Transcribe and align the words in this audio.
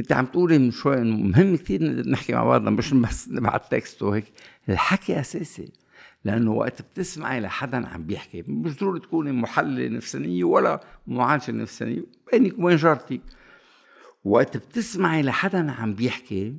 كنت 0.00 0.12
عم 0.12 0.26
تقولي 0.26 0.58
من 0.58 0.70
شوي 0.70 0.98
إنه 0.98 1.16
مهم 1.16 1.56
كثير 1.56 2.08
نحكي 2.08 2.32
مع 2.32 2.44
بعضنا 2.44 2.70
مش 2.70 2.94
بس 2.94 3.28
نبعت 3.28 3.70
تكست 3.70 4.02
وهيك. 4.02 4.24
الحكي 4.68 5.20
أساسي 5.20 5.72
لأنه 6.24 6.52
وقت 6.52 6.82
بتسمعي 6.82 7.40
لحدا 7.40 7.88
عم 7.88 8.06
بيحكي 8.06 8.44
مش 8.48 8.76
ضروري 8.80 9.00
تكوني 9.00 9.32
محللة 9.32 9.88
نفسانية 9.96 10.44
ولا 10.44 10.80
معالجة 11.06 11.52
نفسانية 11.52 12.02
بينك 12.32 12.58
وبين 12.58 12.76
جارتك. 12.76 13.20
وقت 14.24 14.56
بتسمعي 14.56 15.22
لحدا 15.22 15.72
عم 15.72 15.94
بيحكي 15.94 16.56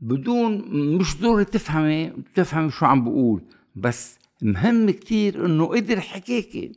بدون 0.00 0.58
مش 0.98 1.20
ضروري 1.20 1.44
تفهمي 1.44 2.12
تفهمي 2.34 2.70
شو 2.70 2.86
عم 2.86 3.04
بقول 3.04 3.42
بس 3.76 4.18
مهم 4.42 4.90
كتير 4.90 5.46
إنه 5.46 5.66
قدر 5.66 6.00
حكيكي. 6.00 6.72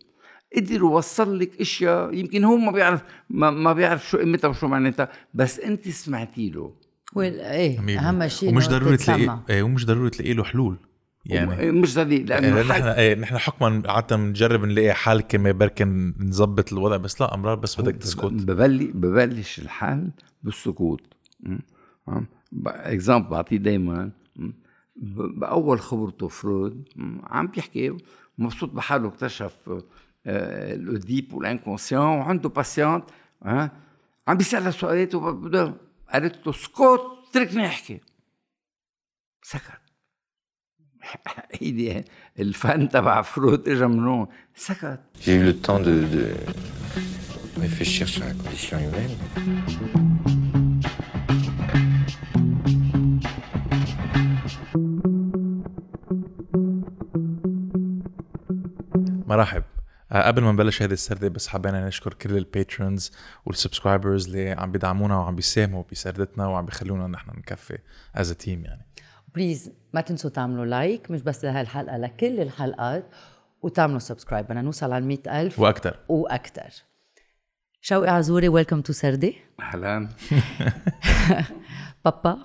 قدر 0.56 0.76
يوصل 0.76 1.40
لك 1.40 1.62
إشياء 1.62 2.14
يمكن 2.14 2.44
هو 2.44 2.58
ما 2.58 2.72
بيعرف 2.72 3.04
ما, 3.30 3.52
ما 3.52 3.74
بيعرف 3.74 4.10
شو 4.10 4.18
قيمتها 4.18 4.48
وشو 4.48 4.68
معناتها 4.68 5.10
بس 5.34 5.60
أنت 5.60 5.90
سمعتي 5.90 6.50
له. 6.50 6.74
إيه 7.18 8.00
أهم 8.00 8.28
شيء 8.28 8.50
ومش 8.50 8.68
ضروري 8.68 8.98
تلاقي 8.98 9.40
إيه 9.50 9.64
ومش 9.64 9.86
ضروري 9.86 10.10
تلاقي 10.10 10.34
له 10.34 10.44
حلول 10.44 10.78
يعني. 11.26 11.72
مش 11.72 11.96
ضروري 11.96 12.24
لأنه 12.24 12.58
إيه 12.58 12.64
نحن 12.64 12.84
إيه 12.84 13.16
نحن 13.16 13.38
حكما 13.38 13.84
عاده 13.86 14.16
بنجرب 14.16 14.66
نلاقي 14.66 14.94
حل 14.94 15.22
كما 15.22 15.52
بركي 15.52 15.84
نظبط 16.20 16.74
الوضع 16.74 16.98
بس 16.98 17.22
لا 17.22 17.34
أمرار 17.34 17.56
بس 17.56 17.82
بدك 17.82 17.96
تسكت. 17.96 18.26
ببلش 18.26 18.84
ببلش 18.94 19.60
الحل 19.60 20.10
بالسكوت. 20.44 21.02
exemple 22.66 23.30
بعطيه 23.30 23.58
دائما 23.58 24.12
بأول 25.38 25.80
خبرته 25.80 26.28
فرويد 26.28 26.84
عم 27.24 27.48
بيحكي 27.48 27.98
مبسوط 28.38 28.70
بحاله 28.70 29.08
اكتشف 29.08 29.82
ال 30.26 30.41
Oedipe 30.41 31.34
وال 31.34 31.45
inconscient 31.45 32.06
وعنده 32.06 32.50
patiente 32.50 33.04
عم 34.28 34.38
بيسالها 34.38 34.72
سؤالات 34.72 35.16
قالت 35.16 36.48
له 36.48 36.50
اسكت 36.50 37.02
اتركني 37.30 37.66
احكي 37.66 38.02
سكت 39.42 39.82
هيدي 41.62 42.04
الفن 42.40 42.90
تبع 42.90 43.22
فرويد 43.22 43.70
اجى 43.70 43.88
من 43.88 44.08
هون 44.08 44.28
سكت 44.56 45.00
J'ai 45.22 45.36
eu 45.36 45.44
le 45.44 45.56
temps 45.68 45.80
de, 45.80 45.96
de 46.16 46.26
réfléchir 47.62 48.08
sur 48.08 48.24
la 48.26 48.34
condition 48.34 48.78
humaine. 48.80 49.16
مرحب 59.28 59.64
آه، 59.64 59.73
قبل 60.22 60.42
ما 60.42 60.52
نبلش 60.52 60.82
هذه 60.82 60.94
السردة 60.94 61.30
بس 61.30 61.48
حبينا 61.48 61.88
نشكر 61.88 62.14
كل 62.14 62.38
ال 62.38 62.47
patrons 62.47 63.12
وال 63.46 63.58
subscribers 63.58 64.26
اللي 64.26 64.52
عم 64.52 64.72
بيدعمونا 64.72 65.18
وعم 65.18 65.36
بيساهموا 65.36 65.84
بسردتنا 65.92 66.48
وعم 66.48 66.66
بيخلونا 66.66 67.08
نحن 67.08 67.30
نكفي 67.30 67.78
as 68.16 68.34
team 68.34 68.66
يعني. 68.66 68.86
please 69.36 69.72
ما 69.94 70.02
تنسوا 70.02 70.30
تعملوا 70.30 70.66
like 70.66 71.12
مش 71.12 71.22
بس 71.22 71.46
لهي 71.46 71.62
الحلقة 71.62 71.98
لكل 71.98 72.40
الحلقات 72.40 73.06
وتعملوا 73.62 74.00
subscribe 74.00 74.46
بدنا 74.46 74.62
نوصل 74.62 74.92
على 74.92 75.06
100 75.06 75.42
ألف 75.42 75.60
وأكثر 75.60 76.00
وأكثر 76.10 76.70
شوقي 77.86 78.10
عزوري 78.10 78.48
welcome 78.48 78.82
to 78.82 78.94
سردة. 78.94 79.36
أهلا. 79.60 80.10
بابا. 82.06 82.38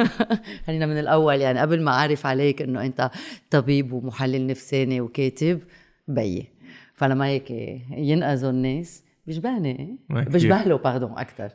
خلينا 0.66 0.86
من 0.86 0.98
الأول 0.98 1.40
يعني 1.40 1.60
قبل 1.60 1.82
ما 1.82 1.90
أعرف 1.90 2.26
عليك 2.26 2.62
إنه 2.62 2.84
أنت 2.84 3.10
طبيب 3.50 3.92
ومحلل 3.92 4.46
نفساني 4.46 5.00
وكاتب 5.00 5.60
بيي. 6.08 6.53
فلما 6.94 7.26
هيك 7.26 7.50
ينقزوا 7.90 8.50
الناس 8.50 9.04
بيشبهني 9.26 9.98
بيشبه 10.10 10.62
له 10.62 10.78
pardon 10.78 11.18
أكثر 11.18 11.52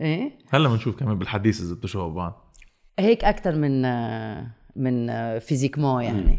إيه؟ 0.00 0.38
هلا 0.50 0.68
بنشوف 0.68 0.96
كمان 0.96 1.18
بالحديث 1.18 1.60
إذا 1.60 1.74
بتشبهوا 1.74 2.12
بعض. 2.12 2.54
هيك 2.98 3.24
أكثر 3.24 3.54
من 3.54 3.82
من 4.76 5.08
physiquement 5.38 6.02
يعني. 6.02 6.38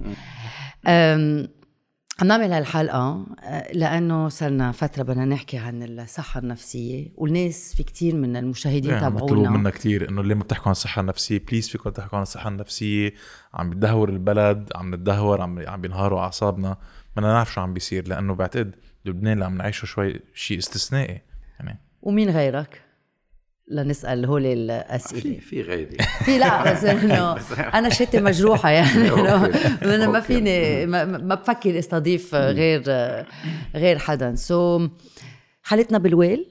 عم 2.21 2.27
نعمل 2.27 2.53
هالحلقة 2.53 3.25
لأنه 3.73 4.29
صرنا 4.29 4.71
فترة 4.71 5.03
بدنا 5.03 5.25
نحكي 5.25 5.57
عن 5.57 5.83
الصحة 5.83 6.39
النفسية 6.39 7.07
والناس 7.15 7.73
في 7.75 7.83
كتير 7.83 8.15
من 8.15 8.35
المشاهدين 8.35 8.89
يعني 8.89 9.01
تابعونا 9.01 9.23
مطلوب 9.23 9.47
منا 9.47 9.69
كتير 9.69 10.09
إنه 10.09 10.21
اللي 10.21 10.35
ما 10.35 10.43
بتحكوا 10.43 10.65
عن 10.65 10.71
الصحة 10.71 10.99
النفسية 11.01 11.41
please 11.51 11.69
فيكم 11.69 11.89
تحكوا 11.89 12.17
عن 12.17 12.21
الصحة 12.21 12.49
النفسية 12.49 13.13
عم 13.53 13.69
بتدهور 13.69 14.09
البلد 14.09 14.69
عم 14.75 14.95
نتدهور 14.95 15.41
عم 15.41 15.59
عم 15.67 15.81
بينهاروا 15.81 16.19
أعصابنا. 16.19 16.77
بدنا 17.17 17.33
نعرف 17.33 17.53
شو 17.53 17.61
عم 17.61 17.73
بيصير 17.73 18.07
لأنه 18.07 18.35
بعتقد 18.35 18.75
بلبنان 19.05 19.33
اللي 19.33 19.45
عم 19.45 19.57
نعيشه 19.57 19.85
شوي 19.85 20.19
شيء 20.33 20.57
استثنائي 20.57 21.21
يعني. 21.59 21.79
ومين 22.01 22.29
غيرك؟ 22.29 22.81
لنسأل 23.71 24.25
هول 24.25 24.45
الأسئلة. 24.45 25.21
في 25.21 25.39
في 25.39 25.61
غيري. 25.61 25.97
في 26.25 26.37
لا 26.37 26.73
بس 26.73 26.83
إنه 27.03 27.33
أنا 27.59 27.89
شتي 27.89 28.21
مجروحة 28.21 28.69
يعني 28.69 29.09
أنا 29.95 30.07
ما 30.07 30.19
فيني 30.19 30.85
ما, 30.85 31.05
ما 31.05 31.35
بفكر 31.35 31.79
أستضيف 31.79 32.35
غير 32.35 32.83
غير 33.75 33.97
حدا. 33.97 34.35
سو 34.35 34.87
so, 34.87 34.89
حالتنا 35.63 35.97
بالويل 35.97 36.47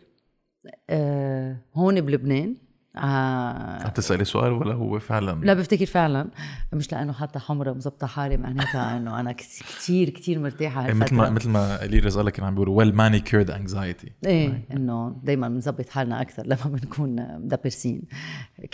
آه 0.91 1.57
هون 1.75 2.01
بلبنان. 2.01 2.57
آه. 2.99 3.83
عم 3.85 3.91
تسألي 3.95 4.25
سؤال 4.25 4.53
ولا 4.53 4.75
هو 4.75 4.99
فعلا؟ 4.99 5.45
لا 5.45 5.55
بفتكر 5.55 5.87
فعلا. 5.87 6.31
مش 6.73 6.93
لأنه 6.93 7.13
حتى 7.13 7.39
حمرة 7.39 7.73
مزبطة 7.73 8.07
حالي 8.07 8.37
معناتها 8.37 8.91
إنه 8.97 9.21
أنا 9.21 9.33
كثير 9.33 10.11
كثير 10.11 10.39
مرتاحة 10.39 10.93
مثل 10.93 11.15
ما 11.15 11.31
مثل 11.31 11.49
ما 11.49 11.85
اليرز 11.85 12.17
قال 12.17 12.27
لك 12.27 12.41
عم 12.41 12.55
بيقولوا 12.55 12.77
ويل 12.77 12.95
مانيكيرد 12.95 13.51
انكزايتي 13.51 14.13
إيه 14.27 14.67
إنه 14.73 15.17
دائما 15.23 15.49
بنظبط 15.49 15.89
حالنا 15.89 16.21
أكثر 16.21 16.47
لما 16.53 16.65
بنكون 16.65 17.39
مدبرسين 17.39 18.03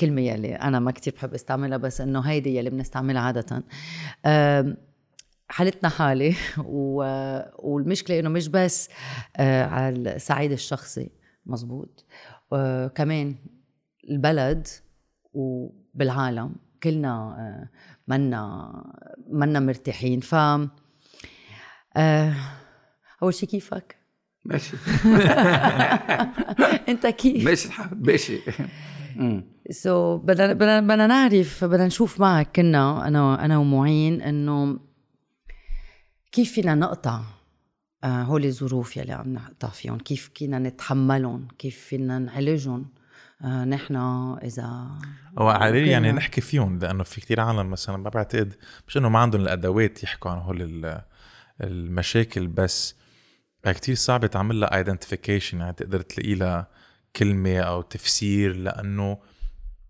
كلمة 0.01 0.21
يلي 0.21 0.55
أنا 0.55 0.81
ما 0.81 0.91
كثير 0.91 1.15
بحب 1.17 1.35
أستعملها 1.35 1.79
بس 1.79 2.01
إنه 2.01 2.21
هيدي 2.21 2.57
يلي 2.57 2.71
بنستعملها 2.71 3.23
عادة. 3.23 3.63
حالتنا 5.49 5.89
حالة 5.89 6.35
و... 6.59 7.03
والمشكلة 7.59 8.19
إنه 8.19 8.29
مش 8.29 8.49
بس 8.49 8.89
على 9.39 10.15
الصعيد 10.15 10.53
الشخصي 10.53 11.11
مزبوط 11.47 12.05
كمان 12.95 13.35
البلد 14.11 14.67
وبالعالم 15.33 16.55
كلنا 16.83 17.69
منا 18.09 18.73
منا 19.29 19.61
مرتاحين. 19.61 20.21
ف 20.21 20.35
أول 23.23 23.35
شيء 23.35 23.49
كيفك؟ 23.49 23.97
ماشي. 24.45 24.77
أنت 26.89 27.07
كيف؟ 27.07 27.45
ماشي 27.45 27.69
الحال 27.69 28.03
ماشي. 28.07 28.39
سو 29.71 30.19
so, 30.19 30.21
بدنا 30.21 30.53
بدنا 30.53 30.81
بدنا 30.81 31.07
نعرف 31.07 31.65
بدنا 31.65 31.87
نشوف 31.87 32.21
معك 32.21 32.57
كنا 32.57 33.09
أنا 33.09 33.45
أنا 33.45 33.59
ومعين 33.59 34.23
إنه 34.23 34.79
كيف 36.33 36.53
فينا 36.53 36.75
نقطع 36.75 37.21
هول 38.05 38.45
الظروف 38.45 38.97
يلي 38.97 39.13
عم 39.13 39.33
نقطع 39.33 39.69
فيهم؟ 39.69 39.99
كيف 39.99 40.31
فينا 40.35 40.59
نتحملهم؟ 40.59 41.49
كيف 41.59 41.79
فينا 41.79 42.19
نعالجهم؟ 42.19 42.81
آه 42.81 43.02
نحن 43.45 43.97
إذا 44.43 44.89
هو 45.39 45.49
علي 45.49 45.91
يعني 45.91 46.13
نحكي 46.13 46.41
فيهم 46.41 46.79
لأنه 46.79 47.03
في 47.03 47.21
كتير 47.21 47.41
عالم 47.41 47.71
مثلا 47.71 47.97
ما 47.97 48.11
بعتقد 48.11 48.55
مش 48.89 48.97
إنه 48.97 49.09
ما 49.09 49.19
عندهم 49.19 49.41
الأدوات 49.43 50.03
يحكوا 50.03 50.31
عن 50.31 50.39
هول 50.39 51.01
المشاكل 51.61 52.47
بس 52.47 52.97
كتير 53.67 53.95
صعب 53.95 54.27
تعمل 54.27 54.61
لها 54.61 54.77
ايدنتيفيكيشن 54.77 55.61
يعني 55.61 55.73
تقدر 55.73 56.01
تلاقي 56.01 56.35
لها 56.35 56.69
كلمة 57.17 57.59
أو 57.59 57.83
تفسير 57.83 58.57
لأنه 58.57 59.19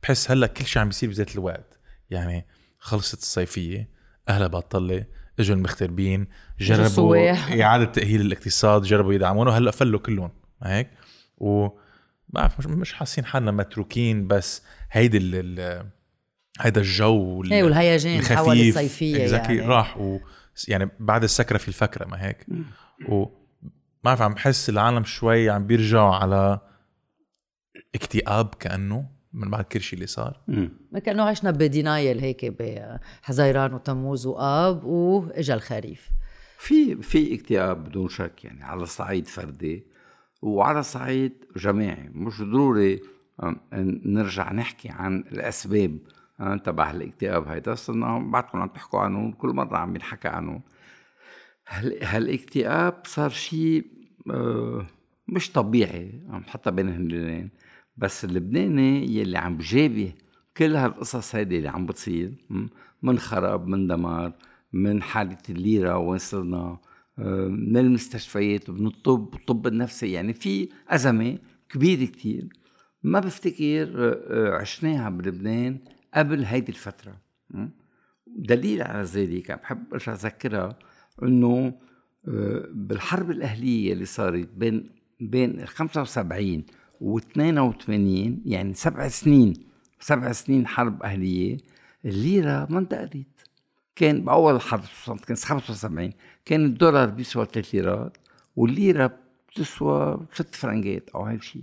بحس 0.02 0.30
هلأ 0.30 0.46
كل 0.46 0.66
شيء 0.66 0.82
عم 0.82 0.88
بيصير 0.88 1.08
بذات 1.08 1.34
الوقت. 1.34 1.78
يعني 2.10 2.46
خلصت 2.78 3.18
الصيفية 3.18 3.88
أهلها 4.28 4.46
بطلة 4.46 5.04
إجوا 5.38 5.56
المغتربين 5.56 6.28
جربوا 6.60 7.32
إعادة 7.62 7.84
تأهيل 7.84 8.20
الاقتصاد 8.20 8.82
جربوا 8.82 9.14
يدعمونه 9.14 9.50
هلأ 9.50 9.70
فلوا 9.70 10.00
كلهم 10.00 10.30
هيك؟ 10.62 10.90
و 11.38 11.68
بعرف 12.32 12.58
مش 12.58 12.66
مش 12.66 12.92
حاسين 12.92 13.24
حالنا 13.24 13.50
متروكين 13.50 14.26
بس 14.26 14.62
هيدي 14.90 15.18
ال 15.18 15.90
هيدا 16.60 16.80
الجو 16.80 17.44
إيه 17.44 17.62
والهيجان 17.62 18.22
حول 18.22 18.60
الصيفية 18.60 19.16
يعني. 19.16 19.60
راح 19.60 19.98
و 19.98 20.18
يعني 20.68 20.90
بعد 21.00 21.22
السكرة 21.22 21.58
في 21.58 21.68
الفكرة 21.68 22.06
ما 22.06 22.26
هيك؟ 22.26 22.46
و 23.08 23.24
ما 23.24 23.30
بعرف 24.02 24.22
عم 24.22 24.34
بحس 24.34 24.68
العالم 24.68 25.04
شوي 25.04 25.50
عم 25.50 25.66
بيرجعوا 25.66 26.14
على 26.14 26.60
اكتئاب 27.94 28.54
كأنه 28.54 29.08
من 29.32 29.50
بعد 29.50 29.64
كل 29.64 29.80
شيء 29.80 29.94
اللي 29.94 30.06
صار. 30.06 30.40
كأنه 31.04 31.22
عشنا 31.22 31.50
بدينايل 31.50 32.18
هيك 32.18 32.44
بحزيران 32.44 33.74
وتموز 33.74 34.26
وآب 34.26 34.84
وإجا 34.84 35.54
الخريف. 35.54 36.10
في 36.58 37.02
في 37.02 37.34
اكتئاب 37.34 37.84
بدون 37.84 38.08
شك 38.08 38.44
يعني 38.44 38.64
على 38.64 38.82
الصعيد 38.82 39.26
فردي. 39.26 39.91
وعلى 40.42 40.82
صعيد 40.82 41.32
جماعي. 41.56 42.10
مش 42.14 42.42
ضروري 42.42 43.00
نرجع 44.04 44.52
نحكي 44.52 44.88
عن 44.88 45.24
الأسباب 45.32 45.98
تبع 46.64 46.90
الاكتئاب 46.90 47.48
هيدا. 47.48 47.74
صرنا 47.74 48.18
بعدكم 48.18 48.58
عم 48.58 48.68
تحكوا 48.68 49.00
عنه 49.00 49.32
كل 49.32 49.48
مرة 49.48 49.76
عم 49.76 49.94
ينحكى 49.94 50.28
عنه. 50.28 50.60
هالاكتئاب 52.02 53.02
صار 53.04 53.30
شيء 53.30 53.86
مش 55.28 55.52
طبيعي 55.52 56.22
حتى 56.48 56.70
بين 56.70 56.88
الهلالين 56.88 57.50
بس 57.96 58.24
اللبناني 58.24 59.16
يلي 59.16 59.38
عم 59.38 59.56
بجابه 59.56 60.12
كل 60.56 60.76
هالقصص 60.76 61.34
هيدي 61.34 61.58
اللي 61.58 61.68
عم 61.68 61.86
بتصير 61.86 62.32
من 63.02 63.18
خراب 63.18 63.66
من 63.66 63.86
دمار 63.86 64.32
من 64.72 65.02
حالة 65.02 65.38
الليرة 65.50 65.98
وين 65.98 66.18
صرنا 66.18 66.56
آه، 66.58 66.80
من 67.48 67.76
المستشفيات 67.76 68.68
ومن 68.68 68.86
الطب 68.86 69.34
والطب 69.34 69.66
النفسي 69.66 70.12
يعني 70.12 70.32
في 70.32 70.68
أزمة 70.88 71.38
كبيرة 71.68 72.04
كتير 72.04 72.48
ما 73.02 73.20
بفتكر 73.20 73.88
آه، 73.96 74.22
آه، 74.30 74.60
عشناها 74.60 75.10
بلبنان 75.10 75.78
قبل 76.14 76.44
هيدي 76.44 76.72
الفترة. 76.72 77.20
دليل 78.26 78.82
على 78.82 79.02
ذلك 79.02 79.52
بحب 79.52 79.84
أرجع 79.92 80.12
أذكرها 80.12 80.78
إنه 81.22 81.74
بالحرب 82.74 83.30
الأهلية 83.30 83.92
اللي 83.92 84.04
صارت 84.04 84.48
بين 84.56 84.90
بين 85.20 85.66
75 85.66 86.64
و 87.00 87.18
82 87.18 88.42
يعني 88.44 88.74
سبع 88.74 89.08
سنين 89.08 89.54
سبع 90.00 90.32
سنين 90.32 90.66
حرب 90.66 91.02
أهلية 91.02 91.56
الليرة 92.04 92.66
ما 92.70 92.78
انتقلت. 92.78 93.26
كان 93.96 94.24
بأول 94.24 94.54
الحرب 94.54 94.82
كان 95.26 95.36
75 95.36 96.12
كان 96.44 96.64
الدولار 96.64 97.10
بيسوى 97.10 97.46
3 97.52 97.68
ليرات 97.78 98.16
والليرة 98.56 99.18
بتسوى 99.48 100.26
6 100.34 100.48
فرنجات 100.52 101.10
أو 101.14 101.24
هيك 101.24 101.42
شيء 101.42 101.62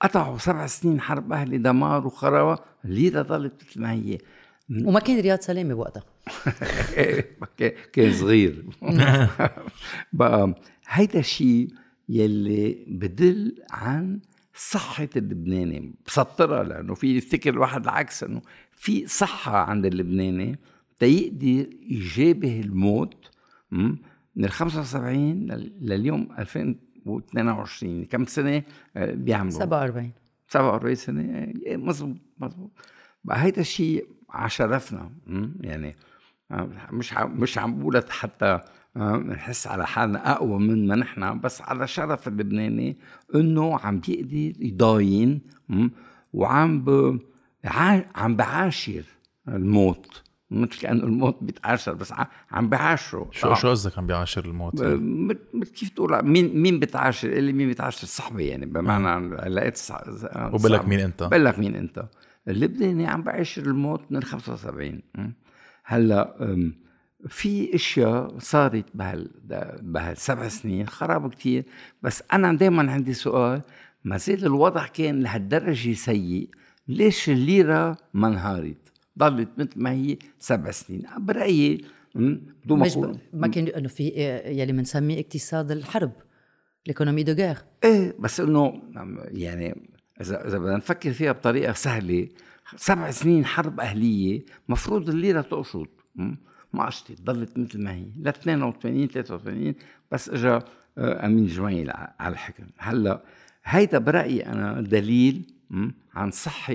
قطعوا 0.00 0.38
سبع 0.38 0.66
سنين 0.66 1.00
حرب 1.00 1.32
أهلي 1.32 1.58
دمار 1.58 2.06
وخرابه 2.06 2.62
الليرة 2.84 3.22
ضلت 3.22 3.52
مثل 3.70 3.80
ما 3.80 3.92
هي. 3.92 4.18
وما 4.86 5.00
كان 5.00 5.20
رياض 5.20 5.40
سلامة 5.40 5.74
بوقتها 5.74 6.02
كان 7.92 8.12
صغير. 8.12 8.64
بقى 10.12 10.54
هيدا 10.88 11.18
الشيء 11.18 11.68
يلي 12.08 12.84
بدل 12.88 13.62
عن 13.70 14.20
صحة 14.54 15.08
اللبناني. 15.16 15.94
بسطرها 16.06 16.64
لأنه 16.64 16.94
في 16.94 17.16
يفتكر 17.16 17.50
الواحد 17.50 17.82
العكس 17.82 18.22
أنه 18.24 18.42
في 18.72 19.06
صحة 19.06 19.56
عند 19.56 19.86
اللبناني. 19.86 20.58
تيقدر 21.00 21.66
يجابه 21.82 22.60
الموت 22.60 23.30
من 23.70 24.44
ال 24.44 24.50
75 24.50 25.46
لليوم 25.80 26.28
2022 26.38 28.04
كم 28.04 28.24
سنة؟ 28.24 28.62
آه، 28.96 29.14
بيعملوا. 29.14 29.58
47 29.58 30.10
47 30.48 30.94
سنة. 30.94 31.22
إيه، 31.66 31.76
مزبوط 31.76 32.16
مزبوط 32.38 32.70
بقى 33.24 33.42
هيدا 33.42 33.60
الشيء 33.60 34.06
عشرفنا 34.30 35.10
يعني 35.60 35.96
آه، 36.50 36.68
مش 36.92 37.12
مش 37.14 37.58
عم 37.58 37.78
بقولها 37.80 38.04
حتى 38.10 38.58
آه، 38.96 39.16
نحس 39.16 39.66
على 39.66 39.86
حالنا 39.86 40.32
أقوى 40.32 40.58
منا 40.58 40.94
نحن 40.96 41.40
بس 41.40 41.62
على 41.62 41.86
شرف 41.86 42.28
اللبناني 42.28 42.96
إنه 43.34 43.78
عم 43.78 44.00
بيقدر 44.00 44.62
يضاين 44.64 45.40
وعم 46.32 46.84
ب... 46.84 47.18
عم 48.14 48.36
بعاشر 48.36 49.04
الموت. 49.48 50.29
مثل 50.50 50.80
كأنه 50.80 51.04
الموت 51.04 51.38
بيتعاشر 51.40 51.94
بس 51.94 52.14
عم 52.50 52.68
بعاشره. 52.68 53.28
شو 53.32 53.54
شو 53.54 53.70
قصدك 53.70 53.98
عم 53.98 54.06
بيعاشر 54.06 54.44
الموت؟ 54.44 54.80
يعني؟ 54.80 55.38
كيف 55.74 55.88
تقول؟ 55.88 56.24
مين 56.24 56.62
مين 56.62 56.78
بتعاشر؟ 56.78 57.32
اللي 57.32 57.52
مين 57.52 57.70
بتعاشر؟ 57.70 58.06
صاحبي 58.06 58.46
يعني 58.46 58.66
بمعنى 58.66 59.36
لقيت 59.36 59.80
وبقول 60.36 60.72
لك 60.72 60.88
مين 60.88 61.00
أنت؟ 61.00 61.22
بقول 61.22 61.44
لك 61.44 61.58
مين 61.58 61.74
أنت؟ 61.74 62.04
اللبناني 62.48 63.06
عم 63.06 63.22
بعاشر 63.22 63.62
الموت 63.62 64.02
من 64.10 64.22
75 64.22 65.00
هلأ 65.84 66.36
في 67.28 67.74
أشياء 67.74 68.38
صارت 68.38 68.84
بهال 68.94 69.30
بهالسبع 69.82 70.48
سنين 70.48 70.86
خراب 70.86 71.30
كتير. 71.30 71.64
بس 72.02 72.22
أنا 72.32 72.52
دائما 72.52 72.92
عندي 72.92 73.14
سؤال 73.14 73.62
ما 74.04 74.16
زال 74.16 74.46
الوضع 74.46 74.86
كان 74.86 75.20
لهالدرجة 75.20 75.92
سيء 75.92 76.48
ليش 76.88 77.30
الليرة 77.30 77.96
ما 78.14 78.28
انهارت؟ 78.28 78.89
ضلت 79.20 79.48
مثل 79.58 79.70
ما 79.76 79.92
هي 79.92 80.18
سبع 80.38 80.70
سنين. 80.70 81.02
برأيي 81.18 81.84
بدون 82.14 82.78
ما 82.78 82.86
أقول 82.86 83.18
ما 83.32 83.48
كان 83.48 83.66
إنه 83.66 83.88
في 83.88 84.08
يلي 84.46 84.72
بنسميه 84.72 85.20
اقتصاد 85.20 85.70
الحرب 85.70 86.12
ليكونومي 86.86 87.22
دو 87.22 87.32
غير. 87.32 87.58
إيه 87.84 88.14
بس 88.18 88.40
إنه 88.40 88.82
يعني 89.28 89.90
إذا 90.20 90.46
إذا 90.46 90.58
بدنا 90.58 90.76
نفكر 90.76 91.12
فيها 91.12 91.32
بطريقة 91.32 91.72
سهلة 91.72 92.28
سبع 92.76 93.10
سنين 93.10 93.44
حرب 93.44 93.80
أهلية 93.80 94.44
مفروض 94.68 95.08
الليره 95.08 95.40
تقشط 95.40 95.88
ما 96.72 96.86
قشطت 96.86 97.22
ضلت 97.22 97.58
مثل 97.58 97.82
ما 97.82 97.94
هي. 97.94 98.06
ل 98.18 98.28
82 98.28 99.08
83 99.08 99.74
بس 100.12 100.28
اجى 100.28 100.58
آه، 100.98 101.26
أمين 101.26 101.46
جميل 101.46 101.90
على 102.20 102.32
الحكم. 102.32 102.64
هلأ 102.78 103.22
هيدا 103.64 103.98
برأيي 103.98 104.46
أنا 104.46 104.80
دليل 104.80 105.54
عن 106.14 106.30
صحة 106.30 106.74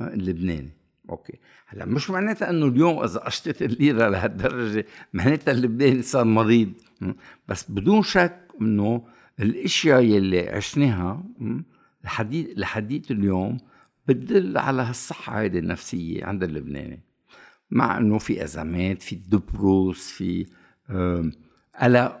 آه، 0.00 0.14
اللبناني. 0.14 0.70
أوكي. 1.10 1.38
هلا 1.66 1.84
مش 1.84 2.10
معناتها 2.10 2.50
إنه 2.50 2.66
اليوم 2.66 3.02
إذا 3.02 3.20
قشطت 3.20 3.62
الليرة 3.62 4.08
لهالدرجة 4.08 4.86
معناتها 5.12 5.52
اللبناني 5.52 6.02
صار 6.02 6.24
مريض 6.24 6.72
بس 7.48 7.70
بدون 7.70 8.02
شك 8.02 8.40
إنه 8.60 9.06
الأشياء 9.40 10.02
يلي 10.02 10.48
عشناها 10.48 11.24
لحديث 12.04 12.46
لحديث 12.56 13.10
اليوم 13.10 13.58
بتدل 14.08 14.58
على 14.58 14.82
هالصحة 14.82 15.40
هيدي 15.40 15.58
النفسية 15.58 16.24
عند 16.24 16.42
اللبناني. 16.42 17.00
مع 17.70 17.98
إنه 17.98 18.18
في 18.18 18.44
إزمات 18.44 19.02
في 19.02 19.16
دبروس 19.16 20.08
في 20.08 20.46
قلق 21.80 22.20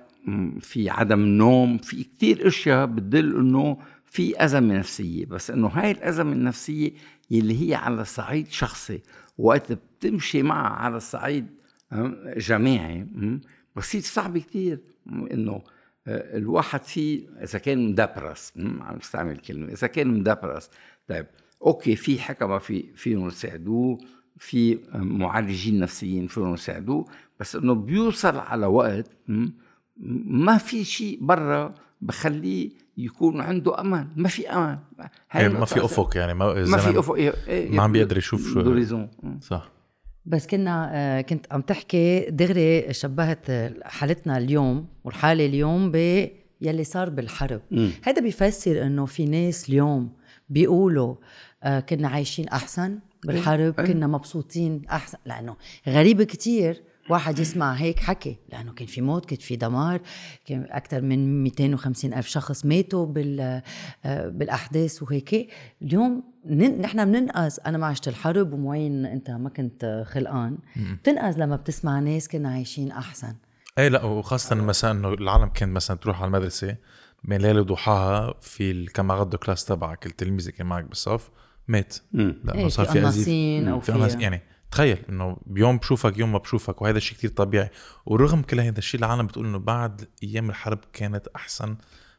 في 0.60 0.90
عدم 0.90 1.20
نوم 1.20 1.78
في 1.78 2.04
كتير 2.04 2.46
أشياء 2.48 2.86
بتدل 2.86 3.36
إنه 3.36 3.78
في 4.04 4.44
أزمة 4.44 4.78
نفسية. 4.78 5.26
بس 5.26 5.50
إنه 5.50 5.68
هاي 5.68 5.90
الأزمة 5.90 6.32
النفسية 6.32 6.90
يلي 7.30 7.70
هي 7.70 7.74
على 7.74 8.04
صعيد 8.04 8.48
شخصي. 8.48 9.00
وقت 9.38 9.72
بتمشي 9.72 10.42
معها 10.42 10.68
على 10.68 10.96
الصعيد 10.96 11.46
جماعي 12.36 13.06
بصير 13.76 14.00
صعب 14.00 14.38
كتير. 14.38 14.78
إنه 15.06 15.62
آه، 16.06 16.36
الواحد 16.36 16.82
فيه 16.82 17.28
إذا 17.42 17.58
كان 17.58 17.88
مدبرس 17.90 18.52
عم 18.56 18.98
بستعمل 18.98 19.32
الكلمة 19.32 19.72
إذا 19.72 19.86
كان 19.86 20.08
مدبرس 20.08 20.70
طيب 21.08 21.26
أوكي 21.62 21.96
في 21.96 22.18
حكمة 22.18 22.58
في 22.58 22.92
فيهم 22.94 23.26
يساعدوه 23.26 23.98
في 24.38 24.78
معالجين 24.94 25.78
نفسيين 25.80 26.26
فيهم 26.26 26.54
يساعدوه 26.54 27.04
بس 27.40 27.56
إنه 27.56 27.74
بيوصل 27.74 28.36
على 28.36 28.66
وقت 28.66 29.10
ما 30.26 30.58
في 30.58 30.84
شيء 30.84 31.18
برا 31.20 31.74
بخليه 32.00 32.70
يكون 32.96 33.40
عنده 33.40 33.80
امل 33.80 34.06
ما 34.16 34.28
في 34.28 34.48
امل 34.50 34.78
هي 35.30 35.48
ما 35.48 35.64
في 35.64 35.84
أفق 35.84 36.16
يعني 36.16 36.34
ما, 36.34 36.54
ما 36.54 36.76
في 36.76 36.98
أفق. 36.98 37.14
إيه، 37.14 37.34
إيه، 37.48 37.70
ما 37.70 37.82
عم 37.82 37.92
بيقدر 37.92 38.18
يشوف 38.18 38.54
شو 38.54 39.06
صح. 39.40 39.70
بس 40.26 40.46
كنا 40.46 40.90
آه، 40.92 41.20
كنت 41.20 41.46
عم 41.50 41.60
تحكي 41.60 42.30
دغري 42.30 42.92
شبهت 42.92 43.46
حالتنا 43.82 44.38
اليوم 44.38 44.86
والحالة 45.04 45.46
اليوم 45.46 45.90
ب 45.90 45.96
يلي 46.60 46.84
صار 46.84 47.10
بالحرب. 47.10 47.60
هذا 48.02 48.22
بيفسر 48.22 48.82
إنه 48.86 49.06
في 49.06 49.24
ناس 49.24 49.68
اليوم 49.68 50.12
بيقولوا 50.48 51.14
آه، 51.62 51.80
كنا 51.80 52.08
عايشين 52.08 52.48
أحسن 52.48 52.98
بالحرب 53.24 53.74
كنا 53.74 54.06
مبسوطين 54.06 54.82
أحسن 54.90 55.18
لأنه 55.26 55.56
غريب 55.88 56.22
كتير 56.22 56.82
واحد 57.08 57.38
يسمع 57.38 57.72
هيك 57.72 57.98
حكي 57.98 58.36
لأنه 58.48 58.72
كان 58.72 58.86
في 58.86 59.00
موت 59.00 59.24
كان 59.26 59.38
في 59.38 59.56
دمار 59.56 60.00
كان 60.46 60.66
أكثر 60.70 61.00
من 61.00 61.42
250 61.42 62.14
ألف 62.14 62.26
شخص 62.26 62.64
ماتوا 62.64 63.06
بال 63.06 63.62
آه، 64.04 64.28
بالأحداث 64.28 65.02
وهيك. 65.02 65.50
اليوم 65.82 66.22
نحن 66.80 67.04
بننقز 67.04 67.56
أنا 67.66 67.78
ما 67.78 67.86
عشت 67.86 68.08
الحرب 68.08 68.52
ومعين 68.52 69.06
أنت 69.06 69.30
ما 69.30 69.48
كنت 69.48 70.04
خلقان. 70.06 70.58
بتنقز 70.76 71.38
لما 71.38 71.56
بتسمع 71.56 71.98
ناس 71.98 72.28
كنا 72.28 72.48
عايشين 72.50 72.92
أحسن. 72.92 73.34
إيه 73.78 73.88
لا 73.88 74.04
وخاصة 74.04 74.56
مثلا 74.56 74.90
إنه 74.90 75.08
العالم 75.08 75.48
كان 75.48 75.68
مثلا 75.68 75.96
تروح 75.96 76.22
على 76.22 76.26
المدرسة 76.26 76.76
بين 77.24 77.40
ليلة 77.40 77.60
وضحاها 77.60 78.34
في 78.40 78.70
ال 78.70 78.76
camarades 78.76 79.26
de 79.26 79.38
classe 79.38 79.64
تبعك 79.64 80.06
التلميذ 80.06 80.40
اللي 80.40 80.52
كان 80.52 80.66
معك 80.66 80.84
بالصف 80.84 81.30
مات. 81.68 81.96
لأنه 82.12 82.54
إيه 82.54 82.68
صار 82.68 82.86
في 82.86 83.08
أزيد. 83.08 83.68
أو 83.68 83.80
في 83.80 84.16
يعني 84.20 84.42
تخيل 84.70 84.98
إنه 85.08 85.36
بيوم 85.46 85.78
بشوفك 85.78 86.18
يوم 86.18 86.32
ما 86.32 86.38
بشوفك 86.38 86.82
وهذا 86.82 86.96
الشيء 86.96 87.18
كتير 87.18 87.30
طبيعي. 87.30 87.70
ورغم 88.06 88.42
كل 88.42 88.60
هذا 88.60 88.78
الشيء 88.78 89.00
العالم 89.00 89.26
بتقول 89.26 89.46
إنه 89.46 89.58
بعد 89.58 90.08
أيام 90.22 90.50
الحرب 90.50 90.78
كانت 90.92 91.26
أحسن 91.36 91.76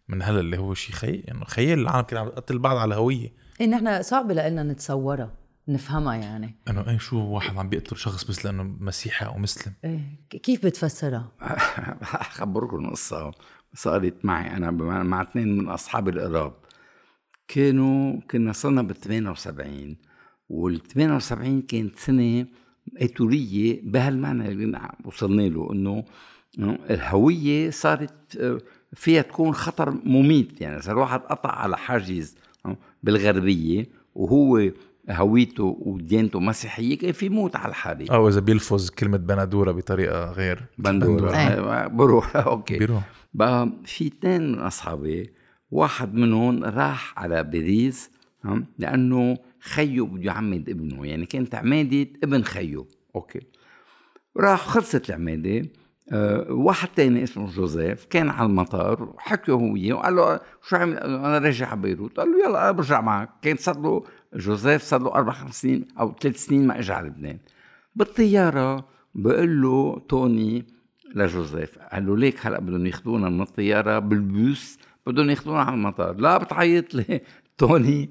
من 0.07 0.21
هلا 0.21 0.39
اللي 0.39 0.57
هو 0.57 0.73
شيء 0.73 0.95
خيال 0.95 1.23
يعني 1.25 1.45
خيال 1.45 1.79
العالم 1.79 2.01
كان 2.01 2.19
عم 2.19 2.29
تقتل 2.29 2.59
بعض 2.59 2.77
على 2.77 2.95
هوية. 2.95 3.33
إيه 3.61 3.67
نحن 3.67 4.01
صعب 4.01 4.31
لنا 4.31 4.63
نتصورها 4.63 5.31
نفهمها 5.67 6.15
يعني. 6.15 6.55
إنه 6.69 6.89
إيه 6.89 6.97
شو 6.97 7.17
واحد 7.17 7.57
عم 7.57 7.69
بيقتل 7.69 7.97
شخص 7.97 8.23
بس 8.23 8.45
لأنه 8.45 8.63
مسيحي 8.63 9.25
أو 9.25 9.37
مسلم؟ 9.37 9.73
إيه 9.83 9.99
كيف 10.29 10.65
بتفسرها؟ 10.65 11.31
اخبركم 12.01 12.89
قصه 12.89 13.31
صارت 13.73 14.25
معي 14.25 14.57
أنا 14.57 14.71
مع 15.03 15.21
اثنين 15.21 15.57
من 15.57 15.69
أصحاب 15.69 16.09
القراب. 16.09 16.53
كانوا 17.47 18.21
كنا 18.31 18.53
صرنا 18.53 18.81
بال 18.81 18.95
78 18.95 19.97
وال 20.51 20.79
78 20.83 21.61
كانت 21.61 21.95
سنة 21.99 22.45
ايتوريه 23.01 23.81
بهالمعنى 23.83 24.51
اللي 24.51 24.89
وصلنا 25.05 25.41
له 25.41 25.73
إنه 25.73 26.03
الهوية 26.89 27.69
صارت 27.69 28.37
آه، 28.39 28.57
فيها 28.93 29.21
تكون 29.21 29.53
خطر 29.53 29.89
مميت. 30.05 30.61
يعني 30.61 30.81
صار 30.81 30.93
الواحد 30.95 31.19
قطع 31.19 31.51
على 31.51 31.77
حاجز 31.77 32.35
بالغربية 33.03 33.85
وهو 34.15 34.71
هويته 35.09 35.77
وديانته 35.79 36.39
مسيحية 36.39 36.97
كان 36.97 37.11
في 37.11 37.29
موت 37.29 37.55
على 37.55 37.69
الحادث 37.69 38.11
أو 38.11 38.27
إذا 38.27 38.39
بيلفظ 38.39 38.89
كلمة 38.89 39.17
بندورة 39.17 39.71
بطريقة 39.71 40.31
غير 40.31 40.63
بندورة. 40.77 41.37
إيه. 41.37 41.87
بروح. 41.87 42.35
أوكي. 42.47 42.77
بيروح. 42.77 43.03
بقى 43.33 43.71
في 43.85 44.07
اثنين 44.07 44.51
من 44.51 44.59
أصحابي 44.59 45.33
واحد 45.71 46.13
منهم 46.13 46.63
راح 46.63 47.13
على 47.19 47.43
باريس 47.43 48.11
لأنه 48.79 49.37
خيه 49.61 50.01
بده 50.01 50.23
يعمد 50.23 50.69
ابنه 50.69 51.05
يعني 51.05 51.25
كانت 51.25 51.55
عمادة 51.55 52.07
ابن 52.23 52.43
خيه 52.43 52.85
أوكي. 53.15 53.39
راح 54.37 54.67
خلصت 54.67 55.09
العمادة 55.09 55.69
أه 56.11 56.51
واحد 56.51 56.87
تاني 56.95 57.23
اسمه 57.23 57.51
جوزيف 57.51 58.05
كان 58.05 58.29
على 58.29 58.45
المطار 58.45 59.13
حكوا 59.17 59.53
هو 59.53 59.73
وياه 59.73 59.93
وقال 59.93 60.15
له 60.15 60.39
شو 60.69 60.75
عمل 60.75 60.99
قال 60.99 61.11
له 61.11 61.17
أنا 61.17 61.37
راجع 61.37 61.67
على 61.67 61.81
بيروت. 61.81 62.19
قال 62.19 62.31
له 62.31 62.45
يلا 62.45 62.63
أنا 62.63 62.71
برجع 62.71 63.01
معك. 63.01 63.29
كان 63.41 63.57
صار 63.57 63.79
له 63.79 64.03
جوزيف 64.33 64.81
صار 64.81 65.01
له 65.01 65.13
أربع 65.13 65.31
خمس 65.31 65.61
سنين 65.61 65.87
أو 65.99 66.15
ثلاث 66.21 66.45
سنين 66.45 66.67
ما 66.67 66.79
اجى 66.79 66.93
على 66.93 67.07
لبنان. 67.07 67.37
بالطيارة 67.95 68.85
بقول 69.15 69.61
له 69.61 70.01
توني 70.09 70.65
لجوزيف 71.15 71.79
قال 71.79 72.07
له 72.07 72.17
ليك 72.17 72.45
هلأ 72.45 72.59
بدهم 72.59 72.85
ياخذونا 72.85 73.29
من 73.29 73.41
الطيارة 73.41 73.99
بالبوس 73.99 74.77
بدهم 75.07 75.29
ياخذونا 75.29 75.61
على 75.61 75.75
المطار. 75.75 76.15
لا 76.15 76.37
بتعيط 76.37 76.93
لي. 76.95 77.21
توني 77.57 78.09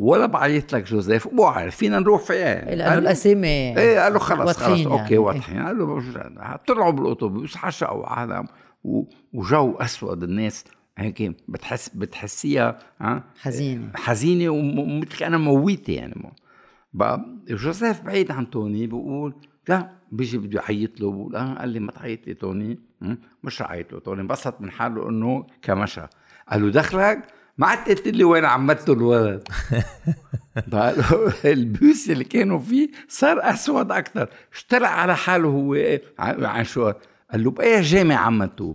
ولا 0.00 0.26
بعيط 0.26 0.72
لك 0.74 0.82
جوزيف 0.82 1.28
مو 1.32 1.44
عارف 1.44 1.76
فينا 1.76 1.98
نروح 1.98 2.22
فيها 2.22 2.74
لأنه 2.74 2.98
الأسامي. 2.98 3.46
إيه 3.48 4.00
قال 4.00 4.12
له 4.12 4.18
خلص 4.18 4.56
خلص 4.56 4.68
واضحين 4.68 4.86
okay 4.86 5.02
يعني. 5.02 5.18
واضحين 5.18 5.62
قال 5.62 5.78
له. 5.78 6.56
طلعوا 6.66 6.90
بالأوتوبيس 6.90 7.56
حشقوا 7.56 8.06
عالم 8.06 8.46
وجو 9.32 9.74
أسود 9.76 10.22
الناس 10.22 10.64
هيك 10.98 11.32
بتحس 11.48 11.88
بتحسيها 11.88 12.78
ها؟ 13.00 13.24
حزينة. 13.40 13.90
حزينة 13.94 14.48
ومثل 14.50 15.18
كانها 15.18 15.38
مويتة 15.38 15.92
يعني. 15.92 16.14
مو. 16.16 16.30
بقى 16.92 17.24
جوزيف 17.48 18.00
بعيد 18.02 18.30
عن 18.30 18.50
توني 18.50 18.86
بقول 18.86 19.34
لا 19.68 19.90
بيجي 20.12 20.38
بده 20.38 20.60
يعيط 20.60 21.00
له 21.00 21.10
بقول 21.12 21.36
آه 21.36 21.54
قال 21.54 21.68
لي 21.68 21.80
ما 21.80 21.92
تعيط 21.92 22.26
لي 22.26 22.34
توني? 22.34 22.78
مش 23.44 23.62
رح 23.62 23.74
عيط 23.74 23.92
له 23.92 24.00
توني 24.00 24.20
انبسط 24.20 24.60
من 24.60 24.70
حاله 24.70 25.08
إنه 25.08 25.46
كمشى. 25.62 26.02
قال 26.50 26.62
له 26.62 26.70
دخلك؟ 26.70 27.22
ما 27.60 27.66
عاد 27.66 27.88
قلت 27.88 28.08
لي 28.08 28.24
وين 28.24 28.44
عمدته 28.44 28.92
الولد. 28.92 29.48
البوس 31.44 32.10
اللي 32.10 32.24
كانوا 32.24 32.58
فيه 32.58 32.88
صار 33.08 33.38
أسود 33.50 33.92
أكثر 33.92 34.28
اشترى 34.52 34.86
على 34.86 35.16
حاله 35.16 35.48
هو 35.48 35.74
ع- 36.18 36.46
عن 36.46 36.64
شو 36.64 36.92
قال 37.32 37.44
له 37.44 37.50
بأي 37.50 37.80
جامع 37.80 38.14
عمدته 38.14 38.74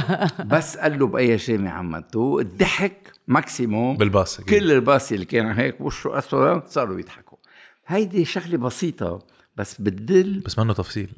بس 0.52 0.76
قال 0.76 0.98
له 0.98 1.06
بأي 1.06 1.36
جامع 1.36 1.70
عمدته 1.70 2.38
الضحك 2.40 3.12
maximum 3.28 3.96
بالباص. 3.96 4.40
كل 4.40 4.72
الباص 4.72 5.12
اللي 5.12 5.24
كانوا 5.24 5.52
هيك 5.54 5.80
وشه 5.80 6.18
أسود 6.18 6.62
صاروا 6.66 6.98
يضحكوا. 6.98 7.38
هيدي 7.86 8.24
شغلة 8.24 8.56
بسيطة 8.58 9.18
بس 9.56 9.80
بتدل 9.80 10.38
بس 10.46 10.58
منه 10.58 10.72
تفصيل. 10.72 11.08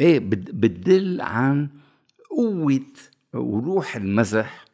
إيه 0.00 0.18
بت- 0.18 0.50
بتدل 0.54 1.20
عن 1.20 1.68
قوة 2.30 2.80
وروح 3.34 3.96
المزح 3.96 4.64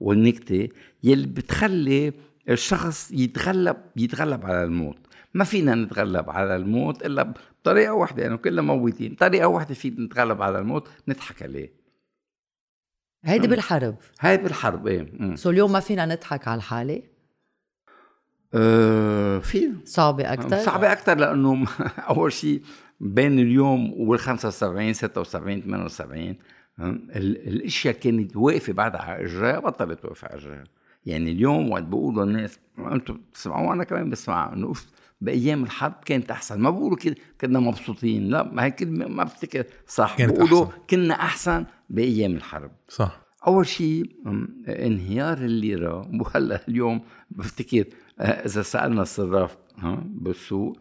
والنكتة 0.00 0.68
يلي 1.04 1.26
بتخلي 1.26 2.12
الشخص 2.48 3.10
يتغلب 3.12 3.76
يتغلب 3.96 4.46
على 4.46 4.64
الموت. 4.64 4.96
ما 5.34 5.44
فينا 5.44 5.74
نتغلب 5.74 6.30
على 6.30 6.56
الموت 6.56 7.06
إلا 7.06 7.22
بطريقة 7.62 7.92
واحدة 7.92 8.22
يعني 8.22 8.36
كلنا 8.36 8.62
موتين. 8.62 9.14
طريقة 9.14 9.46
واحدة 9.48 9.74
فينا 9.74 10.00
نتغلب 10.00 10.42
على 10.42 10.58
الموت 10.58 10.88
نضحك 11.08 11.42
عليه. 11.42 11.72
هيدي 13.24 13.48
بالحرب. 13.48 13.96
هاي 14.20 14.36
بالحرب 14.36 14.86
إيه. 14.86 15.34
سو 15.36 15.50
اليوم 15.50 15.72
ما 15.72 15.80
فينا 15.80 16.06
نضحك 16.06 16.48
على 16.48 16.58
الحالة؟ 16.58 17.02
أه 18.54 19.38
فينا. 19.38 19.76
صعبة 19.84 20.32
أكثر 20.32 20.58
صعبة 20.58 20.92
أكثر 20.92 21.14
لأنه 21.18 21.66
أول 22.10 22.32
شيء 22.32 22.62
بين 23.00 23.38
اليوم 23.38 23.92
وال 23.96 24.18
75 24.18 24.92
76 24.92 25.60
78 25.62 26.28
هم، 26.28 26.36
ال- 26.36 26.36
الأشياء 26.80 27.94
كانت 27.94 28.36
واقفة 28.36 28.72
بعدها 28.72 29.00
على 29.00 29.24
اجرها 29.24 29.58
بطلت 29.58 30.04
واقفه 30.04 30.28
على 30.28 30.36
اجرها 30.36 30.64
يعني 31.06 31.32
اليوم 31.32 31.70
وقت 31.70 31.82
بقولوا 31.82 32.24
الناس 32.24 32.58
أنتم 32.78 33.20
بتسمعوا 33.30 33.72
أنا 33.72 33.84
كمان 33.84 34.10
بسمع 34.10 34.52
انه 34.52 34.66
أوف، 34.66 34.86
بأيام 35.20 35.64
الحرب 35.64 35.94
كانت 36.04 36.30
أحسن. 36.30 36.60
ما 36.60 36.70
بقولوا 36.70 36.96
كده 36.96 37.14
كنا 37.40 37.60
مبسوطين. 37.60 38.28
لا 38.28 38.42
ما 38.52 38.64
هي 38.64 38.70
كلمة 38.70 39.08
ما 39.08 39.24
بفتكر. 39.24 39.64
صح 39.86 40.16
كانت 40.18 40.32
بقولوا 40.32 40.64
أحسن. 40.64 40.78
كنا 40.90 41.14
أحسن 41.14 41.64
بأيام 41.90 42.34
الحرب. 42.34 42.70
صح. 42.88 43.20
أول 43.46 43.66
شيء 43.66 44.10
انهيار 44.68 45.38
الليرة. 45.38 46.10
وهلأ 46.20 46.60
اليوم 46.68 47.00
بفتكر 47.30 47.84
آه، 48.20 48.24
إذا 48.24 48.62
سألنا 48.62 49.02
الصراف 49.02 49.56
ها 49.78 50.02
بالسوق 50.06 50.78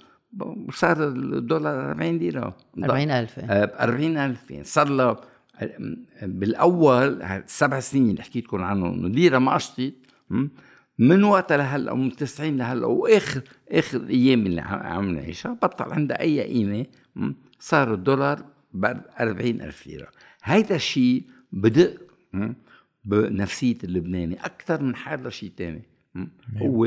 صار 0.72 1.08
الدولار 1.08 1.90
40 1.90 2.18
ليرة. 2.18 2.58
40000 2.84 3.40
ب 3.40 3.44
40000 3.80 4.52
يعني 4.52 4.64
صار 4.64 4.90
له 4.90 5.18
بالأول 6.22 7.22
السبع 7.22 7.80
سنين 7.80 8.10
اللي 8.10 8.24
حكيت 8.24 8.44
لكم 8.46 8.62
عنهم 8.62 8.94
إنه 8.94 9.08
الليره 9.08 9.38
ما 9.38 9.54
قشطت 9.54 9.94
من 11.00 11.24
وقتها 11.24 11.58
لهلأ 11.58 11.92
ومن 11.92 12.16
90 12.16 12.58
لهلأ 12.58 12.86
وآخر 12.86 13.42
آخر 13.72 13.98
الأيام 13.98 14.46
اللي 14.46 14.62
عم 14.62 15.10
نعيشها 15.10 15.54
بطل 15.54 15.94
عندها 15.94 16.22
أي 16.22 16.42
قيمة 16.42 16.86
صار 17.60 17.94
الدولار 17.94 18.46
ب 18.74 18.86
40000 19.20 19.88
ليرة. 19.88 20.08
هيدا 20.44 20.76
الشيء 20.76 21.24
بدق 21.52 22.02
بنفسية 23.06 23.78
اللبناني 23.84 24.46
أكثر 24.46 24.84
من 24.84 24.96
حال 24.96 25.34
شيء 25.34 25.52
ثاني 25.58 25.82
هو 26.58 26.86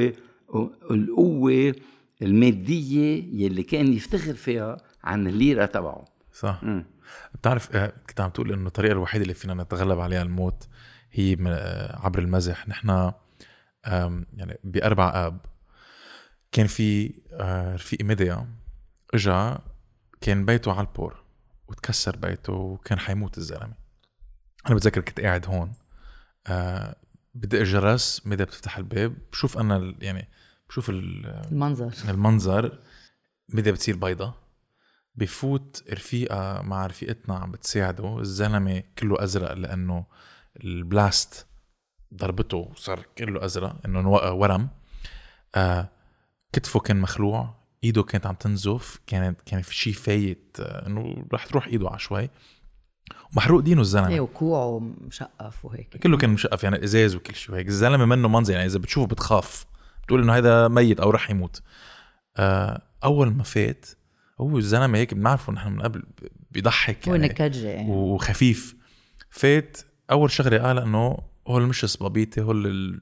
القوة 0.90 1.74
المادية 2.22 3.24
يلي 3.44 3.62
كان 3.62 3.92
يفتخر 3.92 4.34
فيها 4.34 4.76
عن 5.04 5.26
الليرة 5.26 5.66
تبعه. 5.66 6.04
صح. 6.32 6.64
مم. 6.64 6.84
بتعرف 7.34 7.76
آه، 7.76 7.92
كنت 8.08 8.20
عم 8.20 8.30
تقول 8.30 8.52
إنه 8.52 8.66
الطريقة 8.66 8.92
الوحيدة 8.92 9.22
اللي 9.22 9.34
فينا 9.34 9.54
نتغلب 9.54 10.00
عليها 10.00 10.22
الموت 10.22 10.68
هي 11.12 11.36
آه، 11.48 11.98
عبر 12.06 12.18
المزح. 12.18 12.68
نحن 12.68 13.12
يعني 13.86 14.58
بأربع 14.64 15.26
آب. 15.26 15.38
كان 16.52 16.66
في 16.66 17.14
آه، 17.32 17.74
رفيق 17.74 18.02
ميديا 18.04 18.46
إجا 19.14 19.58
كان 20.20 20.44
بيته 20.44 20.72
على 20.72 20.80
ال 20.86 20.93
port 20.93 21.22
وتكسر 21.68 22.16
بيته 22.16 22.52
وكان 22.52 22.98
حيموت 22.98 23.38
الزلمة. 23.38 23.74
أنا 24.66 24.74
بتذكر 24.74 25.00
كنت 25.00 25.20
قاعد 25.20 25.46
هون 25.46 25.72
آه 26.46 26.96
بدق 27.34 27.58
الجرس 27.58 28.22
ميديا 28.26 28.44
بتفتح 28.44 28.76
الباب 28.78 29.14
بشوف 29.32 29.58
أنا 29.58 29.94
يعني 30.00 30.28
بشوف 30.68 30.90
ال- 30.90 31.26
المنظر. 31.26 31.92
المنظر 32.08 32.78
ميديا 33.48 33.72
بتصير 33.72 33.96
بيضة. 33.96 34.34
بفوت 35.16 35.84
رفيقة 35.92 36.62
مع 36.62 36.86
رفيقتنا 36.86 37.34
عم 37.36 37.50
بتساعده. 37.50 38.18
الزلمة 38.20 38.82
كله 38.98 39.24
أزرق 39.24 39.52
لأنه 39.52 40.04
ال 40.64 40.78
blast 40.78 41.46
ضربته 42.14 42.56
وصار 42.56 43.06
كله 43.18 43.44
أزرق 43.44 43.76
إنه 43.84 44.00
نو- 44.00 44.36
ورم. 44.40 44.68
آه 45.54 45.88
كتفه 46.52 46.80
كان 46.80 47.00
مخلوع 47.00 47.54
إيده 47.84 48.02
كانت 48.02 48.26
عم 48.26 48.34
تنزف 48.34 49.00
كانت 49.06 49.40
كان 49.46 49.62
في 49.62 49.74
شيء 49.74 49.92
فايت 49.92 50.56
آه، 50.60 50.86
إنه 50.86 51.24
رح 51.32 51.46
تروح 51.46 51.66
إيده 51.66 51.88
على 51.88 51.98
شوي. 51.98 52.30
ومحروق 53.32 53.60
دينه 53.60 53.80
الزلمة. 53.80 54.08
إيه 54.08 54.20
وكوعه 54.20 54.78
مشقف 54.78 55.64
وهيك. 55.64 55.96
كله 55.96 56.16
كان 56.16 56.30
مشقف 56.30 56.64
يعني 56.64 56.84
إزاز 56.84 57.14
وكل 57.14 57.34
شيء 57.34 57.54
وهيك. 57.54 57.66
الزلمة 57.68 58.04
منه 58.04 58.28
منظر 58.28 58.52
يعني 58.52 58.66
إذا 58.66 58.78
بتشوفه 58.78 59.06
بتخاف. 59.06 59.66
بتقول 60.04 60.22
إنه 60.22 60.36
هذا 60.36 60.68
ميت 60.68 61.00
أو 61.00 61.10
رح 61.10 61.30
يموت. 61.30 61.62
آه 62.36 62.82
أول 63.04 63.34
ما 63.34 63.42
فات 63.42 63.86
هو 64.40 64.58
الزلمة 64.58 64.98
هيك 64.98 65.14
بنعرفه 65.14 65.52
نحن 65.52 65.72
من 65.72 65.82
قبل 65.82 66.02
بيضحك 66.50 67.06
يعني 67.06 67.18
نكجه 67.18 67.68
يعني. 67.68 67.90
وخفيف 67.90 68.76
فات 69.30 69.78
أول 70.10 70.30
شغلة 70.30 70.58
قال 70.58 70.78
إنه 70.78 71.18
هول 71.48 71.62
مش 71.62 71.84
صبابيطي 71.84 72.40
هول 72.40 73.00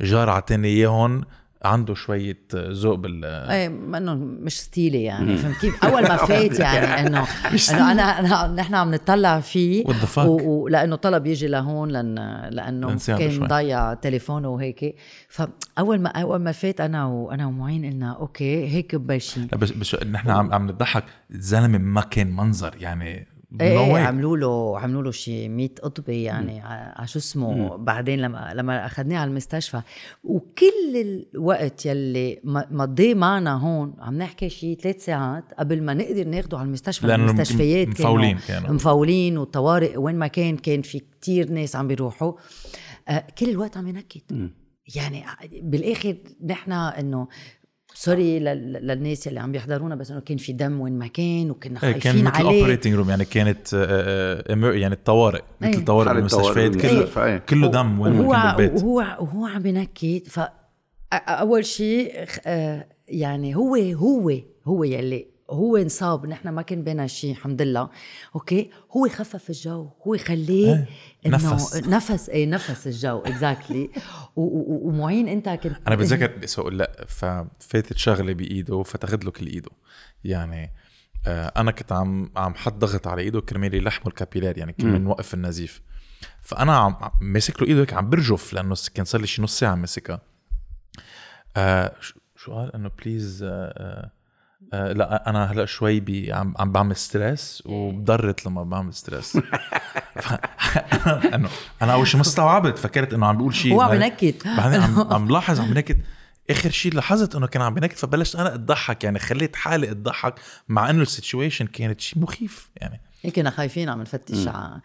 الجار 0.00 0.30
عطاني 0.30 0.68
إياهم 0.68 1.24
عنده 1.62 1.94
شوية 1.94 2.38
ذوق 2.54 2.94
بال 2.94 3.24
إيه 3.24 3.68
ما 3.68 3.98
إنه 3.98 4.14
مش 4.14 4.60
style 4.60 4.95
ي 4.95 5.02
يعني 5.02 5.36
فهمت 5.36 5.56
كيف؟ 5.56 5.84
أول 5.84 6.02
ما 6.02 6.16
فات 6.26 6.60
يعني 6.60 6.86
إنه 7.06 7.26
إنه 7.70 7.92
أنا 7.92 8.02
أنا 8.02 8.46
نحن 8.46 8.74
عم 8.74 8.94
نطلع 8.94 9.40
فيه 9.40 9.84
ولأنه 10.16 10.96
طلب 10.96 11.26
يجي 11.26 11.46
لهون 11.46 11.88
لأن 11.88 12.14
لأنه 12.50 12.96
كان. 13.06 13.46
ضيع 13.46 13.94
تليفونه 13.94 14.48
وهيك. 14.48 14.94
فأول 15.28 16.00
ما 16.00 16.08
أول 16.10 16.38
ما 16.38 16.52
فات 16.52 16.80
أنا 16.80 17.06
وأنا 17.06 17.46
ومعين 17.46 17.84
قلنا 17.92 18.12
okay 18.12 18.66
هيك 18.68 18.94
ببلشين 18.94 19.48
لا 19.52 19.58
بس 19.58 19.70
بس 19.70 19.94
نحن 20.04 20.30
عم 20.30 20.52
عم 20.52 20.66
نضحك. 20.66 21.04
الزلمه 21.30 21.78
ما 21.78 22.00
كان 22.00 22.36
منظر 22.36 22.74
يعني 22.80 23.26
إيه 23.60 23.76
no 23.76 23.80
إيه 23.80 23.94
way. 23.94 23.96
عملوا 23.96 24.36
له 24.36 24.78
عملوا 24.78 25.02
له 25.02 25.10
شي 25.10 25.48
100 25.48 25.68
قطبة 25.82 26.12
يعني 26.12 26.60
على 26.60 27.06
شو 27.06 27.18
اسمه 27.18 27.76
بعدين 27.76 28.18
لما 28.18 28.52
لما 28.54 28.86
أخذناه 28.86 29.18
على 29.18 29.30
المستشفى. 29.30 29.82
وكل 30.24 31.24
الوقت 31.34 31.86
يلي 31.86 32.40
مضيه 32.70 33.14
معنا 33.14 33.54
هون 33.54 33.94
عم 33.98 34.18
نحكي 34.18 34.48
شي 34.48 34.74
ثلاث 34.74 35.04
ساعات 35.04 35.44
قبل 35.58 35.82
ما 35.82 35.94
نقدر 35.94 36.24
ناخده 36.24 36.58
على 36.58 36.66
المستشفى. 36.66 37.06
لأنه 37.06 37.30
المستشفيات 37.30 37.88
مفولين 37.88 38.38
كانوا. 38.48 38.70
مفولين 38.70 39.38
والطوارئ 39.38 39.96
وين 39.96 40.16
ما 40.16 40.26
كان 40.26 40.56
كان 40.56 40.82
في 40.82 40.98
كتير 40.98 41.50
ناس 41.50 41.76
عم 41.76 41.88
بيروحوا. 41.88 42.32
آه 43.08 43.26
كل 43.38 43.50
الوقت 43.50 43.76
عم 43.76 43.88
ينكت. 43.88 44.50
يعني 44.94 45.24
بالآخر 45.62 46.16
نحن 46.46 46.72
إنه 46.72 47.28
sorry 48.00 48.38
لل- 48.38 48.72
للناس 48.86 49.28
اللي 49.28 49.40
عم 49.40 49.52
بيحضرونا 49.52 49.94
بس 49.94 50.10
إنه 50.10 50.20
كان 50.20 50.36
في 50.36 50.52
دم 50.52 50.80
وين 50.80 50.98
ما 50.98 51.06
كان 51.06 51.50
وكنا 51.50 51.74
إيه، 51.74 51.92
خايفين 51.92 52.12
كان 52.12 52.24
مثل 52.24 52.42
operating 52.44 52.94
room 52.94 53.10
يعني 53.10 53.24
كانت 53.24 53.74
آه، 53.74 54.42
آه، 54.50 54.72
يعني 54.72 54.94
الطوارئ 54.94 55.42
مثل 55.60 55.78
إيه. 55.78 55.84
بالمستشفيات 55.84 56.46
طوارئ 56.56 56.70
كله 56.70 56.90
بالمستشفى، 56.92 57.24
إيه. 57.24 57.38
كله 57.38 57.68
دم 57.68 58.00
وين 58.00 58.12
ما 58.12 58.32
كان 58.42 58.56
بالبيت 58.56 58.82
وهو 58.82 58.96
وهو 58.98 59.46
عم 59.46 59.62
بنكت 59.62 60.22
ف 60.26 60.40
أول 61.28 61.64
شيء 61.64 62.24
خ- 62.24 62.38
آه، 62.46 62.86
يعني 63.08 63.56
هو 63.56 63.74
هو 63.76 64.32
هو 64.66 64.84
يلي 64.84 65.26
هو 65.50 65.76
انصاب 65.76 66.26
نحن 66.26 66.48
ما 66.48 66.62
كان 66.62 66.84
بينا 66.84 67.06
شيء 67.06 67.30
الحمد 67.30 67.62
لله. 67.62 67.90
okay؟ 68.34 68.70
هو 68.96 69.08
خفف 69.08 69.50
الجو 69.50 69.90
هو 70.06 70.16
خليه 70.16 70.72
إيه، 70.72 70.86
إنه 71.26 71.36
نفس. 71.36 71.76
نفس 71.76 72.28
اي 72.28 72.46
نفس 72.46 72.86
الجو 72.86 73.18
exactly 73.18 73.90
ومعين 74.36 75.28
أنت 75.28 75.48
كنت 75.48 75.76
أنا 75.86 75.96
بتذكر 75.96 76.40
أقول 76.58 76.78
لا 76.78 77.04
ففاتت 77.08 77.96
شغلة 77.96 78.32
بإيده 78.32 78.82
فتاخذ 78.82 79.24
له 79.24 79.30
كل 79.30 79.46
ايده 79.46 79.70
يعني 80.24 80.70
آه، 81.26 81.52
أنا 81.56 81.70
كنت 81.70 81.92
عم 81.92 82.30
عم 82.36 82.54
حط 82.54 82.72
ضغط 82.74 83.06
على 83.06 83.22
إيده 83.22 83.40
كرمال 83.40 83.74
يلحمه 83.74 84.06
ال 84.06 84.10
capillaires 84.10 84.58
يعني 84.58 84.72
كرمال 84.72 85.04
نوقف 85.04 85.34
النزيف. 85.34 85.80
فأنا 86.40 86.76
عم 86.76 86.96
ماسك 87.20 87.62
له 87.62 87.68
إيده 87.68 87.80
هيك 87.80 87.92
عم 87.94 88.10
برجف 88.10 88.52
لأنه 88.52 88.74
كان 88.94 89.04
صار 89.04 89.20
لي 89.20 89.26
شي 89.26 89.42
نص 89.42 89.58
ساعة 89.58 89.74
ماسكها. 89.74 90.20
آه 91.56 91.94
شو- 92.00 92.18
شو 92.36 92.52
قال؟ 92.54 92.74
إنه 92.74 92.90
please 93.04 93.42
آه 93.42 94.10
آه 94.72 94.90
آه 94.90 94.92
لا 94.92 95.30
أنا 95.30 95.52
هلا 95.52 95.64
شوي 95.64 96.00
بي 96.00 96.32
عم 96.32 96.54
عم 96.58 96.72
بعمل 96.72 96.96
stress 96.96 97.62
وبضرت 97.66 98.46
لما 98.46 98.62
بعمل 98.62 98.94
stress. 98.94 99.38
إنه 101.34 101.48
أنا 101.82 101.92
أول 101.92 102.06
شيء 102.06 102.16
ما 102.16 102.22
استوعبت 102.22 102.78
فكرت 102.78 103.14
إنه 103.14 103.26
عم 103.26 103.36
بيقول 103.36 103.54
شيء 103.54 103.72
هو 103.72 103.80
عم 103.80 103.94
ينكد. 104.02 104.34
بعدين 104.44 104.80
عم 104.80 105.00
عم 105.14 105.28
لاحظ 105.28 105.60
عم 105.60 105.70
بنكد 105.70 106.02
آخر 106.50 106.70
شيء 106.70 106.94
لاحظت 106.94 107.36
إنه 107.36 107.46
كان 107.46 107.62
عم 107.62 107.74
بنكد 107.74 107.96
فبلشت 107.96 108.36
أنا 108.36 108.54
اضحك 108.54 109.04
يعني 109.04 109.18
خليت 109.18 109.56
حالي 109.56 109.90
اضحك 109.90 110.34
مع 110.68 110.90
إنه 110.90 111.02
السيتويشن 111.02 111.66
كانت 111.66 112.00
شيء 112.00 112.22
مخيف 112.22 112.70
يعني. 112.76 113.00
كنا 113.36 113.50
خايفين 113.50 113.88
عم 113.88 114.00
نفتش 114.00 114.48
على 114.48 114.80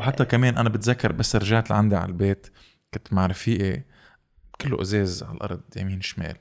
وحتى 0.00 0.24
كمان 0.24 0.58
أنا 0.58 0.68
بتذكر 0.68 1.12
بس 1.12 1.36
رجعت 1.36 1.70
لعندي 1.70 1.96
على 1.96 2.06
البيت 2.08 2.46
كنت 2.94 3.12
مع 3.12 3.26
رفيقي 3.26 3.82
كله 4.60 4.82
أزاز 4.82 5.22
على 5.22 5.34
الأرض 5.36 5.60
يمين 5.76 6.00
شمال. 6.00 6.36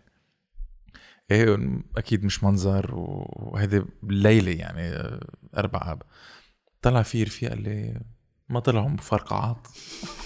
إيه 1.32 1.58
أكيد 1.98 2.26
مش 2.26 2.44
منظر 2.44 2.92
وهيدي 2.96 3.84
الليلة 4.04 4.52
يعني 4.52 5.20
أربع 5.58 5.92
آب. 5.92 6.02
طلع 6.82 7.02
في 7.02 7.24
رفيق 7.24 7.50
قال 7.50 7.64
لي 7.64 8.02
ما 8.50 8.60
طلعوا 8.60 8.90
مفرقعات 8.90 9.68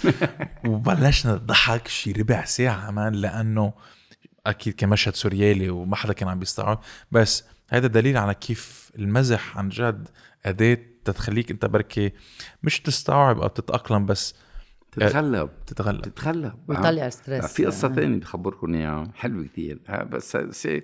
وبلشنا 0.68 1.34
نضحك 1.34 1.88
شي 1.88 2.12
ربع 2.12 2.44
ساعة 2.44 2.90
مان 2.90 3.12
لأنه 3.12 3.72
أكيد 4.46 4.74
كان 4.74 4.88
مشهد 4.88 5.14
سوريالي 5.14 5.70
وما 5.70 5.96
حدا 5.96 6.12
كان 6.12 6.28
عم 6.28 6.38
بيستوعب 6.38 6.80
بس 7.10 7.44
هذا 7.70 7.86
دليل 7.86 8.16
على 8.16 8.34
كيف 8.34 8.90
المزح 8.98 9.58
عن 9.58 9.68
جد 9.68 10.08
أداة 10.46 10.78
تتخليك 11.04 11.50
أنت 11.50 11.66
بركي 11.66 12.12
مش 12.62 12.80
تستوعب 12.80 13.40
أو 13.40 13.48
تتأقلم 13.48 14.06
بس 14.06 14.34
تتغلب 14.98 15.48
تتغلب 15.66 16.00
تتغلب 16.02 16.52
ويطلع 16.68 17.08
stress 17.08 17.46
في 17.46 17.64
قصة 17.66 17.88
تانية 17.88 18.20
بخبركم 18.20 18.74
إياها 18.74 19.04
حلوة 19.14 19.44
كتير. 19.44 19.80
ها، 19.88 20.04
بس 20.04 20.36
سي 20.50 20.82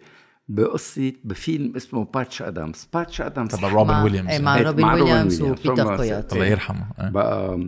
بقصة 0.49 1.13
بفيلم 1.25 1.77
اسمه 1.77 2.05
باتش 2.05 2.43
أدامز. 2.43 2.89
باتش 2.95 3.21
أدامز 3.21 3.51
تبع 3.51 3.69
روبن 3.69 3.95
ويليامز. 4.03 4.31
إيه، 4.31 4.39
مع 4.39 4.57
إيه، 4.57 4.63
روبن 4.63 4.83
مع 4.83 4.95
روبن 4.95 5.03
ويليامز. 5.03 5.43
وبيتر 5.43 5.97
كويوت 5.97 6.33
الله 6.33 6.47
يرحمه. 6.47 6.87
آه. 6.99 7.09
بقى 7.11 7.59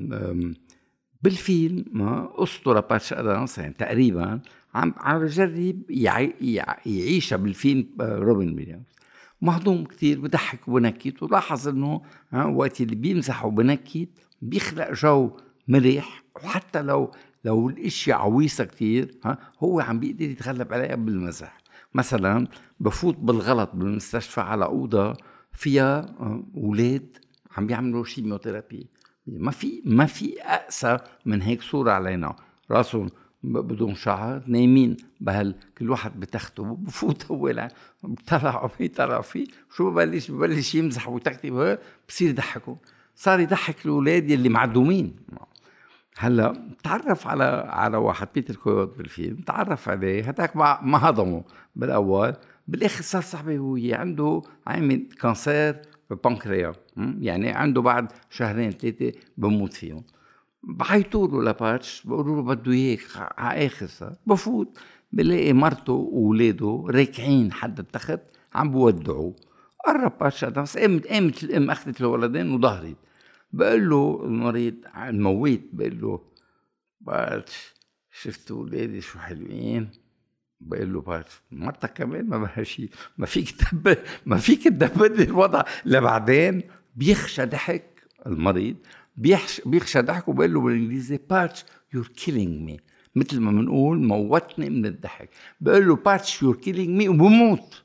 بالفيلم 1.22 1.84
ما 1.92 2.26
قصته 2.26 2.74
لباتش 2.74 3.12
أدامز 3.12 3.58
يعني 3.60 3.74
تقريبا 3.74 4.40
عم 4.74 4.94
عم 4.96 5.18
بجرب 5.18 5.82
يعي 5.90 6.34
يع- 6.40 6.76
يعيشها 6.86 7.36
بالفيلم 7.36 7.86
آه، 8.00 8.18
روبن 8.18 8.54
ويليامز. 8.54 8.96
مهضوم 9.42 9.84
كتير 9.84 10.20
بضحك 10.20 10.68
وبنكت 10.68 11.22
ولاحظ 11.22 11.68
إنه 11.68 12.02
ها 12.32 12.44
وقت 12.44 12.80
اللي 12.80 12.94
بيمزح 12.96 13.44
وبنكت 13.44 14.08
بيخلق 14.42 14.92
جو 14.92 15.30
مريح. 15.68 16.22
وحتى 16.44 16.82
لو 16.82 17.12
لو 17.44 17.68
الإشي 17.68 18.12
عويصة 18.12 18.64
كتير 18.64 19.14
ها 19.24 19.38
هو 19.60 19.80
عم 19.80 20.00
بيقدر 20.00 20.24
يتغلب 20.24 20.72
عليها 20.72 20.94
بالمزح. 20.94 21.58
مثلا 21.94 22.48
بفوت 22.80 23.16
بالغلط 23.16 23.70
بالمستشفى 23.74 24.40
على 24.40 24.64
أوضة 24.64 25.16
فيها 25.52 26.00
آه، 26.20 26.44
أولاد 26.56 27.16
عم 27.56 27.66
بيعملوا 27.66 28.04
chimiothérapie 28.04 28.86
ما 29.26 29.50
في 29.50 29.82
ما 29.84 30.06
في 30.06 30.42
اقسى 30.42 30.98
من 31.26 31.42
هيك 31.42 31.62
صورة 31.62 31.90
علينا. 31.90 32.36
راسهم 32.70 33.10
بدون 33.42 33.94
شعر 33.94 34.42
نايمين 34.46 34.96
بهال 35.20 35.54
كل 35.78 35.90
واحد 35.90 36.20
بتخته 36.20 36.64
بفوت 36.64 37.26
هو 37.26 37.48
لا 37.48 37.68
بيطلع 38.78 39.20
فيه. 39.20 39.46
شو 39.76 39.90
ببلش؟ 39.90 40.30
ببلش 40.30 40.74
يمزح 40.74 41.08
وينكت 41.08 41.78
بصير 42.08 42.30
يضحكوا. 42.30 42.74
صار 43.14 43.40
يضحك 43.40 43.84
الأولاد 43.84 44.30
يلي 44.30 44.48
معدومين. 44.48 45.16
هلا 46.18 46.70
تعرف 46.84 47.26
على 47.26 47.44
على 47.68 47.96
واحد 47.96 48.28
بيتر 48.34 48.56
كويوت 48.56 48.98
بالفيلم 48.98 49.36
تعرف 49.36 49.88
عليه 49.88 50.28
هداك 50.28 50.56
ما 50.56 50.80
ما 50.82 51.08
هضمه 51.08 51.44
بالأول 51.76 52.34
بالآخر 52.68 53.02
صار 53.02 53.22
صاحبي 53.22 53.58
هو 53.58 53.78
عنده 53.92 54.42
عامل 54.66 55.08
كانسير 55.20 55.82
بالبنكرياس? 56.10 56.76
يعني 56.96 57.50
عنده 57.50 57.82
بعد 57.82 58.12
شهرين 58.30 58.70
ثلاثة 58.70 59.12
بموت 59.36 59.72
فيهم. 59.72 60.04
بعيطوا 60.62 61.28
له 61.28 61.42
لباتش 61.42 62.02
بقولوا 62.04 62.36
له 62.36 62.42
بده 62.42 62.72
إياك 62.72 63.00
على 63.16 63.66
آخر 63.66 63.86
صار 63.86 64.14
بفوت. 64.26 64.78
بلاقي 65.12 65.52
مرته 65.52 65.92
واولاده 65.92 66.84
راكعين 66.90 67.52
حد 67.52 67.78
التخت 67.78 68.20
عم 68.54 68.70
بودعوه. 68.70 69.34
قرب 69.86 70.18
باتش 70.20 70.44
قامت 70.44 71.06
قامت 71.06 71.44
الأم 71.44 71.70
أخذت 71.70 72.00
الولدين 72.00 72.54
وظهرت. 72.54 72.96
بقول 73.56 73.88
له 73.90 74.20
المريض 74.24 74.74
المويت 74.96 75.68
بقول 75.72 76.00
له 76.00 76.20
باتش 77.00 77.74
شفت 78.10 78.50
ولادي 78.50 79.00
شو 79.00 79.18
حلوين؟ 79.18 79.90
بقول 80.60 80.92
له 80.92 81.00
باتش 81.00 81.40
مرتك 81.50 81.92
كمان 81.92 82.26
ما 82.28 82.38
بها 82.38 82.62
شيء 82.62 82.90
ما 83.18 83.26
فيك 83.26 83.50
تدبر 83.50 83.98
ما 84.26 84.36
فيك 84.36 84.64
تدبر 84.64 85.06
الوضع. 85.06 85.62
لبعدين 85.84 86.62
بيغشى 86.96 87.44
ضحك 87.44 88.02
المريض 88.26 88.76
بيغشى 89.16 89.62
بيغشى 89.66 90.00
ضحك 90.00 90.28
وبقول 90.28 90.54
له 90.54 90.60
بالإنجليزي 90.60 91.18
Patch 91.30 91.64
you're 91.94 92.06
killing 92.06 92.62
me 92.62 92.80
مثل 93.14 93.40
ما 93.40 93.50
بنقول 93.50 93.98
موتني 93.98 94.70
من 94.70 94.86
الضحك. 94.86 95.30
بقول 95.60 95.88
له 95.88 95.96
Patch 95.96 96.42
you're 96.42 96.56
killing 96.56 96.88
me 96.98 97.08
وبموت 97.08 97.82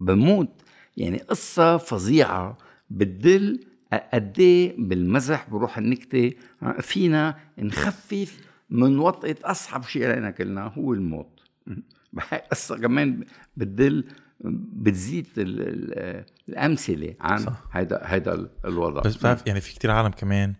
بموت. 0.00 0.62
يعني 0.96 1.18
قصة 1.18 1.76
فظيعة 1.76 2.58
بتدل 2.90 3.69
قد 4.14 4.38
إيه 4.38 4.74
بالمزح 4.78 5.50
بروح 5.50 5.78
النكتة؟ 5.78 6.32
فينا 6.80 7.36
نخفف 7.58 8.40
من 8.70 8.98
وطئة 8.98 9.36
أصعب 9.44 9.82
شيء 9.82 10.06
علينا 10.10 10.30
كلنا 10.30 10.66
هو 10.66 10.92
الموت. 10.92 11.40
بهاي 12.12 12.42
قصة 12.50 12.78
كمان 12.78 13.24
بتدل 13.56 14.04
بتزيد 14.72 15.26
ال- 15.38 15.60
ال- 15.68 16.24
الأمثلة 16.48 17.14
عن 17.20 17.38
صح. 17.38 17.62
هيدا 17.72 18.00
هيدا 18.04 18.50
الوضع. 18.64 19.00
بس 19.00 19.16
بتعرف 19.16 19.46
يعني 19.46 19.60
في 19.60 19.74
كتير 19.74 19.90
عالم 19.90 20.08
كمان 20.10 20.54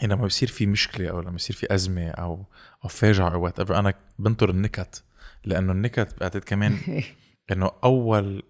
يعني 0.00 0.12
لما 0.14 0.22
بيصير 0.22 0.48
في 0.48 0.66
مشكلة 0.66 1.08
أو 1.10 1.20
لما 1.20 1.34
يصير 1.34 1.56
في 1.56 1.74
أزمة 1.74 2.08
أو 2.08 2.44
أو 2.84 2.88
فاجعة 2.88 3.34
أو 3.34 3.44
وات 3.44 3.70
أنا 3.70 3.94
بنطر 4.18 4.50
النكت 4.50 5.04
لأنه 5.44 5.72
النكت 5.72 6.20
بعتقد 6.20 6.44
كمان 6.44 6.78
إنه 7.52 7.70
أول 7.84 8.42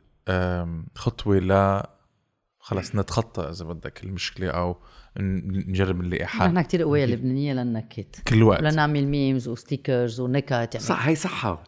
خطوة 0.94 1.38
ل 1.38 1.82
خلص 2.64 2.94
نتخطى 2.94 3.42
إذا 3.42 3.64
بدك 3.64 4.04
المشكلة 4.04 4.50
أو 4.50 4.76
نجرب 5.16 6.00
نلاقي 6.00 6.26
حل 6.26 6.46
نحن 6.46 6.60
كتير 6.62 6.82
قوية 6.82 7.06
لبنانية 7.06 7.52
لنكت 7.52 8.22
كل 8.28 8.42
وقت. 8.42 8.62
لنعمل 8.62 9.06
memes 9.06 9.48
و 9.48 9.56
stickers 9.56 10.20
ونكت 10.20 10.50
يعني 10.52 10.78
صح 10.78 11.06
هي 11.06 11.14
صحة. 11.14 11.64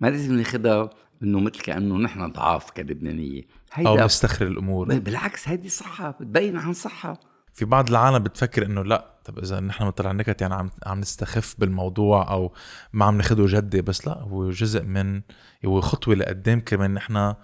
ما 0.00 0.08
لازم 0.08 0.34
ناخدها 0.34 0.90
إنه 1.22 1.40
مثل 1.40 1.60
كأنه 1.60 1.96
نحن 1.96 2.32
ضعاف 2.32 2.70
كلبنانية. 2.70 3.42
أو 3.78 3.92
هيدا 3.92 4.04
نستخر 4.04 4.46
الأمور 4.46 4.98
بالعكس 4.98 5.48
هيدي 5.48 5.68
صحة 5.68 6.10
بتبين 6.10 6.56
عن 6.56 6.72
صحة. 6.72 7.20
في 7.52 7.64
بعض 7.64 7.88
العالم 7.88 8.18
بتفكر 8.18 8.66
إنه 8.66 8.82
لا 8.82 9.18
طب 9.24 9.38
إذا 9.38 9.60
نحن 9.60 9.84
بنطلع 9.84 10.12
نكت 10.12 10.42
يعني 10.42 10.54
عم 10.54 10.70
عم 10.86 11.00
نستخف 11.00 11.54
بالموضوع 11.58 12.32
أو 12.32 12.52
ما 12.92 13.04
عم 13.04 13.16
ناخده 13.16 13.44
جدي 13.46 13.82
بس 13.82 14.06
لا 14.06 14.18
هو 14.18 14.50
جزء 14.50 14.82
من 14.82 15.22
هو 15.66 15.80
خطوة 15.80 16.14
لقدام 16.14 16.60
كمان 16.60 16.94
نحن 16.94 17.34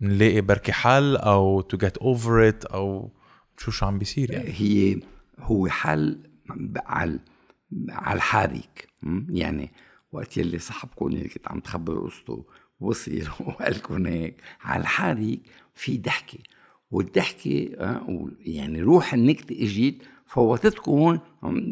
نلاقي 0.00 0.40
بركي 0.40 0.72
حل 0.72 1.16
أو 1.16 1.60
to 1.60 1.76
get 1.76 1.98
over 1.98 2.48
it 2.48 2.64
أو 2.64 3.10
شو 3.56 3.70
شو 3.70 3.86
عم 3.86 3.98
بيصير 3.98 4.30
يعني 4.30 4.50
هي 4.50 5.00
هو 5.38 5.68
حل 5.68 6.18
على 6.76 7.18
على 7.88 8.16
الحارك 8.16 8.88
م? 9.02 9.36
يعني 9.36 9.70
وقت 10.12 10.36
يلي 10.36 10.58
صاحبكم 10.58 11.06
اللي 11.06 11.28
كنت 11.28 11.48
عم 11.48 11.60
تخبر 11.60 11.98
قصته 11.98 12.46
وصل 12.80 13.22
وقال 13.46 13.72
لكم 13.72 14.06
هيك 14.06 14.40
على 14.60 14.80
الحارك 14.80 15.40
في 15.74 15.98
ضحكة 15.98 16.38
والضحكة 16.90 17.68
يعني 18.40 18.82
روح 18.82 19.14
النكتة 19.14 19.62
اجت 19.64 19.96
فوتتكم 20.34 21.18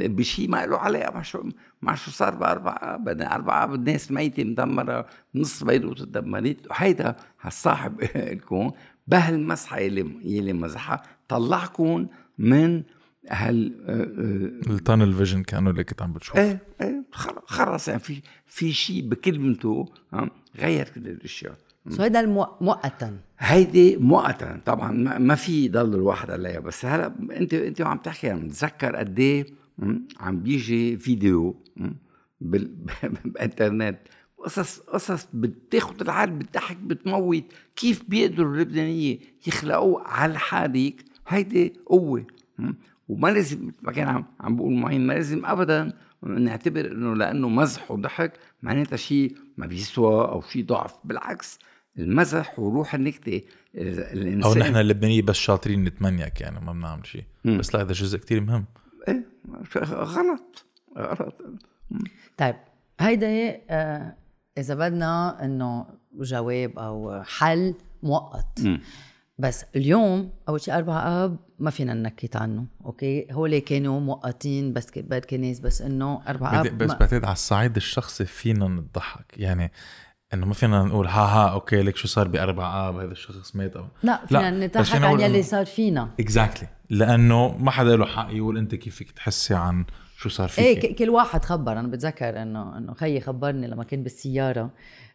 بشيء 0.01 0.49
ما 0.49 0.67
له 0.67 0.79
علاقة 0.79 1.15
مع 1.15 1.23
شو 1.23 1.43
مع 1.83 1.95
شو 1.95 2.11
صار 2.11 2.35
باربعه 2.35 2.97
بدنا 2.97 3.35
اربعه 3.35 3.75
الناس 3.75 4.11
ميتة 4.11 4.45
مدمرة 4.45 5.07
نص 5.35 5.65
بيروت 5.65 5.99
تدمرت 5.99 6.71
وهيدا 6.71 7.17
هالصاحب 7.41 8.01
لكم 8.33 8.71
بهالمسحة 9.07 9.79
يلي 9.79 10.11
يلي 10.25 10.53
مزحها 10.53 11.03
طلعكم 11.29 12.07
من 12.39 12.83
هال 13.31 13.75
ال 14.71 14.77
tunnel 14.77 15.13
vision 15.13 15.43
كأنه 15.43 15.71
اللي 15.71 15.85
كنت 15.85 16.03
عم 16.03 16.13
بتشوف 16.13 16.37
إيه 16.37 16.59
إيه 16.81 17.05
خلص 17.47 17.89
يعني 17.89 18.01
في 18.01 18.23
في 18.47 18.73
شيء 18.73 19.09
بكلمته 19.09 19.89
غير 20.59 20.89
كل 20.89 21.09
الأشياء. 21.09 21.57
so 21.89 22.03
هيدا 22.03 22.27
مؤقتا 22.61 23.19
هيدي 23.39 23.97
مؤقتا 23.97 24.61
طبعا 24.65 24.93
ما 25.19 25.35
في 25.35 25.65
يضل 25.65 25.95
الواحد 25.95 26.31
عليها. 26.31 26.61
بس 26.61 26.85
هلا 26.85 27.15
انت 27.31 27.55
انت 27.55 27.81
عم 27.81 27.99
تحكي 27.99 28.31
عم 28.31 28.49
تتذكر 28.49 28.97
قد 28.97 29.19
إيه 29.19 29.47
عم 30.21 30.41
بيجي 30.43 30.97
فيديو 30.97 31.57
بالإنترنت. 32.41 33.99
قصص 34.39 34.79
قصص 34.79 35.29
بتاخذ 35.35 36.01
العالم 36.01 36.39
بتضحك 36.39 36.77
بتموت. 36.77 37.45
كيف 37.77 38.03
بيقدروا 38.09 38.55
اللبنانية 38.55 39.19
يخلقوا 39.47 40.01
على 40.01 40.33
الحريق 40.33 40.97
هيدي 41.29 41.73
قوة؟ 41.87 42.27
وما 43.09 43.29
لازم 43.29 43.71
ما 43.83 43.93
كان 43.93 44.09
عم 44.09 44.25
عم 44.41 44.57
بقول 44.57 44.73
معين 44.73 45.07
ما 45.07 45.13
لازم 45.13 45.47
ابدا 45.47 45.93
نعتبر 46.23 46.93
إنه 46.93 47.15
لأنه 47.15 47.49
مزح 47.49 47.91
وضحك 47.91 48.33
معناتها 48.63 48.97
شيء 48.97 49.37
ما 49.57 49.67
بيسوى 49.67 50.25
أو 50.25 50.41
شيء 50.41 50.65
ضعف. 50.65 50.95
بالعكس 51.05 51.59
المزح 51.99 52.59
وروح 52.59 52.95
النكته 52.95 53.43
الانسان 53.75 54.43
أو 54.43 54.55
نحن 54.55 54.77
اللبنانيه 54.77 55.23
بس 55.23 55.37
شاطرين 55.37 55.85
نتمنيك 55.85 56.41
يعني 56.41 56.61
ما 56.61 56.73
بنعمل 56.73 57.07
شيء. 57.07 57.25
بس 57.45 57.75
لا 57.75 57.81
هذا 57.81 57.93
جزء 57.93 58.19
كتير 58.19 58.41
مهم. 58.41 58.65
إيه 59.09 59.27
غلط. 59.85 60.67
غلط. 60.99 61.43
طيب 62.37 62.57
هيدا 63.01 63.61
آه 63.71 64.17
إذا 64.59 64.75
بدنا 64.75 65.45
إنه 65.45 65.87
جواب 66.15 66.79
أو 66.79 67.23
حل 67.23 67.75
مؤقت. 68.03 68.61
م. 68.61 68.79
بس 69.39 69.65
اليوم 69.77 70.31
أول 70.49 70.61
شيء 70.61 70.77
أربع 70.77 71.25
أب 71.25 71.37
ما 71.59 71.71
فينا 71.71 71.95
ننكت 71.95 72.37
عنه 72.37 72.67
أوكي؟ 72.85 73.27
هول 73.31 73.59
كانوا 73.59 74.01
مؤقتين 74.01 74.73
بس 74.73 74.87
بد 74.97 75.25
كنيس 75.25 75.61
بس 75.61 75.83
إنه 75.83 76.23
أربع 76.29 76.61
أب 76.61 76.79
بس 76.79 76.91
بعتقد 76.91 77.25
على 77.25 77.33
الصعيد 77.33 77.77
الشخصي 77.77 78.25
فينا 78.25 78.69
نضحك. 78.69 79.35
يعني 79.37 79.73
إنه 80.35 80.47
ما 80.47 80.55
فينا 80.55 80.83
نقول 80.83 81.07
ها 81.07 81.21
ها 81.21 81.49
أوكي 81.49 81.83
لك 81.83 81.97
شو 81.97 82.09
صار 82.09 82.29
باربع 82.29 82.89
اب 82.89 82.97
هذا 82.97 83.13
الشخص 83.13 83.57
مات 83.57 83.77
أو 83.77 83.85
لا 84.03 84.27
فينا 84.27 84.51
نضحك 84.51 85.03
عن 85.03 85.21
يلي 85.21 85.43
صار 85.43 85.67
فينا. 85.67 86.09
exactly 86.21 86.67
exactly. 86.69 86.71
لأنه 86.91 87.57
ما 87.59 87.71
حدا 87.71 87.97
له 87.97 88.07
حق 88.07 88.29
يقول 88.31 88.59
أنت 88.59 88.75
كيف 88.75 88.97
فيك 88.97 89.11
تحكي 89.11 89.55
عن 89.55 89.85
شو 90.17 90.29
صار 90.29 90.49
فيك. 90.49 90.85
إيه 90.85 90.97
كل 90.97 91.11
واحد 91.11 91.45
خبر. 91.45 91.73
أنا 91.73 91.89
بتذكر 91.89 92.43
إنه 92.43 92.79
إنه 92.79 92.95
خيي 92.95 93.21
خبرني 93.21 93.67
لما 93.67 93.85
كان 93.85 94.03
بالسيارة. 94.03 94.61
آه، 94.61 94.71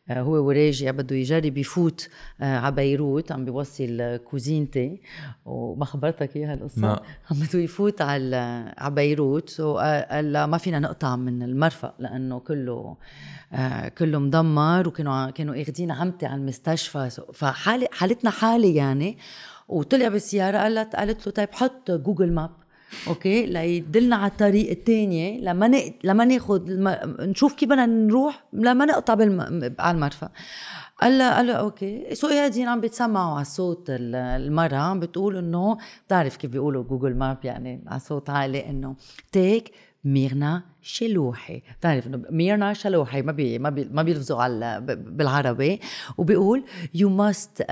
هو 0.10 0.48
وراجع 0.48 0.92
بده 0.92 1.16
يجرب 1.16 1.58
يفوت 1.58 2.10
آه، 2.42 2.58
على 2.58 2.76
بيروت 2.76 3.32
عم 3.32 3.46
بيوصل 3.46 4.18
cousine 4.18 4.76
تي. 4.76 5.02
وما 5.46 5.86
خبرتك 5.86 6.36
إياها 6.36 6.54
القصة. 6.54 7.02
عم 7.32 7.40
بده 7.40 7.60
يفوت 7.60 8.02
على 8.02 8.74
على 8.78 8.96
بيروت. 8.96 9.60
وقال 9.60 10.44
ما 10.44 10.58
فينا 10.58 10.80
نقطع 10.80 11.16
من 11.16 11.44
المرفأ 11.44 11.94
لأنه 12.00 12.40
كله 12.40 12.98
آه، 13.54 13.88
كله 13.88 14.20
مدمر 14.20 14.88
وكانوا 14.88 15.30
كانوا 15.30 15.62
اخذين 15.62 15.92
عمتي 15.92 16.26
على 16.26 16.42
المستشفى. 16.42 17.10
فحالي 17.34 17.88
حالتنا 17.92 18.30
حالي 18.30 18.76
يعني. 18.76 19.18
وطلع 19.68 20.08
بالسيارة 20.08 20.58
قالت 20.58 20.96
قالت 20.96 21.28
له 21.28 21.34
طيب 21.34 21.50
حط 21.52 21.92
جوجل 21.92 22.34
ماب 22.34 22.52
okay؟ 23.08 23.46
ليدلنا 23.46 24.16
على 24.16 24.32
الطريق 24.32 24.70
الثانية 24.70 25.40
لما 25.40 25.68
ن... 25.68 25.94
لما 26.04 26.26
ناخذ. 26.26 26.62
نشوف 27.20 27.54
كيف 27.54 27.70
بدنا 27.70 27.86
نروح 27.86 28.44
لما 28.54 28.86
نقطع 28.86 29.14
بالم... 29.14 29.76
على 29.80 29.96
المرفأ. 29.96 30.30
قال 31.02 31.18
له 31.18 31.36
قال 31.36 31.48
له 31.48 31.54
okay. 31.54 32.16
so 32.16 32.28
قاعدين 32.28 32.68
عم 32.68 32.82
بيتسمعوا 32.82 33.36
على 33.36 33.46
صوت 33.46 33.86
المرأة. 33.90 34.78
عم 34.78 35.00
بتقول 35.00 35.38
إنه 35.38 35.78
بتعرف 36.08 36.38
كيف 36.38 36.52
بيقولوا 36.52 36.84
جوجل 36.84 37.16
ماب 37.16 37.38
يعني 37.44 37.84
على 37.88 38.00
صوت 38.00 38.30
عالي 38.30 38.70
إنه 38.70 38.96
take 39.32 39.72
ميرنا 40.04 40.64
شلوحي 40.82 41.62
بتعرف 41.80 42.08
إنه 42.08 42.22
ميرنا 42.30 42.74
شلوحي 42.74 43.22
ما 43.22 43.32
بي 43.32 43.60
ما 43.60 43.70
بي 43.70 43.90
ما 43.92 44.04
بيلفظوا 44.04 44.42
على 44.42 44.82
بالعربي. 44.98 45.80
وبيقول 46.18 46.64
you 46.94 47.10
must 47.10 47.66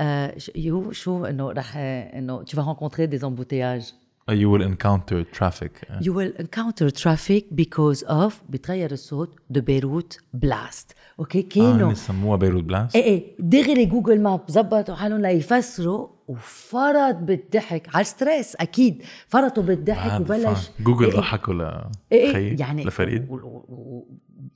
you 0.56 0.92
شو 0.92 1.24
إنه 1.24 1.50
رح 1.52 1.76
إنه 1.76 2.44
tu 2.44 2.56
vas 2.56 2.62
rencontrer 2.62 3.06
des 3.06 3.24
embouteillages 3.24 3.94
You 4.32 4.50
will 4.50 4.62
encounter 4.62 5.22
traffic. 5.22 5.72
You 6.00 6.12
will 6.12 6.32
encounter 6.40 6.90
traffic 6.90 7.44
because 7.54 8.02
of 8.02 8.32
بتغير 8.48 8.92
الصوت 8.92 9.36
the 9.54 9.58
Beirut 9.60 10.18
blast 10.34 10.92
okay 11.18 11.42
كانوا 11.42 11.90
آه 11.90 11.94
سموها 11.94 12.36
Beirut 12.36 12.64
blast 12.64 12.96
إيه 12.96 13.02
إيه. 13.04 13.36
دغري 13.38 13.86
جوجل 13.86 14.20
ماب 14.22 14.40
زبطوا 14.48 14.94
حالهم 14.94 15.20
ليفسروا 15.20 16.08
وفرط 16.28 17.14
بالضحك. 17.14 17.88
على 17.94 18.00
ال 18.00 18.08
stress 18.08 18.56
أكيد. 18.56 19.02
فرطوا 19.28 19.62
بالضحك 19.62 20.20
وبلش 20.20 20.70
جوجل 20.80 21.06
إيه 21.06 21.16
ضحكوا 21.16 21.54
ل 21.54 21.60
إيه 22.12 22.36
إيه. 22.36 22.60
يعني 22.60 22.84
لفريد. 22.84 23.28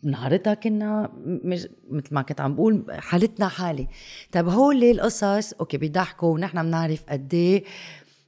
نهارتها 0.02 0.54
كنا 0.54 1.11
مش 1.26 1.68
مثل 1.90 2.14
ما 2.14 2.22
كنت 2.22 2.40
عم 2.40 2.54
بقول 2.54 2.85
حالتنا 2.90 3.48
حالي 3.48 3.88
طيب 4.33 4.48
هول 4.48 4.85
القصص 4.85 5.52
okay 5.52 5.76
بيضحكوا 5.76 6.35
ونحن 6.35 6.62
بنعرف 6.62 7.04
قد 7.09 7.35
إيه 7.35 7.64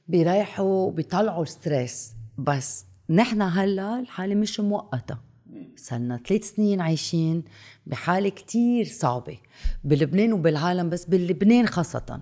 بيريحوا 0.07 0.91
بيطلعوا 0.91 1.45
stress 1.45 2.13
بس 2.37 2.85
نحن 3.09 3.41
هلا 3.41 3.99
الحالة 3.99 4.35
مش 4.35 4.59
مؤقتة. 4.59 5.17
صرنا 5.75 6.19
ثلاث 6.27 6.43
سنين 6.43 6.81
عايشين 6.81 7.43
بحالة 7.85 8.29
كتير 8.29 8.85
صعبة. 8.85 9.37
بلبنان 9.83 10.33
وبالعالم 10.33 10.89
بس 10.89 11.05
باللبنان 11.05 11.67
خاصة. 11.67 12.21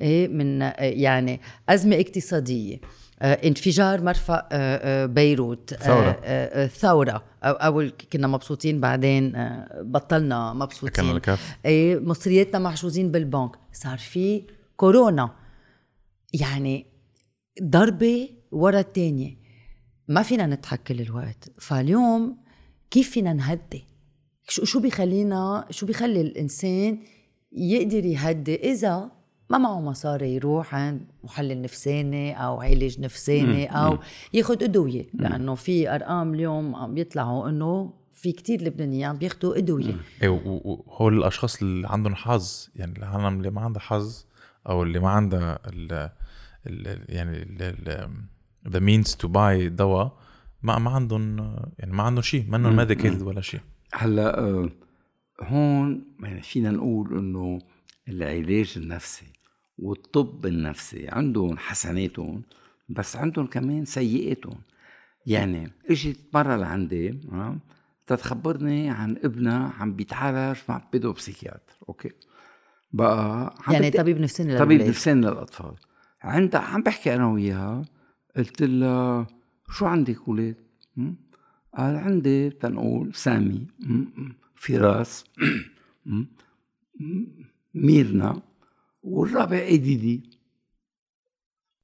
إيه 0.00 0.28
من 0.28 0.60
يعني 0.78 1.40
أزمة 1.68 1.96
اقتصادية. 1.96 2.80
آه، 3.22 3.34
انفجار 3.34 4.02
مرفأ 4.02 4.34
آه، 4.34 4.48
آه، 4.52 5.06
بيروت. 5.06 5.74
ثورة. 5.74 6.66
ثورة. 6.66 7.24
أول 7.42 7.92
كنا 8.12 8.26
مبسوطين 8.26 8.80
بعدين 8.80 9.32
بطلنا 9.80 10.52
مبسوطين. 10.52 11.20
إيه 11.64 11.98
مصرياتنا 11.98 12.58
محجوزين 12.58 13.10
بالبنك. 13.10 13.50
صار 13.72 13.98
في 13.98 14.42
كورونا. 14.76 15.30
يعني 16.32 16.86
ضربة 17.62 18.28
ورا 18.52 18.80
التانية. 18.80 19.36
ما 20.08 20.22
فينا 20.22 20.46
نضحك 20.46 20.82
كل 20.82 21.00
الوقت. 21.00 21.50
فاليوم 21.58 22.36
كيف 22.90 23.10
فينا 23.10 23.32
نهدي؟ 23.32 23.84
شو 24.48 24.64
شو 24.64 24.80
بيخلينا 24.80 25.66
شو 25.70 25.86
بيخلي 25.86 26.20
الإنسان 26.20 26.98
يقدر 27.52 28.04
يهدي 28.04 28.54
إذا 28.72 29.10
ما 29.50 29.58
معه 29.58 29.80
مصاري 29.80 30.34
يروح 30.34 30.74
عند 30.74 31.00
محلل 31.24 31.62
نفساني 31.62 32.44
أو 32.44 32.60
علاج 32.60 33.00
نفساني 33.00 33.66
أو 33.66 33.98
ياخذ 34.34 34.62
أدوية. 34.62 35.06
لأنه 35.14 35.54
في 35.54 35.94
أرقام 35.94 36.34
اليوم 36.34 36.74
عم 36.74 36.94
بيطلعوا 36.94 37.48
إنه 37.48 37.92
في 38.12 38.32
كتير 38.32 38.62
لبنانيين 38.62 39.04
عم 39.04 39.16
بياخذوا 39.16 39.58
ادويه 39.58 39.96
إيه 40.22 40.28
وهول 40.28 41.18
الأشخاص 41.18 41.62
اللي 41.62 41.88
عندهم 41.88 42.14
حظ 42.14 42.68
يعني 42.76 42.98
العالم 42.98 43.38
اللي 43.38 43.50
ما 43.50 43.60
عندها 43.60 43.82
حظ 43.82 44.24
أو 44.68 44.82
اللي 44.82 44.98
ما 44.98 45.10
عندها 45.10 45.58
ال 46.66 47.04
يعني 47.08 47.58
the 48.68 48.78
means 48.78 49.14
to 49.16 49.28
buy 49.28 49.68
دواء 49.68 50.18
ما 50.62 50.78
ما 50.78 50.90
عندهم 50.90 51.38
يعني 51.78 51.92
ما 51.92 52.02
عندهم 52.02 52.22
شيء 52.22 52.44
منهم 52.48 52.76
medicated 52.76 53.22
ولا 53.22 53.40
شيء. 53.40 53.60
هلا 53.94 54.38
آه، 54.38 54.70
هون 55.40 56.04
يعني 56.20 56.42
فينا 56.42 56.70
نقول 56.70 57.18
إنه 57.18 57.58
العلاج 58.08 58.74
النفسي 58.76 59.32
والطب 59.78 60.46
النفسي 60.46 61.08
عندهم 61.08 61.58
حسناتهم 61.58 62.42
بس 62.88 63.16
عندهم 63.16 63.46
كمان 63.46 63.84
سيئاتهم. 63.84 64.60
يعني 65.26 65.72
إجت 65.90 66.18
مرة 66.34 66.56
لعندي 66.56 67.20
تتخبرني 68.06 68.90
عن 68.90 69.16
ابنها 69.24 69.72
عم 69.78 69.94
بيتعالج 69.94 70.58
مع 70.68 70.88
pédopsychiatre 70.92 71.78
okay؟ 71.88 72.10
بقى 72.92 73.54
يعني 73.70 73.90
طبيب 73.90 74.20
نفساني 74.20 74.58
طبيب 74.58 74.82
نفساني 74.82 75.20
للأطفال. 75.20 75.74
عندها 76.22 76.60
عم 76.60 76.82
بحكي 76.82 77.14
أنا 77.14 77.26
وياها 77.26 77.82
قلت 78.36 78.62
لها 78.62 79.26
شو 79.70 79.86
عندك 79.86 80.28
ولاد؟ 80.28 80.56
قال 81.78 81.96
عندي. 81.96 82.50
تنقول 82.50 83.14
سامي. 83.14 83.66
فراس 84.54 85.24
ميرنا. 87.74 88.42
والرابع 89.02 89.58
ADD 89.58 90.30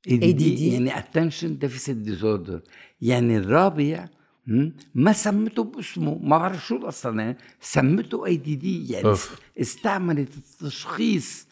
ADD 0.08 0.72
يعني 0.72 0.98
attention 0.98 1.58
deficit 1.58 1.96
disorder 1.96 2.62
يعني 3.00 3.38
الرابع 3.38 4.08
ما 4.94 5.12
سمته 5.12 5.64
باسمه. 5.64 6.18
ما 6.18 6.38
بعرف 6.38 6.66
شو 6.66 6.88
أصلا 6.88 7.36
سمته 7.60 8.26
ADD 8.26 8.92
يعني 8.92 9.06
أوف. 9.06 9.40
استعملت 9.60 10.36
التشخيص 10.36 11.48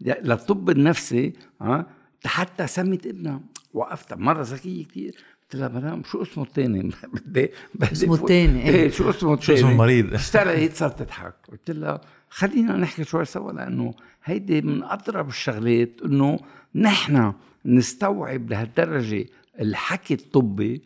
للطب 0.00 0.70
النفسي 0.70 1.32
ها 1.60 1.99
حتى 2.24 2.66
سمت 2.66 3.06
ابنها 3.06 3.40
وقفتها 3.74 4.16
مرة 4.16 4.42
ذكية 4.42 4.84
كثير 4.84 5.14
قلت 5.42 5.56
لها 5.60 5.68
مدام 5.68 6.02
شو 6.04 6.22
اسمه 6.22 6.44
الثاني 6.44 6.82
بدي 7.14 7.50
بدي 7.74 7.92
اسمه 7.92 8.16
فوت. 8.16 8.20
التاني، 8.20 8.68
إيه. 8.68 8.74
إيه 8.74 8.90
شو 8.90 9.10
اسمه 9.10 9.34
الثاني 9.34 9.42
شو 9.46 9.52
اسمه 9.52 9.70
المريض؟ 9.70 10.14
اشتغلت 10.14 10.76
صارت 10.76 11.02
تضحك. 11.02 11.34
قلت 11.48 11.70
لها 11.70 12.00
خلينا 12.28 12.76
نحكي 12.76 13.04
شوي 13.04 13.24
سوا 13.24 13.52
لأنه 13.52 13.94
هيدي 14.24 14.62
من 14.62 14.82
أضرب 14.82 15.28
الشغلات 15.28 15.90
إنه 16.04 16.40
نحن 16.74 17.32
نستوعب 17.64 18.50
لهالدرجة 18.50 19.26
الحكي 19.60 20.14
الطبي 20.14 20.82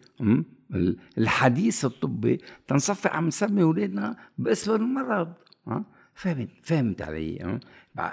الحديث 1.19 1.85
الطبي 1.85 2.41
تنصفي 2.69 3.09
عم 3.09 3.27
نسمي 3.27 3.63
أولادنا 3.63 4.17
باسم 4.39 4.75
المرض 4.75 5.33
فهمت 6.15 6.49
فهمت 6.63 7.03
علي 7.03 7.61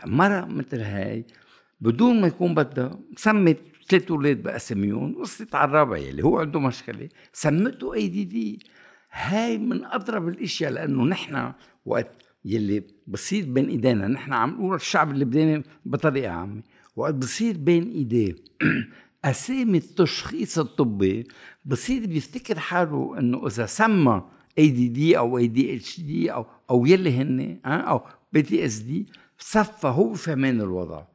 مرة 0.06 0.46
مثل 0.46 0.82
هاي 0.82 1.26
بدون 1.82 2.22
ما 2.22 2.28
يكون 2.28 2.54
بدها 2.54 3.00
سمت 3.18 3.58
ثلاث 3.90 4.12
أولاد 4.12 4.44
بأساميهم 4.44 5.16
وصلت 5.18 5.56
على 5.56 5.70
الرابع 5.70 5.98
يلي 5.98 6.24
هو 6.24 6.40
عنده 6.40 6.60
مشكلة. 6.60 7.10
سمته 7.34 7.94
اي 7.94 8.08
دي 8.08 8.24
دي 8.24 8.60
هاي 9.12 9.58
من 9.58 9.86
أضرب 9.86 10.28
الأشياء 10.28 10.72
لأنه 10.72 11.04
نحن 11.04 11.54
وقت 11.86 12.12
يلي 12.46 12.84
بصير 13.08 13.46
بين 13.46 13.70
إيدينا 13.70 14.08
نحن 14.08 14.34
عم 14.34 14.50
نقول 14.50 14.76
الشعب 14.76 15.12
اللبناني 15.12 15.64
بطريقة 15.86 16.32
عامة. 16.32 16.62
وقت 16.96 17.14
بصير 17.14 17.58
بين 17.58 17.92
إيديه 17.92 18.36
أسامي 19.26 19.78
التشخيص 19.78 20.60
الطبي 20.60 21.28
بصير 21.66 22.06
بيفتكر 22.06 22.60
حاله 22.60 23.20
إنه 23.20 23.48
إذا 23.48 23.66
سمى 23.66 24.24
ADD 24.58 25.18
أو 25.18 25.38
ADHD 25.38 26.34
أو 26.34 26.46
أو 26.70 26.86
يلي 26.86 27.12
هن 27.12 27.60
أو 27.66 28.02
PTSD 28.34 29.06
صفى 29.40 29.88
هو 29.88 30.14
فهمان 30.14 30.62
الوضع. 30.62 31.11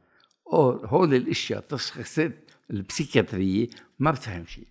أو 0.53 0.71
هول 0.71 1.15
الأشياء 1.15 1.59
التشخيصات 1.59 2.51
البسيكياتريه 2.71 3.69
ما 3.99 4.11
بتفهم 4.11 4.47
شيء. 4.47 4.67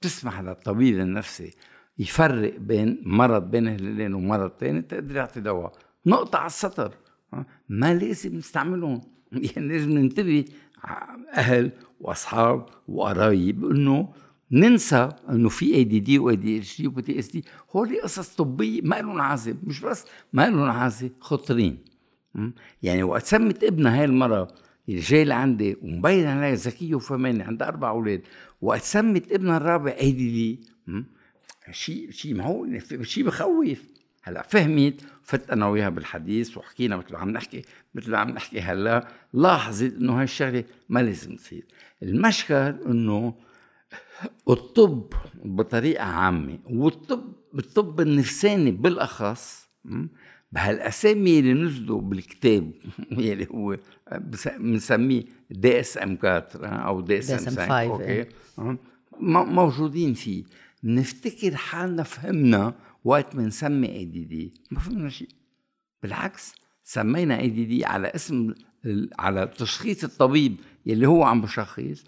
بتسمح 0.00 0.40
للطبيب 0.40 1.00
النفسي 1.00 1.54
يفرق 1.98 2.56
بين 2.58 3.02
مرض 3.04 3.50
بين 3.50 3.68
هلالين 3.68 4.14
ومرض 4.14 4.50
تاني 4.50 4.82
تقدر 4.82 5.16
يعطي 5.16 5.40
دواء. 5.40 5.72
نقطة 6.06 6.38
على 6.38 6.46
السطر؟ 6.46 6.94
ما 7.68 7.94
لازم 7.94 8.36
نستعملهم. 8.36 9.00
يعني 9.54 9.68
لازم 9.68 9.90
ننتبه 9.90 10.44
أهل 11.32 11.72
وأصحاب 12.00 12.66
وقرايب 12.88 13.64
إنه 13.64 14.12
ننسى 14.52 15.08
إنه 15.30 15.48
في 15.48 15.74
اي 15.74 15.84
دي 15.84 16.00
دي 16.00 16.18
واي 16.18 16.36
دي 16.36 16.58
اتش 16.58 16.80
دي 16.80 16.86
وبي 16.86 17.02
تي 17.02 17.18
اس 17.18 17.30
دي 17.30 17.44
هول 17.70 18.00
قصص 18.02 18.28
طبية 18.28 18.80
ما 18.82 19.00
لهم 19.00 19.20
عازة 19.20 19.56
مش 19.64 19.80
بس 19.80 20.04
ما 20.32 20.50
لهم 20.50 20.70
عازة 20.70 21.10
خطرين? 21.20 21.78
يعني 22.82 23.02
وقت 23.02 23.26
سمت 23.26 23.64
ابنها 23.64 23.98
هاي 23.98 24.04
المرة 24.04 24.48
اللي 24.88 25.00
جاي 25.00 25.24
لعندي 25.24 25.76
ومبين 25.82 26.26
عليها 26.26 26.54
ذكية 26.54 26.94
وفهمانة 26.94 27.44
عندها 27.44 27.68
أربع 27.68 27.90
أولاد 27.90 28.22
وقت 28.60 28.82
سمت 28.82 29.32
ابنها 29.32 29.56
الرابع 29.56 29.96
اي 30.00 30.12
دي 30.12 30.30
دي 30.30 30.60
م? 30.86 31.02
شيء 31.70 32.10
شيء 32.10 32.34
معقول 32.34 32.82
شيء 33.02 33.24
بخوف 33.24 33.82
هلا 34.22 34.42
فهمت 34.42 35.00
فت 35.22 35.50
أنا 35.50 35.68
وياها 35.68 35.88
بالحديث 35.88 36.56
وحكينا 36.56 36.96
مثل 36.96 37.12
ما 37.12 37.18
عم 37.18 37.30
نحكي 37.30 37.62
مثل 37.94 38.10
ما 38.10 38.18
عم 38.18 38.30
نحكي 38.30 38.60
هلا 38.60 39.08
لاحظت 39.32 39.94
إنه 39.94 40.18
هاي 40.18 40.24
الشغلة 40.24 40.64
ما 40.88 41.00
لازم 41.00 41.36
تصير 41.36 41.64
المشكل 42.02 42.54
إنه 42.54 43.34
الطب 44.48 45.12
بطريقة 45.44 46.04
عامة 46.04 46.58
والطب 46.70 47.32
الطب 47.54 48.00
النفساني 48.00 48.70
بالأخص? 48.70 49.68
بهالأسامي 50.52 51.38
اللي 51.38 51.52
نزلوا 51.52 52.00
بالكتاب 52.00 52.72
يلي 53.18 53.46
هو 53.50 53.76
بنسميه 54.58 55.22
DSM 55.50 56.18
4 56.24 56.40
أو 56.66 57.00
دي 57.00 57.18
اس 57.18 57.30
ام 57.30 57.38
DSM 57.38 57.42
5 57.44 57.66
5 57.66 57.82
أوكي؟ 57.82 58.04
إيه. 58.04 58.28
موجودين 59.18 60.14
فيه. 60.14 60.44
نفتكر 60.84 61.56
حالنا 61.56 62.02
فهمنا 62.02 62.74
وقت 63.04 63.36
بنسمي 63.36 63.88
ADD 63.88 64.54
ما 64.70 64.80
فهمنا 64.80 65.08
شيء. 65.08 65.28
بالعكس 66.02 66.54
سمينا 66.84 67.40
ADD 67.40 67.84
على 67.84 68.08
اسم 68.08 68.54
على 69.18 69.46
تشخيص 69.46 70.04
الطبيب 70.04 70.56
يلي 70.86 71.06
هو 71.06 71.24
عم 71.24 71.40
بشخص 71.40 72.04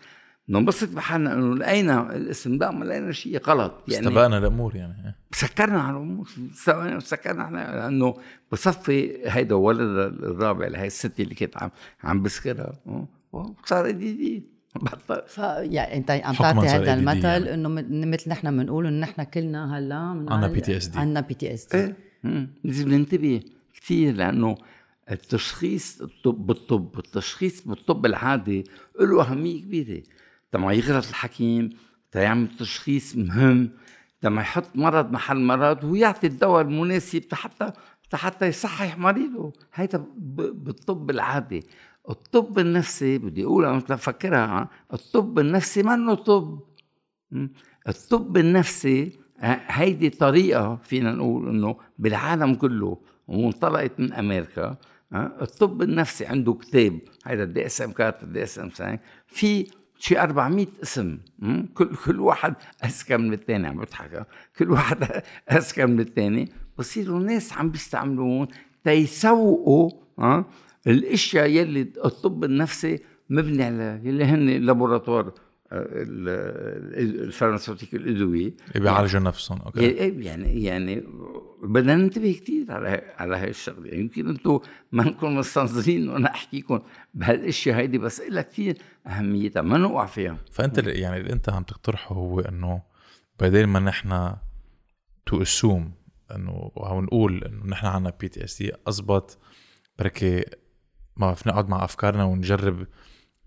ننبسط 0.51 0.89
بحالنا 0.89 1.33
إنه 1.35 1.55
لقينا 1.55 2.17
الاسم 2.17 2.59
ده 2.59 2.71
ما 2.71 2.85
لقينا 2.85 3.13
شيء 3.13 3.43
غلط 3.43 3.73
يعني 3.89 4.07
استبقنا 4.07 4.39
الأمور 4.39 4.77
يعني 4.77 4.95
إيه. 5.05 5.17
سكرنا 5.33 5.81
على 5.81 5.97
الأمور 5.97 6.29
سكرنا 6.99 7.43
على 7.43 7.57
لأنه 7.57 8.15
بصفي 8.53 9.19
هيدا 9.25 9.55
ولد 9.55 9.81
الرابع 10.23 10.67
اللي 10.67 10.79
هي 10.79 10.87
الست 10.87 11.21
اللي 11.21 11.35
كانت 11.35 11.57
عم 11.63 11.71
عم 12.05 12.23
بذكرها 12.23 12.73
صار 13.65 13.85
ADD 13.87 14.43
بطل 14.77 15.23
ف 15.27 15.39
يعني 15.39 15.97
أنت 15.97 16.11
عم 16.11 16.35
تعطي 16.35 16.67
هذا 16.67 16.95
المثل 16.95 17.25
يعني. 17.25 17.55
إنه 17.55 17.69
مثل 18.07 18.31
نحن 18.31 18.57
بنقول 18.57 18.87
إنه 18.87 19.01
نحن 19.01 19.23
كلنا 19.23 19.79
هلا 19.79 20.13
من 20.15 20.33
عنا 20.33 20.47
هال- 20.47 20.65
PTSD. 20.65 20.97
عنا 20.97 21.21
PTSD 21.21 21.79
إيه. 21.79 21.97
لازم 22.65 22.89
ننتبه 22.89 23.41
كثير 23.75 24.15
لأنه 24.15 24.55
التشخيص 25.11 26.01
الطب 26.01 26.47
بالطب 26.47 26.99
التشخيص 26.99 27.69
بالطب 27.69 28.07
العادي 28.07 28.65
له 29.01 29.23
أهمية 29.23 29.61
كبيرة 29.63 30.03
لما 30.55 30.73
يغلط 30.73 31.09
الحكيم 31.09 31.69
تيعمل 32.13 32.49
تشخيص 32.59 33.17
مهم 33.17 33.71
لما 34.23 34.41
يحط 34.43 34.65
مرض 34.75 35.13
محل 35.13 35.41
مرض 35.41 35.85
ويعطي 35.85 36.27
الدواء 36.27 36.63
المناسب 36.63 37.25
حتى 37.33 37.73
حتى 38.13 38.47
يصحح 38.47 38.99
مريضه. 38.99 39.53
هيدا 39.75 40.05
بالطب 40.17 41.11
العادي. 41.11 41.63
الطب 42.11 42.59
النفسي 42.59 43.19
بدي 43.19 43.45
اقولها 43.45 43.73
مثل 43.73 43.99
فكرها 43.99 44.47
ها، 44.47 44.69
الطب 44.93 45.39
النفسي 45.39 45.83
منه 45.83 46.15
طب. 46.15 46.61
الطب 47.89 48.37
النفسي 48.37 49.19
ه- 49.41 49.61
هيدي 49.67 50.11
طريقة 50.11 50.77
فينا 50.83 51.13
نقول 51.13 51.49
إنه 51.49 51.77
بالعالم 51.99 52.55
كله 52.55 52.99
وانطلقت 53.29 54.01
من 54.01 54.13
أمريكا 54.13 54.77
الطب 55.15 55.83
النفسي 55.83 56.27
عنده 56.27 56.53
كتاب 56.53 56.99
هيدا 57.27 57.43
ال 57.43 57.67
DSM 57.67 57.91
4 58.01 58.19
ال 58.23 58.43
DSM 58.43 58.71
5 58.71 58.99
في 59.27 59.67
شي 60.01 60.21
400 60.21 60.67
اسم. 60.83 61.19
كل 61.75 61.97
كل 62.05 62.21
واحد 62.21 62.55
أذكى 62.85 63.17
من 63.17 63.33
الثاني 63.33 63.67
عم 63.67 63.79
بضحك. 63.81 64.27
كل 64.59 64.71
واحد 64.71 65.23
أذكى 65.53 65.87
من 65.87 66.01
الثاني 66.01 66.53
بصيروا 66.79 67.21
ناس 67.21 67.53
عم 67.53 67.71
بيستعملوهم 67.71 68.49
تيسوقوا 68.85 69.91
الأشياء 70.87 71.47
يلي 71.47 71.81
الطب 72.05 72.45
النفسي 72.45 72.99
مبني 73.31 73.63
على 73.63 74.01
يلي 74.05 74.25
هن 74.25 74.47
laboratoires 74.47 75.33
ال 75.73 75.87
pharmaceutiques 75.87 77.95
الأدوية. 77.95 78.55
بيعالجوا 78.75 79.21
نفسهم 79.21 79.61
okay. 79.61 79.91
يعني 79.91 80.25
يعني 80.25 80.65
يعني 80.65 81.05
بدنا 81.63 81.97
ننتبه 81.97 82.33
كثير 82.33 82.73
على 82.73 83.03
على 83.17 83.37
هاي 83.37 83.51
الشغلة. 83.51 83.89
يعني 83.89 84.01
يمكن 84.01 84.29
أنتم 84.29 84.61
ما 84.93 85.05
نكون 85.05 85.35
مستنظرين 85.35 86.09
وأنا 86.09 86.31
احكيكم 86.31 86.81
بهالأشياء 87.15 87.77
هيدي 87.77 87.99
بس 87.99 88.21
لها 88.21 88.43
كثير 88.43 88.79
أهميتها. 89.07 89.63
ما 89.63 89.79
نوقع 89.79 90.07
فيها. 90.07 90.39
فأنت 90.53 90.79
يعني 90.79 91.17
اللي 91.17 91.33
أنت 91.33 91.49
عم 91.49 91.63
تقترحه 91.63 92.15
هو 92.15 92.41
إنه 92.41 92.83
بدل 93.41 93.67
ما 93.67 93.81
نحن 93.81 94.35
to 95.27 95.43
assume 95.43 95.93
إنه 96.35 96.71
أو 96.77 97.01
نقول 97.01 97.45
إنه 97.45 97.67
نحن 97.67 97.87
عنا 97.87 98.13
PTSD 98.21 98.73
اضبط 98.87 99.39
بركي 99.99 100.45
ما 101.17 101.35
فينا 101.35 101.55
نقعد 101.55 101.69
مع 101.69 101.85
أفكارنا 101.85 102.25
ونجرب 102.25 102.87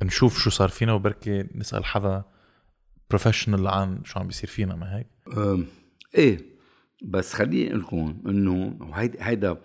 نشوف 0.04 0.40
شو 0.40 0.50
صار 0.50 0.70
فينا 0.70 0.94
وبركي 0.94 1.46
نسأل 1.56 1.86
حدا 1.86 2.24
professional 3.10 3.68
عن 3.68 4.02
شو 4.06 4.20
عم 4.20 4.28
بيصير 4.28 4.50
فينا 4.50 4.76
ما 4.76 4.98
هيك 4.98 5.08
إيه 6.16 6.46
بس 7.04 7.34
خليني 7.34 7.70
أقول 7.70 7.80
لكم 7.82 8.22
إنه 8.26 8.78
وهيدا 8.80 9.28
هيدا 9.28 9.58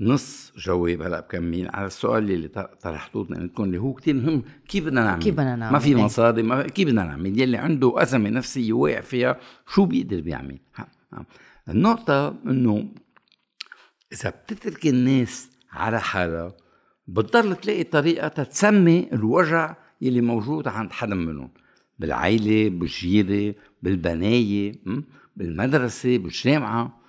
نص 0.00 0.52
جواب 0.56 1.02
هلأ 1.02 1.20
بكمل 1.20 1.68
على 1.74 1.86
السؤال 1.86 2.30
اللي 2.30 2.48
ط- 2.48 2.58
طرحتوه 2.82 3.28
انكم 3.30 3.64
اللي 3.64 3.78
هو 3.78 3.92
كثير 3.94 4.14
مهم 4.14 4.42
كيف 4.68 4.84
بدنا 4.84 5.04
نعمل 5.04 5.22
كيف 5.22 5.34
بدنا 5.34 5.56
نعمل، 5.56 5.72
ما 5.72 5.78
في 5.78 5.88
إيه. 5.88 5.94
مصاري 6.04 6.42
ما 6.42 6.62
كيف 6.62 6.88
بدنا 6.88 7.04
نعمل 7.04 7.40
يلي 7.40 7.56
عنده 7.56 8.02
أزمة 8.02 8.30
نفسية 8.30 8.72
واقع 8.72 9.00
فيها 9.00 9.40
شو 9.74 9.84
بيقدر 9.84 10.20
بيعمل 10.20 10.58
ها، 10.74 10.88
ها. 11.12 11.26
النقطة 11.68 12.28
إنه 12.46 12.88
إذا 14.12 14.30
بتترك 14.30 14.86
الناس 14.86 15.50
على 15.70 16.00
حالها 16.00 16.52
بتضل 17.08 17.56
تلاقي 17.56 17.84
طريقة 17.84 18.28
تتسمي 18.28 19.08
الوجع 19.12 19.76
يلي 20.00 20.20
موجود 20.20 20.68
عند 20.68 20.92
حدا 20.92 21.14
منهم. 21.14 21.50
بالعيلة 21.98 22.68
بالجيرة 22.68 23.54
بالبناية 23.82 24.72
م? 24.84 25.00
بالمدرسة 25.36 26.18
بالجامعة. 26.18 27.00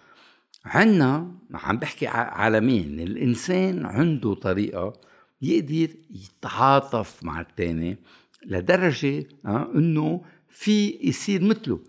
عنا 0.65 1.31
عم 1.53 1.77
بحكي 1.77 2.07
عالميا 2.07 3.03
الإنسان 3.03 3.85
عنده 3.85 4.33
طريقة 4.33 4.93
يقدر 5.41 5.89
يتعاطف 6.09 7.23
مع 7.23 7.41
الثاني 7.41 7.97
لدرجة 8.45 9.27
آه 9.45 9.71
إنه 9.75 10.21
في 10.49 10.99
يصير 11.01 11.43
مثله. 11.43 11.79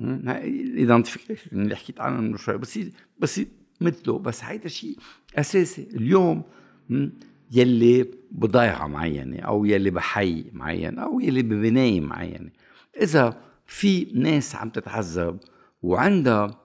الايدنتيفيكيشن 0.00 1.60
اللي 1.62 1.76
حكيت 1.76 2.00
عنه 2.00 2.20
من 2.20 2.36
شوي 2.36 2.58
بصير 2.58 2.92
بصير 3.20 3.46
مثله. 3.80 4.18
بس 4.18 4.44
هيدا 4.44 4.68
شيء 4.68 4.96
أساسي. 5.36 5.88
اليوم 5.94 6.42
يلي 7.52 8.06
بضيعة 8.30 8.86
معينة 8.86 9.40
أو 9.40 9.64
يلي 9.64 9.90
بحي 9.90 10.44
معين 10.52 10.98
أو 10.98 11.20
يلي 11.20 11.42
ببناية 11.42 12.00
معينة. 12.00 12.50
إذا 13.02 13.36
في 13.66 14.12
ناس 14.14 14.56
عم 14.56 14.70
تتعذب 14.70 15.38
وعندها 15.82 16.60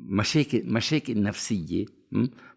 مشاكل 0.00 0.62
مشاكل 0.66 1.22
نفسية 1.22 1.84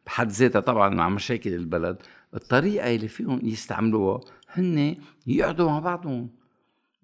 بحد 0.05 0.31
ذاتها 0.31 0.59
طبعا 0.59 0.89
مع 0.89 1.09
مشاكل 1.09 1.53
البلد 1.53 1.97
الطريقة 2.33 2.95
اللي 2.95 3.07
فيهم 3.07 3.39
يستعملوها 3.43 4.21
هن 4.49 4.95
يقعدوا 5.27 5.69
مع 5.69 5.79
بعضهم. 5.79 6.29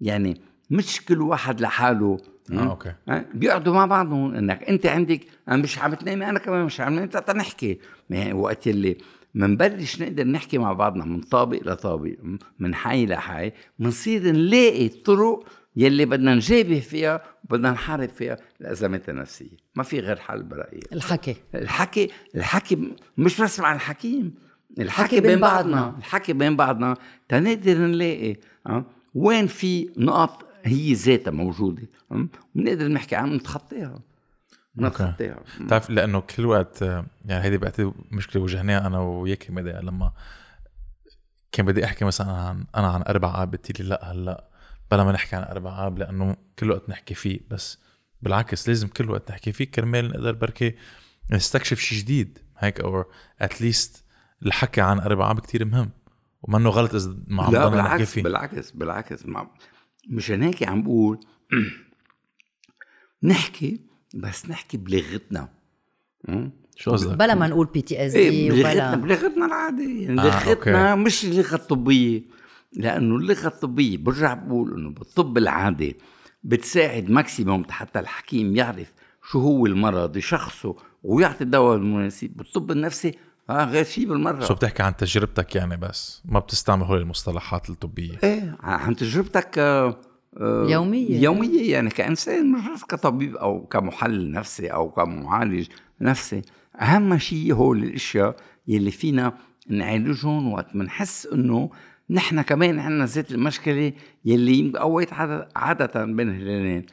يعني 0.00 0.40
مش 0.70 1.04
كل 1.04 1.20
واحد 1.20 1.60
لحاله 1.60 2.18
آه 2.52 2.70
أوكي. 2.70 2.92
بيقعدوا 3.34 3.74
مع 3.74 3.86
بعضهم. 3.86 4.34
إنك 4.34 4.62
أنت 4.62 4.86
عندك 4.86 5.20
أنا 5.48 5.56
مش 5.56 5.78
عم 5.78 5.94
تنامي 5.94 6.28
أنا 6.28 6.38
كمان 6.38 6.64
مش 6.64 6.80
عم 6.80 6.92
ننام 6.92 7.08
نحكي. 7.36 7.78
يعني 8.10 8.32
وقت 8.32 8.68
اللي 8.68 8.96
منبلش 9.34 10.02
نقدر 10.02 10.24
نحكي 10.24 10.58
مع 10.58 10.72
بعضنا 10.72 11.04
من 11.04 11.20
طابق 11.20 11.60
لطابق 11.62 12.14
من 12.58 12.74
حي 12.74 13.06
لحي 13.06 13.52
منصير 13.78 14.32
نلاقي 14.32 14.88
طرق 14.88 15.44
يلي 15.76 16.04
بدنا 16.04 16.34
نجابه 16.34 16.80
فيها 16.80 17.22
وبدنا 17.44 17.70
نحارب 17.70 18.08
فيها 18.08 18.36
الازمات 18.60 19.08
النفسية. 19.08 19.56
ما 19.74 19.82
في 19.82 20.00
غير 20.00 20.16
حل 20.16 20.42
برأيي. 20.42 20.80
الحكي. 20.92 21.36
الحكي 21.54 22.10
الحكي 22.34 22.92
مش 23.18 23.40
بس 23.40 23.60
مع 23.60 23.74
الحكيم. 23.74 24.34
الحكي 24.78 25.20
بين 25.20 25.40
بعضنا. 25.40 25.76
بعضنا. 25.76 25.98
الحكي 25.98 26.32
بين 26.32 26.56
بعضنا. 26.56 26.96
تنقدر 27.28 27.78
نلاقي 27.78 28.36
أه؟ 28.66 28.84
وين 29.14 29.46
في 29.46 29.90
نقط 29.96 30.44
هي 30.64 30.92
ذاتها 30.92 31.30
موجودة 31.30 31.82
بنقدر 32.54 32.88
نحكي 32.88 33.16
عنها 33.16 33.36
نتخطيها 33.36 34.00
بتعرف 35.60 35.90
لأنه 35.90 36.20
كل 36.20 36.46
وقت 36.46 36.82
يعني 37.24 37.44
هيدي 37.44 37.58
بعتقد 37.58 37.92
مشكلة 38.10 38.42
واجهناها 38.42 38.86
أنا 38.86 39.00
وياك 39.00 39.50
مدى 39.50 39.70
لما 39.70 40.12
كان 41.52 41.66
بدي 41.66 41.84
أحكي 41.84 42.04
مثلا 42.04 42.32
عن 42.32 42.66
أنا 42.76 42.88
عن 42.88 43.02
أربع 43.02 43.42
آب 43.42 43.52
قلت 43.52 43.80
لي 43.80 43.88
لأ 43.88 44.12
هلأ 44.12 44.48
بلا 44.90 45.04
ما 45.04 45.12
نحكي 45.12 45.36
عن 45.36 45.42
أربع 45.42 45.86
آب 45.86 45.98
لأنه 45.98 46.36
كل 46.58 46.70
وقت 46.70 46.90
نحكي 46.90 47.14
فيه 47.14 47.40
بس 47.50 47.78
بالعكس 48.22 48.68
لازم 48.68 48.88
كل 48.88 49.10
وقت 49.10 49.30
نحكي 49.30 49.52
فيه 49.52 49.64
كرمال 49.64 50.08
نقدر 50.08 50.32
بركي 50.32 50.74
نستكشف 51.30 51.78
شيء 51.78 51.98
جديد 51.98 52.38
هيك 52.58 52.80
أو 52.80 53.04
اتليست 53.40 54.04
الحكي 54.46 54.80
عن 54.80 54.98
أربع 54.98 55.30
آب 55.30 55.40
كثير 55.40 55.64
مهم 55.64 55.90
ومنه 56.42 56.70
غلط 56.70 56.94
إذا 56.94 57.16
ما 57.26 57.42
عم 57.42 57.52
لا 57.52 57.68
بالعكس 57.68 58.10
فيه. 58.10 58.22
بالعكس 58.22 58.70
بالعكس 58.70 59.24
مشان 60.08 60.42
هيك 60.42 60.68
عم 60.68 60.82
بقول 60.82 61.20
نحكي 63.22 63.91
بس 64.14 64.50
نحكي 64.50 64.76
بلغتنا. 64.76 65.48
شو 66.76 66.92
قصدك؟ 66.92 67.16
بلا 67.16 67.34
ما 67.34 67.46
نقول 67.46 67.66
PTSD 67.66 68.50
بلغتنا 68.50 68.96
بلغتنا 68.96 69.46
العادية. 69.46 70.04
يعني 70.04 70.20
آه 70.20 70.24
لغتنا 70.24 70.90
okay. 70.90 71.02
مش 71.02 71.24
اللغة 71.24 71.54
الطبية 71.54 72.22
لأنه 72.72 73.16
اللغة 73.16 73.46
الطبية 73.46 73.98
برجع 73.98 74.34
بقول 74.34 74.74
إنه 74.74 74.90
بالطب 74.90 75.38
العادي 75.38 75.96
بتساعد 76.44 77.10
maximum 77.10 77.64
حتى 77.70 77.98
الحكيم 77.98 78.56
يعرف 78.56 78.92
شو 79.30 79.40
هو 79.40 79.66
المرض 79.66 80.16
يشخصه 80.16 80.76
ويعطي 81.02 81.44
الدواء 81.44 81.76
المناسب. 81.76 82.30
بالطب 82.36 82.70
النفسي 82.70 83.14
آه 83.50 83.64
غير 83.64 83.84
شيء 83.84 84.08
بالمرة. 84.08 84.44
شو 84.44 84.54
بتحكي 84.54 84.82
عن 84.82 84.96
تجربتك 84.96 85.56
يعني 85.56 85.76
بس؟ 85.76 86.22
ما 86.24 86.38
بتستعمل 86.38 86.82
هول 86.82 86.98
المصطلحات 86.98 87.70
الطبية. 87.70 88.18
إيه 88.24 88.56
عن 88.60 88.96
تجربتك 88.96 89.58
آه 89.58 90.00
يومية 90.40 91.22
يومية 91.22 91.72
يعني 91.72 91.90
كإنسان 91.90 92.52
مش 92.52 92.68
بس 92.74 92.84
كطبيب 92.84 93.36
أو 93.36 93.66
كمحلل 93.66 94.30
نفسي 94.30 94.66
أو 94.68 94.90
كمعالج 94.90 95.66
نفسي. 96.00 96.42
أهم 96.80 97.18
شيء 97.18 97.54
هو 97.54 97.72
الأشياء 97.72 98.36
يلي 98.68 98.90
فينا 98.90 99.34
نعالجهم 99.68 100.52
وقت 100.52 100.76
بنحس 100.76 101.26
إنه 101.26 101.70
نحن 102.10 102.42
كمان 102.42 102.78
عندنا 102.78 103.06
ذات 103.06 103.32
المشكلة 103.32 103.92
يلي 104.24 104.72
أوقات 104.80 105.12
عادة 105.56 106.04
بين 106.04 106.28
الهلالين 106.28 106.86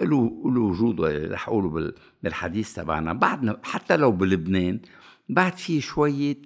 له 0.00 0.42
له 0.44 0.60
وجود 0.60 1.00
رح 1.00 1.48
أقوله 1.48 1.92
بالحديث 2.22 2.74
تبعنا. 2.74 3.12
بعدنا 3.12 3.60
حتى 3.62 3.96
لو 3.96 4.12
بلبنان 4.12 4.80
بعد 5.28 5.56
في 5.56 5.80
شوية 5.80 6.36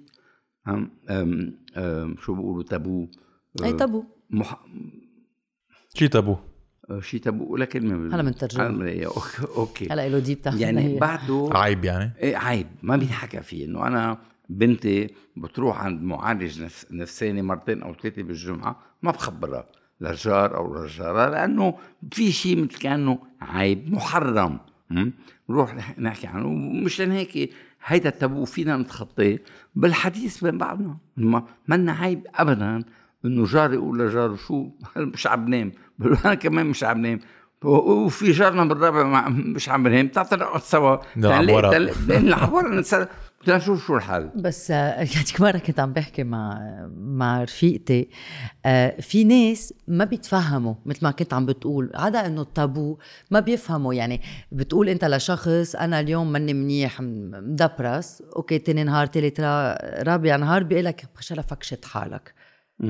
أم 0.67 0.89
أم 1.09 1.57
أم 1.77 2.15
شو 2.21 2.33
بيقولوا 2.33 2.63
تابو. 2.63 3.07
أي 3.63 3.73
تابو. 3.73 4.03
مح... 4.29 4.65
شي 5.97 6.07
تابو 6.07 6.35
آه، 6.89 6.99
شي 6.99 7.19
تابو 7.19 7.53
ولا 7.53 7.65
كلمه 7.65 8.15
هلا 8.15 8.23
بنترجم 8.23 8.89
أوكي 9.57 9.87
هلا 9.91 10.09
له 10.09 10.19
دي 10.19 10.39
يعني 10.45 10.99
بعده 10.99 11.49
عيب 11.51 11.85
يعني 11.85 12.11
إيه 12.19 12.37
عيب 12.37 12.67
ما 12.83 12.97
بينحكى 12.97 13.41
فيه 13.41 13.65
انه 13.65 13.87
أنا 13.87 14.17
بنتي 14.49 15.09
بتروح 15.37 15.81
عند 15.81 16.01
معالج 16.01 16.63
نفساني 16.91 17.41
مرتين 17.41 17.83
أو 17.83 17.93
ثلاثة 17.93 18.23
بالجمعه 18.23 18.79
ما 19.01 19.11
بخبرها 19.11 19.65
للجار 20.01 20.57
أو 20.57 20.75
للجاره 20.75 21.29
لأنه 21.29 21.73
في 22.11 22.31
شيء 22.31 22.63
مثل 22.63 22.77
كانه 22.79 23.19
عيب 23.41 23.91
محرم 23.91 24.59
نروح 25.49 25.99
نحكي 25.99 26.27
عنه 26.27 26.47
ومشان 26.47 27.11
هيك 27.11 27.53
هيدا 27.85 28.09
التابو 28.09 28.45
فينا 28.45 28.77
نتخطيه 28.77 29.43
بالحديث 29.75 30.43
بين 30.43 30.57
بعضنا 30.57 30.97
ما 31.17 31.43
منا 31.67 31.91
عيب 31.91 32.27
ابدا 32.35 32.83
انه 33.25 33.45
جاري 33.45 33.75
يقول 33.75 33.99
لجاره 33.99 34.35
شو 34.35 34.69
مش 34.97 35.27
عم 35.27 35.45
بنام 35.45 35.71
بقول 35.99 36.17
أنا 36.25 36.33
كمان 36.33 36.65
مش 36.65 36.83
عم 36.83 37.01
بنام 37.01 37.19
وفي 37.63 38.31
جارنا 38.31 38.65
بالرابع 38.65 39.29
مش 39.29 39.69
عم 39.69 39.83
بنام 39.83 40.07
تعال 40.07 40.39
نقعد 40.39 40.61
سوا. 40.61 40.97
نلعب 41.17 41.49
ورا. 41.49 41.79
نلعب 42.09 42.53
ورا 42.53 42.81
لها 43.47 43.59
شو 43.59 43.95
الحل؟ 43.97 44.29
بس 44.35 44.69
يعني 44.69 45.09
مرة 45.39 45.57
كنت 45.57 45.79
عم 45.79 45.93
بحكي 45.93 46.23
مع 46.23 46.59
مع 46.97 47.43
رفيقتي. 47.43 48.09
آه، 48.65 49.01
في 49.01 49.23
ناس 49.23 49.73
ما 49.87 50.05
بيتفهموا 50.05 50.75
مثل 50.85 50.99
ما 51.03 51.11
كنت 51.11 51.33
عم 51.33 51.45
بتقول. 51.45 51.91
عدا 51.95 52.25
إنه 52.25 52.41
التابو 52.41 52.97
ما 53.31 53.39
بيفهموا. 53.39 53.93
يعني 53.93 54.21
بتقول 54.51 54.89
أنت 54.89 55.05
لشخص 55.05 55.75
أنا 55.75 55.99
اليوم 55.99 56.31
ماني 56.31 56.53
منيح 56.53 57.01
مدبرس. 57.01 58.23
أوكي 58.35 58.59
تاني 58.59 58.83
نهار 58.83 59.05
تالت 59.07 59.39
رابع 60.07 60.35
نهار 60.35 60.63
بيقول 60.63 60.85
لك 60.85 61.05
شرفك 61.19 61.63
شد 61.63 61.85
حالك. 61.85 62.33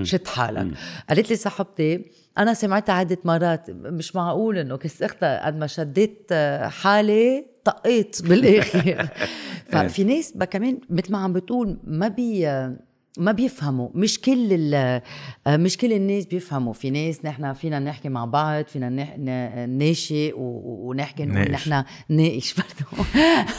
شد 0.02 0.28
حالك. 0.28 0.68
قالت 1.10 1.30
لي 1.30 1.36
صاحبتي 1.36 2.06
أنا 2.38 2.54
سمعتها 2.54 2.94
عدة 2.94 3.18
مرات 3.26 3.70
مش 3.70 4.16
معقول 4.16 4.58
إنه 4.58 4.78
كس 4.78 5.04
اختها 5.04 5.46
قد 5.46 5.58
ما 5.58 5.68
شديت 5.68 6.34
حالي 6.64 7.46
طقيت 7.64 8.22
بالآخر. 8.22 9.08
ففي 9.72 10.04
ناس 10.04 10.34
كمان 10.52 10.80
مثل 10.90 11.12
ما 11.12 11.18
عم 11.18 11.34
بتقول 11.34 11.80
ما 11.84 12.08
بي 12.08 12.48
ما 13.18 13.32
بيفهموا. 13.32 13.90
مش 13.94 14.22
كل 14.22 14.58
مش 15.48 15.78
كل 15.78 15.94
الناس 15.94 16.26
بيفهموا. 16.26 16.74
في 16.74 16.90
ناس 16.90 17.26
نحن 17.26 17.54
فينا 17.54 17.80
نحكي 17.80 18.10
مع 18.10 18.26
بعض 18.26 18.66
فينا 18.66 18.90
ناشي 19.66 20.32
ونحكي 20.36 21.24
إنه 21.24 21.42
نحن 21.44 21.84
ناقش 22.10 22.56
برضه 22.56 23.06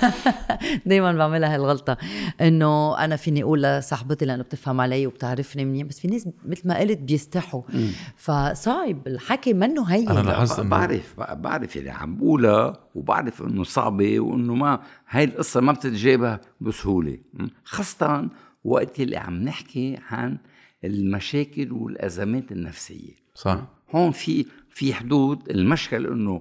دائما 0.87 1.13
بعملها 1.13 1.55
هالغلطه 1.55 1.97
إنه 2.41 2.99
أنا 2.99 3.17
فيني 3.17 3.43
أقول 3.43 3.63
لصاحبتي 3.63 4.25
لأنه 4.25 4.43
بتفهم 4.43 4.81
علي 4.81 5.07
وبتعرفني 5.07 5.65
منيح 5.65 5.87
بس 5.87 6.01
في 6.01 6.09
ناس 6.09 6.29
مثل 6.45 6.69
ما 6.69 6.79
قلت 6.79 6.99
بيستحوا. 6.99 7.63
فصعب. 8.17 9.07
الحكي 9.07 9.53
منه 9.53 9.85
هين. 9.85 10.09
أنا 10.09 10.21
لاحظت 10.21 10.61
بعرف 10.61 11.15
بعرف 11.21 11.77
اللي 11.77 11.91
عم 11.91 12.17
بقولها 12.17 12.73
وبعرف 12.95 13.43
إنه 13.43 13.65
صعبة 13.65 14.21
وإنه 14.21 14.55
ما 14.55 14.81
هاي 15.11 15.25
القصة 15.25 15.61
ما 15.61 15.73
بتتجابه 15.73 16.39
بسهولة. 16.61 17.19
خاصة 17.65 18.29
وقت 18.73 19.01
اللي 19.01 19.17
عم 19.17 19.43
نحكي 19.43 19.99
عن 20.11 20.39
المشاكل 20.85 21.73
والأزمات 21.73 22.53
النفسية. 22.53 23.13
صح. 23.35 23.61
هون 23.95 24.11
في 24.11 24.47
في 24.71 24.95
حدود 24.95 25.51
المشكل 25.51 26.07
إنه 26.07 26.41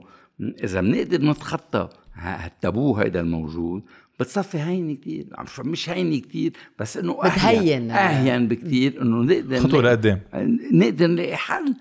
إذا 0.64 0.82
بنقدر 0.82 1.22
نتخطى 1.22 1.90
هالتابو 2.14 2.96
هيدا 2.96 3.20
الموجود 3.20 3.84
بتصفي 4.20 4.58
هينه 4.58 4.96
كثير 4.96 5.26
مش 5.60 5.90
هينه 5.90 6.20
كثير 6.20 6.54
بس 6.80 6.98
إنه 6.98 7.20
بتهين 7.20 7.92
أهين 7.92 8.48
بكثير 8.48 9.02
إنه 9.02 9.24
نقدر 9.24 9.60
خطوة 9.60 9.82
لقدام. 9.82 10.22
نقدر 10.74 11.08
نلاقي 11.08 11.36
حل. 11.36 11.76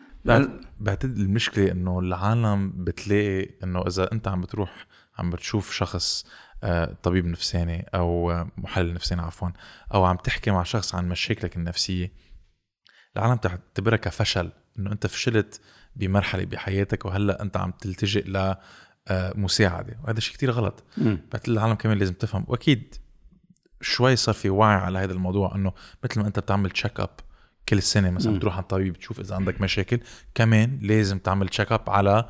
بعتقد 0.80 1.18
المشكلة 1.18 1.72
إنه 1.72 1.98
العالم 1.98 2.72
بتلاقي 2.76 3.48
إنه 3.64 3.86
إذا 3.86 4.12
أنت 4.12 4.28
عم 4.28 4.40
بتروح 4.40 4.86
عم 5.18 5.30
بتشوف 5.30 5.72
شخص 5.72 6.26
آه، 6.62 6.96
طبيب 7.02 7.26
نفساني 7.26 7.86
أو 7.94 8.44
محلل 8.56 8.94
نفساني 8.94 9.22
عفوا 9.22 9.48
أو 9.94 10.04
عم 10.04 10.16
تحكي 10.16 10.50
مع 10.50 10.62
شخص 10.62 10.94
عن 10.94 11.08
مشاكلك 11.08 11.56
النفسية. 11.56 12.12
العالم 13.16 13.36
تعتبرها 13.36 13.96
كفشل 13.96 14.52
إنه 14.78 14.92
أنت 14.92 15.06
فشلت 15.06 15.60
بمرحلة 15.96 16.44
بحياتك 16.44 17.04
وهلأ 17.04 17.42
أنت 17.42 17.56
عم 17.56 17.70
تلتجئ 17.70 18.28
ل 18.28 18.54
آه، 19.08 19.32
مساعدة 19.36 19.98
وهذا 20.04 20.20
شيء 20.20 20.34
كتير 20.34 20.50
غلط. 20.50 20.84
بعتقد 20.96 21.48
العالم 21.48 21.74
كمان 21.74 21.98
لازم 21.98 22.14
تفهم. 22.14 22.44
وأكيد 22.48 22.94
شوي 23.80 24.16
صار 24.16 24.34
في 24.34 24.50
وعي 24.50 24.74
على 24.74 24.98
هذا 24.98 25.12
الموضوع 25.12 25.54
إنه 25.54 25.72
مثل 26.04 26.20
ما 26.20 26.26
أنت 26.26 26.38
بتعمل 26.38 26.70
check 26.70 27.00
up 27.00 27.10
كل 27.68 27.82
سنة 27.82 28.10
مثلا 28.10 28.36
بتروح 28.36 28.56
عند 28.56 28.64
طبيب 28.66 28.96
تشوف 28.98 29.20
إذا 29.20 29.34
عندك 29.34 29.60
مشاكل 29.60 30.00
كمان 30.34 30.78
لازم 30.82 31.18
تعمل 31.18 31.48
check 31.48 31.72
up 31.72 31.90
على 31.90 32.28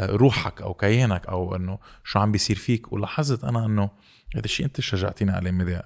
روحك 0.00 0.62
أو 0.62 0.74
كيانك 0.74 1.26
أو 1.26 1.56
إنه 1.56 1.78
شو 2.04 2.18
عم 2.18 2.32
بيصير 2.32 2.56
فيك. 2.56 2.92
ولاحظت 2.92 3.44
أنا 3.44 3.66
إنه 3.66 3.90
هذا 4.36 4.44
الشيء 4.44 4.66
أنت 4.66 4.80
شجعتيني 4.80 5.30
عليه 5.30 5.50
مدى 5.50 5.80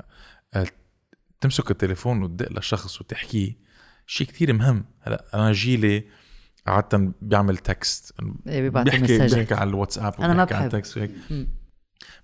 تمسك 1.40 1.70
التليفون 1.70 2.22
وتدق 2.22 2.58
لشخص 2.58 3.00
وتحكيه 3.00 3.56
شيء 4.06 4.26
كتير 4.26 4.52
مهم. 4.52 4.84
هلا 5.00 5.24
أنا 5.34 5.52
جيلي 5.52 6.04
عادة 6.66 7.12
بيعمل 7.22 7.56
text. 7.56 8.14
إيه، 8.46 8.68
بيحكي. 8.68 9.18
بيحكي 9.18 9.54
على 9.54 9.70
الواتساب 9.70 10.14
أنا 10.20 10.34
ما 10.34 10.40
على 10.40 10.50
بحب. 10.50 10.64
ال 10.64 10.71
text 10.71 10.96
وهيك. 10.96 11.10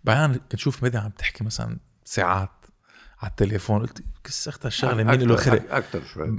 بعدين 0.04 0.36
كنت 0.36 0.54
أشوف 0.54 0.84
مدى 0.84 0.98
عم 0.98 1.10
تحكي 1.10 1.44
مثلا 1.44 1.78
ساعات. 2.04 2.57
على 3.22 3.30
التليفون. 3.30 3.80
قلت 3.80 4.02
كس 4.24 4.48
اختها 4.48 4.68
الشغله 4.68 5.02
مين 5.04 5.20
له 5.22 5.36
خلق 5.36 5.62
أكثر 5.70 6.02
شوي. 6.14 6.38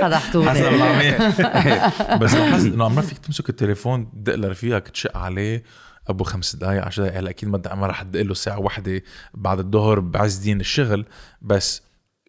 فضحتوني. 0.00 0.50
بس 2.20 2.34
لاحظت 2.34 2.66
انه 2.72 2.84
عمرك 2.84 3.04
فيك 3.04 3.18
تمسك 3.18 3.48
التليفون 3.48 4.12
تدق 4.12 4.34
لرفيقك 4.34 4.88
تشق 4.88 5.16
عليه 5.16 5.64
أبو 6.08 6.24
خمس 6.24 6.56
دقائق 6.56 6.84
عشر 6.84 7.02
دقائق 7.02 7.18
هلا 7.18 7.30
أكيد 7.30 7.48
ما 7.48 7.74
ما 7.74 7.86
رح 7.86 8.02
تدق 8.02 8.22
له 8.22 8.34
ساعة 8.34 8.58
واحدة 8.58 9.02
بعد 9.34 9.58
الظهر 9.58 10.00
بعز 10.00 10.36
دين 10.36 10.60
الشغل. 10.60 11.06
بس 11.42 11.82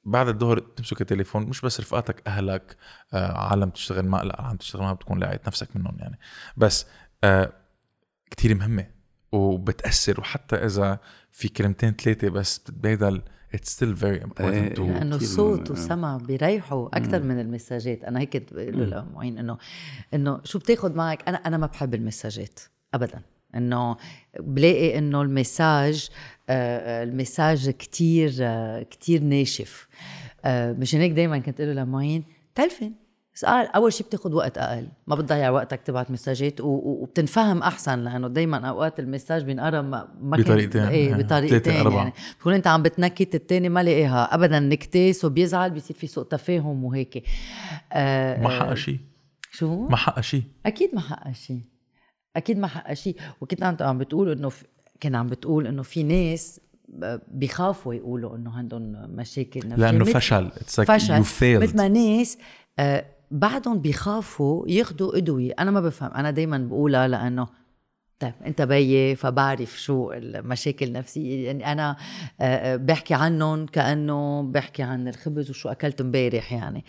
بعد 0.06 0.28
الظهر 0.28 0.60
تمسك 0.60 1.02
التليفون 1.02 1.44
مش 1.44 1.62
بس 1.62 1.80
رفقاتك 1.80 2.22
أهلك 2.28 2.76
آه 3.14 3.38
عالم 3.38 3.70
تشتغل 3.70 4.06
معها 4.06 4.24
لا 4.24 4.42
عم 4.42 4.56
تشتغل 4.56 4.82
معها 4.82 4.94
بتكون 4.94 5.20
لاقيت 5.20 5.48
نفسك 5.48 5.76
منهم 5.76 5.98
يعني. 6.00 6.20
بس 6.58 6.86
آه 7.24 7.54
كتير 8.32 8.56
مهمة 8.56 8.88
وبتأثر. 9.32 10.20
وحتى 10.20 10.56
إذا 10.56 11.00
في 11.32 11.50
كلمتين 11.50 11.92
ثلاثة 11.92 12.30
بس 12.30 12.58
بتتبادل 12.58 13.22
it's 13.56 13.70
still 13.70 13.94
very 13.96 14.20
important 14.20 14.42
إيه. 14.42 14.74
to 14.76 14.80
لأنه 14.80 15.20
مهم. 15.38 15.64
والسمع 15.70 16.18
بيريحوا 16.18 16.98
أكثر 16.98 17.24
من 17.24 17.40
المساجات. 17.40 18.04
أنا 18.04 18.20
هيك 18.20 18.54
بقول 18.54 18.90
له 18.90 19.06
لمعين 19.12 19.38
انه 19.38 19.58
إنه 20.14 20.42
شو 20.44 20.60
بتاخذ 20.60 20.96
معك؟ 20.96 21.28
أنا 21.28 21.38
أنا 21.38 21.58
ما 21.58 21.66
بحب 21.66 21.94
المساجات 21.94 22.60
ابدا. 22.94 23.22
إنه 23.56 23.98
بلاقي 24.40 24.98
إنه 24.98 25.22
المساج 25.22 26.10
آه، 26.50 27.02
آه، 27.02 27.04
المساج 27.04 27.70
كتير 27.70 28.34
آه، 28.40 28.84
كتير 28.84 29.22
ناشف. 29.22 29.88
آه، 30.46 30.74
مشان 30.74 31.00
هيك 31.00 31.12
دائما 31.12 31.40
كنت 31.40 31.62
أقول 31.62 31.76
له 31.76 31.84
لمعين 31.84 32.24
تلفن 32.56 32.92
أول 33.46 33.94
شيء 33.94 34.06
بتاخذ 34.06 34.34
وقت 34.34 34.58
أقل 34.58 34.88
ما 35.08 35.16
بتضيع 35.16 35.50
وقتك 35.50 35.82
تبعت 35.82 36.12
مساجات 36.12 36.62
وبتنفهم 36.62 37.64
أحسن 37.64 38.00
لأنه 38.00 38.28
دائما 38.28 38.58
أوقات 38.58 39.00
المساج 39.00 39.44
بينقرا 39.44 39.82
ما 39.82 40.08
بطريقتين. 40.22 40.82
إيه 40.82 41.10
يعني 41.10 41.24
بطريقتين. 41.24 41.92
يعني. 41.92 42.14
بتكون 42.38 42.54
أنت 42.54 42.68
عم 42.68 42.84
بتنكت 42.84 43.36
التاني 43.36 43.70
ما 43.70 43.84
لاقيها 43.84 44.36
ابدا 44.36 44.60
نكتة 44.60 45.12
سو 45.12 45.30
بيزعل 45.30 45.72
بيصير 45.72 45.96
في 45.96 46.08
سوء 46.08 46.24
تفاهم 46.24 46.84
وهيك. 46.84 47.24
آه 47.94 48.42
ما 48.42 48.50
حقها 48.50 48.76
شيء 48.76 48.98
شو 49.52 49.88
ما 49.88 49.96
حقها 49.96 50.22
شيء 50.22 50.44
أكيد 50.66 50.96
ما 50.96 51.02
حقها 51.02 51.34
شيء 51.34 51.62
أكيد 52.36 52.58
ما 52.58 52.68
حقها 52.68 52.94
شيء 52.94 53.16
وكنت 53.42 53.64
انت 53.64 53.82
عم 53.82 53.98
بتقول 53.98 54.32
إنه 54.32 54.50
في... 54.50 54.66
كان 55.00 55.16
عم 55.16 55.28
بتقول 55.28 55.68
إنه 55.68 55.82
في 55.82 56.04
ناس 56.04 56.62
بيخافوا 57.28 57.94
يقولوا 57.94 58.36
إنه 58.36 58.58
عندهم 58.58 58.82
مشاكل 59.16 59.60
نفسية. 59.60 59.76
لأنه 59.76 60.06
فشل. 60.06 60.46
اتس 60.46 60.82
فشل. 60.82 61.20
مثل 61.60 61.78
ما 61.78 61.88
ناس 61.88 62.38
آه 62.80 63.06
بعدهم 63.32 63.80
بيخافوا 63.80 64.66
ياخذوا 64.68 65.18
أدوية. 65.18 65.54
أنا 65.60 65.72
ما 65.72 65.82
بفهم. 65.82 66.12
أنا 66.12 66.32
دائما 66.32 66.58
بقولها 66.58 67.08
لأنه 67.08 67.48
طيب 68.20 68.34
أنت 68.46 68.62
بيي 68.62 69.16
فبعرف 69.16 69.82
شو 69.82 70.12
المشاكل 70.12 70.88
النفسية. 70.88 71.46
يعني 71.46 71.72
أنا 71.72 71.96
آه، 72.42 72.44
آه، 72.44 72.76
بحكي 72.76 73.14
عنهم 73.14 73.66
كأنه 73.66 74.44
بحكي 74.44 74.84
عن 74.84 75.08
الخبز 75.08 75.50
وشو 75.50 75.70
اكلت 75.70 76.02
امبارح 76.02 76.54
يعني. 76.54 76.86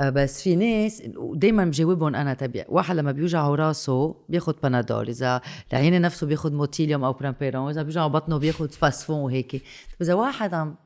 آه، 0.00 0.10
بس 0.10 0.42
في 0.42 0.56
ناس 0.56 1.02
ودائما 1.16 1.64
بجاوبهم 1.64 2.14
أنا 2.14 2.34
تبع 2.34 2.64
واحد 2.68 2.96
لما 2.96 3.12
بيوجعه 3.12 3.54
راسه 3.54 4.14
بياخد 4.28 4.54
بنادول 4.62 5.08
إذا 5.08 5.40
لعيني 5.72 5.98
نفسه 5.98 6.26
بياخد 6.26 6.52
موتيليوم 6.52 7.04
أو 7.04 7.12
برامبيرون 7.12 7.70
إذا 7.70 7.82
بيوجعه 7.82 8.08
بطنه 8.08 8.38
بياخد 8.38 8.72
سباسفون 8.72 9.20
وهيك. 9.20 9.62
إذا 10.02 10.14
واحد 10.14 10.54
عم 10.54 10.76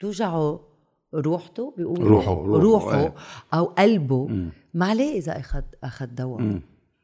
توجعه 0.00 0.71
روحته 1.14 1.74
بيقول 1.76 2.00
روحه- 2.00 2.32
روحه، 2.32 2.62
روحه 2.62 3.00
إيه. 3.00 3.14
أو 3.54 3.64
قلبه. 3.64 4.50
ما 4.74 4.86
عليه 4.86 5.18
إذا 5.18 5.38
اخذ 5.40 5.62
اخذ 5.84 6.06
دواء. 6.06 6.60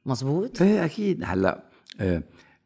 مزبوط 0.07 0.63
إيه 0.63 0.85
أكيد. 0.85 1.21
هلأ 1.25 1.65
آه، 2.01 2.23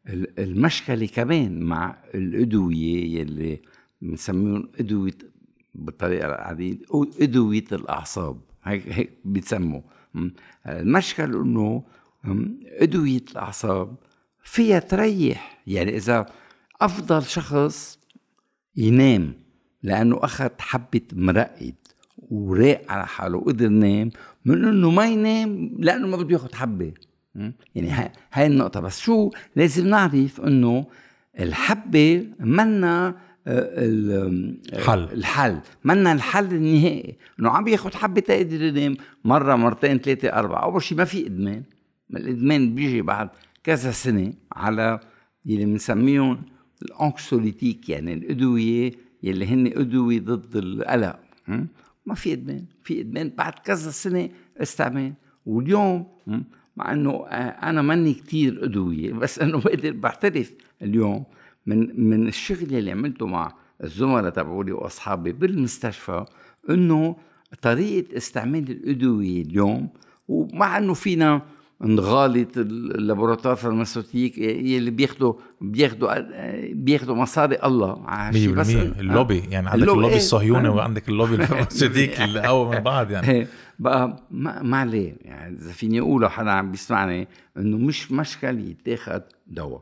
ال- 0.09 0.39
المشكلة 0.39 1.05
كمان 1.07 1.59
مع 1.59 1.97
الأدوية 2.15 3.19
يلي 3.19 3.61
بنسميهم 4.01 4.69
أدوية 4.79 5.17
بالطريقة 5.75 6.25
العادية 6.27 6.77
أدوية 7.21 7.65
الأعصاب. 7.71 8.37
هيك 8.63 8.87
هيك 8.87 9.09
بيتسموا. 9.25 9.81
المشكل 10.67 11.35
إنه 11.35 11.83
أدوية 12.65 13.23
الأعصاب 13.31 13.95
فيها 14.43 14.79
تريح. 14.79 15.63
يعني 15.67 15.95
إذا 15.97 16.25
أفضل 16.81 17.23
شخص 17.23 17.99
ينام. 18.75 19.33
لأنه 19.83 20.19
أخذ 20.23 20.49
حبة 20.59 21.01
مرقد 21.13 21.73
وراق 22.31 22.81
على 22.89 23.07
حاله 23.07 23.37
وقدر 23.37 23.65
ينام 23.65 24.09
من 24.45 24.65
إنه 24.65 24.89
ما 24.91 25.05
ينام 25.07 25.71
لأنه 25.79 26.07
ما 26.07 26.17
بده 26.17 26.33
ياخذ 26.33 26.55
حبة? 26.55 26.91
يعني 27.75 27.89
ها- 27.89 28.11
هاي 28.33 28.47
النقطة. 28.47 28.79
بس 28.79 28.99
شو 28.99 29.31
لازم 29.55 29.87
نعرف 29.87 30.41
إنه 30.41 30.85
الحبة 31.39 32.27
منا 32.39 33.07
آه، 33.47 33.85
ال- 33.85 34.57
آه، 34.73 34.81
حل. 34.83 34.99
الحل. 35.13 35.59
منا 35.83 36.11
الحل 36.13 36.45
النهائي. 36.53 37.15
إنه 37.39 37.49
عم 37.49 37.67
ياخذ 37.67 37.93
حبة 37.93 38.21
تقدر 38.21 38.61
ينام 38.61 38.97
مرة 39.25 39.55
مرتين 39.55 39.97
ثلاثة 39.97 40.27
أربعة. 40.29 40.63
أول 40.63 40.81
شيء 40.83 40.97
ما 40.97 41.05
في 41.05 41.27
إدمان. 41.27 41.63
الإدمان 42.15 42.75
بيجي 42.75 43.01
بعد 43.01 43.29
كذا 43.63 43.91
سنة 43.91 44.33
على 44.51 44.99
يلي 45.45 45.65
بنسميهم 45.65 46.41
الأنكسوليتيك 46.81 47.89
يعني 47.89 48.13
الأدوية 48.13 48.91
يلي 49.23 49.45
هن 49.45 49.67
ادويه 49.67 50.19
ضد 50.19 50.55
القلق? 50.55 51.19
ما 52.05 52.15
في 52.15 52.33
إدمان 52.33 52.65
في 52.83 53.01
إدمان 53.01 53.29
بعد 53.37 53.53
كذا 53.53 53.91
سنة 53.91 54.29
استعمال 54.57 55.13
واليوم? 55.45 56.07
مع 56.77 56.91
إنه 56.93 57.11
آه، 57.11 57.69
أنا 57.69 57.81
ماني 57.81 58.13
كتير 58.13 58.63
ادويه 58.65 59.13
بس 59.13 59.39
إنه 59.39 59.57
بقدر 59.59 59.91
بعترف 59.91 60.53
اليوم 60.81 61.23
من 61.65 62.09
من 62.09 62.27
الشغل 62.27 62.75
اللي 62.75 62.91
عملته 62.91 63.27
مع 63.27 63.51
الزملاء 63.83 64.29
تبعولي 64.29 64.71
وأصحابي 64.71 65.31
بالمستشفى 65.31 66.25
إنه 66.69 67.15
طريقة 67.61 68.17
استعمال 68.17 68.71
الأدوية 68.71 69.41
اليوم 69.41 69.89
ومع 70.27 70.77
إنه 70.77 70.93
فينا 70.93 71.41
نغالط 71.83 72.57
ال 72.57 72.64
laboratoires 72.64 73.55
pharmaceutiques 73.55 74.37
يلي 74.37 74.91
بياخدوا 74.91 75.33
بياخدوا 75.61 76.09
بياخدوا 76.73 77.15
مصاري 77.15 77.57
الله. 77.63 78.03
على 78.05 78.31
100% 78.31 78.35
هالشي. 78.35 78.51
بس 78.51 78.69
اللوبي 78.99 79.37
يعني 79.49 79.69
عندك 79.69 79.81
اللوبي، 79.81 79.97
اللوبي 79.97 80.13
إيه. 80.13 80.17
الصهيوني 80.19 80.67
آه. 80.67 80.71
وعندك 80.71 81.09
اللوبي 81.09 81.35
ال 81.35 81.41
pharmaceutique 81.41 82.23
اللي 82.25 82.47
اول 82.47 82.75
من 82.75 82.79
بعض 82.79 83.11
يعني. 83.11 83.29
إيه. 83.29 83.47
بقى 83.79 84.27
ما, 84.31 84.61
ما 84.61 84.77
عليه. 84.77 85.15
يعني 85.21 85.57
إذا 85.57 85.71
فيني 85.71 85.99
أقول 85.99 86.21
لو 86.21 86.29
حدا 86.29 86.51
عم 86.51 86.71
بيسمعني 86.71 87.27
إنه 87.57 87.77
مش 87.77 88.11
مشكل 88.11 88.59
يتاخد 88.59 89.21
دواء. 89.47 89.81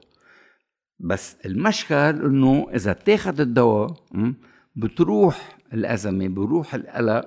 بس 0.99 1.37
المشكل 1.45 1.95
إنه 1.95 2.67
إذا 2.75 2.91
اتاخد 2.91 3.41
الدواء 3.41 3.93
بتروح 4.75 5.57
الأزمة 5.73 6.27
بروح 6.27 6.75
القلق 6.75 7.25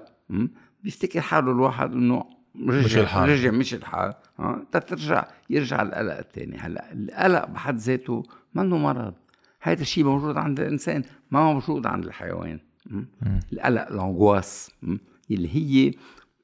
بيفتكر 0.85 1.21
حاله 1.21 1.53
الواحد 1.53 1.93
إنه 1.93 2.25
رجع 2.61 2.85
مش 2.85 2.97
الحال. 2.97 3.29
رجع 3.29 3.51
مش 3.51 3.75
الحال 3.75 4.15
ها؟ 4.39 4.67
تترجع 4.73 5.29
يرجع 5.51 5.83
القلق 5.83 6.19
الثاني 6.19 6.57
هلأ 6.57 6.93
القلق 6.93 7.45
بحد 7.45 7.77
ذاته 7.77 8.23
منه 8.55 8.79
مرض. 8.79 9.15
هذا 9.61 9.83
الشيء 9.83 10.05
موجود 10.05 10.37
عند 10.37 10.61
الإنسان 10.61 11.05
ما 11.31 11.53
موجود 11.53 11.87
عند 11.87 12.05
الحيوان. 12.05 12.61
م? 12.87 13.03
القلق 13.53 13.89
ال 13.89 13.97
angoisse? 13.97 14.71
اللي 15.31 15.49
هي 15.57 15.93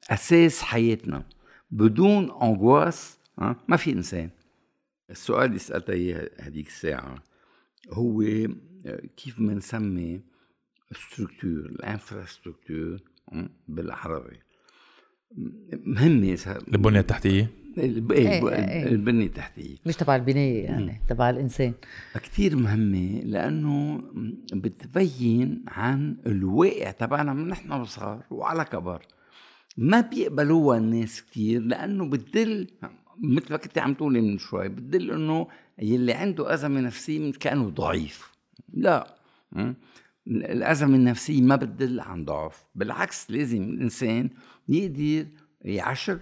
أساس 0.09 0.61
حياتنا. 0.61 1.23
بدون 1.71 2.23
angoisse؟ 2.23 3.17
ما 3.67 3.77
في 3.77 3.91
إنسان. 3.91 4.29
السؤال 5.09 5.45
اللي 5.45 5.59
سألته 5.59 5.93
إياه 5.93 6.29
هذيك 6.39 6.67
الساعة 6.67 7.23
هو 7.89 8.21
آه، 8.21 9.01
كيف 9.17 9.39
بنسمي 9.39 10.21
structure 10.91 11.49
ال 11.49 11.59
infrastructure 11.59 12.99
بالعربي. 13.67 14.39
مهمه 15.85 16.37
البنية 16.73 16.99
التحتية؟ 16.99 17.49
إيه، 17.77 18.03
إيه، 18.11 18.49
إيه. 18.49 18.87
البنية 18.87 19.25
التحتية. 19.25 19.75
مش 19.85 19.95
تبع 19.95 20.15
البنايه 20.15 20.63
يعني 20.63 21.01
تبع 21.09 21.29
الإنسان. 21.29 21.73
كتير 22.15 22.55
مهمة 22.55 23.21
لأنه 23.23 24.01
بتبين 24.53 25.63
عن 25.67 26.17
الواقع 26.25 26.91
تبعنا 26.91 27.33
من 27.33 27.47
نحن 27.47 27.71
وصغار 27.71 28.23
وعلى 28.31 28.65
كبر 28.65 29.01
ما 29.77 30.01
بيقبلوها 30.01 30.77
الناس 30.77 31.21
كتير 31.21 31.61
لأنه 31.61 32.09
بتدل 32.09 32.67
مثل 33.23 33.51
ما 33.51 33.57
كنت 33.57 33.77
عم 33.77 33.93
تقولي 33.93 34.21
من 34.21 34.37
شوي 34.37 34.69
بتدل 34.69 35.11
إنه 35.11 35.47
يلي 35.79 36.13
عنده 36.13 36.53
أزمة 36.53 36.81
نفسية 36.81 37.31
كأنه 37.31 37.69
ضعيف. 37.69 38.31
لا. 38.73 39.15
م? 39.51 39.73
الأزمة 40.27 40.95
النفسية 40.95 41.41
ما 41.41 41.55
بتدل 41.55 41.99
عن 41.99 42.25
ضعف. 42.25 42.65
بالعكس 42.75 43.31
لازم 43.31 43.63
الإنسان 43.63 44.29
يقدر 44.69 45.25
يعشر 45.61 46.19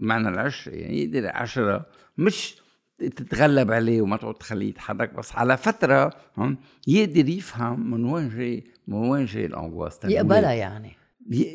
معنى 0.00 0.28
العشر 0.28 0.74
يعني 0.74 1.02
يقدر 1.02 1.22
يعشرها 1.24 1.86
مش 2.18 2.54
تتغلب 2.98 3.70
عليه 3.72 4.02
وما 4.02 4.16
تقعد 4.16 4.34
تخليه 4.34 4.68
يتحرك 4.68 5.14
بس 5.14 5.32
على 5.32 5.56
فترة 5.56 6.14
هم، 6.36 6.56
يقدر 6.86 7.28
يفهم 7.28 7.90
من 7.90 8.04
وين 8.04 8.28
جاي 8.28 8.64
من 8.88 9.08
وين 9.08 9.24
جاي 9.24 9.46
الانغواس 9.46 9.98
يقبلها 10.04 10.52
يعني. 10.52 10.92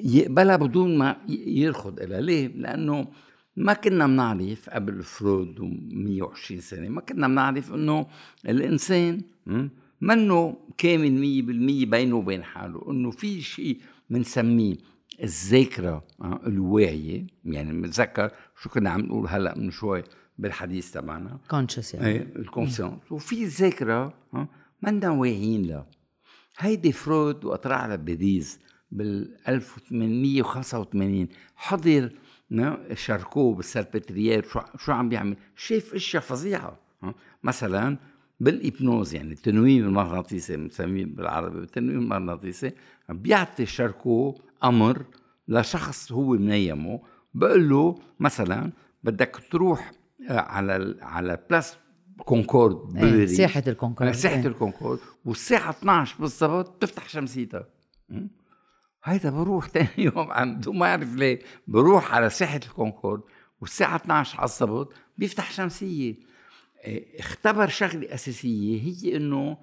يقبلها 0.04 0.56
بدون 0.56 0.98
ما 0.98 1.18
يرخض 1.30 2.00
إلها 2.00 2.22
ليه؟ 2.22 2.48
لأنه 2.48 3.08
ما 3.56 3.74
كنا 3.74 4.08
بنعرف 4.08 4.70
قبل 4.70 5.04
فرويد 5.04 5.60
و120 5.60 6.60
سنة 6.60 6.90
ما 6.90 7.02
كنا 7.02 7.28
بنعرف 7.28 7.74
إنه 7.74 8.08
الإنسان 8.46 9.22
منه 10.02 10.58
كامل 10.78 11.12
مية 11.12 11.42
بالمية 11.42 11.86
بينه 11.86 12.16
وبين 12.16 12.44
حاله 12.44 12.92
إنه 12.92 13.12
في 13.12 13.42
شيء 13.42 13.78
بنسميه 14.10 14.76
الذاكرة 15.24 16.04
آه، 16.22 16.40
الواعية 16.48 17.28
يعني 17.46 17.82
بنتذكر 17.82 18.32
شو 18.62 18.70
كنا 18.70 18.90
عم 18.90 19.02
نقول 19.02 19.28
هلأ 19.28 19.58
من 19.58 19.72
شوي 19.72 20.04
بالحديث 20.38 20.92
تبعنا. 20.92 21.40
conscious 21.50 21.94
يعني. 21.94 22.08
إيه 22.08 22.28
ال 22.36 22.43
conscience 22.43 23.12
وفي 23.12 23.46
ذاكرة 23.46 24.14
آه، 24.34 24.48
منا 24.82 25.10
واعيين 25.10 25.66
لها. 25.68 25.88
هيدي 26.58 26.92
فرويد 26.92 27.46
وقت 27.46 27.68
على 27.68 27.98
باريس 27.98 28.60
بال 28.92 29.38
1885 29.48 31.28
حضر 31.56 32.12
شاركو 32.94 33.56
بالسالبتريير 33.56 34.44
شو 34.44 34.60
شو 34.78 34.92
عم 34.92 35.10
بيعمل؟ 35.10 35.38
شاف 35.56 35.94
أشياء 35.94 36.24
فظيعة 36.24 36.80
مثلا 37.44 37.98
بال 38.40 38.57
hypnose 38.57 39.16
يعني 39.16 39.34
التنويم 39.34 39.86
المغناطيسي 39.86 40.58
بنسميه 40.58 41.06
بالعربي 41.06 41.60
التنويم 41.60 42.00
المغناطيسي 42.00 42.72
بيعطي 43.10 43.66
شاركو 43.66 44.36
أمر 44.64 45.06
لشخص 45.48 46.12
هو 46.12 46.30
منيمه 46.32 47.02
بقول 47.34 47.70
له 47.70 47.96
مثلا 48.20 48.72
بدك 49.04 49.42
تروح 49.52 49.92
آه، 50.30 50.40
على 50.40 50.96
على 51.02 51.40
place 51.50 51.78
Concorde 52.26 52.98
إيه 52.98 53.26
ساحة 53.26 53.64
الكونكورد. 53.68 54.12
ساحة 54.12 54.36
إيه. 54.36 54.48
الكونكورد. 54.48 55.00
والساعة 55.26 55.70
12 55.70 56.16
بالضبط 56.20 56.82
تفتح 56.82 57.10
شمسيتها. 57.10 57.68
هيدا 59.04 59.30
بروح 59.30 59.68
تاني 59.74 59.90
يوم 59.98 60.32
عم 60.32 60.62
ما 60.68 60.86
اعرف 60.86 61.16
ليه 61.16 61.40
بروح 61.68 62.14
على 62.14 62.30
ساحة 62.30 62.60
الكونكورد 62.66 63.22
والساعة 63.62 63.96
12 63.96 64.40
على 64.40 64.50
الضبط 64.50 64.94
بيفتح 65.18 65.52
شمسية. 65.52 66.16
إيه، 66.86 67.20
اختبر 67.20 67.68
شغلة 67.68 68.14
أساسية 68.14 68.82
هي 68.82 69.16
إنه 69.18 69.58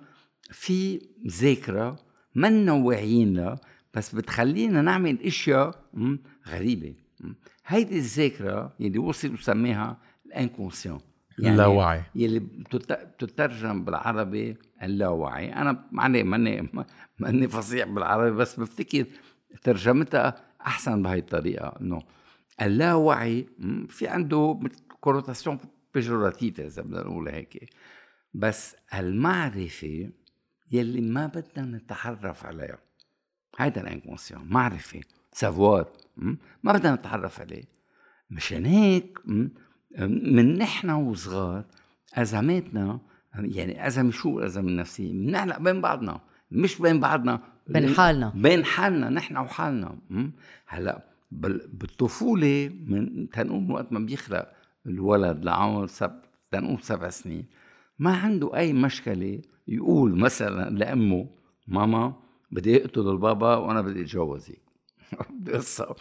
في 0.51 1.01
ذاكرة 1.29 1.97
منا 2.35 2.73
واعيين 2.73 3.35
لها 3.37 3.61
بس 3.95 4.15
بتخلينا 4.15 4.83
نعمل 4.83 5.23
إشياء 5.23 5.85
غريبة. 6.49 6.95
هيدي 7.67 7.99
الذاكرة 7.99 8.73
يلي 8.81 8.99
وصل 8.99 9.35
وسميها 9.35 9.99
ال 10.27 10.32
inconscient. 10.32 11.01
يعني 11.39 11.55
اللاوعي. 11.55 12.03
يلي 12.15 12.39
بتترجم 12.39 13.85
بالعربي 13.85 14.57
اللاوعي. 14.83 15.53
أنا 15.53 15.85
معني 15.93 16.23
ماني 16.23 16.69
ماني 17.19 17.49
فصيح 17.49 17.89
بالعربي 17.89 18.37
بس 18.37 18.61
بفتكر 18.61 19.07
ترجمتها 19.63 20.35
أحسن 20.67 21.03
بهي 21.03 21.19
الطريقة. 21.19 21.75
إنه 21.81 22.03
اللاوعي 22.63 23.47
في 23.89 24.09
عنده 24.09 24.61
connotation 25.01 25.59
péjorative 25.95 26.61
إذا 26.61 26.83
بدنا 26.83 27.01
نقول 27.01 27.29
هيك. 27.29 27.71
بس 28.35 28.77
المعرفة 28.95 30.11
يلي 30.73 31.01
ما 31.01 31.27
بدنا 31.27 31.77
نتعرف 31.79 32.47
عليها. 32.47 32.84
هيدا 33.59 33.81
ال 33.81 33.86
inconscient 33.86 34.47
معرفه 34.51 35.01
savoir 35.33 35.87
ما 36.63 36.73
بدنا 36.73 36.95
نتعرف 36.95 37.41
عليه. 37.41 37.65
مشان 38.31 38.67
هيك 38.67 39.19
من 39.99 40.59
نحن 40.59 40.91
وصغار 40.91 41.65
أزماتنا 42.15 43.01
يعني 43.35 43.87
أزمة 43.87 44.11
شو 44.11 44.39
الازمه 44.39 44.69
النفسيه 44.69 45.13
بنعلق 45.13 45.59
بين 45.59 45.81
بعضنا 45.81 46.21
مش 46.51 46.79
بين 46.79 47.01
بعضنا 47.01 47.41
بين 47.69 47.89
حالنا. 47.89 48.33
بين 48.35 48.65
حالنا 48.65 49.11
نحن 49.11 49.37
وحالنا 49.37 49.99
هلأ 50.67 51.05
بالطفولة 51.31 52.71
من 52.87 53.31
تنقول 53.31 53.71
وقت 53.71 53.93
ما 53.93 53.99
بيخلق 53.99 54.49
الولد 54.87 55.45
لعمر 55.45 55.87
سب 55.87 56.21
تنقول 56.51 56.83
سبع 56.83 57.09
سنين 57.09 57.47
ما 57.99 58.17
عنده 58.17 58.57
أي 58.57 58.73
مشكلة 58.73 59.41
يقول 59.69 60.19
مثلا 60.19 60.71
لأمه 60.71 61.29
ماما 61.67 62.24
بدي 62.55 62.77
اقتل 62.85 63.09
البابا 63.09 63.57
وأنا 63.57 63.83
بدي 63.83 64.01
اتجوزك 64.01 64.59
قصة 65.53 65.97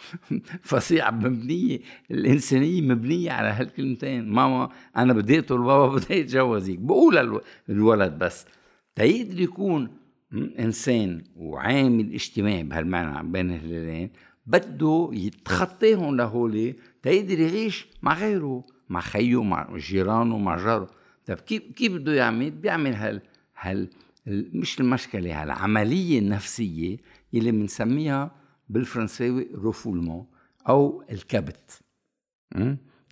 فصيعة 0.62 1.10
مبنية 1.10 1.78
الإنسانية 2.10 2.80
مبنية 2.80 3.30
على 3.30 3.48
هالكلمتين. 3.48 4.28
ماما 4.28 4.68
أنا 4.96 5.12
بدي 5.12 5.38
أقتل 5.38 5.54
البابا 5.54 5.86
بدي 5.96 6.20
أتجوزك 6.20 6.78
بقول 6.78 7.40
الولد 7.68 8.18
بس. 8.18 8.46
تيقدر 8.94 9.40
يكون 9.40 9.88
إنسان 10.58 11.22
وعامل 11.36 12.14
اجتماعي 12.14 12.62
بهالمعنى 12.62 13.30
بين 13.30 13.50
الهلالين 13.50 14.10
بده 14.46 15.10
يتخطيهم 15.12 16.16
لهولي 16.16 16.74
تيقدر 17.02 17.40
يعيش 17.40 17.86
مع 18.02 18.14
غيره 18.18 18.64
مع 18.88 19.00
خيه 19.00 19.42
مع 19.42 19.76
جيرانه 19.76 20.38
مع 20.38 20.56
جاره. 20.56 20.90
طيب 21.26 21.38
كيف 21.38 21.62
كيف 21.62 21.92
بده 21.92 22.12
يعمل؟ 22.14 22.50
بيعمل 22.50 22.94
هال 22.94 23.20
هال 23.60 23.88
مش 24.26 24.80
المشكلة 24.80 25.42
هالعمليه 25.42 26.18
النفسيه 26.18 26.96
اللي 27.34 27.50
بنسميها 27.52 28.34
بالفرنساوي 28.68 29.48
روفولمون 29.54 30.26
أو 30.68 31.04
الكبت. 31.12 31.80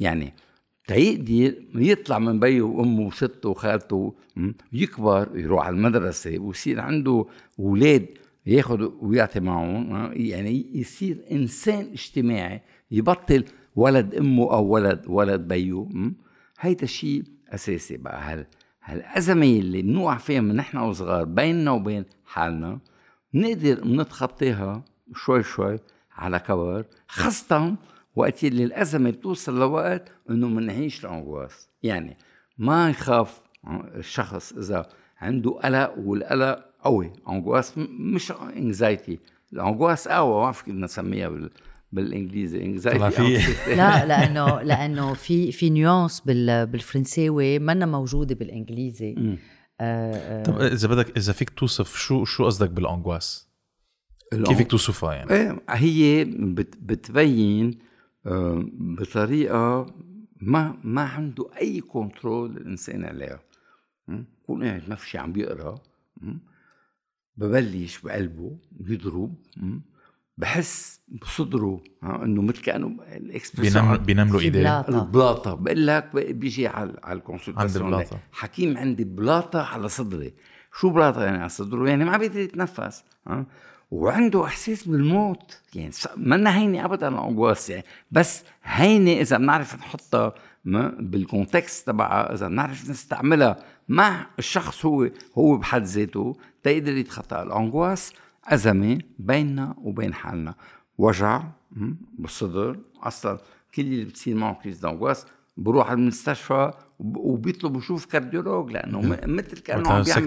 يعني 0.01 0.33
تيقدر 0.87 1.55
يطلع 1.75 2.19
من 2.19 2.41
بيه 2.41 2.63
وأمه 2.63 3.07
وستة 3.07 3.49
وخالته 3.49 4.15
يكبر 4.73 5.39
يروح 5.39 5.67
على 5.67 5.77
المدرسة 5.77 6.39
ويصير 6.39 6.81
عنده 6.81 7.27
أولاد 7.59 8.07
ياخذ 8.47 8.91
ويعطي 9.01 9.41
معهم 9.41 10.13
يعني 10.13 10.67
يصير 10.79 11.25
إنسان 11.33 11.87
اجتماعي 11.93 12.61
يبطل 12.91 13.45
ولد 13.77 14.15
أمه 14.15 14.53
أو 14.53 14.65
ولد 14.67 15.03
ولد 15.07 15.49
بيه 15.49 15.87
هيدا 16.61 16.87
شيء 16.87 17.23
أساسي 17.49 17.97
بقى 17.97 18.21
هل 18.23 18.47
هالأزمة 18.85 19.47
اللي 19.47 19.83
بنوقع 19.83 20.17
فيها 20.17 20.41
من 20.41 20.57
نحن 20.57 20.77
وصغار 20.77 21.25
بيننا 21.25 21.71
وبين 21.71 22.05
حالنا 22.27 22.79
بنقدر 23.35 23.87
نتخطيها 23.87 24.85
شوي 25.15 25.43
شوي 25.43 25.79
على 26.17 26.39
كبر 26.39 26.85
خاصة 27.09 27.75
وقت 28.17 28.45
اللي 28.45 28.65
الأزمة 28.65 29.11
بتوصل 29.11 29.59
لوقت 29.61 30.13
إنه 30.31 30.49
منعيش 30.49 31.05
الأنغواس 31.05 31.69
يعني 31.83 32.17
ما 32.59 32.91
يخاف 32.91 33.41
الشخص 33.95 34.53
إذا 34.53 34.89
عنده 35.21 35.51
قلق 35.51 35.95
والقلق 35.99 36.65
قوي 36.85 37.13
angoisse 37.29 37.79
مش 37.79 38.33
anxiety 38.33 39.19
ال 39.53 39.59
angoisse 39.59 40.09
قوي 40.09 40.43
ما 40.45 40.53
فيك 40.53 40.69
نسميها 40.69 41.29
بال 41.29 41.51
بالإنجليزي 41.93 42.63
anxiety 42.63 43.39
لا 43.77 44.07
لأنه 44.07 44.63
لأنه 44.63 45.15
في 45.15 45.53
في 45.53 45.71
nuance 45.71 46.21
بالفرنساوي 46.21 47.59
منا 47.59 47.87
موجودة 47.87 48.35
بالإنجليزي. 48.35 49.39
آه 49.81 50.15
آه. 50.15 50.43
طب 50.43 50.61
إذا 50.61 50.89
بدك 50.89 51.17
إذا 51.17 51.33
فيك 51.33 51.51
توصف 51.51 51.97
شو 51.97 52.25
شو 52.25 52.45
قصدك 52.45 52.71
بال 52.71 52.86
angoisse 52.86 53.49
كيف 54.33 54.57
فيك 54.57 54.71
توصفها 54.71 55.15
يعني؟ 55.15 55.31
إيه 55.31 55.63
هي 55.69 56.25
بت 56.25 56.77
بتبين 56.81 57.79
آه 58.27 58.65
بطريقة 58.73 59.87
ما 60.37 60.77
ما 60.85 61.03
عنده 61.03 61.51
أي 61.61 61.81
control 61.81 62.57
الإنسان 62.57 63.05
عليها. 63.05 63.41
يكون 64.43 64.65
قاعد 64.65 64.89
ما 64.89 64.95
في 64.95 65.09
شيء 65.09 65.21
عم 65.21 65.33
بيقرأ. 65.33 65.75
ببلش 67.37 68.01
بقلبه 68.01 68.57
بيضرب. 68.73 69.35
بحس 70.39 71.01
بصدره 71.23 71.81
إنه 72.05 72.43
مثل 72.43 72.63
كأنه 72.63 72.97
ال 73.17 73.97
expression 73.97 74.29
بينملوا 74.29 74.41
إيديه. 74.41 74.81
البلاطه 74.81 75.55
بقول 75.55 75.87
لك 75.87 76.11
بيجي 76.15 76.67
على 76.67 76.97
على 77.05 77.19
ال 77.19 77.25
consultation 77.25 78.05
حكيم 78.33 78.79
عندي 78.79 79.05
بلاطة 79.05 79.63
على 79.63 79.89
صدري. 79.89 80.35
شو 80.81 80.91
بلاطة 80.91 81.25
يعني 81.25 81.39
على 81.39 81.49
صدره؟ 81.49 81.89
يعني 81.89 82.05
ما 82.05 82.17
بيقدر 82.17 82.41
يتنفس 82.41 83.05
ها؟ 83.27 83.47
وعنده 83.91 84.45
إحساس 84.45 84.89
بالموت. 84.89 85.61
يعني 85.75 85.93
منا 86.17 86.59
هينة 86.59 86.85
ابدا 86.85 87.09
ال 87.09 87.16
angoisse 87.16 87.71
يعني. 87.71 87.85
بس 88.11 88.45
هينة 88.63 89.11
إذا 89.11 89.39
بنعرف 89.39 89.75
نحطها 89.75 90.35
بال 91.01 91.18
contexte 91.18 91.87
تبعها 91.87 92.35
إذا 92.35 92.49
بنعرف 92.49 92.91
نستعملها 92.91 93.57
مع 93.89 94.27
الشخص 94.39 94.87
هو 94.87 95.11
هو 95.39 95.57
بحد 95.57 95.83
ذاته 95.83 96.37
تقدر 96.63 96.97
يتخطى 96.97 97.43
ال 97.43 97.50
angoisse 97.50 98.13
أزمة 98.45 98.99
بيننا 99.19 99.75
وبين 99.79 100.15
حالنا. 100.15 100.55
وجع 100.99 101.43
بالصدر 102.19 102.79
أصلا 103.03 103.39
كل 103.75 103.83
اللي 103.83 104.05
بتصير 104.05 104.35
معه 104.35 104.55
crise 104.63 104.79
d'angoisse 104.79 105.27
بروح 105.57 105.91
على 105.91 105.99
المستشفى 105.99 106.71
وبيطلب 106.99 107.77
يشوف 107.77 108.05
cardiologue 108.05 108.73
لأنه 108.73 109.01
مثل 109.27 109.59
كأنه 109.59 109.91
عم 109.91 110.03
بيعمل 110.03 110.25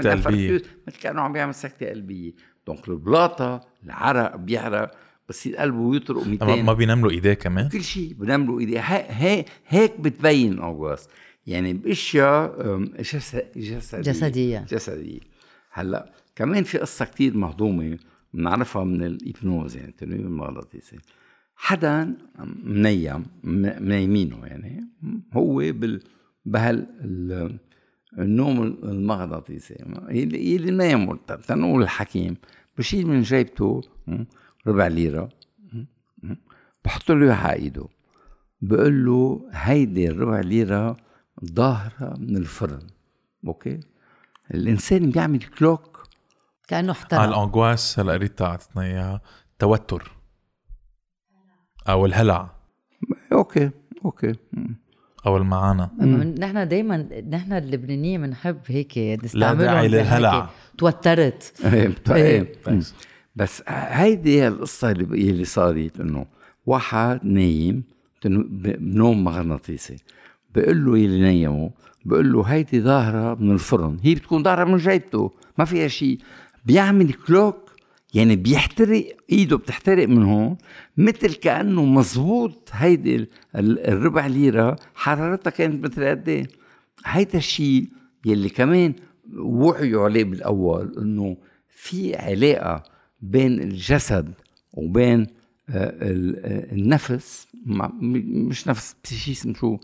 مثل 0.88 1.00
كأنه 1.02 1.22
عم 1.22 1.34
بيعمل 1.34 1.54
سكتة 1.54 1.90
قلبية. 1.90 2.34
دونك 2.68 2.90
البلاطة 2.90 3.62
العرق 3.84 4.36
بيعرق 4.36 4.92
بصير 5.30 5.58
قلبه 5.58 5.96
يطرق 5.96 6.28
200 6.28 6.62
ما 6.64 6.74
بينام 6.74 7.02
له 7.02 7.10
إيديه 7.10 7.34
كمان. 7.34 7.70
كل 7.70 7.84
شيء 7.84 8.14
بينام 8.14 8.46
له 8.46 8.60
ايديه 8.60 8.80
هي 8.80 9.46
هيك 9.68 10.00
بتبين 10.00 10.54
الاغواس 10.54 11.08
يعني 11.48 11.74
بأشياء 11.74 12.78
جسدية. 13.00 14.02
جسدية. 14.02 14.66
جسدية. 14.70 15.20
هلأ 15.72 16.14
كمان 16.36 16.64
في 16.64 16.78
قصة 16.78 17.06
كتير 17.06 17.38
مهضومة 17.38 17.98
بنعرفها 18.34 18.84
من 18.84 19.04
الإبنوز 19.04 19.78
يعني 19.78 19.90
التنويم 19.90 20.28
المغناطيسي 20.28 21.00
حدا 21.56 22.18
منيم 22.64 23.26
منيمينه 23.44 24.46
يعني 24.46 24.88
هو 25.34 25.56
بال 25.56 26.02
بهال 26.46 26.88
النوم 28.20 28.62
المغناطيسي 28.64 29.76
اللي 30.10 30.72
منيم 30.72 31.16
تنقول 31.48 31.84
الحكيم. 31.84 32.36
بشيل 32.78 33.08
من 33.08 33.22
جيبته 33.22 33.82
ربع 34.68 34.88
ليرة 34.88 35.30
بحط 36.86 37.12
له 37.12 37.34
على 37.34 37.54
إيده. 37.54 37.88
بقول 38.62 39.06
له 39.06 39.50
هيدي 39.52 40.10
الربع 40.10 40.40
ليرة 40.40 40.98
ظاهرة 41.46 42.18
من 42.20 42.38
الفرن. 42.38 42.88
okay؟ 43.48 43.80
الإنسان 44.54 45.10
بيعمل 45.10 45.40
cloque 45.40 45.95
كأنه 46.68 46.92
احترق. 46.92 47.20
على 47.20 47.30
ال 47.30 47.38
angoisse 47.38 48.00
هلا 48.00 48.16
ريتا 48.16 48.46
اعطتنا 48.46 48.84
إياها. 48.84 49.22
توتر. 49.60 50.12
أو 51.90 52.06
الهلع. 52.06 52.50
okay 53.34 53.70
okay. 54.06 54.34
أو 55.26 55.38
المعاناه 55.38 55.92
نحن 56.40 56.68
دائما 56.68 56.98
نحن 57.30 57.54
اللبنانيين 57.54 58.22
بنحب 58.22 58.58
هيك 58.68 58.98
لا 58.98 59.16
نستعملهم 59.24 59.58
داعي 59.58 59.88
بهيك 59.88 60.02
للهلع. 60.06 60.50
توترت. 60.78 61.54
إيه، 61.66 61.88
بت- 61.88 62.10
إيه. 62.12 62.54
إيه. 62.68 62.82
بس. 63.36 63.64
هيدي 63.68 64.42
هي 64.42 64.48
القصة 64.48 64.92
اللي 64.92 65.04
اللي 65.32 65.46
صارت 65.46 66.00
إنه 66.00 66.26
واحد 66.66 67.20
نايم 67.26 67.84
تنو- 68.22 68.46
ب- 68.50 68.62
بنوم 68.80 69.24
مغناطيسي 69.24 69.96
بقول 70.56 70.86
له 70.86 70.98
يلي 70.98 71.22
نيمه 71.22 71.72
بقول 72.06 72.34
له 72.34 72.44
هيدي 72.44 72.82
ظاهرة 72.82 73.36
من 73.36 73.52
الفرن. 73.52 73.98
هي 74.04 74.16
بتكون 74.16 74.44
ظاهرة 74.44 74.64
من 74.64 74.78
جيبته. 74.78 75.32
ما 75.58 75.66
فيها 75.66 75.88
شيء 75.88 76.20
بيعمل 76.66 77.14
cloque 77.14 77.76
يعني 78.14 78.36
بيحترق 78.36 79.18
إيده 79.32 79.58
بتحترق 79.58 80.08
من 80.08 80.24
هون 80.24 80.58
مثل 80.98 81.34
كأنه 81.34 81.86
مزبوط 81.86 82.70
هيدي 82.72 83.16
ال- 83.16 83.28
ال- 83.56 83.80
الربع 83.88 84.28
ليرة 84.28 84.76
حرارتها 84.96 85.50
كانت 85.52 85.84
مثل 85.86 86.06
قد 86.10 86.30
إيه. 86.30 86.48
هيدا 87.06 87.38
الشيء 87.38 87.88
يلي 88.26 88.50
كمان 88.50 88.94
وعيوا 89.38 90.04
عليه 90.04 90.24
بالأول 90.24 90.96
إنه 90.98 91.38
في 91.70 92.16
علاقة 92.16 92.84
بين 93.22 93.62
الجسد 93.62 94.34
وبين 94.74 95.28
آه، 95.70 95.86
آه، 96.02 96.74
النفس 96.74 97.48
مش 97.66 98.68
نفس 98.68 98.96
psychisme 99.04 99.54
شو. 99.54 99.78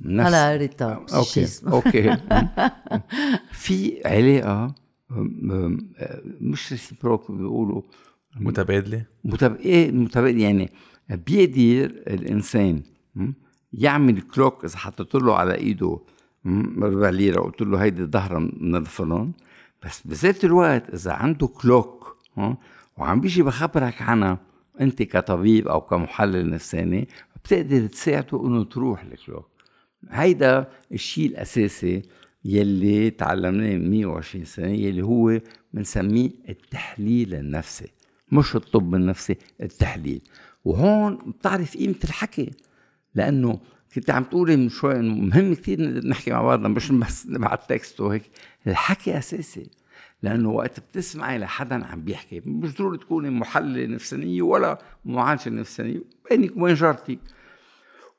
نفس. 0.00 0.28
هلا 0.28 0.56
ريتا 0.56 0.84
okay 0.94 1.04
psychisme. 1.20 1.68
Okay. 1.68 2.16
في 3.52 4.00
علاقة 4.06 4.74
مش 6.40 6.72
réciproque 6.72 7.30
بيقولوا 7.30 7.82
متبادله 8.36 9.04
متب... 9.24 9.56
إيه 9.56 9.90
متبادل؟ 9.92 10.38
يعني 10.40 10.70
بيقدر 11.10 11.94
الإنسان? 12.06 12.82
يعمل 13.72 14.20
cloque 14.20 14.64
إذا 14.64 14.76
حطيت 14.78 15.14
له 15.14 15.34
على 15.34 15.54
إيده? 15.54 15.98
ربع 16.82 17.08
ليرة 17.10 17.40
وقلت 17.40 17.62
له 17.62 17.78
هيدي 17.82 18.04
ظهرها 18.04 18.38
من 18.38 18.76
الفرن 18.76 19.32
بس 19.84 20.06
بذات 20.06 20.44
الوقت 20.44 20.94
إذا 20.94 21.12
عنده 21.12 21.46
cloque 21.46 22.16
وعم 22.98 23.20
بيجي 23.20 23.42
بخبرك 23.42 24.02
عنها 24.02 24.38
أنت 24.80 25.02
كطبيب 25.02 25.68
أو 25.68 25.80
كمحلل 25.80 26.50
نفساني 26.50 27.08
بتقدر 27.44 27.86
تساعده 27.86 28.46
إنه 28.46 28.64
تروح 28.64 29.02
ال 29.02 29.09
cloque 29.09 29.48
هيدا 30.10 30.68
الشيء 30.92 31.26
الأساسي 31.26 32.02
يلي 32.44 33.10
تعلمناه 33.10 33.76
من 33.76 33.90
120 33.90 34.44
سنة 34.44 34.68
يلي 34.68 35.02
هو 35.02 35.40
بنسميه 35.72 36.30
التحليل 36.48 37.34
النفسي. 37.34 37.88
مش 38.32 38.56
الطب 38.56 38.94
النفسي 38.94 39.36
التحليل. 39.62 40.22
وهون 40.64 41.16
بتعرف 41.16 41.76
قيمة 41.76 41.94
الحكي. 42.04 42.50
لأنه 43.14 43.60
كنت 43.94 44.10
عم 44.10 44.24
تقولي 44.24 44.56
من 44.56 44.68
شوي 44.68 44.96
إنه 44.96 45.14
مهم 45.14 45.54
كثير 45.54 46.06
نحكي 46.06 46.30
مع 46.30 46.42
بعضنا 46.42 46.68
مش 46.68 46.92
بس 46.92 47.26
نبعت 47.30 47.68
تكست 47.68 48.00
وهيك. 48.00 48.22
الحكي 48.66 49.18
أساسي. 49.18 49.70
لأنه 50.22 50.50
وقت 50.50 50.80
بتسمعي 50.80 51.38
لحدا 51.38 51.86
عم 51.86 52.02
بيحكي 52.04 52.42
مش 52.46 52.76
ضروري 52.76 52.98
تكوني 52.98 53.30
محلله 53.30 53.86
نفسانية 53.86 54.42
ولا 54.42 54.78
معالجة 55.04 55.50
نفسانية 55.50 56.00
بينك 56.30 56.56
وبين 56.56 56.74
جارتك. 56.74 57.18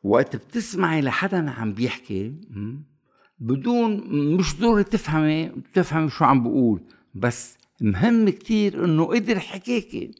وقت 0.03 0.35
بتسمعي 0.35 1.01
لحدا 1.01 1.51
عم 1.51 1.73
بيحكي 1.73 2.35
بدون 3.41 4.03
مش 4.37 4.59
ضروري 4.59 4.83
تفهمي 4.83 5.51
تفهمي 5.73 6.09
شو 6.09 6.25
عم 6.25 6.43
بقول 6.43 6.81
بس 7.15 7.57
مهم 7.81 8.29
كتير 8.29 8.85
إنه 8.85 9.05
قدر 9.05 9.39
حكيكي 9.39 10.11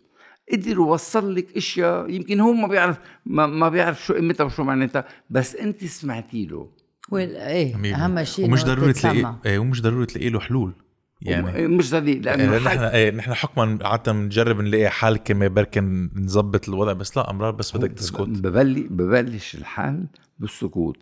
قدر 0.51 0.71
يوصل 0.71 1.35
لك 1.35 1.57
إشياء 1.57 2.09
يمكن 2.09 2.39
هو 2.39 2.53
ما 2.53 2.67
بيعرف 2.67 2.97
ما, 3.25 3.47
ما 3.47 3.69
بيعرف 3.69 4.05
شو 4.05 4.13
قيمتها 4.13 4.43
وشو 4.43 4.63
معناتها 4.63 5.05
بس 5.29 5.55
أنت 5.55 5.83
سمعتي 5.85 6.45
له. 6.45 6.69
وال- 7.09 7.35
إيه 7.35 7.75
أمين. 7.75 7.93
أهم 7.93 8.23
شيء 8.23 8.45
ومش 8.45 8.63
ضروري. 8.65 8.93
تلاقي 8.93 9.35
إيه 9.45 9.59
ومش 9.59 9.81
ضروري 9.81 10.05
تلاقي 10.05 10.29
له 10.29 10.39
حلول 10.39 10.73
يعني. 11.21 11.67
مش 11.67 11.91
دليل 11.91 12.27
إيه، 12.27 12.35
لأنه 12.35 12.57
نحن 12.57 12.67
حك- 12.69 12.93
إيه 12.93 13.11
نحن 13.11 13.33
حكما 13.33 13.79
عادة 13.81 14.11
بنجرب 14.11 14.61
نلاقي 14.61 14.89
حل 14.89 15.17
كما 15.17 15.47
بركن 15.47 16.09
نظبط 16.15 16.69
الوضع 16.69 16.93
بس 16.93 17.17
لا 17.17 17.29
أمرار 17.29 17.51
بس 17.51 17.77
بدك 17.77 17.91
تسكت. 17.91 18.21
ببلش 18.21 18.79
ببلش 18.89 19.55
الحل 19.55 20.05
بالسكوت. 20.39 20.97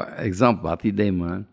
exemple 0.00 0.62
بعطيه 0.62 0.90
دائما 0.90 1.44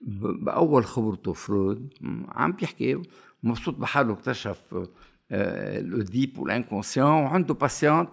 بأول 0.00 0.84
خبرته 0.84 1.32
فرويد 1.32 1.88
عم 2.28 2.52
بيحكي 2.52 3.02
مبسوط 3.42 3.74
بحاله 3.74 4.12
اكتشف 4.12 4.86
آه، 5.30 5.78
الأوديب 5.78 6.38
وال 6.38 6.49
inconscient 6.49 7.10
وعنده 7.10 7.54
patiente 7.54 8.08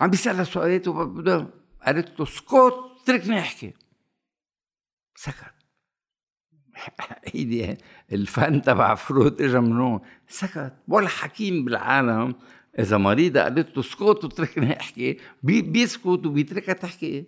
عم 0.00 0.10
بيسالها 0.10 0.44
سؤالات 0.44 0.88
قالت 0.88 2.20
له 2.20 2.22
اسكت 2.22 2.74
اتركني 3.02 3.38
أحكي. 3.38 3.74
سكت. 5.14 5.54
الفن 8.12 8.62
تبع 8.62 8.94
فرويد 8.94 9.42
اجى 9.42 9.60
من 9.60 9.80
هون 9.80 10.00
سكت. 10.28 10.72
ولا 10.88 11.08
حكيم 11.08 11.64
بالعالم. 11.64 12.34
إذا 12.78 12.96
مريضه 12.96 13.40
قالت 13.40 13.76
له 13.76 13.82
اسكت 13.82 14.24
وتركني 14.24 14.80
احكي 14.80 15.18
بي 15.42 15.62
بيسكت 15.62 16.06
وبيتركها 16.06 16.72
تحكي 16.72 17.24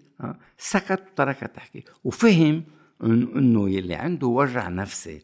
سكت 0.58 1.02
وتركها 1.12 1.46
تحكي. 1.46 1.84
وفهم 2.04 2.64
إنه 3.04 3.70
يلي 3.70 3.94
عنده 3.94 4.26
وجع 4.26 4.68
نفسي 4.68 5.22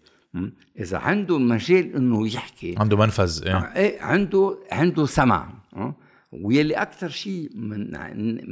إذا 0.79 0.99
عنده 0.99 1.37
المجال 1.37 1.95
إنه 1.97 2.27
يحكي. 2.27 2.74
عنده 2.79 2.97
منفذ 2.97 3.47
إيه. 3.47 3.57
إيه 3.57 4.03
عنده 4.03 4.59
عنده 4.72 5.07
سمع 5.07 5.49
ويلي 6.33 6.74
أكثر 6.74 7.09
شيء 7.09 7.51
من 7.55 7.91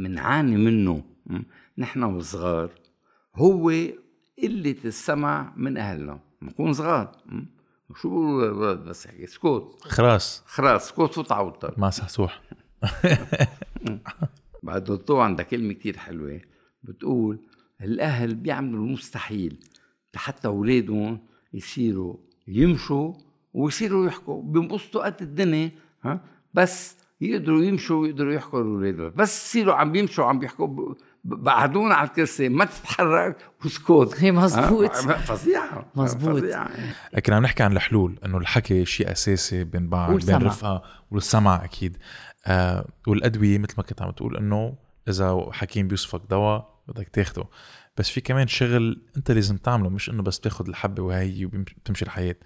منعاني 0.02 0.56
منه 0.56 1.02
نحن 1.78 2.02
وصغار 2.02 2.70
هو 3.34 3.70
قلة 4.42 4.76
السمع 4.84 5.52
من 5.56 5.76
أهلنا. 5.76 6.18
بنكون 6.42 6.72
صغار 6.72 7.16
شو 7.96 8.40
بس 8.74 9.06
يحكي 9.06 9.24
اسكت 9.24 9.64
خلاص. 9.80 10.42
خلاص 10.46 10.84
اسكت 10.84 11.14
فوت 11.14 11.32
على 11.32 11.52
مع 11.76 11.90
سحسوح 11.90 12.42
بعد 14.62 14.90
الدكتور 14.90 15.20
عندها 15.20 15.44
كلمة 15.44 15.72
كتير 15.72 15.96
حلوة. 15.96 16.40
بتقول 16.82 17.38
الأهل 17.80 18.34
بيعملوا 18.34 18.86
المستحيل 18.86 19.58
حتى 20.16 20.48
أولادهم 20.48 21.18
يصيروا 21.52 22.16
يمشوا 22.48 23.14
ويصيروا 23.54 24.06
يحكوا. 24.06 24.42
بينبسطوا 24.42 25.06
قد 25.06 25.22
الدنيا 25.22 25.70
ها؟ 26.02 26.20
بس 26.54 26.96
يقدروا 27.20 27.62
يمشوا 27.62 28.02
ويقدروا 28.02 28.32
يحكوا 28.32 28.62
لأولادهم. 28.62 29.12
بس 29.16 29.46
يصيروا 29.46 29.74
عم 29.74 29.92
بيمشوا 29.92 30.24
وعم 30.24 30.38
بيحكوا 30.38 30.94
ب- 31.24 31.34
بقعدون 31.44 31.92
على 31.92 32.08
الكرسي 32.08 32.48
ما 32.48 32.64
تتحرك 32.64 33.36
واسكت 33.64 34.14
هي 34.18 34.32
مزبوط. 34.32 34.90
ها؟ 34.90 35.16
فظيعة 35.16 35.86
مزبوط. 35.94 36.42
لكن 37.12 37.32
عم 37.32 37.42
نحكي 37.42 37.62
عن 37.62 37.72
الحلول 37.72 38.18
إنه 38.24 38.38
الحكي 38.38 38.84
شيء 38.84 39.12
أساسي 39.12 39.64
بين 39.64 39.88
بعض 39.88 40.24
بين. 40.24 40.36
رفقه 40.36 40.82
والسمع 41.10 41.64
أكيد 41.64 41.96
آه 42.46 42.88
والأدوية 43.06 43.58
مثل 43.58 43.74
ما 43.76 43.82
كنت 43.82 44.02
عم 44.02 44.10
تقول 44.10 44.36
إنه 44.36 44.76
إذا 45.08 45.46
حكيم 45.52 45.88
بيوصفك 45.88 46.22
دواء 46.30 46.82
بدك 46.88 47.08
تاخده 47.08 47.44
بس 47.96 48.10
في 48.10 48.20
كمان 48.20 48.46
شغل 48.46 49.06
أنت 49.16 49.30
لازم 49.30 49.56
تعمله 49.56 49.88
مش 49.90 50.10
إنه 50.10 50.22
بس 50.22 50.40
تاخذ 50.40 50.68
الحبة 50.68 51.02
وهي 51.02 51.44
وبتمشي 51.44 52.04
الحياة 52.04 52.36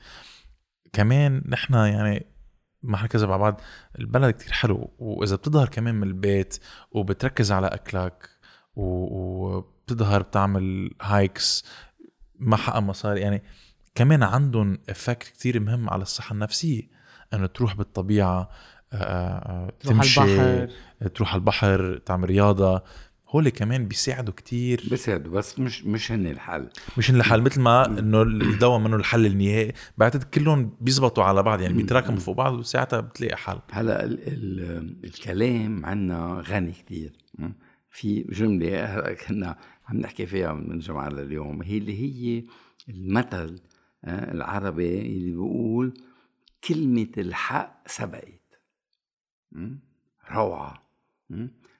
كمان 0.93 1.43
نحن 1.49 1.75
يعني 1.75 2.27
ما 2.83 2.97
حنكذب 2.97 3.31
على 3.31 3.39
بعض 3.39 3.61
البلد 3.99 4.35
كتير 4.35 4.53
حلو 4.53 4.91
وإذا 4.99 5.37
بتظهر 5.37 5.69
كمان 5.69 5.95
من 5.95 6.03
البيت 6.09 6.59
وبتركز 6.91 7.53
على 7.53 7.67
أكلك 7.67 8.29
وبتظهر 8.79 10.23
بتعمل 10.23 10.91
hikes 11.03 11.65
ما 12.39 12.57
حقق 12.57 12.79
مصاري. 12.79 13.21
يعني 13.21 13.43
كمان 13.95 14.23
عندهم 14.23 14.79
effect 14.89 15.29
كتير 15.29 15.61
مهم 15.61 15.91
على 15.91 16.03
الصحة 16.03 16.33
النفسية. 16.33 16.83
إنه 17.35 17.47
تروح 17.47 17.77
بالطبيعة 17.77 18.51
آه، 18.93 18.97
آه، 18.97 19.73
تروح 19.81 19.95
على 19.95 20.03
تمشي 20.03 20.23
البحر. 20.23 21.09
تروح 21.09 21.33
على 21.33 21.41
البحر 21.41 21.99
تعمل 22.07 22.29
رياضة. 22.29 22.83
هول 23.29 23.49
كمان 23.49 23.89
بيساعدوا 23.89 24.35
كتير. 24.35 24.83
بيساعدوا 24.91 25.33
بس 25.33 25.59
مش 25.59 25.85
مش 25.85 26.13
هن 26.13 26.27
الحل. 26.27 26.69
مش 26.99 27.11
الحل. 27.11 27.43
مثل 27.43 27.61
ما 27.61 27.87
إنه 27.87 28.23
الدواء 28.23 28.79
منه 28.79 28.97
الحل 28.97 29.27
النهائي. 29.27 29.73
بعتقد 29.99 30.23
كلهم 30.23 30.77
بيزبطوا 30.81 31.25
على 31.25 31.43
بعض. 31.43 31.61
يعني 31.61 31.75
بيتراكموا 31.75 32.19
فوق 32.19 32.37
بعض 32.37 32.53
وساعتها 32.53 33.01
بتلاقي 33.01 33.37
حل. 33.37 33.59
هلا 33.71 34.05
ال 34.05 34.29
ال 34.29 34.97
الكلام 35.05 35.87
عنا 35.87 36.43
غني 36.49 36.73
كتير. 36.73 37.13
م? 37.39 37.49
في 37.91 38.23
جملة 38.23 39.01
كنا 39.27 39.57
عم 39.89 39.97
نحكي 39.97 40.27
فيها 40.27 40.53
من 40.53 40.79
جمعة 40.79 41.09
لليوم 41.09 41.63
هي 41.63 41.79
اللي 41.79 41.99
هي 42.03 42.45
المثل 42.89 43.61
آه، 44.05 44.33
العربي 44.33 45.01
اللي 45.01 45.31
بيقول 45.31 45.95
كلمة 46.69 47.09
الحق 47.19 47.83
سبقت? 47.87 48.61
روعة? 50.33 50.89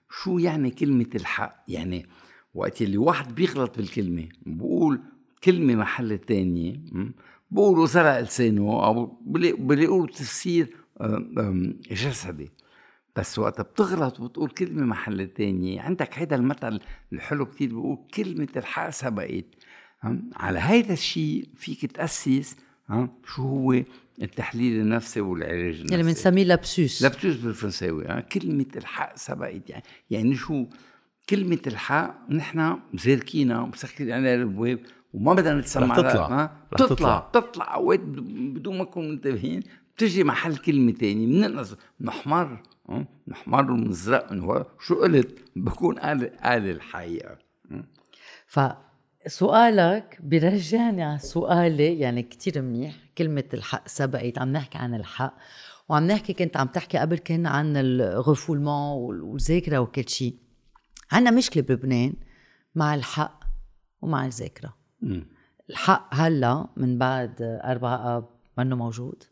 شو 0.09 0.37
يعني 0.37 0.71
كلمة 0.71 1.09
الحق 1.15 1.63
يعني 1.67 2.05
وقت 2.53 2.81
اللي 2.81 2.97
واحد 2.97 3.35
بيغلط 3.35 3.77
بالكلمة 3.77 4.29
بقول 4.45 5.01
كلمة 5.43 5.75
محل 5.75 6.11
التانية 6.11 6.73
م? 6.91 7.11
بقولوا 7.51 7.85
سرق 7.85 8.19
لسانه 8.19 8.85
أو 8.85 9.05
بلاقوا 9.57 10.07
تفسير 10.07 10.75
آه، 11.01 11.73
جسدي 11.91 12.49
بس 13.15 13.39
وقت 13.39 13.61
بتغلط 13.61 14.19
وبتقول 14.19 14.49
كلمة 14.49 14.85
محل 14.85 15.21
التانية 15.21 15.81
عندك 15.81 16.19
هيدا 16.19 16.35
المثل 16.35 16.79
الحلو 17.13 17.45
كتير 17.45 17.67
بيقول 17.67 17.97
كلمة 18.13 18.47
الحق 18.57 18.89
سبقت 18.89 19.45
على 20.35 20.59
هيدا 20.59 20.93
الشيء 20.93 21.49
فيك 21.55 21.85
تأسس 21.85 22.55
شو 23.25 23.41
هو 23.41 23.83
التحليل 24.21 24.81
النفسي 24.81 25.21
والعلاج 25.21 25.75
النفسي. 25.75 25.95
اللي 25.95 26.03
بنسميه 26.03 26.43
لابسوس. 26.43 27.01
لابسوس 27.01 27.35
بالفرنساوي 27.35 28.21
كلمة 28.21 28.65
الحق 28.75 29.17
سبقت 29.17 29.69
يعني 29.69 29.83
يعني 30.09 30.35
شو؟ 30.35 30.65
كلمة 31.29 31.59
الحق 31.67 32.31
نحن 32.31 32.79
زاركينا 32.93 33.61
ومسكرين 33.61 34.11
عليها 34.11 34.35
الأبواب 34.35 34.79
وما 35.13 35.33
بدنا 35.33 35.59
نتسمع 35.59 35.99
رح 35.99 36.11
تطلع. 36.11 36.51
رح 36.73 36.79
تطلع 36.79 37.29
تطلع. 37.33 37.75
أوقات 37.75 37.99
بدون 37.99 38.77
ما 38.77 38.83
نكون 38.83 39.09
منتبهين 39.09 39.63
بتجي 39.95 40.23
محل 40.23 40.57
كلمة 40.57 40.91
تانية 40.91 41.27
بننقص 41.27 41.75
بنحمر. 41.99 42.61
نحمر 43.27 43.71
ونزرق 43.71 44.31
من 44.31 44.39
ورا 44.39 44.65
شو 44.79 45.01
قلت 45.01 45.39
بكون 45.55 45.99
قال 45.99 46.37
قال 46.37 46.69
الحقيقة 46.69 47.37
فسؤالك 48.47 50.17
بيرجعني 50.21 51.03
على 51.03 51.19
سؤالي 51.19 51.99
يعني 51.99 52.23
كتير 52.23 52.61
منيح 52.61 52.95
كلمة 53.17 53.43
الحق 53.53 53.87
سبقت 53.87 54.37
عم 54.37 54.51
نحكي 54.51 54.77
عن 54.77 54.95
الحق 54.95 55.37
وعم 55.89 56.07
نحكي 56.07 56.33
كنت 56.33 56.57
عم 56.57 56.67
تحكي 56.67 56.97
قبل 56.97 57.17
كنا 57.17 57.49
عن 57.49 57.77
الغفولمون 57.77 59.21
والذاكرة 59.21 59.79
وكل 59.79 60.09
شيء. 60.09 60.37
عنا 61.11 61.31
مشكلة 61.31 61.63
بلبنان 61.63 62.13
مع 62.75 62.95
الحق 62.95 63.43
ومع 64.01 64.25
الذاكرة. 64.25 64.73
الحق 65.69 66.15
هلأ 66.15 66.67
من 66.77 66.97
بعد 66.97 67.35
أربعة 67.41 68.17
أب 68.17 68.29
منه 68.57 68.75
موجود 68.75 69.23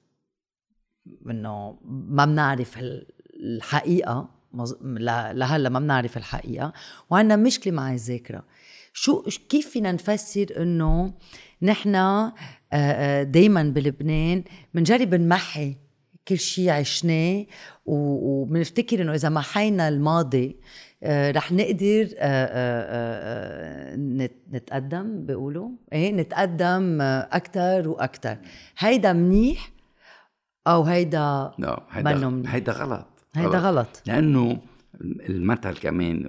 انه 1.30 1.80
ما 1.86 2.26
بنعرف 2.26 2.78
الحقيقة 3.40 4.30
لهلا 5.34 5.70
ما 5.70 5.80
بنعرف 5.80 6.18
الحقيقة. 6.18 6.74
وعندنا 7.10 7.36
مشكلة 7.36 7.74
مع 7.74 7.94
الذاكرة. 7.94 8.44
شو 8.94 9.24
كيف 9.50 9.70
فينا 9.70 9.92
نفسر 9.92 10.46
إنه 10.58 11.14
نحن 11.62 11.92
دائما 13.32 13.64
بلبنان 13.64 14.44
بنجرب 14.74 15.16
نمحي 15.16 15.76
كل 16.28 16.38
شيء 16.38 16.70
عشناه؟ 16.70 17.46
وبنفتكر 17.86 19.02
إنه 19.02 19.14
إذا 19.14 19.30
محينا 19.30 19.88
الماضي 19.88 20.60
رح 21.06 21.52
نقدر 21.52 22.08
نتقدم 24.52 25.26
بيقولوا؟ 25.26 25.70
إيه 25.94 26.12
نتقدم 26.12 27.02
أكثر 27.02 27.90
وأكثر 27.90 28.38
هيدا 28.78 29.14
منيح 29.14 29.72
أو 30.68 30.84
هيدا 30.84 31.52
لا 31.58 31.84
هيدا 31.92 32.44
هيدا 32.46 32.72
غلط. 32.72 33.08
هيدا 33.38 33.60
غلط. 33.60 34.04
لأنه 34.06 34.62
المثل 35.02 35.78
كمان 35.78 36.24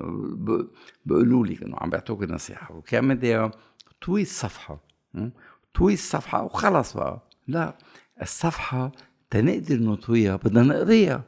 بيقولوا 1.06 1.46
لي 1.46 1.58
إنه 1.62 1.76
عم 1.76 1.90
بيعطوك 1.90 2.22
نصيحة 2.22 2.74
وكان 2.74 3.14
بدي 3.14 3.48
طوي 4.06 4.22
الصفحة 4.22 4.80
طوي 5.74 5.92
الصفحة 5.92 6.44
وخلص 6.44 6.96
بقى. 6.96 7.28
لا 7.48 7.74
الصفحة 8.22 8.92
تنقدر 9.30 9.80
نطويها 9.80 10.36
بدنا 10.36 10.62
نقريها. 10.62 11.24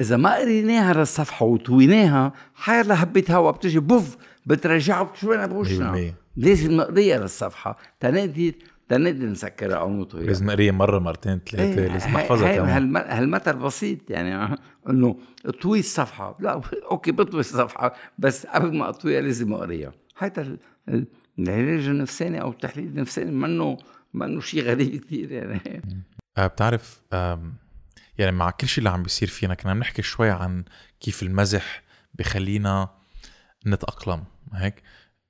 إذا 0.00 0.16
ما 0.16 0.36
قريناها 0.36 0.94
للصفحه 0.94 1.46
وطويناها 1.46 2.32
حيلا 2.54 3.02
هبة 3.02 3.24
هوا 3.30 3.50
بتجي 3.50 3.78
بوف 3.78 4.16
بترجعها 4.46 5.02
بتشوفنا 5.02 5.46
بوشنا. 5.46 6.12
لازم 6.36 6.72
نقريها 6.72 7.18
للصفحة. 7.18 7.76
تنقدر 8.00 8.52
تنقدر 8.88 9.26
نسكرها 9.26 9.76
أو 9.76 9.90
نطويها 9.90 10.26
لازم 10.26 10.46
نقريها 10.46 10.72
مرة 10.72 10.98
مرتين 10.98 11.38
ثلاثة 11.38 11.82
إيه 11.82 11.88
لازم 11.88 12.10
نحفظها 12.10 12.56
كمان. 12.56 12.96
هالمثل 12.96 13.56
بسيط 13.56 14.10
يعني 14.10 14.56
إنه 14.90 15.18
اطوي 15.46 15.78
الصفحة. 15.78 16.36
لا 16.40 16.60
أوكي 16.90 17.12
بطوي 17.12 17.40
الصفحة 17.40 17.94
بس 18.18 18.46
قبل 18.46 18.76
ما 18.76 18.88
أطويها 18.88 19.20
لازم 19.20 19.52
أقريها. 19.52 19.92
هذا 20.18 20.56
العلاج 21.38 21.88
النفساني 21.88 22.40
أو 22.40 22.50
التحليل 22.50 22.86
النفساني 22.86 23.30
منه 23.30 23.78
منه 24.14 24.40
شيء 24.40 24.62
غريب 24.62 25.04
كثير 25.04 25.32
يعني. 25.32 25.60
أه 26.38 26.46
بتعرف 26.46 27.02
يعني 28.18 28.32
مع 28.32 28.50
كل 28.50 28.68
شيء 28.68 28.78
اللي 28.78 28.90
عم 28.90 29.02
بيصير 29.02 29.28
فينا 29.28 29.54
كنا 29.54 29.70
عم 29.70 29.78
نحكي 29.78 30.02
شوي 30.02 30.30
عن 30.30 30.64
كيف 31.00 31.22
المزح 31.22 31.82
بخلينا 32.14 32.88
نتأقلم 33.66 34.24
هيك؟ 34.54 34.82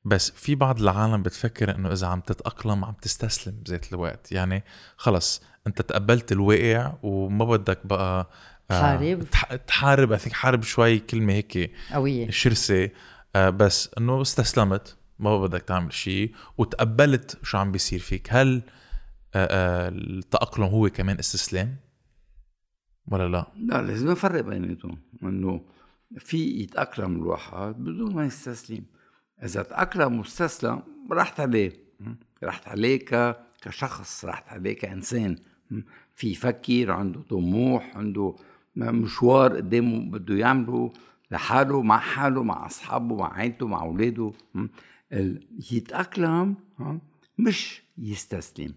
بس 0.06 0.30
في 0.30 0.54
بعض 0.54 0.80
العالم 0.80 1.22
بتفكر 1.22 1.74
إنه 1.74 1.92
إذا 1.92 2.06
عم 2.06 2.20
تتأقلم 2.20 2.84
عم 2.84 2.94
تستسلم 3.02 3.54
بذات 3.54 3.92
الوقت. 3.92 4.32
يعني 4.32 4.64
خلص 4.96 5.42
أنت 5.66 5.82
تقبلت 5.82 6.32
الواقع 6.32 6.92
وما 7.02 7.44
بدك 7.44 7.86
بقى 7.86 8.30
تحارب. 8.68 9.24
تحارب. 9.66 10.12
اي 10.12 10.18
حارب 10.32 10.62
شوي 10.62 10.98
كلمة 10.98 11.32
هيك 11.32 11.72
قوية. 11.92 12.30
شرسة. 12.30 12.90
آه، 13.36 13.50
بس 13.50 13.90
إنه 13.98 14.22
استسلمت 14.22 14.96
ما 15.18 15.42
بدك 15.42 15.62
تعمل 15.62 15.92
شيء 15.92 16.34
وتقبلت 16.58 17.38
شو 17.42 17.58
عم 17.58 17.72
بيصير 17.72 18.00
فيك. 18.00 18.28
هل 18.30 18.62
آه، 19.34 19.48
آه، 19.50 19.88
التأقلم 19.88 20.64
هو 20.64 20.90
كمان 20.90 21.18
استسلام؟ 21.18 21.76
ولا 23.08 23.28
لا؟ 23.28 23.46
لا 23.56 23.82
لازم 23.82 24.10
نفرق 24.10 24.40
بيناتهم. 24.40 24.98
إنه 25.22 25.60
في 26.18 26.60
يتأقلم 26.62 27.16
الواحد 27.16 27.74
بدون 27.78 28.14
ما 28.14 28.24
يستسلم. 28.24 28.84
إذا 29.44 29.62
تأقلم 29.62 30.18
واستسلم 30.18 30.82
راحت 31.10 31.40
عليه 31.40 31.72
راحت 32.42 32.68
عليه 32.68 32.98
كشخص 33.62 34.24
راحت 34.24 34.48
عليه 34.48 34.76
كانسان 34.76 35.36
في 36.14 36.30
يفكر 36.30 36.90
عنده 36.90 37.20
طموح 37.20 37.96
عنده 37.96 38.36
مشوار 38.76 39.56
قدامه 39.56 40.10
بده 40.10 40.34
يعمله 40.34 40.92
لحاله 41.30 41.82
مع 41.82 41.98
حاله 41.98 42.42
مع 42.42 42.66
أصحابه 42.66 43.16
مع 43.16 43.32
عائلته 43.32 43.66
مع 43.66 43.82
أولاده. 43.82 44.32
يتأقلم 45.72 46.56
مش 47.38 47.82
يستسلم. 47.98 48.74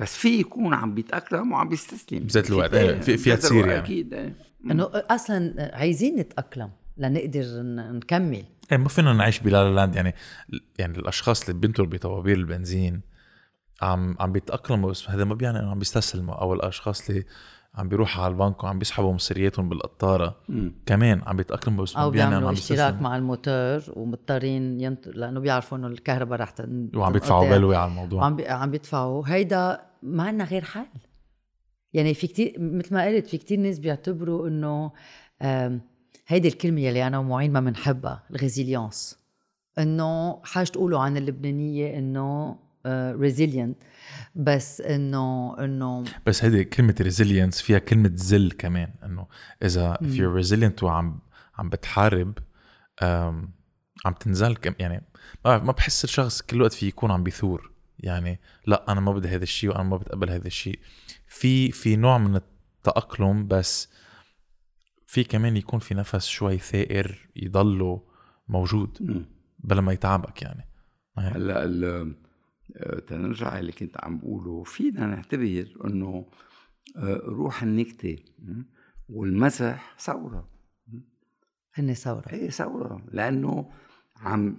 بس 0.00 0.16
في 0.16 0.40
يكون 0.40 0.74
عم 0.74 0.94
بيتأقلم 0.94 1.52
وعم 1.52 1.68
بيستسلم. 1.68 2.18
بذات 2.18 2.50
الوقت. 2.50 2.74
في 2.76 3.16
فيها 3.16 3.36
تصير 3.36 3.66
يعني. 3.66 3.78
أكيد. 3.78 4.34
إنه 4.70 4.90
أصلا 4.94 5.70
عايزين 5.74 6.16
نتأقلم. 6.16 6.70
لنقدر 6.96 7.62
نكمل. 7.92 8.44
إيه 8.72 8.78
ما 8.78 8.88
فينا 8.88 9.12
نعيش 9.12 9.40
بلا 9.40 9.74
لاند 9.74 9.96
يعني 9.96 10.14
يعني 10.78 10.98
الأشخاص 10.98 11.48
اللي 11.48 11.60
بينطروا 11.60 11.88
بطوابير 11.88 12.36
البنزين 12.36 13.00
عم 13.82 14.16
عم 14.20 14.32
بيتأقلموا 14.32 14.90
بس 14.90 15.10
هذا 15.10 15.24
ما 15.24 15.34
بيعني 15.34 15.58
إنه 15.58 15.70
عم 15.70 15.78
بيستسلموا. 15.78 16.34
أو 16.34 16.54
الأشخاص 16.54 17.10
اللي 17.10 17.24
عم 17.74 17.88
بيروحوا 17.88 18.24
على 18.24 18.32
البنك 18.32 18.64
وعم 18.64 18.78
بيسحبوا 18.78 19.12
مصرياتهم 19.12 19.68
بالقطارة 19.68 20.36
مم. 20.48 20.74
كمان 20.86 21.22
عم 21.26 21.36
بيتأقلموا 21.36 21.84
بس 21.84 21.96
ما 21.96 22.08
بيعني 22.08 22.36
إنه 22.36 22.48
عم 22.48 22.52
اشتراك 22.52 23.02
مع 23.02 23.16
الموتور 23.16 23.82
ومضطرين 23.92 24.80
ينط... 24.80 25.08
لأنه 25.08 25.40
بيعرفوا 25.40 25.78
إنه 25.78 25.86
الكهرباء 25.86 26.40
رح 26.40 26.50
تن... 26.50 26.90
وعم 26.94 27.12
بيدفعوا 27.12 27.50
بلوي 27.50 27.76
على 27.76 27.90
الموضوع. 27.90 28.22
وعم 28.22 28.36
بي... 28.36 28.48
عم 28.48 28.70
بيدفعوا. 28.70 29.24
هيدا 29.26 29.80
ما 30.02 30.22
عندنا 30.22 30.44
غير 30.44 30.64
حل. 30.64 30.86
يعني 31.92 32.14
في 32.14 32.26
كتير 32.26 32.54
مثل 32.58 32.94
ما 32.94 33.04
قلت 33.04 33.26
في 33.26 33.38
كتير 33.38 33.58
ناس 33.58 33.78
بيعتبروا 33.78 34.48
إنه 34.48 34.92
هيدي 36.26 36.48
الكلمة 36.48 36.80
يلي 36.80 37.06
أنا 37.06 37.18
ومعين 37.18 37.52
ما 37.52 37.60
بنحبها 37.60 38.22
الريزيليونس 38.30 39.18
إنه 39.78 40.40
حاجة 40.44 40.66
تقولوا 40.66 41.00
عن 41.00 41.16
اللبنانية 41.16 41.98
إنه 41.98 42.58
resilient 42.86 43.82
uh, 43.82 43.86
بس 44.34 44.80
إنه 44.80 45.56
إنه 45.64 46.04
بس 46.26 46.44
هيدي 46.44 46.64
كلمة 46.64 46.94
resilience 47.00 47.60
فيها 47.60 47.78
كلمة 47.78 48.12
ذل 48.14 48.50
كمان 48.50 48.94
إنه 49.04 49.26
إذا 49.62 49.94
if 49.94 50.16
you're 50.16 50.44
resilient 50.44 50.82
وعم 50.82 51.20
عم 51.58 51.68
بتحارب 51.68 52.38
عم 54.04 54.12
تنزل 54.20 54.56
كم 54.56 54.74
يعني 54.78 55.04
ما 55.44 55.58
بحس 55.58 56.04
الشخص 56.04 56.42
كل 56.42 56.62
وقت 56.62 56.72
في 56.72 56.86
يكون 56.86 57.10
عم 57.10 57.22
بيثور. 57.22 57.72
يعني 57.98 58.40
لا 58.66 58.92
أنا 58.92 59.00
ما 59.00 59.12
بدي 59.12 59.28
هذا 59.28 59.42
الشيء 59.42 59.70
وأنا 59.70 59.82
ما 59.82 59.96
بتقبل 59.96 60.30
هذا 60.30 60.46
الشيء. 60.46 60.78
في 61.28 61.72
في 61.72 61.96
نوع 61.96 62.18
من 62.18 62.36
التأقلم 62.36 63.48
بس 63.48 63.88
في 65.12 65.24
كمان 65.24 65.56
يكون 65.56 65.78
في 65.80 65.94
نفس 65.94 66.26
شوي 66.26 66.58
ثائر 66.58 67.28
يضلوا 67.36 67.98
موجود. 68.48 69.24
بلا 69.58 69.80
ما 69.80 69.92
يتعبك 69.92 70.42
يعني. 70.42 70.68
هلأ 71.18 71.64
ال- 71.64 72.14
آه، 72.76 72.98
تنرجع 72.98 73.58
اللي 73.58 73.72
كنت 73.72 73.96
عم 74.04 74.18
بقوله. 74.18 74.62
فينا 74.64 75.06
نعتبر 75.06 75.66
إنه 75.84 76.26
آه، 76.96 77.20
روح 77.24 77.62
النكتة 77.62 78.18
والمزح 79.08 79.94
ثورة. 79.98 80.48
هن 81.74 81.94
ثورة. 81.94 82.24
هي 82.28 82.50
ثورة. 82.50 83.04
لأنه 83.12 83.70
عم 84.16 84.56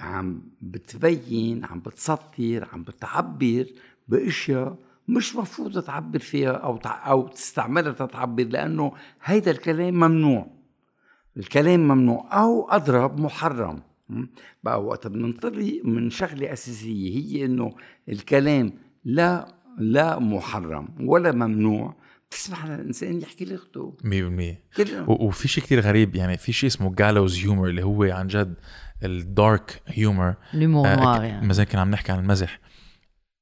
عم 0.00 0.42
بتبين 0.62 1.64
عم 1.64 1.80
بتسطر 1.80 2.68
عم 2.72 2.82
بتعبر 2.84 3.66
بأشياء 4.08 4.78
مش 5.08 5.36
مفروض 5.36 5.82
تعبر 5.84 6.18
فيها 6.18 6.50
أو 6.50 6.76
تع- 6.76 7.10
أو 7.10 7.28
تستعملها 7.28 7.92
تتعبر 7.92 8.44
لأنه 8.44 8.92
هيدا 9.24 9.50
الكلام 9.50 9.94
ممنوع. 9.94 10.46
الكلام 11.36 11.80
ممنوع 11.88 12.28
أو 12.42 12.68
اضرب 12.70 13.20
محرم? 13.20 13.82
بقى 14.64 14.84
وقت 14.84 15.06
بننطلق 15.06 15.80
من 15.84 16.10
شغلة 16.10 16.52
أساسية 16.52 17.16
هي 17.18 17.44
إنه 17.44 17.70
الكلام 18.08 18.72
لا 19.04 19.54
لا 19.78 20.18
محرم 20.18 20.88
ولا 21.00 21.32
ممنوع. 21.32 21.96
بتسمح 22.30 22.66
للإنسان 22.66 23.20
يحكي 23.20 23.44
لغته 23.44 23.96
100% 24.04 24.62
كل 24.76 25.00
و- 25.08 25.26
وفي 25.26 25.48
شيء 25.48 25.64
كتير 25.64 25.80
غريب 25.80 26.16
يعني 26.16 26.36
في 26.36 26.52
شيء 26.52 26.66
اسمه 26.70 26.94
جالوز 26.94 27.38
هيومر 27.44 27.68
اللي 27.68 27.82
هو 27.84 28.02
عن 28.02 28.26
جد 28.26 28.54
الدارك 29.04 29.82
هيومر 29.86 30.34
لومور 30.54 30.88
آه، 30.88 31.22
يعني. 31.24 31.46
مثلا 31.46 31.64
كنا 31.64 31.80
عم 31.80 31.90
نحكي 31.90 32.12
عن 32.12 32.18
المزح. 32.18 32.58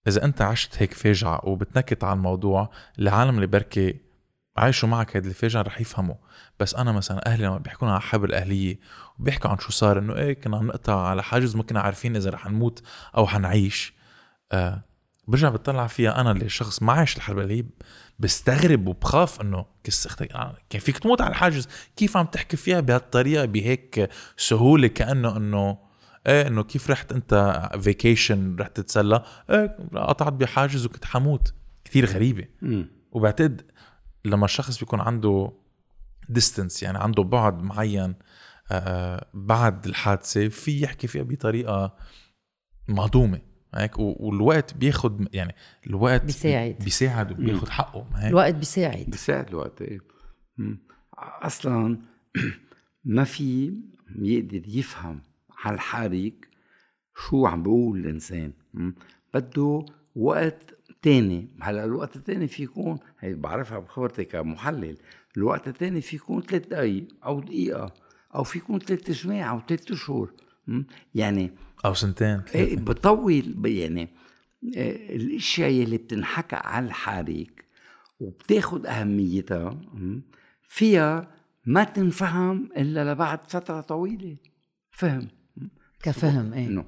إذا 0.06 0.24
أنت 0.24 0.42
عشت 0.42 0.82
هيك 0.82 0.94
فاجعه 0.94 1.40
وبتنكت 1.44 2.04
على 2.04 2.16
الموضوع 2.16 2.70
العالم 2.98 3.34
اللي 3.34 3.46
بركي 3.46 4.00
عايشوا 4.56 4.88
معك 4.88 5.16
هيدي 5.16 5.28
الفاجعه 5.28 5.62
رح 5.62 5.80
يفهموا. 5.80 6.14
بس 6.60 6.74
أنا 6.74 6.92
مثلا 6.92 7.26
أهلي 7.26 7.44
لما 7.44 7.58
بيحكونا 7.58 7.92
على 7.92 8.00
حرب 8.00 8.24
الاهليه 8.24 8.78
وبيحكوا 9.18 9.50
عن 9.50 9.58
شو 9.58 9.72
صار 9.72 9.98
إنه 9.98 10.16
إيه 10.16 10.32
كنا 10.32 10.56
عم 10.56 10.66
نقطع 10.66 11.06
على 11.06 11.22
حاجز 11.22 11.56
ما 11.56 11.62
كنا 11.62 11.80
عارفين 11.80 12.16
إذا 12.16 12.30
رح 12.30 12.46
نموت 12.46 12.82
أو 13.16 13.26
حنعيش. 13.26 13.94
آه 14.52 14.82
برجع 15.28 15.48
بطلع 15.48 15.86
فيها 15.86 16.20
أنا 16.20 16.30
اللي 16.30 16.48
شخص 16.48 16.82
ما 16.82 16.92
عايش 16.92 17.16
الحرب 17.16 17.38
الاهليه 17.38 17.64
بستغرب 18.18 18.86
وبخاف 18.86 19.40
إنه 19.40 19.66
كس 19.84 20.06
أختك 20.06 20.32
آه، 20.32 20.56
كان 20.70 20.80
فيك 20.80 20.98
تموت 20.98 21.20
على 21.20 21.30
الحاجز؟ 21.30 21.68
كيف 21.96 22.16
عم 22.16 22.26
تحكي 22.26 22.56
فيها 22.56 22.80
بهالطريقة 22.80 23.44
بهيك 23.44 24.08
سهولة 24.36 24.88
كأنه 24.88 25.36
إنه 25.36 25.78
إيه 26.26 26.46
إنه 26.46 26.62
كيف 26.62 26.90
رحت 26.90 27.12
أنت 27.12 27.68
vacation 27.80 28.56
رحت 28.56 28.76
تتسلى؟ 28.76 29.24
إيه 29.50 29.76
قطعت 29.94 30.32
بحاجز 30.32 30.86
وكنت 30.86 31.04
حموت. 31.04 31.54
كثير 31.84 32.06
غريبة. 32.06 32.46
م. 32.62 32.84
وبعتقد 33.12 33.62
لما 34.24 34.44
الشخص 34.44 34.78
بيكون 34.78 35.00
عنده 35.00 35.52
ديستنس 36.28 36.82
يعني 36.82 36.98
عنده 36.98 37.22
بعد 37.22 37.62
معين 37.62 38.14
آه، 38.72 39.26
بعد 39.34 39.86
الحادثة 39.86 40.48
في 40.48 40.80
يحكي 40.82 41.06
فيها 41.06 41.22
بطريقة 41.22 41.96
مهضومة. 42.88 43.40
هيك؟ 43.74 43.98
والوقت 43.98 44.74
بياخد 44.74 45.28
يعني 45.34 45.54
الوقت 45.86 46.24
بيساعد. 46.24 46.76
بيساعد 46.84 47.32
وبياخد 47.32 47.68
حقه. 47.68 48.06
ما 48.12 48.24
هيك؟ 48.24 48.30
الوقت 48.30 48.54
بيساعد. 48.54 49.06
بيساعد 49.10 49.48
الوقت 49.48 49.82
إيه. 49.82 50.00
أصلا 51.18 51.98
ما 53.04 53.24
في 53.24 53.74
يقدر 54.18 54.62
يفهم 54.66 55.22
على 55.64 55.78
شو 57.16 57.46
عم 57.46 57.62
بيقول 57.62 57.98
الإنسان. 57.98 58.52
بده 59.34 59.84
وقت 60.16 60.74
تاني 61.02 61.48
هلأ 61.60 61.84
الوقت 61.84 62.16
التاني 62.16 62.48
في 62.48 62.62
يكون 62.62 62.98
هي 63.20 63.34
بعرفها 63.34 63.78
بخبرتي 63.78 64.24
كمحلل 64.24 64.96
الوقت 65.36 65.68
التاني 65.68 66.00
في 66.00 66.16
يكون 66.16 66.42
ثلاث 66.42 66.66
دقايق 66.66 67.04
أو 67.24 67.40
دقيقة 67.40 67.94
أو 68.34 68.44
في 68.44 68.58
يكون 68.58 68.78
ثلاث 68.78 69.10
جماع 69.10 69.50
أو 69.50 69.60
ثلاث 69.68 69.90
أشهر. 69.90 70.30
يعني 71.14 71.50
أو 71.84 71.94
سنتين 71.94 72.42
إيه 72.54 72.76
بطول 72.76 73.66
يعني 73.66 74.08
إيه 74.64 75.16
الأشياء 75.16 75.70
اللي 75.70 75.96
بتنحكى 75.96 76.56
على 76.56 76.86
الحريق 76.86 77.50
وبتاخد 78.20 78.86
أهميتها 78.86 79.80
فيها 80.62 81.34
ما 81.66 81.84
تنفهم 81.84 82.70
إلا 82.76 83.12
لبعد 83.12 83.50
فترة 83.50 83.80
طويلة 83.80 84.36
فهم 84.90 85.28
كفهم 86.02 86.52
إيه. 86.52 86.66
إنه 86.66 86.84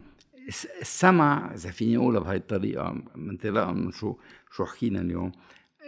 الس- 0.48 0.68
السمع 0.80 1.54
إذا 1.54 1.70
فيني 1.70 1.96
أقولها 1.96 2.20
بهي 2.20 2.36
الطريقة 2.36 3.02
انطلاقا 3.16 3.72
من 3.72 3.90
شو 3.92 4.16
شو 4.56 4.64
حكينا 4.64 5.00
اليوم 5.00 5.32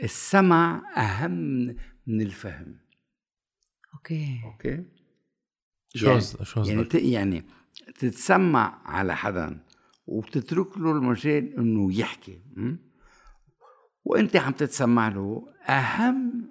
السمع 0.03 0.83
أهم 0.97 1.33
من 2.07 2.21
الفهم. 2.21 2.77
okay. 3.95 4.41
Okay؟ 4.45 4.85
شو 5.95 6.07
يعني- 6.07 6.19
قصدك 6.19 6.43
شو 6.43 6.63
يعني 6.63 6.87
يعني 6.95 7.45
تتسمع 7.99 8.79
على 8.85 9.17
حدا 9.17 9.61
وبتترك 10.07 10.79
له 10.79 10.91
المجال 10.93 11.57
إنه 11.59 11.99
يحكي 11.99 12.41
م? 12.57 12.77
وأنت 14.05 14.37
عم 14.37 14.53
تتسمع 14.53 15.09
له 15.09 15.49
أهم 15.69 16.51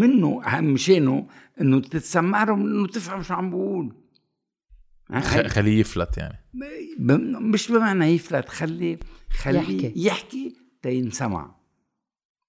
منه 0.00 0.42
أهم 0.44 0.64
مشانه 0.64 1.28
إنه 1.60 1.80
تتسمع 1.80 2.44
له 2.44 2.56
من 2.56 2.66
إنه 2.76 2.86
تفهم 2.86 3.22
شو 3.22 3.34
عم 3.34 3.50
بقول. 3.50 4.01
خليه 5.20 5.80
يفلت 5.80 6.18
يعني. 6.18 6.38
ب- 6.98 7.12
مش 7.42 7.72
بمعنى 7.72 8.04
يفلت 8.06 8.48
خلي 8.48 8.98
خليه 9.30 9.58
يحكي. 9.58 9.92
يحكي, 9.96 10.56
تينسمع 10.82 11.54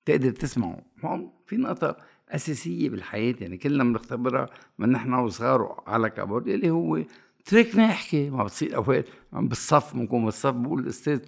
تقدر 0.06 0.32
تسمعه. 0.32 0.82
هون 1.06 1.32
في 1.48 1.58
نقطة 1.58 1.98
أساسية 2.30 2.90
بالحياة 2.90 3.36
يعني 3.42 3.58
كلنا 3.58 3.84
بنختبرها 3.84 4.50
من 4.80 4.90
نحن 4.90 5.14
وصغار 5.14 5.84
على 5.88 6.10
كبر 6.10 6.38
اللي 6.38 6.70
هو 6.70 7.04
تركنا 7.46 7.84
يحكي. 7.86 8.30
ما 8.30 8.44
بتصير 8.44 8.76
أوقات 8.76 9.06
عم 9.34 9.48
بالصف 9.48 9.96
بنكون 9.96 10.26
بالصف 10.26 10.54
بقول 10.54 10.80
الأستاذ 10.80 11.20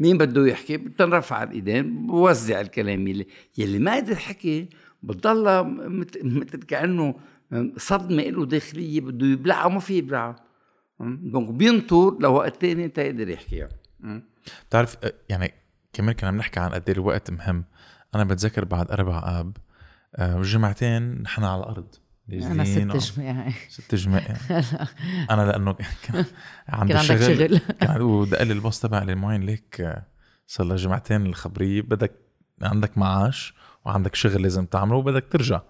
مين 0.00 0.18
بده 0.18 0.46
يحكي؟ 0.46 0.76
بتنرفع 0.76 1.42
الإيدين 1.42 2.06
بوزع 2.06 2.60
الكلام 2.60 3.08
يلي 3.08 3.26
يلي 3.58 3.78
ما 3.78 3.96
قدر 3.96 4.14
حكي 4.16 4.68
بتضلها 5.02 5.62
مت- 5.62 6.24
مثل 6.24 6.62
كأنه 6.62 7.14
صدمة 7.76 8.22
له 8.22 8.46
داخلية 8.46 9.00
بده 9.00 9.26
يبلعها 9.26 9.66
وما 9.66 9.80
في 9.80 9.94
يبلعها 9.98 10.36
دونك 11.00 11.48
بينطر 11.50 12.18
لوقت 12.20 12.60
تاني 12.60 12.88
تقدر 12.88 13.28
يحكيها 13.28 13.68
م? 14.00 14.20
بتعرف 14.68 14.96
آه، 15.04 15.12
يعني 15.28 15.54
كمان 15.92 16.14
كنا 16.14 16.30
بنحكي 16.30 16.60
عن 16.60 16.70
قد 16.70 16.82
إيه 16.88 16.94
الوقت 16.96 17.30
مهم. 17.30 17.64
أنا 18.14 18.24
بتذكر 18.24 18.64
بعد 18.64 18.90
أربع 18.90 19.40
آب 19.40 19.56
آه، 20.16 20.42
جمعتين 20.42 21.22
نحن 21.22 21.44
على 21.44 21.60
الأرض. 21.60 21.94
أنا 22.32 22.64
ست 22.64 23.18
جماعي 23.18 23.52
ست 23.68 23.94
جماع 23.94 24.22
أنا 25.30 25.50
لأنه 25.50 25.72
كان 26.02 26.24
عندي 26.68 26.92
كان 26.92 27.02
عندك 27.02 27.16
شغل. 27.22 27.58
كان 27.80 28.00
ودق 28.02 28.42
لي 28.42 28.52
الباص 28.52 28.80
تبع 28.80 29.02
المعين 29.02 29.40
ليك 29.42 29.80
آه، 29.80 30.02
صار 30.46 30.66
لها 30.66 30.76
جمعتين 30.76 31.26
الخبرية. 31.26 31.82
بدك 31.82 32.12
عندك 32.62 32.98
معاش 32.98 33.54
وعندك 33.84 34.14
شغل 34.14 34.42
لازم 34.42 34.64
تعمله 34.66 34.96
وبدك 34.96 35.24
ترجع. 35.30 35.60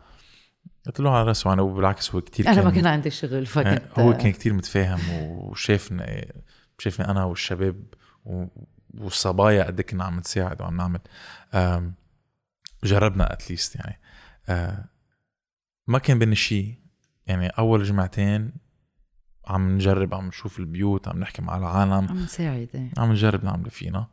قلت 0.86 1.00
له 1.00 1.10
على 1.10 1.28
راسه 1.28 1.52
أنا 1.52 1.62
وبالعكس 1.62 2.14
هو 2.14 2.20
كتير 2.20 2.48
أنا 2.48 2.64
ما 2.64 2.70
كان 2.70 2.86
عندي 2.86 3.10
شغل 3.10 3.46
فكنت 3.46 3.98
هو 3.98 4.12
كان 4.12 4.32
كتير 4.32 4.52
متفاهم 4.52 5.00
وشافني 5.10 6.34
شافني 6.78 7.08
أنا 7.08 7.24
والشباب 7.24 7.84
والصبايا 8.94 9.64
قد 9.64 9.80
إيه 9.80 9.86
كنا 9.86 10.04
عم 10.04 10.18
نساعد 10.18 10.62
وعم 10.62 10.76
نعمل. 10.76 11.00
جربنا 12.84 13.32
اتليست 13.32 13.76
يعني. 13.76 14.00
آه، 14.48 14.84
ما 15.86 15.98
كان 15.98 16.18
بيني 16.18 16.36
شيء 16.36 16.78
يعني 17.26 17.48
أول 17.48 17.84
جمعتين 17.84 18.52
عم 19.46 19.74
نجرب 19.74 20.14
عم 20.14 20.26
نشوف 20.26 20.58
البيوت 20.58 21.08
عم 21.08 21.20
نحكي 21.20 21.42
مع 21.42 21.56
العالم. 21.56 21.92
عم 21.92 22.18
نساعد 22.18 22.68
إيه. 22.74 22.90
عم 22.98 23.12
نجرب 23.12 23.44
نعمل 23.44 23.70
فينا. 23.70 24.06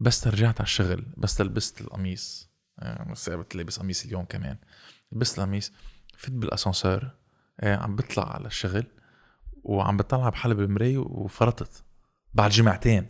بس 0.00 0.26
رجعت 0.26 0.60
على 0.60 0.66
الشغل 0.66 1.06
بس 1.16 1.40
لبست 1.40 1.80
القميص. 1.80 2.50
آه، 2.78 3.10
بس 3.12 3.30
قبل 3.30 3.44
لابس 3.54 3.78
قميص 3.78 4.04
اليوم 4.04 4.24
كمان. 4.24 4.56
لبست 5.14 5.38
القميص 5.38 5.72
فت 6.16 6.30
بالأسانسير 6.30 7.10
آه، 7.60 7.76
عم 7.76 7.96
بطلع 7.96 8.34
على 8.34 8.46
الشغل 8.46 8.84
وعم 9.62 9.96
بطلع 9.96 10.28
بحالي 10.28 10.54
بالمراية 10.54 10.98
وفرطت 10.98 11.84
بعد 12.34 12.50
جمعتين 12.50 13.06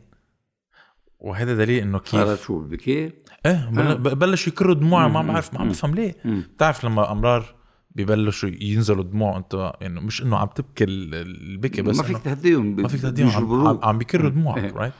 وهذا 1.19 1.55
دليل 1.55 1.83
إنه 1.83 1.99
كيف 1.99 2.43
شو 2.45 2.61
بكي 2.61 3.13
إيه 3.47 3.71
بل- 3.71 3.99
ببلش 3.99 4.49
يكروا 4.49 4.75
دموع 4.75 5.09
ما. 5.09 5.23
بعرف 5.23 5.55
ما 5.55 5.61
عم. 5.61 5.69
بفهم 5.69 5.95
ليه. 5.95 6.15
بتعرف 6.25 6.85
لما 6.85 7.13
أمرار 7.13 7.55
بيبلشوا 7.91 8.51
ينزلوا 8.61 9.05
دموع 9.05 9.37
أنت 9.37 9.73
يعني 9.81 10.01
مش 10.01 10.23
إنه 10.23 10.37
عم 10.37 10.49
تبكي 10.49 10.85
ال- 10.85 11.15
البكي 11.15 11.83
بس 11.83 11.97
ما 11.97 12.03
فيك 12.03 12.19
تهديهم 12.19 12.77
ما 12.83 12.89
فيك 12.89 13.01
تهديهم 13.01 13.29
عم. 13.67 13.81
عم, 13.83 13.99
بيكروا. 13.99 14.31
دموعك 14.31 14.65
إيه. 14.65 14.73
right 14.73 14.93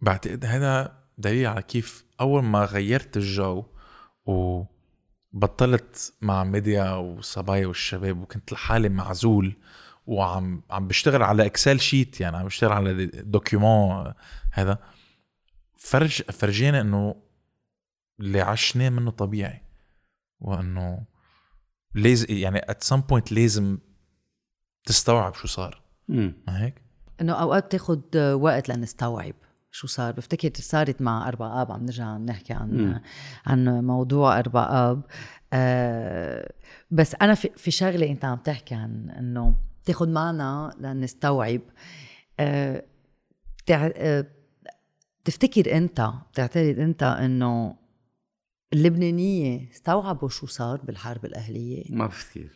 بعتقد 0.00 0.44
هذا 0.44 0.98
دليل 1.18 1.46
على 1.46 1.62
كيف 1.62 2.04
أول 2.20 2.42
ما 2.44 2.64
غيرت 2.64 3.16
الجو 3.16 3.64
وبطلت 5.34 6.14
مع 6.20 6.44
ميديا 6.44 6.90
والصبايا 6.90 7.66
والشباب 7.66 8.20
وكنت 8.20 8.52
لحالي 8.52 8.88
معزول 8.88 9.56
وعم 10.06 10.62
عم 10.70 10.88
بشتغل 10.88 11.22
على 11.22 11.46
Excel 11.46 11.80
sheet 11.80 12.20
يعني 12.20 12.36
عم 12.36 12.44
بشتغل 12.44 12.72
على 12.72 13.06
document 13.06 14.14
هذا. 14.52 14.78
فرج 15.76 16.22
فرجينا 16.22 16.80
إنه 16.80 17.22
اللي 18.20 18.40
عشناه 18.40 18.88
منه 18.88 19.10
طبيعي 19.10 19.62
وإنه 20.40 21.04
لازم 21.94 22.26
يعني 22.28 22.58
ات 22.58 22.82
سم 22.82 23.00
بوينت 23.00 23.32
لازم 23.32 23.78
تستوعب 24.84 25.34
شو 25.34 25.46
صار. 25.48 25.82
ما 26.08 26.64
هيك؟ 26.64 26.82
إنه 27.20 27.32
أوقات 27.32 27.64
بتاخد 27.66 28.16
وقت 28.16 28.68
لنستوعب. 28.68 29.34
شو 29.74 29.86
صار؟ 29.86 30.12
بفتكر 30.12 30.50
صارت 30.54 31.02
مع 31.02 31.28
أربع 31.28 31.62
آب 31.62 31.72
عم 31.72 31.84
نرجع 31.84 32.16
نحكي 32.16 32.52
عن 32.52 32.70
مم. 32.70 33.00
عن 33.46 33.84
موضوع 33.84 34.38
أربع 34.38 34.90
آب. 34.90 35.02
آه 35.52 36.52
بس 36.90 37.14
أنا 37.22 37.34
في, 37.34 37.50
في 37.56 37.70
شغلة 37.70 38.10
أنت 38.10 38.24
عم 38.24 38.38
تحكي 38.38 38.74
عن 38.74 39.10
إنه 39.10 39.54
تاخد 39.84 40.08
معنا 40.08 40.70
لنستوعب. 40.80 41.60
آه 42.40 42.84
تع... 43.66 43.90
آه 43.96 44.26
تفتكر 45.24 45.76
أنت 45.76 46.10
بتعتقد 46.32 46.78
أنت 46.78 47.02
إنه 47.02 47.76
اللبنانية 48.72 49.70
استوعبوا 49.70 50.28
شو 50.28 50.46
صار 50.46 50.80
بالحرب 50.80 51.24
الأهلية؟ 51.24 51.84
ما 51.90 52.06
بفكر 52.06 52.48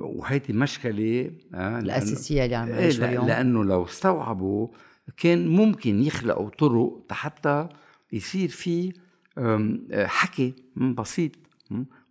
وهيدي 0.00 0.52
مشكلة 0.52 1.30
آه، 1.54 1.78
الأساسية 1.78 2.44
اللي 2.44 2.56
عم 2.56 2.68
إيه 2.68 2.74
نعيشها 2.74 3.08
اليوم. 3.08 3.26
لأنه 3.26 3.64
لو 3.64 3.84
استوعبوا 3.84 4.68
كان 5.16 5.48
ممكن 5.48 6.02
يخلقوا 6.02 6.48
طرق 6.50 7.12
حتى 7.12 7.68
يصير 8.12 8.48
في 8.48 8.92
حكي 9.92 10.54
بسيط 10.76 11.32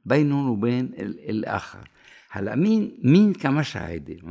بينهم 0.05 0.49
وبين 0.49 0.85
ال- 0.85 1.29
الآخر 1.29 1.89
هلأ 2.29 2.55
مين 2.55 2.99
مين 3.03 3.33
كمشى 3.33 3.79
هيدي؟ 3.79 4.23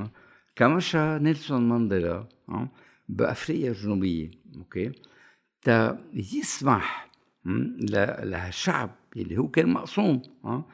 كمشى 0.56 1.18
نيلسون 1.18 1.68
مانديلا 1.68 2.26
ها؟ 2.48 2.68
بأفريقيا 3.08 3.70
الجنوبية 3.70 4.30
okay 4.56 4.92
تا 5.62 6.04
يسمح 6.14 7.10
لهالشعب 7.44 8.90
اللي 9.16 9.36
هو 9.38 9.48
كان 9.48 9.68
مقسوم 9.68 10.22
ها 10.44 10.64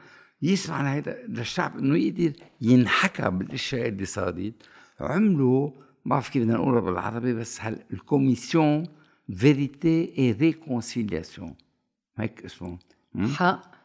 يسمع 0.41 0.81
لهيدا 0.81 1.25
للشعب 1.27 1.77
إنه 1.77 1.97
يقدر 1.97 2.31
ينحكى 2.61 3.29
بالأشياء 3.29 3.87
اللي 3.87 4.05
صارت 4.05 4.53
عملوا 4.99 5.71
ما 6.05 6.09
بعرف 6.09 6.29
كيف 6.29 6.43
بدنا 6.43 6.53
نقولها 6.53 6.79
بالعربي 6.79 7.33
بس 7.33 7.61
هال 7.61 7.79
ال 7.93 8.01
commission 8.01 8.87
vérité 9.35 9.93
et 9.93 10.13
réconciliation. 10.17 11.55
هيك 12.17 12.45
اسمه? 12.45 12.77
حق 13.33 13.75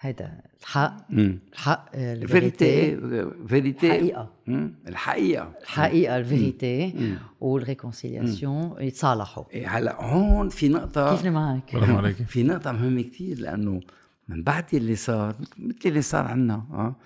هيدا 0.00 0.40
الحق 0.60 0.96
مم. 1.10 1.38
الحق 1.52 1.92
vérité 1.96 2.94
ال 2.94 2.99
vérité. 2.99 3.30
vérité. 3.48 3.90
حقيقة 3.90 4.30
مم. 4.46 4.74
الحقيقة. 4.88 5.52
الحقيقة 5.62 6.16
ال 6.16 6.28
vérité. 6.28 7.16
وال 7.40 7.57
réconciliation 7.57 8.74
يتصالحوا. 8.80 9.44
إيه، 9.52 9.78
هلا 9.78 10.02
هون 10.04 10.48
في 10.48 10.68
نقطة. 10.68 11.10
كيفني 11.16 11.30
معك؟ 11.30 11.76
برافو 11.76 11.96
عليك 11.96 12.16
في 12.16 12.42
نقطة 12.42 12.72
مهمة 12.72 13.02
كتير 13.02 13.38
لأنه 13.38 13.80
من 14.28 14.42
بعد 14.42 14.64
اللي 14.74 14.96
صار 14.96 15.36
مثل 15.58 15.78
اللي 15.86 16.02
صار 16.02 16.24
عنا 16.24 16.54
آه 16.54 16.96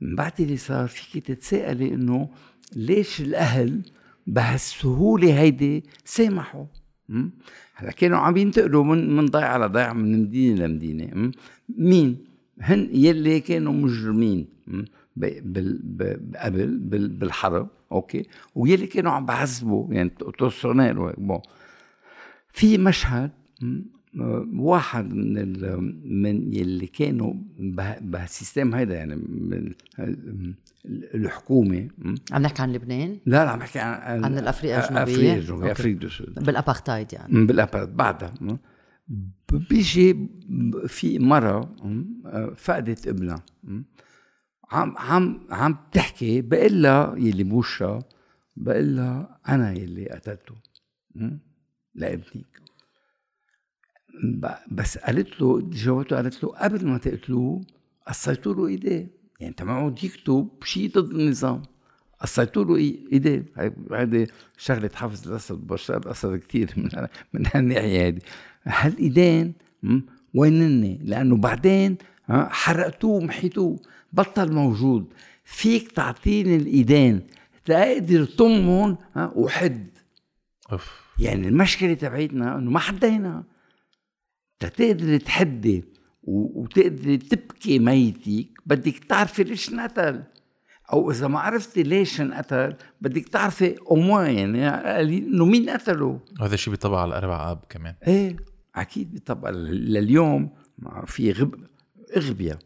من 0.00 0.14
بعد 0.16 0.32
اللي 0.40 0.56
صار 0.56 0.88
فيك 0.88 1.26
تتساءلي 1.26 1.94
إنه 1.94 2.28
ليش 2.76 3.20
الأهل 3.20 3.80
بهالسهولة 4.26 5.40
هيدي 5.40 5.84
سامحوا? 6.04 6.64
هلا 7.74 7.90
كانوا 7.90 8.18
عم 8.18 8.36
ينتقلوا 8.36 8.84
من 8.84 9.16
من 9.16 9.26
ضيعة 9.26 9.58
لضيعة 9.58 9.92
من 9.92 10.22
مدينة 10.22 10.66
لمدينة 10.66 11.04
م? 11.14 11.30
مين؟ 11.78 12.24
هن 12.60 12.88
يلي 12.92 13.40
كانوا 13.40 13.72
مجرمين 13.72 14.46
بال- 15.16 16.30
قبل 16.36 16.78
بال- 16.78 17.08
بالحرب 17.08 17.68
okay 17.92 18.26
ويلي 18.54 18.86
كانوا 18.86 19.12
عم 19.12 19.26
بعذبوا 19.26 19.94
يعني 19.94 20.10
bon 21.18 21.40
في 22.48 22.78
مشهد 22.78 23.30
واحد 24.54 25.14
من 25.14 25.38
ال- 25.38 26.00
من 26.04 26.52
يلي 26.54 26.86
كانوا 26.86 27.34
به- 27.58 27.98
بهالسيستم 27.98 28.74
هيدا 28.74 28.94
يعني 28.94 29.14
الحكومة. 31.14 31.88
عم 32.32 32.42
نحكي 32.42 32.62
عن 32.62 32.72
لبنان 32.72 33.18
لا 33.26 33.44
لا 33.44 33.50
عم 33.50 33.58
بحكي 33.58 33.78
عن 33.78 34.24
عن 34.24 34.38
الأفريقيا 34.38 34.78
الجنوبية؟ 34.78 35.02
أفريقيا 35.02 35.34
الجنوبيه. 35.36 35.72
Afrique 35.72 35.98
du 36.00 36.08
Sud 36.08 36.34
بال 36.44 36.56
apartheid 36.56 37.12
يعني 37.12 37.34
م، 37.38 37.46
بال 37.46 37.58
apart 37.58 37.88
بعدها 37.88 38.34
بيجي 39.70 40.28
في 40.86 41.18
مرة 41.18 41.60
م، 41.60 42.04
آه، 42.26 42.54
فقدت 42.56 43.08
ابنها. 43.08 43.42
عم 44.70 44.94
عم 44.98 45.40
عم 45.50 45.76
تحكي 45.92 46.40
بقول 46.42 46.82
لها 46.82 47.14
يلي 47.18 47.44
بوشها 47.44 47.98
بقول 48.56 48.96
لها 48.96 49.40
أنا 49.48 49.72
يلي 49.72 50.08
قتلته 50.08 50.54
لابنك 51.94 52.60
بس 54.70 54.98
قالت 54.98 55.40
له 55.40 55.68
جاوبته 55.72 56.16
قالت 56.16 56.44
له 56.44 56.50
قبل 56.50 56.86
ما 56.86 56.98
تقتلوه 56.98 57.60
قصيتوا 58.08 58.54
له 58.54 58.66
إيديه. 58.66 59.10
يعني 59.40 59.54
أنت 59.60 60.02
يكتب 60.02 60.48
شيء 60.64 60.90
ضد 60.90 61.10
النظام؟ 61.10 61.62
قصيتوا 62.20 62.64
له 62.64 62.76
إيديه. 62.76 63.44
هيدي 63.92 64.26
شغلة 64.58 64.90
حافظ 64.94 65.28
الأسد 65.28 65.66
بشار 65.66 65.96
الأسد 65.96 66.36
كثير 66.36 66.70
من 66.76 66.90
من 67.32 67.46
هالناحيه 67.54 68.08
هذه. 68.08 68.18
هالايدين 68.64 69.54
وينن 70.34 70.98
لأنه 71.02 71.36
بعدين 71.36 71.96
حرقتوه 72.28 73.10
ومحيتوه. 73.10 73.78
بطل 74.12 74.52
موجود. 74.52 75.12
فيك 75.44 75.92
تعطيني 75.92 76.56
الإيدين. 76.56 77.26
تقدر 77.64 78.24
طمهم 78.24 78.96
وحد. 79.16 79.88
أوف. 80.72 81.04
يعني 81.18 81.48
المشكلة 81.48 81.94
تبعيتنا 81.94 82.58
إنه 82.58 82.70
ما 82.70 82.78
حدينا 82.78 83.44
تقدري 84.60 85.18
تحدي 85.18 85.84
و- 86.24 86.62
وتقدري 86.62 87.16
تبكي 87.16 87.78
ميتك 87.78 88.46
بدك 88.66 88.98
تعرفي 88.98 89.44
ليش 89.44 89.72
انقتل 89.72 90.22
أو 90.92 91.10
إذا 91.10 91.28
ما 91.28 91.38
عرفتي 91.40 91.82
ليش 91.82 92.20
انقتل 92.20 92.74
بدك 93.00 93.28
تعرفي 93.28 93.76
اموا 93.92 94.22
يعني 94.22 94.68
إنه 95.18 95.44
مين 95.44 95.70
قتله. 95.70 96.20
هذا 96.40 96.54
الشيء 96.54 96.70
بيطبق 96.70 96.96
على 96.98 97.08
الاربع 97.08 97.50
آب 97.50 97.58
كمان. 97.68 97.94
إيه 98.06 98.36
أكيد 98.76 99.18
طبعا 99.26 99.50
لليوم 99.50 100.50
في 101.06 101.32
غب 101.32 101.54
اغبياء 102.16 102.58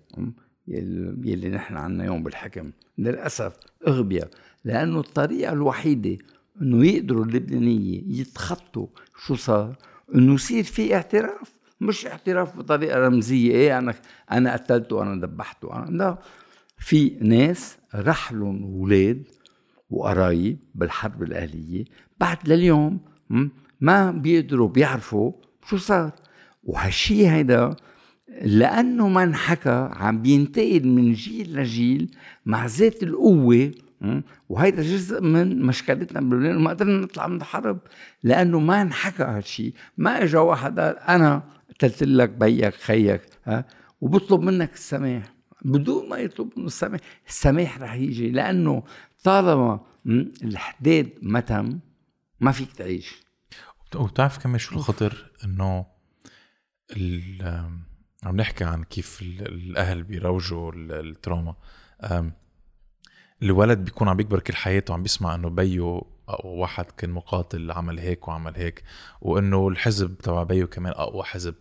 يلي 1.25 1.49
نحن 1.49 1.77
عنا 1.77 2.05
يوم 2.05 2.23
بالحكم. 2.23 2.71
للأسف 2.99 3.57
اغبياء 3.89 4.31
لأنه 4.65 5.01
الطريقة 5.01 5.53
الوحيدة 5.53 6.17
إنه 6.63 6.87
يقدروا 6.87 7.25
اللبنانية 7.25 8.03
يتخطوا 8.21 8.87
شو 9.27 9.35
صار؟ 9.35 9.77
إنه 10.15 10.35
يصير 10.35 10.65
في 10.65 10.95
اعتراف. 10.95 11.58
مش 11.81 12.07
اعتراف 12.07 12.57
بطريقة 12.59 12.99
رمزية. 12.99 13.53
إيه 13.53 13.79
أنا 13.79 13.95
أنا 14.33 14.53
قتلته 14.53 15.03
أنا 15.03 15.27
ذبحته. 15.27 15.77
أنا 15.77 15.97
لا. 15.97 16.19
في 16.79 17.11
ناس 17.21 17.77
رحلهم 17.95 18.63
أولاد 18.63 19.23
وقرايب 19.91 20.59
بالحرب 20.75 21.23
الأهلية 21.23 21.85
بعد 22.21 22.49
لليوم 22.49 23.01
ما 23.81 24.11
بيقدروا 24.11 24.69
بيعرفوا 24.69 25.33
شو 25.69 25.77
صار. 25.77 26.11
وهالشي 26.65 27.29
هيدا 27.29 27.77
لأنه 28.43 29.09
ما 29.09 29.23
انحكى 29.23 29.91
عم 29.93 30.23
بينتقل 30.23 30.89
من 30.89 31.13
جيل 31.13 31.57
لجيل 31.57 32.17
مع 32.47 32.67
ذات 32.67 33.03
القوة 33.03 33.71
م، 34.01 34.21
وهيدا 34.49 34.83
جزء 34.83 35.23
من 35.23 35.63
مشكلتنا 35.63 36.21
بلبنان 36.21 36.59
ما 36.59 36.71
قدرنا 36.71 37.01
نطلع 37.01 37.27
من 37.27 37.37
الحرب. 37.37 37.79
لأنه 38.23 38.61
ما 38.61 38.83
انحكى 38.83 39.23
هالشي. 39.23 39.75
ما 39.97 40.23
اجى 40.23 40.37
واحد 40.37 40.81
قال 40.81 40.99
أنا 40.99 41.43
قتلت 41.79 42.03
لك 42.03 42.29
بيك 42.31 42.75
خيك 42.75 43.23
ها؟ 43.45 43.65
وبطلب 44.01 44.41
منك 44.41 44.73
السماح. 44.73 45.35
بدون 45.65 46.09
ما 46.09 46.17
يطلب 46.17 46.51
منه 46.57 46.67
السماح 46.67 47.01
السماح 47.29 47.79
رح 47.79 47.95
يجي 47.95 48.31
لأنه 48.31 48.83
طالما 49.25 49.81
الحداد 50.45 51.11
ما 51.23 51.41
تم 51.41 51.79
ما 52.41 52.53
فيك 52.53 52.73
تعيش. 52.73 53.23
وبتعرف 53.97 54.39
كمان 54.39 54.59
شو 54.59 54.75
الخطر؟ 54.77 55.31
إنه 55.45 55.87
عم 58.23 58.37
نحكي 58.37 58.65
عن 58.65 58.85
كيف 58.85 59.23
ال- 59.23 59.47
الأهل 59.71 60.03
بيروجوا 60.03 60.73
ال- 60.73 60.93
التروما. 60.93 61.55
الولد 63.43 63.79
بيكون 63.85 64.09
عم 64.09 64.17
بيكبر 64.17 64.41
كل 64.41 64.55
حياته 64.55 64.95
عم 64.95 65.03
بيسمع 65.03 65.35
إنه 65.35 65.49
بيو 65.49 66.07
أو 66.29 66.49
واحد 66.49 66.85
كان 66.85 67.11
مقاتل 67.11 67.71
عمل 67.71 67.99
هيك 67.99 68.29
وعمل 68.29 68.57
هيك 68.57 68.83
وإنه 69.21 69.69
الحزب 69.69 70.19
تبع 70.19 70.43
بيو 70.43 70.67
كمان 70.67 70.93
أقوى 70.93 71.25
حزب. 71.25 71.55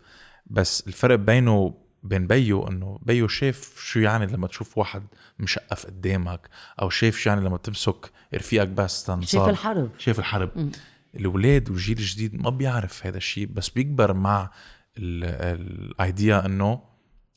بس 0.45 0.87
الفرق 0.87 1.15
بينه 1.15 1.73
بين 2.03 2.27
بيو 2.27 2.67
إنه 2.67 2.99
بيو 3.01 3.27
شاف 3.27 3.79
شو 3.79 3.99
يعني 3.99 4.25
لما 4.25 4.47
تشوف 4.47 4.77
واحد 4.77 5.03
مشقف 5.39 5.85
قدامك 5.85 6.49
أو 6.81 6.89
شاف 6.89 7.17
شو 7.17 7.29
يعني 7.29 7.41
لما 7.41 7.57
تمسك 7.57 8.11
رفيقك 8.33 8.67
بس 8.67 9.03
تنصاب. 9.03 9.41
شايف 9.41 9.49
الحرب. 9.49 9.89
شايف 9.97 10.19
الحرب. 10.19 10.71
الاولاد 11.15 11.69
والجيل 11.69 11.97
الجديد 11.97 12.41
ما 12.41 12.49
بيعرف 12.49 13.05
هذا 13.05 13.17
الشيء 13.17 13.45
بس 13.45 13.69
بيكبر 13.69 14.13
مع 14.13 14.51
ال 14.97 15.27
idea 15.27 16.45
إنه 16.45 16.81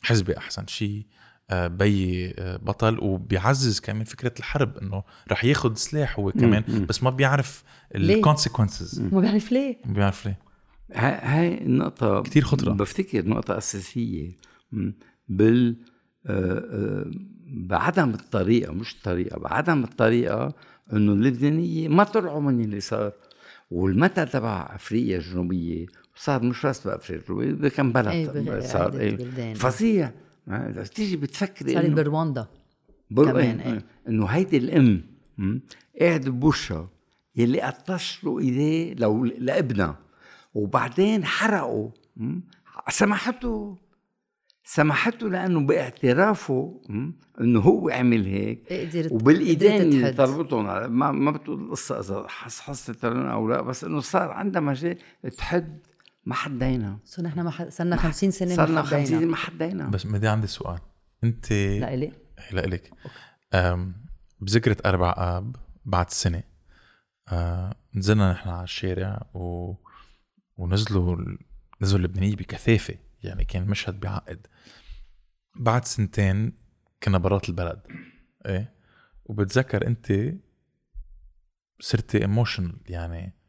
حزبي 0.03 0.39
أحسن 0.39 0.67
شيء. 0.67 1.07
بي 1.53 2.27
آه، 2.39 2.57
بطل 2.57 2.99
وبيعزز 3.01 3.81
كمان 3.81 4.05
فكرة 4.05 4.33
الحرب 4.39 4.77
إنه 4.79 5.03
رح 5.33 5.45
ياخد 5.45 5.79
سلاح 5.79 6.19
هو 6.19 6.33
كمان 6.33 6.87
بس 6.89 7.03
ما 7.03 7.11
بيعرف؟ 7.11 7.65
الكونسيكونسز 7.95 9.01
ما 9.01 9.21
بعرف 9.21 9.53
ليه؟ 9.53 9.77
ما 9.85 9.93
بيعرف 9.95 10.27
ليه. 10.27 10.39
ها- 10.93 11.39
هاي 11.41 11.59
النقطة 11.63 12.23
كتير 12.23 12.45
خطرة. 12.45 12.73
بفتكر 12.73 13.29
نقطة 13.29 13.59
أساسية. 13.59 14.31
بال 15.29 15.77
آه، 16.27 16.59
آه، 16.59 17.11
بعدم 17.47 18.11
الطريقة 18.11 18.73
مش 18.73 18.95
الطريقة 18.95 19.39
بعدم 19.39 19.85
الطريقة 19.85 20.55
إنه 20.93 21.13
اللبنانية 21.13 21.89
ما 21.89 22.05
طلعوا 22.05 22.41
من 22.41 22.61
اللي 22.65 22.81
صار. 22.81 23.13
والمتى 23.71 24.25
تبع 24.27 24.71
أفريقيا 24.75 25.17
الجنوبية؟ 25.17 25.87
صار 26.17 26.43
مش 26.43 26.67
بس 26.67 26.87
بأفريقيا 26.87 27.23
الجنوبية 27.23 27.69
كم 27.69 27.93
بلد 27.93 28.07
إيه 28.09 28.61
صار 28.61 28.99
إيه. 29.01 29.55
فظيع 30.51 30.83
تيجي 30.83 31.17
بتفكري 31.17 31.73
صار 31.75 31.89
برواندا 31.89 32.47
كمان. 33.17 33.61
إيه. 33.61 33.85
إنه 34.09 34.27
هيدي 34.27 34.57
الأم 34.57 35.03
قاعد 36.01 36.29
بوشها 36.29 36.89
يلي 37.37 37.61
قطش 37.61 38.25
له 38.25 38.39
ايديه 38.39 38.95
لو 38.95 39.25
لابنها. 39.25 39.99
وبعدين 40.55 41.25
حرقوا 41.25 41.91
سمحته. 42.89 43.77
سمحته 44.65 45.29
لأنه 45.29 45.61
باعترافه 45.61 46.81
إنه 47.41 47.61
هو 47.61 47.89
عمل 47.89 48.27
هيك. 48.27 48.91
وبالإيدين 49.11 50.15
تربطهم 50.15 50.93
ما 50.93 51.13
ما 51.13 51.31
بتقول 51.31 51.63
القصة 51.63 52.01
إذا 52.01 52.25
حصحصت 52.29 53.05
أو 53.05 53.49
لا 53.49 53.61
بس 53.61 53.85
إنه 53.85 54.01
صار 54.01 54.31
عندها 54.31 54.61
مجال 54.63 54.99
تحد 55.37 55.79
ما 56.25 56.35
حدينا. 56.35 56.99
صرنا 57.05 57.29
نحن 57.29 57.41
ما 57.41 57.51
حد... 57.51 57.69
صرنا 57.69 57.97
50 57.97 58.31
سنة 58.31 58.57
صرنا 58.57 58.83
50 58.83 59.07
سنة 59.07 59.27
ما 59.27 59.37
حدينا. 59.37 59.89
بس 59.89 60.07
بدي 60.07 60.29
عندي 60.29 60.47
سؤال. 60.47 60.79
انت 61.25 61.53
لإلي؟ 61.53 62.13
لإلك 62.53 62.91
بذكرة 64.41 64.77
أربع 64.87 65.15
آب 65.19 65.57
بعد 65.85 66.11
سنة 66.11 66.43
آه 67.29 67.75
نزلنا 67.95 68.33
نحن 68.33 68.49
على 68.49 68.65
الشارع 68.65 69.27
و... 69.35 69.75
ونزلوا 70.57 71.17
نزلوا 71.83 71.99
اللبنانية 71.99 72.37
بكثافة 72.37 72.95
يعني 73.23 73.45
كان 73.45 73.67
مشهد 73.67 74.01
بيعقد 74.01 74.47
بعد 75.57 75.85
سنتين 75.85 76.53
كنا 77.03 77.19
برات 77.19 77.49
البلد 77.49 77.83
إيه؟ 78.47 78.75
وبتذكر 79.25 79.87
أنت 79.87 80.35
صرتي 81.81 82.19
emotional 82.23 82.81
يعني 82.87 83.40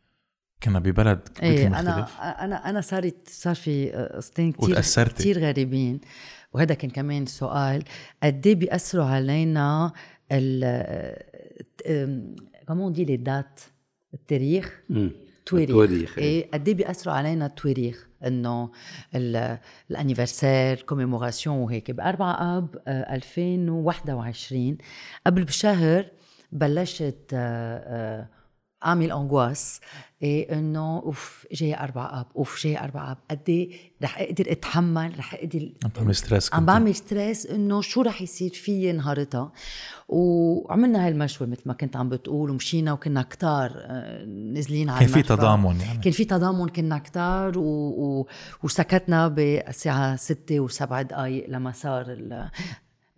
كنا 0.64 0.80
ببلد 0.80 1.20
إيه 1.44 1.68
أنا 1.68 2.08
أنا 2.44 2.70
أنا 2.70 2.82
صارت 2.82 3.16
صار 3.28 3.56
في 3.56 3.92
قصتين 3.92 4.52
كثير 4.52 5.08
كثير 5.08 5.40
غريبين. 5.40 6.02
وهذا 6.54 6.74
كان 6.74 6.90
كمان 6.90 7.26
سؤال 7.26 7.84
قد 8.24 8.48
إيه 8.48 8.56
بيأثروا 8.56 9.06
علينا 9.06 9.92
ال 10.32 11.16
كمان 12.68 12.94
des 12.94 13.06
les 13.06 13.18
dates 13.18 13.60
التاريخ؟ 14.14 14.82
التواريخ. 15.54 16.18
إيه. 16.18 16.52
قد 16.54 16.68
إيه 16.68 16.76
بيأثروا 16.76 17.16
علينا 17.16 17.46
التواريخ؟ 17.46 18.08
إنه 18.26 18.72
ال 19.92 19.98
anniversaires 19.98 20.82
commémorations 20.82 21.58
وهيك. 21.58 21.92
ب 21.92 22.00
4 22.00 22.58
اب 22.58 22.82
2021 22.88 24.78
قبل 25.26 25.44
بشهر 25.44 26.06
بلشت 26.52 27.34
آه، 27.34 27.78
آه، 27.78 28.28
اعمل 28.86 29.12
angoisse 29.12 29.80
إيه 30.22 30.60
إنه 30.60 31.00
أوف 31.00 31.48
جاي 31.52 31.80
أربع 31.80 32.20
آب. 32.20 32.26
أوف 32.36 32.64
جاي 32.64 32.80
أربع 32.80 33.12
آب. 33.12 33.18
قد 33.32 33.40
إيه 33.50 33.72
رح 34.04 34.20
أقدر 34.20 34.52
أتحمل 34.52 35.20
رح 35.20 35.34
أقدر 35.34 35.72
عم 35.84 35.92
بعمل 35.96 36.16
stress 36.16 36.54
عم 36.54 36.66
بعمل 36.66 36.96
stress 36.96 37.46
إنه 37.46 37.82
شو 37.82 38.02
رح 38.02 38.22
يصير 38.22 38.50
فيي 38.50 38.92
نهارتها. 38.92 39.52
وعملنا 40.10 41.06
هاي 41.06 41.12
المشوه 41.12 41.48
مثل 41.48 41.62
ما 41.66 41.74
كنت 41.74 41.96
عم 41.96 42.10
بتقول 42.10 42.50
ومشينا 42.50 42.94
وكنا 42.94 43.22
كتار 43.22 43.72
آه، 43.76 44.26
نازلين 44.26 44.90
على 44.90 45.00
كان 45.06 45.14
في 45.14 45.22
تضامن 45.22 45.80
يعني. 45.80 46.00
كان 46.00 46.14
في 46.14 46.26
تضامن 46.26 46.70
كنا 46.70 46.98
كتار 46.98 47.58
و... 47.58 47.62
و... 47.62 48.28
وسكتنا 48.64 49.28
بالساعة 49.28 50.16
6 50.16 50.68
و7 50.68 50.84
دقائق 50.84 51.50
لما 51.50 51.72
صار 51.72 52.06
ال... 52.08 52.50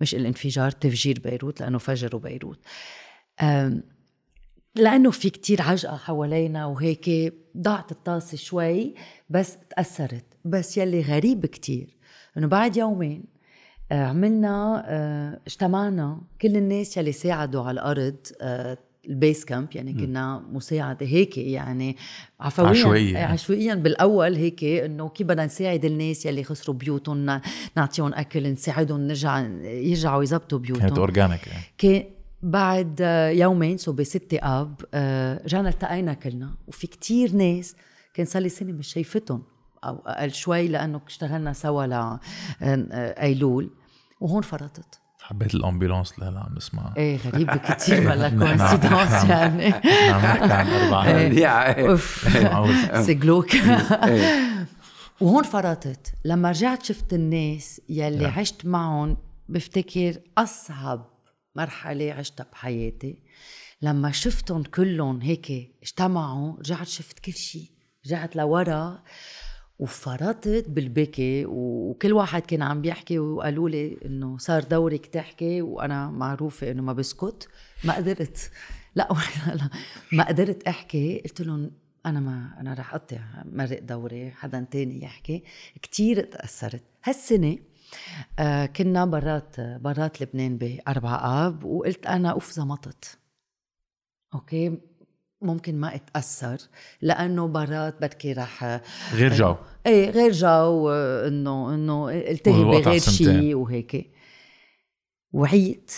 مش 0.01 0.15
الانفجار 0.15 0.71
تفجير 0.71 1.19
بيروت 1.19 1.61
لأنه 1.61 1.77
فجروا 1.77 2.21
بيروت. 2.21 2.59
لأنه 4.75 5.11
في 5.11 5.29
كتير 5.29 5.61
عجقة 5.61 5.97
حوالينا 5.97 6.65
وهيك 6.65 7.33
ضاعت 7.57 7.91
الطاسة 7.91 8.37
شوي 8.37 8.93
بس 9.29 9.57
تأثرت. 9.69 10.25
بس 10.45 10.77
يلي 10.77 11.01
غريب 11.01 11.45
كتير 11.45 11.97
إنه 12.37 12.47
بعد 12.47 12.77
يومين 12.77 13.23
آه، 13.91 14.05
عملنا 14.05 14.83
آه، 14.87 15.39
اجتمعنا 15.47 16.21
كل 16.41 16.57
الناس 16.57 16.97
يلي 16.97 17.11
ساعدوا 17.11 17.63
على 17.63 17.71
الأرض 17.71 18.15
آه، 18.41 18.77
البيس 19.09 19.45
كامب 19.45 19.67
يعني 19.75 19.93
كنا 19.93 20.43
مساعدة 20.51 21.05
هيك 21.05 21.37
يعني 21.37 21.97
عفويا 22.39 22.67
عشوائيا 22.67 23.25
عشوائيا 23.25 23.75
بالأول 23.75 24.35
هيك 24.35 24.63
إنه 24.63 25.09
كيف 25.09 25.27
بدنا 25.27 25.45
نساعد 25.45 25.85
الناس 25.85 26.25
يلي 26.25 26.43
خسروا 26.43 26.75
بيوتهم 26.75 27.41
نعطيهم 27.77 28.13
أكل 28.13 28.51
نساعدهم 28.51 29.01
نرجع 29.01 29.39
يرجعوا 29.63 30.23
يظبطوا 30.23 30.59
بيوتهم. 30.59 30.87
كانت 30.87 30.97
organic 30.97 31.47
يعني. 31.47 31.63
بعد 32.43 32.99
يومين 33.33 33.77
so 33.77 33.91
بستة 33.91 34.37
أب 34.41 34.75
رجعنا 35.45 35.69
التقينا 35.69 36.13
كلنا 36.13 36.55
وفي 36.67 36.87
كتير 36.87 37.31
ناس 37.35 37.75
كان 38.13 38.25
صار 38.25 38.41
لي 38.41 38.49
سنة 38.49 38.71
مش 38.71 38.87
شايفتهم 38.87 39.43
أو 39.83 39.95
أقل 40.05 40.31
شوي 40.31 40.67
لأنه 40.67 41.01
اشتغلنا 41.07 41.53
سوا 41.53 41.85
لايلول 42.61 43.69
وهون 44.21 44.41
فرطت. 44.41 44.99
حبيت 45.21 45.55
ال 45.55 45.61
ambulance؟ 45.61 46.13
اللي 46.13 46.25
هلا 46.25 46.39
عم 46.39 46.55
نسمعها 46.55 46.93
إيه 46.97 47.17
غريب 47.17 47.51
كثير 47.51 48.09
ولا 48.09 48.29
coïncidence 48.39 49.23
يعني. 49.29 49.65
عم 49.73 50.21
نحكي 50.21 50.53
عن 50.53 50.67
أربع 50.67 51.05
إيه. 51.07 51.87
أوف. 51.87 52.27
سجلوك 53.07 53.55
إيه. 53.55 54.67
وهون 55.21 55.43
فرطت. 55.43 56.13
لما 56.25 56.49
رجعت 56.49 56.83
شفت 56.83 57.13
الناس 57.13 57.81
يلي 57.89 58.25
عشت 58.25 58.65
معهم 58.65 59.17
بفتكر 59.49 60.15
أصعب 60.37 61.12
مرحلة 61.55 62.13
عشتها 62.13 62.45
بحياتي. 62.51 63.17
لما 63.81 64.11
شفتهم 64.11 64.63
كلهم 64.63 65.21
هيك 65.21 65.51
اجتمعوا 65.83 66.57
رجعت 66.59 66.87
شفت 66.87 67.19
كل 67.19 67.33
شيء. 67.33 67.69
رجعت 68.05 68.35
لورا 68.35 69.03
وفرطت 69.79 70.65
بالبكي 70.69 71.45
وكل 71.45 72.13
واحد 72.13 72.41
كان 72.41 72.61
عم 72.61 72.81
بيحكي 72.81 73.19
وقالوا 73.19 73.69
لي 73.69 73.97
إنه 74.05 74.37
صار 74.37 74.63
دورك 74.63 75.05
تحكي 75.05 75.61
وأنا 75.61 76.09
معروفة 76.09 76.71
إنه 76.71 76.81
ما 76.81 76.93
بسكت. 76.93 77.47
ما 77.83 77.95
قدرت. 77.95 78.51
لا 78.95 79.07
لا. 79.47 79.69
ما 80.11 80.27
قدرت 80.27 80.63
أحكي. 80.63 81.19
قلت 81.19 81.41
لهم 81.41 81.71
أنا 82.05 82.19
ما 82.19 82.55
أنا 82.59 82.73
رح 82.73 82.93
أقطع 82.93 83.19
مرق 83.45 83.79
دوري 83.79 84.31
حدا 84.31 84.67
تاني 84.71 85.03
يحكي. 85.03 85.43
كتير 85.81 86.21
تأثرت. 86.21 86.83
هالسنة 87.03 87.57
كنا 88.75 89.05
برات 89.05 89.59
برات 89.59 90.21
لبنان 90.21 90.57
بأربع 90.57 91.45
آب 91.47 91.63
وقلت 91.63 92.05
أنا 92.05 92.29
أوف 92.29 92.51
زمطت. 92.51 93.17
okay؟ 94.33 94.77
ممكن 95.41 95.79
ما 95.79 95.95
أتأثر 95.95 96.57
لأنه 97.01 97.47
برات 97.47 98.01
بركي 98.01 98.33
رح 98.33 98.81
غير 99.13 99.33
جو. 99.33 99.55
إيه 99.85 100.09
غير 100.09 100.31
جو 100.31 100.89
إنه 100.89 101.73
إنه 101.75 102.09
التهي 102.09 102.63
بغير 102.63 102.99
شيء 102.99 103.55
وهيك. 103.55 104.13
وعيت 105.31 105.91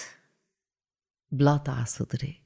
بلاطة 1.32 1.74
على 1.74 1.86
صدري. 1.86 2.44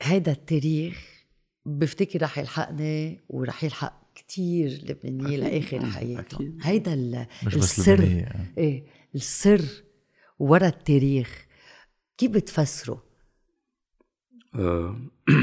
هيدا 0.00 0.32
التاريخ 0.32 1.24
بفتكر 1.66 2.22
رح 2.22 2.38
يلحقني 2.38 3.24
ورح 3.28 3.64
يلحق 3.64 4.03
كتير 4.14 4.70
لبنانية 4.70 5.36
لآخر 5.36 5.86
حياتهم 5.86 6.58
هيدا 6.62 7.26
السر. 7.46 8.26
إيه 8.58 8.84
السر 9.14 9.62
ورا 10.38 10.66
التاريخ. 10.66 11.46
كيف 12.18 12.30
بتفسره؟ 12.30 13.02
أه 14.54 14.96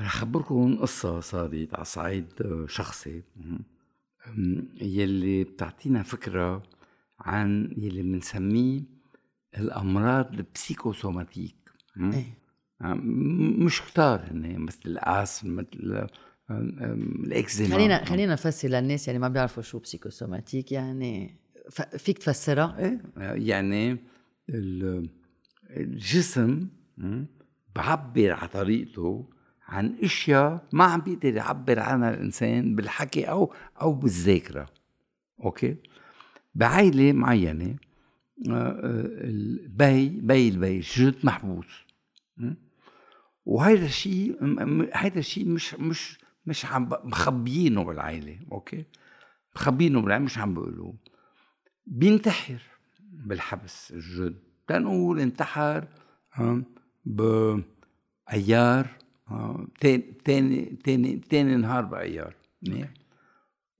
رح 0.00 0.16
أخبركم 0.16 0.76
قصة 0.76 1.20
صارت 1.20 1.74
على 1.74 1.84
صعيد 1.84 2.26
آه، 2.40 2.66
شخصي. 2.68 3.22
يلي 4.80 5.44
بتعطينا 5.44 6.02
فكرة 6.02 6.62
عن 7.20 7.74
يلي 7.76 8.02
بنسميه 8.02 8.82
الأمراض 9.58 10.32
البسيكوسوماتيك. 10.32 11.56
إيه؟ 12.00 12.38
مش 13.64 13.82
كتار 13.82 14.20
هن 14.30 14.58
مثل 14.58 14.80
الأسم 14.86 15.56
مثل 15.56 16.06
الاكزيما 16.50 17.74
خلينا 17.76 18.04
خلينا 18.04 18.32
نفسر 18.32 18.68
للناس 18.68 19.08
يعني 19.08 19.18
ما 19.18 19.28
بيعرفوا 19.28 19.62
شو 19.62 19.78
بسيكوسوماتيك 19.78 20.72
يعني 20.72 21.36
فيك 21.98 22.18
تفسرها؟ 22.18 22.76
إيه. 22.78 23.00
يعني 23.16 23.98
الجسم 25.70 26.68
بعبر 27.76 28.32
على 28.32 28.48
طريقته 28.48 29.28
عن 29.68 29.94
أشياء 30.02 30.66
ما 30.72 30.84
عم 30.84 31.00
بيقدر 31.00 31.34
يعبر 31.34 31.80
عنها 31.80 32.10
الإنسان 32.14 32.74
بالحكي 32.76 33.24
أو 33.24 33.54
أو 33.80 33.92
بالذاكرة. 33.92 34.66
okay؟ 35.44 35.76
بعائلة 36.54 37.12
معينة 37.12 37.76
آه، 38.48 38.52
آه، 38.52 39.06
البي 39.24 40.08
بي 40.08 40.48
البي 40.48 40.80
جد 40.80 41.14
محبوس 41.24 41.66
وهذا 43.46 43.84
الشيء 43.84 44.36
هذا 44.94 45.18
الشيء 45.18 45.48
مش 45.48 45.74
مش 45.74 46.18
مش 46.46 46.66
عم 46.66 46.88
مخبيينه 47.04 47.84
بالعائله 47.84 48.38
okay؟ 48.52 48.84
مخبيينه 49.56 50.00
بالعائله 50.00 50.24
مش 50.24 50.38
عم 50.38 50.54
بيقولوه 50.54 50.94
بينتحر 51.86 52.62
بالحبس 53.00 53.90
الجد. 53.90 54.38
تنقول 54.66 55.20
انتحر 55.20 55.88
بأيار 57.04 57.66
تاني 59.80 60.78
تاني 60.84 61.16
تاني 61.30 61.56
نهار 61.56 61.84
منيح؟ 62.62 62.90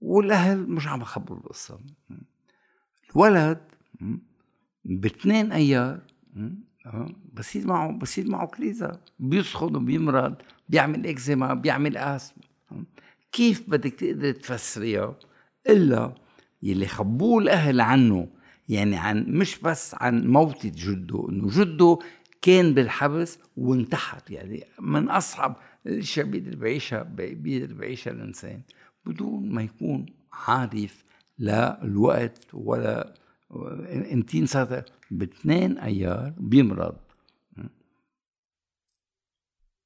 والأهل 0.01 0.69
مش 0.69 0.87
عم 0.87 1.01
يخبروا 1.01 1.39
القصة. 1.39 1.79
الولد 3.15 3.61
باثنين 4.85 5.51
أيار 5.51 6.01
بصير 7.33 7.67
معه 7.67 7.91
بصير 7.91 8.29
معه 8.29 8.47
كليزا 8.47 9.01
بيسخن 9.19 9.75
وبيمرض 9.75 10.35
بيعمل 10.69 11.07
إكزيما 11.07 11.53
بيعمل 11.53 11.97
اسم 11.97 12.35
كيف 13.31 13.69
بدك 13.69 13.93
تقدر 13.93 14.31
تفسريها 14.31 15.15
إلا 15.69 16.15
يلي 16.63 16.87
خبوه 16.87 17.41
الأهل 17.41 17.81
عنه؟ 17.81 18.27
يعني 18.69 18.97
عن 18.97 19.25
مش 19.27 19.59
بس 19.59 19.95
عن 19.95 20.27
موتة 20.27 20.71
جده 20.75 21.29
إنه 21.29 21.47
جده 21.49 21.99
كان 22.41 22.73
بالحبس 22.73 23.39
وانتحر. 23.57 24.21
يعني 24.29 24.63
من 24.79 25.09
أصعب 25.09 25.55
الأشياء 25.85 26.25
بيقدر 26.25 26.55
بعيشها 26.55 27.03
بيقدر 27.03 27.73
بعيشها 27.73 28.11
الإنسان 28.11 28.61
بدون 29.05 29.49
ما 29.49 29.61
يكون 29.61 30.05
عارف 30.33 31.03
لا 31.37 31.83
الوقت 31.83 32.47
ولا 32.53 33.13
امتين 34.13 34.45
صارت 34.45 34.91
باثنين 35.11 35.77
أيار 35.77 36.33
بيمرض. 36.37 36.97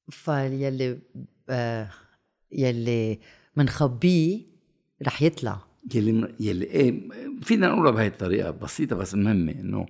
فيلي 0.10 1.00
آه 1.50 1.90
يلي 2.54 3.20
منخبيه 3.56 4.42
رح 5.08 5.22
يطلع. 5.22 5.62
يلي 5.96 6.36
يلي 6.40 6.66
إيه 6.66 7.10
فينا 7.42 7.68
نقولها 7.68 7.92
بهي 7.92 8.08
الطريقة 8.08 8.52
بسيطة 8.52 8.96
بس 8.96 9.16
مهمة 9.16 9.52
إنه 9.52 9.86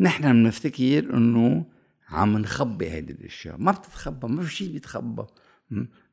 نحن 0.00 0.32
بنفتكر 0.32 1.16
إنه 1.16 1.64
عم 2.08 2.38
نخبي 2.38 2.90
هيدي 2.90 3.12
الأشياء. 3.12 3.56
ما 3.58 3.72
بتتخبى 3.72 4.28
ما 4.28 4.42
في 4.42 4.54
شيء 4.54 4.72
بيتخبى. 4.72 5.22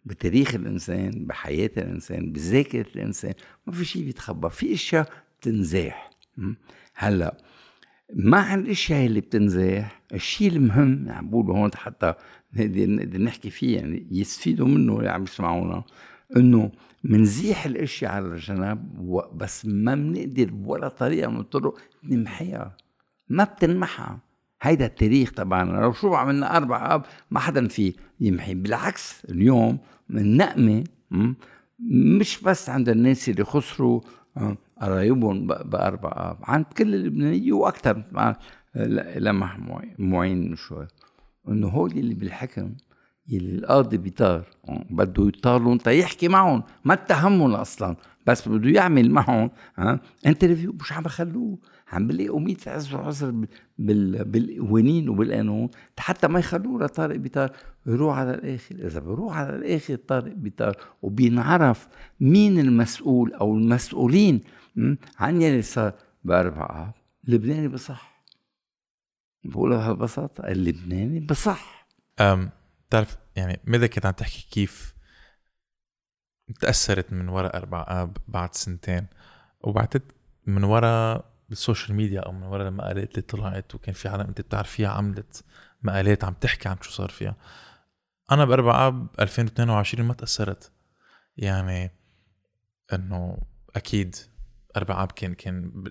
بتاريخ 0.06 0.56
الإنسان 0.56 1.26
بحياة 1.26 1.72
الإنسان 1.78 2.32
بذاكرة 2.32 2.88
الإنسان 2.96 3.34
ما 3.68 3.74
في 3.74 3.86
شيء 3.86 4.06
بيتخبى. 4.06 4.50
في 4.50 4.74
أشياء 4.74 5.10
بتنزاح. 5.40 6.10
هلأ 6.94 7.38
مع 8.16 8.54
الأشياء 8.54 9.06
اللي 9.06 9.22
بتنزاح. 9.22 10.02
الشيء 10.14 10.52
المهم 10.52 11.10
عم 11.10 11.30
بقول 11.30 11.52
هون 11.52 11.72
حتى 11.76 12.14
نقدر 12.56 13.22
نحكي 13.22 13.50
فيه 13.50 13.78
يعني 13.78 14.08
يستفيدوا 14.12 14.68
منه 14.68 14.98
اللي 14.98 15.10
عم 15.10 15.24
يسمعونا 15.24 15.84
إنه 16.38 16.72
منزيح 17.04 17.66
الأشياء 17.66 18.12
على 18.12 18.26
الجنب 18.26 18.80
بس 19.36 19.66
ما 19.66 19.96
بنقدر 19.96 20.54
ولا 20.66 20.88
طريقة 20.88 21.30
من 21.32 21.40
الطرق 21.40 21.78
نمحيها. 22.04 22.78
ما 23.30 23.44
بتنمحى 23.44 24.18
هيدا 24.62 24.86
التاريخ 24.86 25.32
تبعنا. 25.32 25.82
لو 25.82 25.94
شو 25.94 26.14
عملنا 26.14 26.58
أربع 26.58 26.96
آب 26.96 27.06
ما 27.32 27.40
حدا 27.40 27.68
فيه 27.68 27.94
يمحي. 28.20 28.54
بالعكس 28.54 29.26
اليوم 29.26 29.78
من 30.10 30.38
نقمة 30.38 30.84
مش 31.90 32.42
بس 32.42 32.70
عند 32.70 32.90
الناس 32.90 33.30
اللي 33.30 33.44
خسروا 33.44 34.02
قرايبهم 34.82 35.48
بأربع 35.48 36.12
اب 36.16 36.38
عند 36.44 36.66
كل 36.66 36.96
اللبنانيه 36.96 37.54
وأكثر 37.54 38.04
لمح 39.16 39.60
معين 40.00 40.56
شوي 40.56 40.88
إنه 41.50 41.68
هول 41.68 41.92
اللي 41.92 42.14
بالحكم 42.14 42.76
يلي 43.28 43.56
القاضي 43.56 43.98
بيطار. 43.98 44.46
آه، 44.70 44.86
بده 44.90 45.32
أنت 45.74 45.88
يحكي 45.88 46.28
معهم. 46.28 46.64
ما 46.86 46.94
اتهمهم 46.94 47.54
أصلا. 47.54 47.96
بس 48.28 48.48
بده 48.48 48.70
يعمل 48.70 49.12
معهم 49.12 49.52
interview 50.26 50.76
مش 50.82 50.94
عم 50.94 51.04
بخلوه. 51.04 51.58
عم 51.92 52.08
بلاقوا 52.08 52.40
100 52.40 52.56
عذر 52.68 53.02
عذر 53.02 53.46
بالقوانين 53.78 55.10
وبالقانون 55.10 55.70
حتى 56.00 56.28
ما 56.28 56.40
يخلوه 56.40 56.84
لطارق 56.84 57.16
بيطار 57.16 57.56
يروح 57.86 58.18
على 58.18 58.34
الآخر. 58.34 58.76
إذا 58.76 59.00
بروح 59.00 59.38
على 59.38 59.56
الآخر 59.56 59.96
طارق 59.96 60.34
بيطار 60.34 60.76
وبينعرف 61.02 61.88
مين 62.20 62.60
المسؤول 62.60 63.34
أو 63.34 63.56
المسؤولين 63.56 64.44
عن 65.20 65.42
يلي 65.42 65.62
صار 65.62 65.94
باربع 66.24 66.66
اب 66.88 66.94
اللبناني 67.28 67.68
بصح 67.68 68.26
بقولها 69.44 69.78
بهالبساطة 69.78 70.48
اللبناني 70.48 71.20
بصح. 71.20 71.88
أم 72.20 72.50
بتعرف 72.88 73.18
يعني 73.36 73.60
ماذا 73.66 73.88
كنت 73.88 74.06
عم 74.06 74.12
تحكي؟ 74.12 74.48
كيف 74.52 74.94
تأثرت 76.60 77.14
من 77.14 77.30
وراء 77.30 77.58
أربع 77.58 77.86
آب 77.88 78.18
بعد 78.28 78.56
سنتين؟ 78.56 79.08
وبعتت 79.62 80.04
من 80.48 80.64
وراء 80.64 81.31
بال 81.52 81.63
social 81.63 81.98
media 81.98 82.20
أو 82.20 82.32
من 82.32 82.44
ورا 82.44 82.68
المقالات 82.68 83.12
اللي 83.12 83.22
طلعت 83.22 83.76
وكان 83.76 83.94
في 83.94 84.08
عالم 84.08 84.28
أنت 84.28 84.42
بتعرفيها 84.42 84.90
عملت 84.90 85.44
مقالات 85.84 86.24
عم 86.24 86.34
تحكي 86.34 86.70
عن 86.70 86.78
شو 86.82 86.92
صار 86.92 87.10
فيها. 87.10 87.36
أنا 88.32 88.46
بأربع 88.46 88.88
أب 88.88 89.08
2022 89.20 90.06
ما 90.08 90.14
تأثرت. 90.14 90.72
يعني 91.38 91.92
إنه 92.94 93.38
أكيد 93.76 94.16
أربع 94.78 95.04
أب 95.04 95.12
كان 95.12 95.34
كان 95.34 95.84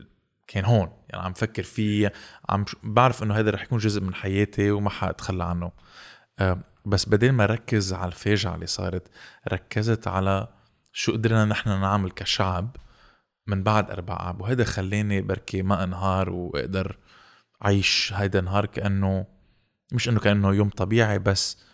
كان 0.47 0.65
هون. 0.65 0.93
يعني 1.09 1.25
عم 1.25 1.33
فكر 1.33 1.63
فيه 1.63 2.13
عم 2.49 2.65
بعرف 2.83 3.23
إنه 3.23 3.35
هذا 3.35 3.51
رح 3.51 3.63
يكون 3.63 3.79
جزء 3.79 4.01
من 4.01 4.15
حياتي 4.15 4.71
وما 4.71 4.91
حاتخلى 4.91 5.45
عنه. 5.45 5.73
أه 6.39 6.61
بس 6.87 7.09
بدل 7.09 7.33
ما 7.33 7.47
ركز 7.47 7.93
على 7.93 8.09
الفاجعة 8.09 8.55
اللي 8.55 8.67
صارت 8.67 9.09
ركزت 9.53 10.09
على 10.09 10.49
شو 10.93 11.13
قدرنا 11.13 11.45
نحن 11.45 11.81
نعمل 11.81 12.11
كشعب 12.11 12.77
من 13.47 13.63
بعد 13.63 13.91
أربع 13.91 14.31
آب 14.31 14.41
وهذا 14.41 14.65
خلاني 14.65 15.23
بركي 15.23 15.63
ما 15.63 15.85
انهار 15.85 16.31
وأقدر 16.31 16.99
أعيش 17.65 18.13
هيدا 18.17 18.39
النهار 18.39 18.67
كأنه 18.67 19.27
مش 19.93 20.09
إنه 20.09 20.21
كأنه 20.21 20.55
يوم 20.55 20.69
طبيعي 20.69 21.19
بس 21.19 21.65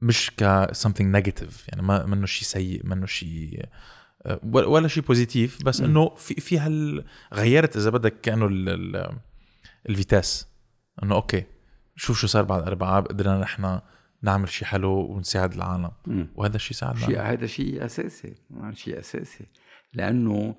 مش 0.00 0.30
ك 0.30 0.66
something 0.72 1.20
negative. 1.20 1.52
يعني 1.68 1.82
ما 1.82 2.06
منه 2.06 2.26
شيء 2.26 2.44
سيء 2.44 2.86
منه 2.86 3.06
شيء 3.06 3.64
ولا 4.42 4.88
شيء 4.88 5.02
بوزيتيف 5.02 5.64
بس 5.64 5.80
إنه 5.80 6.14
في 6.14 6.34
في 6.34 6.58
هال 6.58 7.04
غيرت 7.34 7.76
إذا 7.76 7.90
بدك 7.90 8.20
كأنه 8.20 8.48
ال 9.88 9.95
vitesse. 9.95 10.48
إنه 11.02 11.14
okay 11.14 11.44
شوف 11.96 12.18
شو 12.18 12.26
صار 12.26 12.42
بعد 12.42 12.62
أربع 12.62 12.98
اب 12.98 13.06
قدرنا 13.06 13.38
نحن 13.38 13.80
نعمل 14.22 14.48
شيء 14.48 14.68
حلو 14.68 15.00
ونساعد 15.00 15.54
العالم. 15.54 15.90
وهذا 16.34 16.56
الشيء 16.56 16.76
ساعدنا. 16.76 17.06
شيء 17.06 17.20
هذا 17.20 17.46
شيء 17.46 17.84
أساسي 17.84 18.34
شيء 18.72 18.98
أساسي. 18.98 19.46
لأنه 19.96 20.54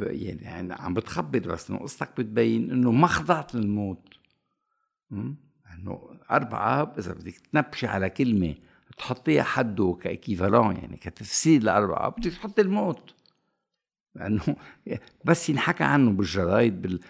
يعني 0.00 0.74
عم 0.74 0.94
بتخبط 0.94 1.46
بس 1.48 1.70
إنه 1.70 1.78
قصتك 1.78 2.08
بتبين 2.18 2.70
إنه 2.70 2.90
ما 2.92 3.06
خضعت 3.06 3.54
للموت. 3.54 4.08
إنه 5.12 6.00
أربعة 6.30 6.94
إذا 6.98 7.12
بدك 7.12 7.34
تنبشي 7.52 7.86
على 7.86 8.10
كلمة 8.10 8.54
تحطيها 8.98 9.42
حده 9.42 9.98
ك 10.02 10.09
équivalent 10.09 10.76
يعني 10.76 10.96
كتفسير 10.96 11.62
لأربعة 11.62 12.08
بدك 12.08 12.32
تحطي 12.32 12.62
الموت. 12.62 13.14
لأنه 14.14 14.42
بس 15.26 15.50
ينحكى 15.50 15.84
عنه 15.84 16.10
بالجرايد 16.10 17.00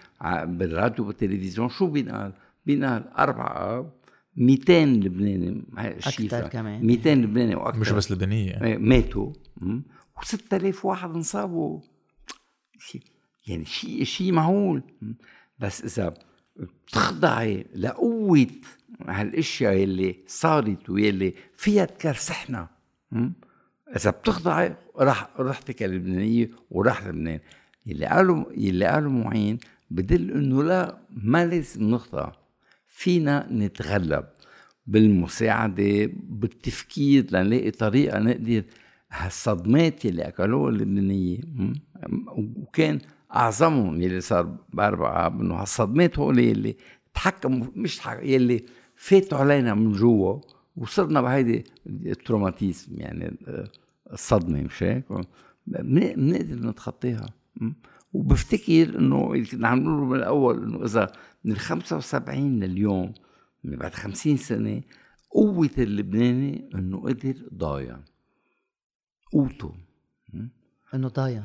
بالراديو 0.43 1.05
بالتلفزيون. 1.05 1.69
شو 1.69 1.87
بينقال؟ 1.87 2.33
بينقال 2.65 3.07
أربعة 3.07 3.79
اب 3.79 3.91
200 4.37 4.85
لبناني 4.85 5.63
أكثر 5.77 6.47
كمان. 6.47 6.85
200 6.85 7.09
لبناني 7.09 7.55
وأكثر 7.55 7.79
مش 7.79 7.91
بس 7.91 8.11
لبنانية. 8.11 8.51
يعني. 8.51 8.77
ماتوا. 8.77 9.33
و6000 10.19 10.85
واحد 10.85 11.09
انصابوا 11.09 11.79
يعني 13.47 13.65
شيء 13.65 14.03
شيء 14.03 14.31
مهول. 14.31 14.83
بس 15.59 15.83
إذا 15.99 16.13
بتخضعي 16.55 17.65
لقوة 17.75 18.47
هالأشياء 19.07 19.73
يلي 19.73 20.15
صارت 20.27 20.89
ويلي 20.89 21.33
فيها 21.57 21.85
تكرسحنا 21.85 22.67
إذا 23.95 24.09
بتخضعي 24.09 24.75
راح 24.95 25.29
رحتك 25.39 25.83
اللبنانية 25.83 26.51
وراح 26.71 27.07
لبنان. 27.07 27.39
يلي 27.85 28.05
قالوا 28.05 28.45
يلي 28.57 28.85
قالوا 28.85 29.11
معين 29.11 29.57
بدل 29.91 30.31
إنه 30.31 30.63
لا 30.63 30.97
ما 31.09 31.45
لازم 31.45 31.83
نخضع 31.83 32.31
فينا 32.87 33.47
نتغلب 33.51 34.25
بالمساعدة 34.87 36.09
بالتفكير 36.13 37.25
لنلاقي 37.31 37.71
طريقة 37.71 38.19
نقدر 38.19 38.63
هالصدمات 39.17 40.05
اللي 40.05 40.21
أكلوها 40.27 40.69
اللبنانية 40.69 41.39
وكان 42.37 42.99
أعظمهم 43.35 44.01
يلي 44.01 44.21
صار 44.21 44.57
بأربعة 44.73 45.27
انه 45.27 45.55
هالصدمات 45.55 46.19
هول 46.19 46.39
اللي 46.39 46.75
تحكموا 47.13 47.67
مش 47.75 47.97
تحكم 47.97 48.25
يلي 48.25 48.65
فاتوا 48.95 49.37
علينا 49.37 49.73
من 49.73 49.91
جوا 49.91 50.39
وصرنا 50.77 51.21
بهيدي 51.21 51.63
ال 51.87 51.96
traumatisme 51.96 52.91
يعني 52.97 53.37
الصدمة 54.13 54.61
مش 54.61 54.83
هيك؟ 54.83 55.05
بنقدر 55.67 56.69
نتخطيها 56.69 57.25
وبفتكر 58.13 58.99
إنه 58.99 59.33
اللي 59.33 59.45
كنا 59.45 59.67
عم 59.67 59.79
نقوله 59.79 60.05
من 60.05 60.15
الأول 60.15 60.63
إنه 60.63 60.85
إذا 60.85 61.11
من 61.43 61.51
ال 61.51 61.59
75 61.59 62.59
لليوم 62.59 63.13
من 63.63 63.75
بعد 63.75 63.93
50 63.93 64.37
سنة 64.37 64.81
قوة 65.31 65.69
اللبناني 65.77 66.69
إنه 66.75 67.01
قدر 67.01 67.33
ضاين. 67.53 67.99
قوته. 69.31 69.71
إنه 70.93 71.07
ضاين. 71.07 71.41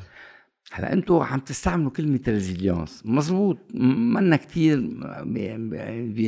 هلا 0.72 0.92
أنتم 0.92 1.14
عم 1.14 1.38
تستعملوا 1.40 1.90
كلمة 1.90 2.20
résilience 2.28 3.02
مزبوط 3.04 3.58
منا 3.74 4.36
كثير 4.36 4.80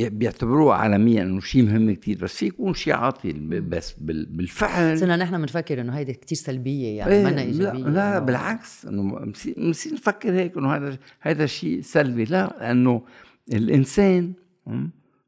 بيعتبروها 0.09 0.75
عالميا 0.75 1.23
إنه 1.23 1.39
شيء 1.39 1.63
مهم 1.63 1.91
كثير 1.91 2.17
بس 2.17 2.37
في 2.37 2.45
يكون 2.45 2.73
شيء 2.73 2.93
عاطل 2.93 3.61
بس 3.61 3.93
بالفعل. 3.99 4.99
صرنا 4.99 5.15
نحن 5.15 5.37
بنفكر 5.37 5.81
إنه 5.81 5.93
هيدي 5.93 6.13
كثير 6.13 6.37
سلبية 6.37 6.97
يعني 6.97 7.11
إيه 7.11 7.25
منا 7.25 7.41
إيجابية. 7.41 7.83
لا, 7.83 7.89
لا 7.89 8.19
بالعكس. 8.19 8.85
إنه 8.85 9.19
بنصير 9.57 9.93
نفكر 9.93 10.31
هيك 10.31 10.57
إنه 10.57 10.75
هذا 10.75 10.97
هذا 11.21 11.45
شيء 11.45 11.81
سلبي. 11.81 12.23
لا 12.23 12.55
لأنه 12.59 13.05
الإنسان 13.53 14.33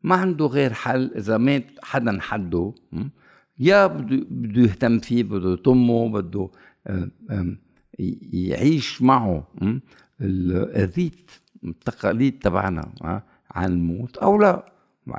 ما 0.03 0.15
عنده 0.15 0.45
غير 0.45 0.73
حل. 0.73 1.11
إذا 1.15 1.37
مات 1.37 1.65
حدا 1.83 2.17
حده 2.21 2.73
يا 3.59 3.87
بده 3.87 4.61
يهتم 4.61 4.99
فيه 4.99 5.23
بده 5.23 5.53
يطمه 5.53 6.09
بده 6.09 6.49
يعيش 8.33 9.01
معه 9.01 9.47
الريت 10.21 11.31
التقاليد 11.63 12.39
تبعنا 12.39 12.91
عن 13.51 13.71
الموت 13.71 14.17
أو 14.17 14.37
لا. 14.41 14.71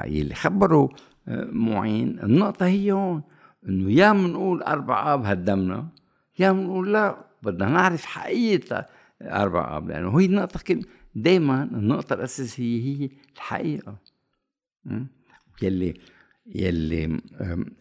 يلي 0.04 0.34
خبروا 0.34 0.88
آه، 1.28 1.48
معين. 1.52 2.18
النقطة 2.22 2.66
هي 2.66 2.92
هون 2.92 3.22
إنه 3.68 3.90
يا 3.92 4.12
بنقول 4.12 4.62
أربع 4.62 5.14
آب 5.14 5.24
هدمنا 5.24 5.88
يا 6.38 6.52
بنقول 6.52 6.92
لا. 6.92 7.24
بدنا 7.42 7.68
نعرف 7.68 8.04
حقيقة 8.04 8.86
أربع 9.22 9.76
آب 9.76 9.88
لأنه 9.88 10.20
هي 10.20 10.24
النقطة 10.24 10.80
دائما 11.14 11.62
النقطة 11.62 12.14
الأساسية 12.14 12.82
هي 12.84 13.08
الحقيقة 13.36 13.96
يلي 15.62 15.94
يلي 16.54 17.20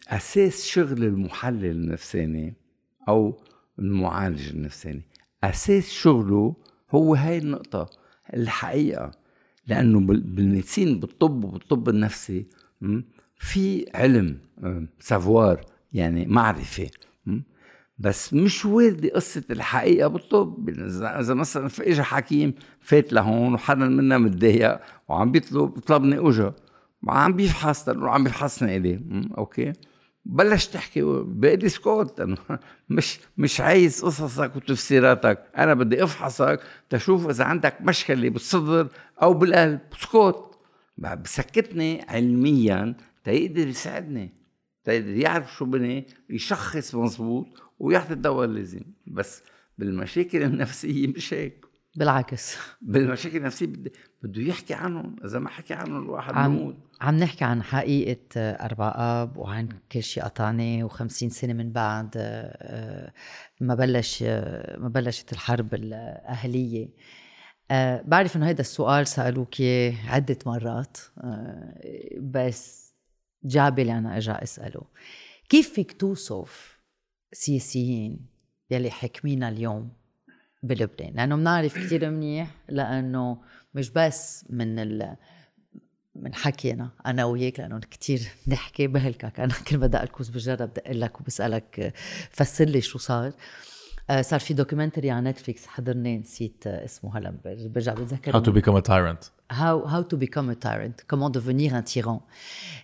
أساس 0.08 0.66
شغل 0.66 1.04
المحلل 1.04 1.64
النفساني 1.64 2.54
أو 3.08 3.40
المعالج 3.78 4.48
النفساني 4.48 5.02
أساس 5.44 5.90
شغله 5.90 6.56
هو 6.90 7.14
هاي 7.14 7.38
النقطة 7.38 7.90
الحقيقة. 8.34 9.10
لأنه 9.66 10.00
بالميدسين 10.00 11.00
بالطب 11.00 11.44
وبالطب 11.44 11.88
النفسي 11.88 12.46
في 13.36 13.86
علم 13.94 14.38
سافوار 15.00 15.64
يعني 15.92 16.26
معرفة 16.26 16.90
بس 17.98 18.34
مش 18.34 18.64
واردة 18.64 19.08
قصة 19.08 19.44
الحقيقة 19.50 20.08
بالطب. 20.08 20.68
إذا 21.20 21.34
مثلا 21.34 21.68
إجا 21.80 22.02
حكيم 22.02 22.54
فات 22.80 23.12
لهون 23.12 23.54
وحدا 23.54 23.88
منا 23.88 24.18
متضايق 24.18 24.80
وعم 25.08 25.32
بيطلب 25.32 25.74
بيطلبني 25.74 26.28
أجا. 26.28 26.54
وعم 27.06 27.32
بيفحص 27.32 27.88
عم 27.88 28.24
بيفحصني 28.24 28.76
إلي. 28.76 29.00
okay. 29.38 29.72
بلش 30.24 30.66
تحكي 30.66 31.02
بقيت 31.04 31.66
سكوت 31.66 32.22
مش 32.88 33.20
مش 33.38 33.60
عايز 33.60 34.04
قصصك 34.04 34.56
وتفسيراتك. 34.56 35.42
أنا 35.58 35.74
بدي 35.74 36.04
أفحصك 36.04 36.60
تشوف 36.90 37.28
إذا 37.28 37.44
عندك 37.44 37.76
مشكلة 37.80 38.28
بالصدر 38.28 38.88
أو 39.22 39.34
بالقلب. 39.34 39.80
سكوت 39.98 40.58
بسكتني 40.98 42.02
علميا 42.08 42.96
تيقدر 43.24 43.68
يساعدني. 43.68 44.32
تيقدر 44.84 45.10
يعرف 45.16 45.54
شو 45.56 45.64
بني 45.64 46.06
يشخص 46.30 46.94
مزبوط 46.94 47.46
ويعطي 47.78 48.12
الدواء 48.12 48.44
اللازم 48.44 48.82
بس 49.06 49.42
بالمشاكل 49.78 50.42
النفسية 50.42 51.06
مش 51.06 51.34
هيك. 51.34 51.65
بالعكس. 51.96 52.56
بالمشاكل 52.82 53.36
النفسية 53.36 53.66
بده 54.22 54.42
يحكي 54.42 54.74
عنهم 54.74 55.16
إذا 55.24 55.38
ما 55.38 55.48
حكي 55.48 55.74
عنهم 55.74 56.02
الواحد 56.02 56.34
بيموت. 56.34 56.76
عم 57.00 57.16
نحكي 57.16 57.44
عن 57.44 57.62
حقيقة 57.62 58.40
أربع 58.40 58.94
آب 58.96 59.36
وعن 59.36 59.68
كل 59.92 60.02
شيء 60.02 60.24
قطعني 60.24 60.84
وخمسين 60.84 61.30
سنة 61.30 61.52
من 61.52 61.72
بعد 61.72 62.10
آه، 62.16 63.12
ما 63.60 63.74
بلش 63.74 64.22
ما 64.78 64.88
بلشت 64.94 65.32
الحرب 65.32 65.74
الأهلية. 65.74 66.88
آه، 67.70 68.02
بعرف 68.06 68.36
إنه 68.36 68.48
هذا 68.48 68.60
السؤال 68.60 69.06
سألوك 69.06 69.54
عدة 70.06 70.38
مرات 70.46 70.98
آه، 71.18 71.80
بس 72.20 72.94
جابلي 73.44 73.98
أنا 73.98 74.16
أجا 74.16 74.42
أسأله. 74.42 74.82
كيف 75.48 75.72
فيك 75.72 75.92
توصف 75.92 76.78
سياسيين 77.32 78.26
يلي 78.70 78.90
حكمينا 78.90 79.48
اليوم؟ 79.48 79.90
بلبنان 80.66 81.12
لأنه 81.14 81.36
بنعرف 81.36 81.78
كثير 81.78 82.10
منيح 82.10 82.50
لأنه 82.68 83.38
مش 83.74 83.90
بس 83.90 84.44
من 84.50 84.78
ال 84.78 85.16
من 86.14 86.34
حكينا 86.34 86.90
أنا 87.06 87.24
وياك 87.24 87.60
لأنه 87.60 87.80
كثير 87.90 88.28
نحكي 88.48 88.86
بهلكك 88.86 89.40
أنا 89.40 89.54
كل 89.68 89.78
ما 89.78 89.86
دق 89.86 90.02
الكوز 90.02 90.28
بجرب 90.28 90.74
دق 90.74 90.90
لك 90.92 91.20
وبسألك 91.20 91.92
فسر 92.30 92.64
لي 92.64 92.80
شو 92.80 92.98
صار. 92.98 93.32
آه، 94.10 94.22
صار 94.22 94.40
في 94.40 94.54
documentary 94.54 95.10
على 95.10 95.30
Netflix 95.30 95.66
حضرناه 95.66 96.16
نسيت 96.16 96.66
اسمه 96.66 97.18
هلا 97.18 97.34
برجع 97.44 97.94
بتذكر 97.94 98.32
How 98.32 98.44
to 98.44 98.52
become 98.52 98.76
a 98.76 98.82
tyrant. 98.82 99.30
How 99.52 99.86
how 99.92 100.02
to 100.02 100.16
become 100.16 100.50
a 100.50 100.54
tyrant 100.54 101.06
comment 101.06 101.30
devenir 101.30 101.74
un 101.74 101.82
tyran. 101.82 102.20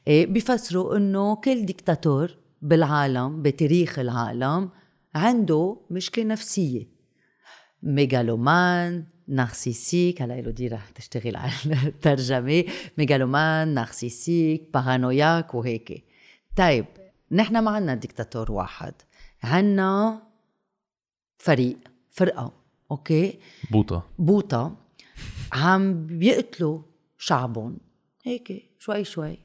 بيفسروا 0.09 0.97
إنه 0.97 1.35
كل 1.37 1.67
ديكتاتور 1.67 2.37
بالعالم 2.63 3.43
بتاريخ 3.43 3.99
العالم 3.99 4.71
عنده 5.15 5.77
مشكلة 5.91 6.25
نفسية. 6.25 6.92
mégalomane 7.83 9.05
narcissique 9.29 10.23
هلا 10.23 10.51
دي 10.51 10.69
رح 10.69 10.91
تشتغل 10.91 11.37
على 11.37 11.53
الترجمة. 11.87 12.65
mégalomane 12.99 13.69
narcissique 13.69 14.71
paranoïaque 14.75 15.55
وهيك. 15.55 16.05
طيب 16.57 16.87
نحن 17.33 17.59
ما 17.59 17.71
عنا 17.71 17.95
ديكتاتور 17.95 18.53
واحد. 18.53 18.95
عنا 19.43 20.23
فريق 21.39 21.79
فرقة 22.11 22.53
okay؟ 22.91 23.39
بوطة. 23.71 24.09
بوطة. 24.19 24.77
عم 25.53 26.07
بيقتلوا 26.07 26.83
شعبهم. 27.19 27.79
هيك 28.25 28.71
شوي 28.79 29.05
شوي. 29.05 29.39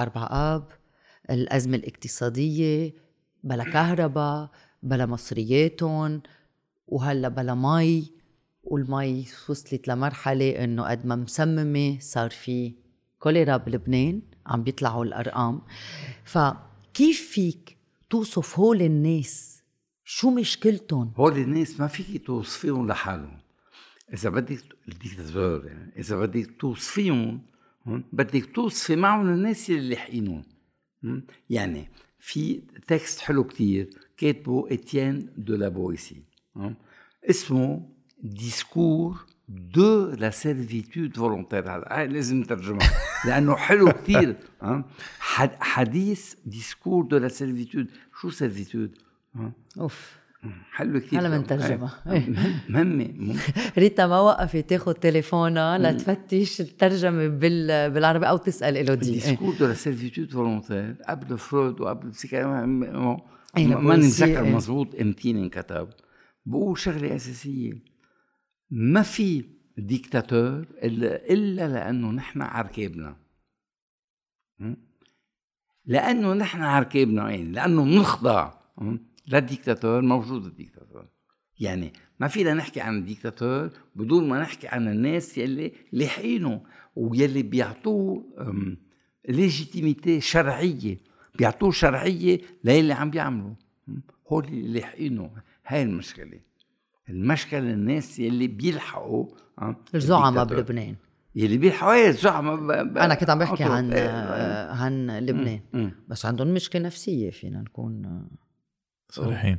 أربع 0.00 0.28
آب 0.30 0.68
الأزمة 1.30 1.76
الاقتصادية 1.76 2.94
بلا 3.44 3.64
كهرباء 3.64 4.50
بلا 4.82 5.06
مصرياتهم. 5.06 6.22
وهلا 6.86 7.28
بلا 7.28 7.54
مي 7.54 8.12
والمي 8.62 9.26
وصلت 9.48 9.88
لمرحلة 9.88 10.64
إنه 10.64 10.82
قد 10.82 11.06
ما 11.06 11.16
مسممة 11.16 11.98
صار 12.00 12.30
في 12.30 12.74
كوليرا 13.18 13.56
بلبنان 13.56 14.22
عم 14.46 14.62
بيطلعوا 14.62 15.04
الأرقام. 15.04 15.62
فكيف 16.24 17.30
فيك 17.32 17.76
توصف 18.10 18.58
هول 18.58 18.82
الناس؟ 18.82 19.62
شو 20.04 20.30
مشكلتهم؟ 20.30 21.12
هول 21.16 21.38
الناس 21.38 21.80
ما 21.80 21.86
فيك 21.86 22.26
توصفيهم 22.26 22.88
لحالهم. 22.88 23.38
إذا 24.14 24.30
بدك 24.30 24.62
الديكتاتور 24.88 25.66
يعني 25.66 25.92
إذا 25.98 26.16
بدك 26.16 26.50
توصفيهم 26.60 27.42
بدك 28.12 28.54
توصفي 28.54 28.96
معهم 28.96 29.28
الناس 29.28 29.70
اللي 29.70 29.88
لاحقينهم 29.88 30.42
يعني 31.50 31.88
في 32.18 32.62
texte 32.86 33.20
حلو 33.20 33.44
كتير 33.44 33.90
كاتبه 34.16 34.74
Étienne 34.74 35.28
de 35.36 35.56
La 35.56 35.73
Boétie 35.73 36.22
اسمه 37.30 37.88
Discours 38.22 39.26
de 39.48 40.10
la 40.10 40.30
servitude 40.30 41.16
volontaire 41.16 41.70
هذا 41.70 42.06
لازم 42.06 42.40
نترجمها 42.40 42.90
لأنه 43.26 43.56
حلو 43.56 43.92
كثير 43.92 44.36
حديث 45.60 46.34
Discours 46.46 47.04
de 47.04 47.16
la 47.16 47.28
servitude 47.28 47.86
شو 48.20 48.30
servitude 48.30 48.98
أوف. 49.80 50.22
حلو 50.72 51.00
كثير 51.00 51.20
هلا 51.20 51.38
بنترجمها 51.38 51.90
مهمة 52.68 53.36
ريتا 53.78 54.06
ما 54.06 54.20
وقفت 54.20 54.70
تاخذ 54.70 54.92
تليفونها 54.92 55.78
لتفتش 55.78 56.60
الترجمة 56.60 57.28
بالعربي 57.88 58.26
أو 58.26 58.36
تسأل 58.36 58.76
الودي 58.76 59.10
ديسكور 59.10 59.54
دو 59.54 59.66
لا 59.66 59.74
سيرفيتود 59.74 60.30
فولونتير 60.30 60.96
قبل 61.08 61.38
فرويد 61.38 61.80
وقبل 61.80 62.12
ما 63.56 63.96
نتذكر 63.96 64.44
مضبوط 64.44 64.94
إمتى 65.00 65.30
انكتب. 65.30 65.88
بقول 66.46 66.78
شغلة 66.78 67.16
أساسية. 67.16 67.72
ما 68.70 69.02
في 69.02 69.44
ديكتاتور 69.78 70.66
الا 70.82 71.68
لأنه 71.68 72.10
نحن 72.10 72.42
ع 72.42 72.57
ركبنا 72.57 73.16
لأنه 75.84 76.32
نحن 76.32 76.62
ع 76.62 76.76
ركبنا 76.76 77.30
يعني 77.30 77.52
لأنه 77.52 77.84
بنخضع 77.84 78.54
للديكتاتور 79.28 80.02
موجود 80.02 80.44
الديكتاتور. 80.44 81.08
يعني 81.60 81.92
ما 82.20 82.28
فينا 82.28 82.54
نحكي 82.54 82.80
عن 82.80 82.98
الديكتاتور 82.98 83.70
بدون 83.96 84.28
ما 84.28 84.40
نحكي 84.40 84.68
عن 84.68 84.88
الناس 84.88 85.38
يلي 85.38 85.72
لاحقينه 85.92 86.62
ويلي 86.96 87.42
بيعطوه 87.42 88.24
ليجيتيميتي 89.28 90.20
شرعية. 90.20 90.98
بيعطوه 91.38 91.70
شرعية 91.70 92.40
للي 92.64 92.92
عم 92.92 93.10
بيعملوا. 93.10 93.54
هول 94.28 94.44
اللي 94.44 94.80
لاحقينه 94.80 95.30
هاي 95.66 95.82
المشكلة. 95.82 96.40
المشكلة 97.08 97.60
الناس 97.60 98.18
يلي 98.18 98.46
بيلحقوا 98.46 99.26
الزعماء 99.94 100.44
بلبنان. 100.44 100.96
يلي 101.34 101.58
بيلحقوا 101.58 101.92
إيه 101.92 102.08
الزعماء 102.08 102.80
أنا 102.80 103.14
كنت 103.14 103.30
عم 103.30 103.38
بحكي 103.38 103.64
عن 103.64 103.92
إيه. 103.92 104.70
عن 104.70 105.18
لبنان. 105.18 105.92
بس 106.08 106.26
عندهم 106.26 106.54
مشكلة 106.54 106.82
نفسية 106.82 107.30
فينا 107.30 107.60
نكون 107.60 108.26
صريحين. 109.08 109.58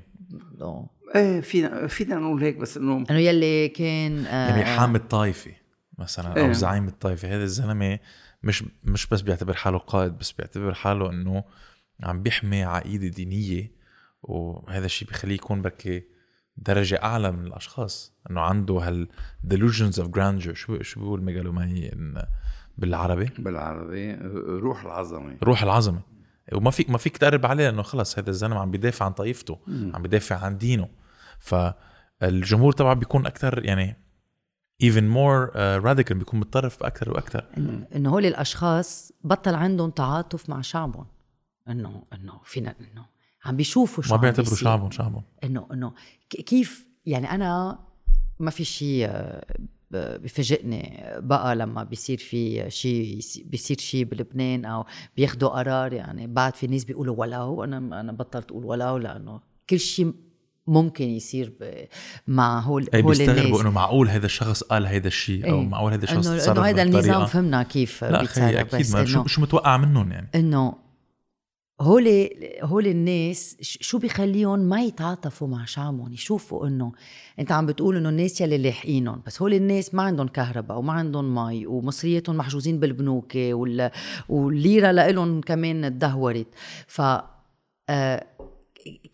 إيه 1.15 1.41
فينا 1.41 1.87
فينا 1.87 2.15
نقول 2.15 2.43
هيك 2.43 2.57
بس 2.57 2.77
إنه 2.77 3.05
إنه 3.09 3.19
يلي 3.19 3.69
كان 3.69 4.25
آه 4.25 4.49
يعني 4.49 4.65
حامد 4.65 5.07
طائفي 5.07 5.53
مثلا 5.97 6.27
أو 6.27 6.45
إيه. 6.45 6.51
زعيم 6.51 6.87
الطائفه 6.87 7.27
هذا 7.27 7.43
الزلمة 7.43 7.99
مش 8.43 8.63
مش 8.83 9.07
بس 9.07 9.21
بيعتبر 9.21 9.53
حاله 9.53 9.77
قائد 9.77 10.17
بس 10.17 10.31
بيعتبر 10.31 10.73
حاله 10.73 11.09
إنه 11.09 11.43
عم 12.03 12.23
بيحمي 12.23 12.63
عقيدة 12.63 13.07
دينية 13.07 13.71
وهذا 14.23 14.85
الشيء 14.85 15.07
بخليه 15.07 15.35
يكون 15.35 15.61
بركي 15.61 16.03
درجة 16.57 17.03
أعلى 17.03 17.31
من 17.31 17.47
الأشخاص 17.47 18.13
إنه 18.31 18.41
عنده 18.41 18.73
هال 18.73 19.07
delusions 19.47 19.95
of 19.95 20.05
grandeur. 20.07 20.53
شو 20.53 20.81
شو 20.81 20.99
بيقول 20.99 21.21
ميجالومانية 21.23 21.89
إن- 21.91 22.25
بالعربي؟ 22.77 23.29
بالعربي 23.39 24.13
روح 24.47 24.83
العظمة. 24.85 25.37
روح 25.43 25.63
العظمة. 25.63 26.01
وما 26.53 26.71
فيك 26.71 26.89
ما 26.89 26.97
فيك 26.97 27.17
تقرب 27.17 27.45
عليه 27.45 27.63
لأنه 27.69 27.81
خلص 27.81 28.19
هذا 28.19 28.29
الزلمة 28.29 28.59
عم 28.59 28.71
بيدافع 28.71 29.05
عن 29.05 29.11
طائفته 29.11 29.59
عم 29.67 30.01
بيدافع 30.01 30.35
عن 30.45 30.57
دينه. 30.57 30.89
فالجمهور 31.39 32.71
طبعا 32.71 32.93
بيكون 32.93 33.25
أكثر 33.25 33.65
يعني 33.65 33.97
even 34.83 35.13
more 35.15 35.51
uh, 35.51 35.85
radical 35.85 36.13
بيكون 36.13 36.39
متطرف 36.39 36.83
أكثر 36.83 37.11
وأكثر. 37.11 37.41
إن- 37.55 37.95
إنه 37.95 38.09
هول 38.09 38.25
الأشخاص 38.25 39.11
بطل 39.23 39.55
عندهم 39.55 39.89
تعاطف 39.89 40.49
مع 40.49 40.61
شعبهم. 40.61 41.05
إنه 41.69 42.03
إنه 42.13 42.41
فينا 42.43 42.75
إنه 42.79 43.05
عم 43.45 43.55
بيشوفوا 43.55 44.03
شو 44.03 44.15
ما 44.15 44.21
بيعتبروا. 44.21 44.55
شعبهم 44.55 44.91
شعبهم 44.91 45.23
إنه 45.43 45.67
إنه 45.73 45.93
كيف 46.29 46.87
يعني 47.05 47.31
أنا 47.31 47.79
ما 48.39 48.51
في 48.51 48.63
شيء 48.63 49.05
آه، 49.09 49.45
بفاجئني 49.91 51.03
بقى 51.17 51.55
لما 51.55 51.83
بيصير 51.83 52.17
في 52.17 52.71
شيء 52.71 53.19
بيصير 53.45 53.77
شيء 53.77 54.03
بلبنان 54.03 54.65
أو 54.65 54.85
بياخدوا 55.17 55.49
قرار 55.49 55.93
يعني 55.93 56.27
بعد 56.27 56.55
في 56.55 56.67
ناس 56.67 56.83
بيقولوا 56.83 57.15
ولو 57.17 57.63
أنا 57.63 57.77
أنا 57.77 58.11
بطلت 58.11 58.51
أقول 58.51 58.65
ولو 58.65 58.97
لأنه 58.97 59.39
كل 59.69 59.79
شيء 59.79 60.13
ممكن 60.67 61.09
يصير 61.09 61.53
مع 62.27 62.59
هول 62.59 62.89
أي 62.93 63.03
هول 63.03 63.21
الناس 63.21 63.61
إنه 63.61 63.71
معقول 63.71 64.09
هذا 64.09 64.25
الشخص 64.25 64.63
قال 64.63 64.87
هذا 64.87 65.07
الشيء 65.07 65.49
أو 65.49 65.59
إيه. 65.59 65.67
معقول 65.67 65.93
هذا 65.93 66.03
الشخص 66.03 66.27
تصرف 66.27 66.57
انه 66.57 66.69
هذا 66.69 66.81
النظام. 66.83 67.25
فهمنا 67.25 67.63
كيف 67.63 68.03
لا 68.03 68.23
أكيد 68.23 68.91
ما 68.93 69.05
شو 69.05 69.41
متوقع 69.41 69.77
منهم 69.77 70.11
يعني 70.11 70.29
إنه 70.35 70.82
هول 71.81 72.29
هول 72.61 72.87
الناس 72.87 73.57
شو 73.61 73.97
بيخليهم 73.97 74.59
ما 74.59 74.81
يتعاطفوا 74.83 75.47
مع 75.47 75.65
شعبهم 75.65 76.13
يشوفوا 76.13 76.67
إنه 76.67 76.91
أنت 77.39 77.51
عم 77.51 77.65
بتقول 77.65 77.97
إنه 77.97 78.09
الناس 78.09 78.41
يلي 78.41 78.57
لاحقينهم 78.57 79.21
بس 79.25 79.41
هول 79.41 79.53
الناس 79.53 79.95
ما 79.95 80.03
عندهم 80.03 80.27
كهرباء 80.27 80.77
وما 80.77 80.93
عندهم 80.93 81.35
مي 81.35 81.67
ومصرياتهم 81.67 82.37
محجوزين 82.37 82.79
بالبنوك 82.79 83.31
وال... 83.35 83.91
والليرة 84.29 84.91
لإلهم 84.91 85.41
كمان 85.41 85.81
تدهورت 85.99 86.47
ف 86.87 87.01
آه 87.89 88.27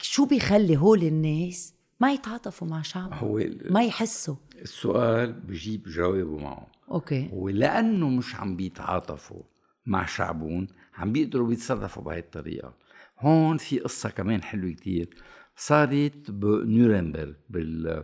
شو 0.02 0.26
بيخلي 0.26 0.78
هول 0.78 1.04
الناس 1.04 1.74
ما 2.00 2.14
يتعاطفوا 2.14 2.68
مع 2.68 2.82
شعبهم؟ 2.82 3.14
هو 3.14 3.42
ما 3.70 3.84
يحسوا؟ 3.84 4.36
السؤال 4.62 5.34
بجيب 5.34 5.84
جوابه 5.84 6.38
معه. 6.38 6.68
okay. 6.92 7.30
ولأنه 7.34 8.10
مش 8.10 8.36
عم 8.36 8.56
بيتعاطفوا 8.56 9.42
مع 9.86 10.06
شعبهم 10.06 10.68
عم 11.00 11.12
بيقدروا 11.12 11.48
بيتصرفوا 11.48 12.04
بهي 12.04 12.20
الطريقة. 12.20 12.74
هون 13.20 13.58
في 13.58 13.80
قصة 13.80 14.10
كمان 14.10 14.44
حلوة 14.44 14.72
كتير. 14.72 15.10
صارت 15.56 16.32
بنيورنبرغ 16.32 17.34
بال 17.50 18.04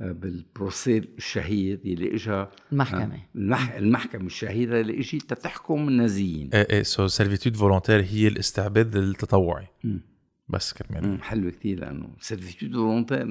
بال 0.00 0.26
procès 0.26 1.04
الشهير 1.18 1.80
اللي 1.84 2.14
اجى 2.14 2.46
المحكمة. 2.72 3.20
المح... 3.34 3.72
المحكمة 3.74 4.26
الشهيرة 4.26 4.80
اللي 4.80 4.98
اجت 5.00 5.34
تحكم 5.34 5.88
النازيين. 5.88 6.50
إيه 6.54 6.66
إيه 6.70 6.82
so 6.82 7.06
servitude 7.08 7.56
volontaire 7.56 8.00
هي 8.02 8.28
الاستعباد 8.28 8.96
التطوعي. 8.96 9.66
بس 10.48 10.72
كرمال. 10.72 11.08
مم، 11.08 11.18
حلوة 11.22 11.50
كتير 11.50 11.80
لأنه 11.80 12.08
سيرفيتود 12.20 12.72
فولونتير 12.72 13.24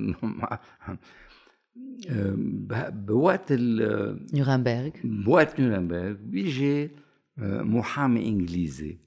ب- 2.09 3.05
بوقت 3.05 3.51
ال 3.51 4.27
نيورنبرغ 4.33 4.89
بوقت 5.03 5.59
نيورنبرغ 5.59 6.11
بيجي 6.11 6.83
آه، 6.83 6.89
محامي 7.37 8.27
إنجليزي. 8.27 8.97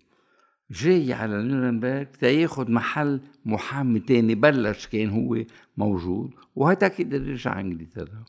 جاي 0.70 1.12
على 1.12 1.42
نيورنبرغ 1.42 2.02
تياخد 2.04 2.70
محل 2.70 3.20
محامي 3.44 4.00
تاني 4.00 4.34
بلش 4.34 4.86
كان 4.86 5.08
هو 5.10 5.44
موجود 5.76 6.30
وهداك 6.54 7.00
يقدر 7.00 7.28
يرجع 7.28 7.60
إنجلترا. 7.60 8.24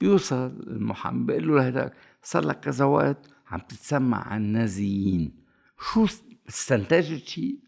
بيوصل 0.00 0.46
المحامي 0.66 1.26
بيقول 1.26 1.48
له 1.48 1.54
لهداك 1.54 1.92
صار 2.22 2.44
لك 2.44 2.60
كذا 2.60 2.84
وقت 2.84 3.26
عم 3.48 3.58
تتسمع 3.60 4.28
عن 4.28 4.42
النازيين. 4.44 5.32
شو 5.80 6.04
است- 6.04 6.24
استنتجت 6.48 7.26
شيء؟ 7.28 7.58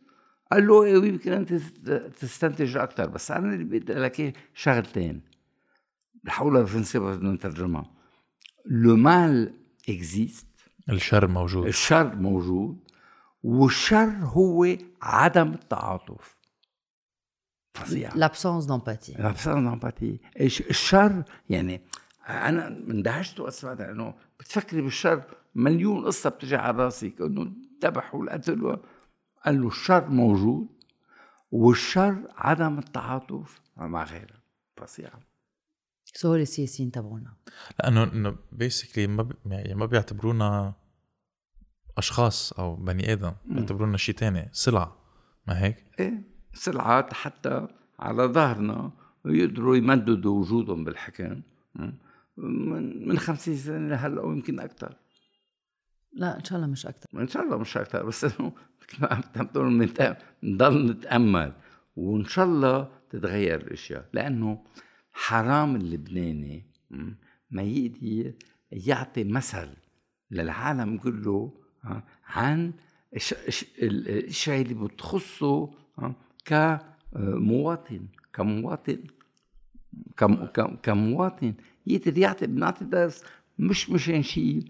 قال 0.52 0.66
له 0.66 0.84
إيه 0.84 0.94
يمكن 1.04 1.32
انت 1.32 1.48
تست- 1.54 1.90
تستنتج 2.20 2.76
أكثر 2.76 3.06
بس 3.08 3.30
أنا 3.30 3.54
اللي 3.54 3.64
بدي 3.64 3.92
لك 3.92 4.20
إيه 4.20 4.32
شغلتين. 4.54 5.20
بقولها 6.24 6.60
بالفرنسي 6.60 6.98
بدنا 6.98 7.32
نترجمها 7.32 7.90
le 8.66 8.96
mal 8.96 9.54
existe 9.88 10.46
الشر 10.88 11.26
موجود. 11.26 11.66
الشر 11.66 12.14
موجود 12.16 12.78
والشر 13.42 14.10
هو 14.22 14.66
عدم 15.02 15.52
التعاطف. 15.52 16.36
فظيع. 17.74 18.14
l'absence 18.14 18.64
d'empathie 18.64 19.18
l'absence 19.18 19.64
d'empathie 19.64 20.20
إيش 20.40 20.60
الشر 20.60 21.22
يعني 21.50 21.80
أنا 22.28 22.68
اندهشت 22.68 23.40
وقت 23.40 23.52
سمعت 23.52 23.80
إنه 23.80 24.14
بتفكري 24.40 24.80
بالشر 24.82 25.22
مليون 25.54 26.04
قصة 26.04 26.30
بتجي 26.30 26.56
على 26.56 26.84
راسي 26.84 27.14
انه 27.20 27.52
ذبح 27.84 28.14
والقتل 28.14 28.64
و- 28.64 28.82
قال 29.44 29.60
له 29.62 29.68
الشر 29.68 30.08
موجود 30.08 30.68
والشر 31.50 32.28
عدم 32.36 32.78
التعاطف 32.78 33.60
مع 33.76 34.04
غيره 34.04 34.40
فظيع. 34.76 35.10
so 36.14 36.28
هول 36.28 36.40
السياسيين 36.40 36.90
تبعونا 36.90 37.34
لأنه 37.80 38.04
انه 38.04 38.36
basically 38.52 39.06
ما 39.06 39.22
بي 39.22 39.34
يعني 39.46 39.74
ما 39.74 39.86
بيعتبرونا 39.86 40.74
أشخاص 41.98 42.52
أو 42.52 42.76
بني 42.76 43.12
آدم 43.12 43.32
بيعتبرونا 43.44 43.96
شيء 43.96 44.14
تاني 44.14 44.48
سلعة. 44.52 44.96
ما 45.46 45.62
هيك؟ 45.62 45.84
إيه 46.00 46.22
سلعات 46.54 47.14
حتى 47.14 47.68
على 47.98 48.22
ظهرنا 48.22 48.92
يقدروا 49.24 49.76
يمددوا 49.76 50.40
وجودهم 50.40 50.84
بالحكم? 50.84 51.42
من 52.36 53.08
من 53.08 53.18
50 53.18 53.56
سنة 53.56 53.88
لهلأ 53.88 54.22
ويمكن 54.22 54.60
أكثر 54.60 54.96
لا 56.12 56.36
إن 56.36 56.44
شاء 56.44 56.56
الله 56.56 56.70
مش 56.70 56.86
أكثر 56.86 57.20
إن 57.20 57.28
شاء 57.28 57.42
الله 57.42 57.58
مش 57.58 57.76
أكثر 57.76 58.06
بس 58.06 58.24
إنه 58.24 58.52
مثل 58.82 59.00
ما 59.02 59.22
عم 59.36 59.46
تقول 59.46 59.90
نضل 60.42 60.90
نتأمل 60.90 61.52
وإن 61.96 62.24
شاء 62.24 62.44
الله 62.44 62.88
تتغير 63.10 63.60
الأشياء 63.60 64.08
لأنه 64.12 64.64
حرام 65.12 65.76
اللبناني? 65.76 66.64
ما 67.50 67.62
يقدر 67.62 68.32
يعطي 68.72 69.24
مثل 69.24 69.68
للعالم 70.30 70.98
كله 70.98 71.52
عن 72.26 72.72
الإشياء 73.82 74.62
اللي 74.62 74.74
بتخصه 74.74 75.70
كمواطن 76.44 78.06
كمواطن 78.32 78.98
كم 80.16 80.44
كم 80.46 80.76
كمواطن 80.76 81.54
يقدر 81.86 82.18
يعطي 82.18 82.46
بنعطي 82.46 82.84
درس 82.84 83.24
مش 83.58 83.90
مشان 83.90 84.22
شيء 84.22 84.64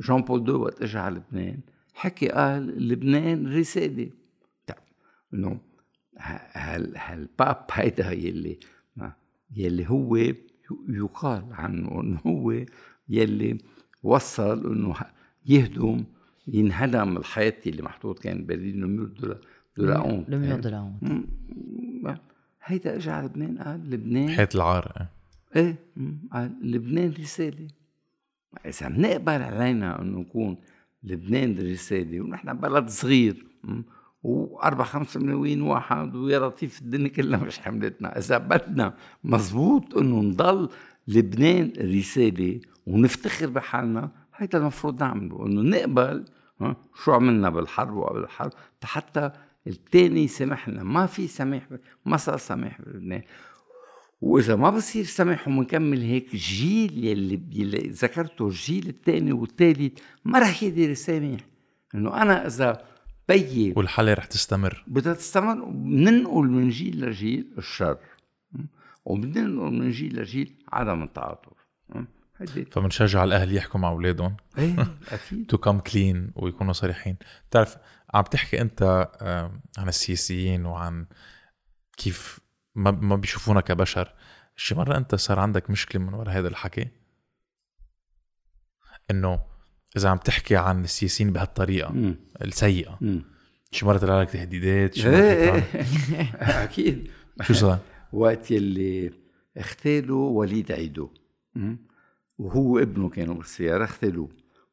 جون 0.00 0.22
بول 0.22 0.44
دو 0.44 0.62
وقت 0.62 0.82
اجى 0.82 0.98
على 0.98 1.16
لبنان 1.16 1.60
حكي 1.94 2.28
قال 2.28 2.88
لبنان 2.88 3.56
رساله 3.56 4.10
طيب 4.66 4.76
إنه 5.34 5.60
هالباب 6.96 7.66
هيدا 7.72 8.12
يلي 8.12 8.58
يلي 9.56 9.90
هو 9.90 10.16
يقال 10.88 11.44
عنه 11.52 12.00
إنه 12.00 12.20
هو 12.26 12.64
يلي 13.08 13.58
وصل 14.02 14.72
إنه 14.72 14.94
يهدم 15.46 16.04
ينهدم 16.48 17.16
الحيط 17.16 17.66
اللي 17.66 17.82
محطوط 17.82 18.18
كان 18.18 18.46
برلين 18.46 18.80
لميور 18.80 19.06
دولا 19.08 19.40
دولا 19.76 19.96
اون 19.98 20.24
لو 20.28 20.38
ميون 20.38 20.60
دولار 20.60 20.92
م- 21.02 22.16
هيدا 22.64 22.96
اجى 22.96 23.10
على 23.10 23.26
لبنان 23.26 23.58
قال 23.58 23.90
لبنان. 23.90 24.28
حيط 24.30 24.54
العار 24.56 25.06
إيه. 25.56 25.62
إيه. 25.62 25.76
قال 26.32 26.52
لبنان 26.62 27.10
رسالة. 27.18 27.68
إذا 28.66 28.88
بنقبل 28.88 29.42
علينا 29.42 30.02
إنه 30.02 30.18
نكون 30.20 30.56
لبنان 31.02 31.58
رسالة 31.72 32.20
ونحن 32.20 32.52
بلد 32.54 32.88
صغير 32.88 33.46
مم. 33.64 33.84
واربع 34.22 34.84
خمس 34.84 35.16
ملايين 35.16 35.62
واحد 35.62 36.16
ويا 36.16 36.38
لطيف 36.38 36.82
الدنيا 36.82 37.08
كلها 37.08 37.44
مش 37.44 37.58
حملتنا. 37.58 38.18
إذا 38.18 38.38
بدنا 38.38 38.94
مزبوط 39.24 39.96
إنه 39.96 40.20
نضل 40.20 40.68
لبنان 41.08 41.72
رسالة 41.80 42.60
ونفتخر 42.86 43.46
بحالنا 43.46 44.10
هيدا 44.36 44.58
المفروض 44.58 45.02
نعمله. 45.02 45.46
إنه 45.46 45.62
نقبل 45.62 46.24
شو 47.04 47.12
عملنا 47.12 47.50
بالحرب 47.50 47.96
وقبل 47.96 48.20
الحرب؟ 48.20 48.52
حتى 48.84 49.30
التاني 49.66 50.24
يسامح 50.24 50.68
لنا 50.68 50.82
ما 50.82 51.06
في 51.06 51.26
سماح 51.26 51.68
ما 52.06 52.16
صار 52.16 52.36
سماح 52.36 52.82
بلبنان. 52.82 53.22
وإذا 54.20 54.56
ما 54.56 54.70
بصير 54.70 55.04
سمح 55.04 55.48
ومكمل 55.48 56.02
هيك 56.02 56.34
الجيل 56.34 57.04
يلي, 57.04 57.42
يلي 57.52 57.88
ذكرته 57.88 58.46
الجيل 58.46 58.88
الثاني 58.88 59.32
والثالث 59.32 59.98
ما 60.24 60.38
رح 60.38 60.62
يقدر 60.62 60.90
يسامح 60.90 61.40
إنه 61.94 62.22
أنا 62.22 62.46
إذا 62.46 62.82
بيي 63.28 63.72
والحاله 63.76 64.14
رح 64.14 64.24
تستمر. 64.24 64.84
بدها 64.86 65.14
تستمر 65.14 65.64
بننقل 65.64 66.46
من 66.46 66.68
جيل 66.68 67.00
لجيل 67.00 67.54
الشر. 67.58 67.98
وبننقل 69.04 69.72
من 69.72 69.90
جيل 69.90 70.20
لجيل 70.20 70.64
عدم 70.72 71.02
التعاطف. 71.02 71.52
فبنشجع 72.70 73.24
الأهل 73.24 73.56
يحكوا 73.56 73.80
مع 73.80 73.88
أولادهم. 73.88 74.36
إيه 74.58 74.76
أكيد. 75.12 75.46
تو 75.46 75.58
كم 75.58 75.78
كلين 75.78 76.32
ويكونوا 76.36 76.72
صريحين. 76.72 77.16
بتعرف 77.50 77.76
عم 78.14 78.22
تحكي 78.22 78.60
أنت 78.60 79.08
عن 79.78 79.88
السياسيين 79.88 80.66
وعن 80.66 81.06
كيف 81.96 82.40
ما 82.74 82.90
ما 82.90 83.16
بيشوفونا 83.16 83.60
كبشر. 83.60 84.14
شي 84.56 84.74
مرة 84.74 84.96
أنت 84.96 85.14
صار 85.14 85.38
عندك 85.38 85.70
مشكلة 85.70 86.02
من 86.02 86.14
وراء 86.14 86.38
هذا 86.38 86.48
الحكي؟ 86.48 86.88
إنه 89.10 89.57
إذا 89.98 90.08
عم 90.08 90.16
تحكي 90.16 90.56
عن 90.56 90.84
السياسيين. 90.84 91.34
السيئة 92.42 92.98
مم. 93.00 93.22
شي 93.70 93.86
مرة 93.86 93.98
طلع 93.98 94.20
لك 94.20 94.30
تهديدات 94.30 94.98
إيه 94.98 95.50
مرة 95.50 95.62
إيه 95.74 96.32
أكيد 96.64 97.08
شو 97.42 97.54
صار؟ 97.54 97.78
وقت 98.12 98.50
يلي 98.50 99.10
اغتالوا 99.58 100.30
وليد 100.30 100.72
عيدو? 100.72 101.08
وهو 102.38 102.78
ابنه 102.78 103.08
كانوا 103.08 103.34
بالسيارة 103.34 103.84
اغتالوه 103.84 104.28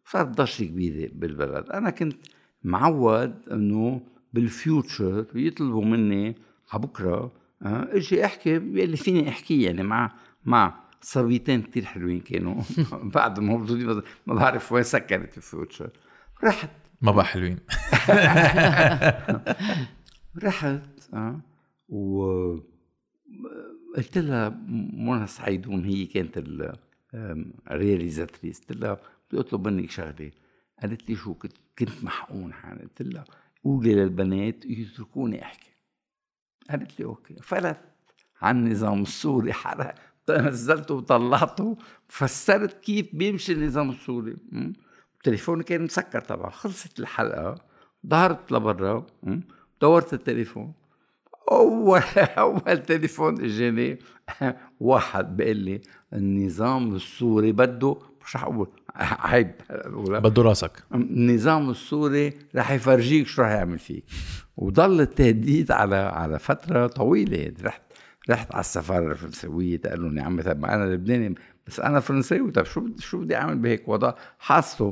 صارت 0.06 0.27
ضجة 0.27 0.64
كبيرة 0.64 1.10
بالبلد 1.14 1.69
أنا 1.69 1.89
كنت 1.89 2.18
معود 2.64 3.49
إنه 3.52 4.02
بال 4.34 4.56
Future 4.56 5.26
يطلبوا 5.35 5.85
مني 5.85 6.35
على 6.72 6.81
بكرة 6.81 7.31
أه 7.61 7.88
إجي 7.91 8.26
أحكي 8.26 8.57
اللي 8.57 8.97
فيني 8.97 9.30
احكيه 9.30 9.65
يعني 9.65 9.84
مع 9.84 10.11
مع 10.45 10.85
صبيتين 11.01 11.61
كتير 11.61 11.85
حلوين 11.85 12.19
كانوا 12.19 12.61
بعد 12.91 13.39
موجودين 13.39 14.01
ما 14.27 14.34
بعرف 14.34 14.72
وين 14.72 14.84
سكرت 14.84 15.38
ال 15.38 15.45
Future 15.45 15.89
رحت 16.43 16.69
ما 17.01 17.11
بقى 17.11 17.26
حلوين 17.26 17.59
رحت 20.43 20.81
آه 21.13 21.39
و 21.89 22.26
قلت 23.97 24.17
لها 24.17 24.49
منى 24.93 25.27
سعيدون 25.27 25.85
هي 25.85 26.05
كانت 26.05 26.43
ال 27.72 27.78
réalisatrice 27.78 28.60
قلت 28.59 28.72
لها 28.81 28.97
بدي 29.31 29.39
اطلب 29.39 29.67
منك 29.67 29.91
شغله 29.91 30.31
قالت 30.81 31.09
لي 31.09 31.15
شو 31.15 31.34
كنت 31.34 31.53
كنت 31.80 32.03
محقون 32.03 32.53
حالي 32.53 32.81
قلت 32.81 33.01
لها 33.01 33.23
قولي 33.63 33.95
للبنات 33.95 34.65
يتركوني 34.65 35.41
احكي 35.43 35.72
قالت 36.69 36.99
لي 36.99 37.05
okay 37.06 37.35
قلت 37.41 37.81
عن 38.41 38.65
النظام 38.65 39.01
السوري 39.01 39.53
حرق 39.53 39.95
نزلته 40.30 40.93
وطلعته 40.93 41.77
فسرت 42.07 42.80
كيف 42.84 43.07
بيمشي 43.14 43.52
النظام 43.53 43.89
السوري? 43.89 44.35
تليفوني 45.23 45.64
كان 45.64 45.81
مسكر 45.84 46.19
طبعا. 46.22 46.49
خلصت 46.49 46.99
الحلقة 46.99 47.56
ظهرت 48.07 48.52
لبرا? 48.52 49.06
دورت 49.81 50.14
التليفون. 50.14 50.73
أول 51.52 52.02
أول 52.38 52.77
تليفون 52.77 53.43
إجاني 53.45 53.99
واحد 54.80 55.38
بيقول 55.38 55.57
لي 55.57 55.81
النظام 56.14 56.95
السوري 56.95 57.52
بده 57.52 57.97
مش 58.26 58.35
رح 58.35 58.43
أقول 58.43 58.68
عيب. 58.95 59.52
بده 60.07 60.41
راسك. 60.41 60.84
النظام 60.93 61.69
السوري 61.69 62.34
رح 62.56 62.72
يفرجيك 62.72 63.27
شو 63.27 63.41
رح 63.41 63.49
يعمل 63.49 63.80
فيك. 63.80 64.03
وضل 64.57 65.02
التهديد 65.02 65.72
على 65.72 65.95
على 65.95 66.39
فترة 66.39 66.88
طويلة. 66.88 67.53
رحت 67.64 67.81
رحت 68.30 68.52
على 68.52 68.60
السفارة 68.60 69.11
الفرنسوية 69.11 69.81
قالوا 69.81 70.10
لي 70.10 70.22
عمي 70.22 70.43
طب 70.43 70.60
ما 70.60 70.76
أنا 70.76 70.93
لبناني 70.93 71.35
بس 71.68 71.80
أنا 71.80 71.99
فرنساوي 71.99 72.52
طب 72.52 72.64
شو 72.65 72.81
بدي 72.81 73.02
شو 73.02 73.19
بدي 73.22 73.35
أعمل 73.35 73.57
بهيك 73.57 73.88
وضع؟ 73.88 74.14
حاسه 74.39 74.89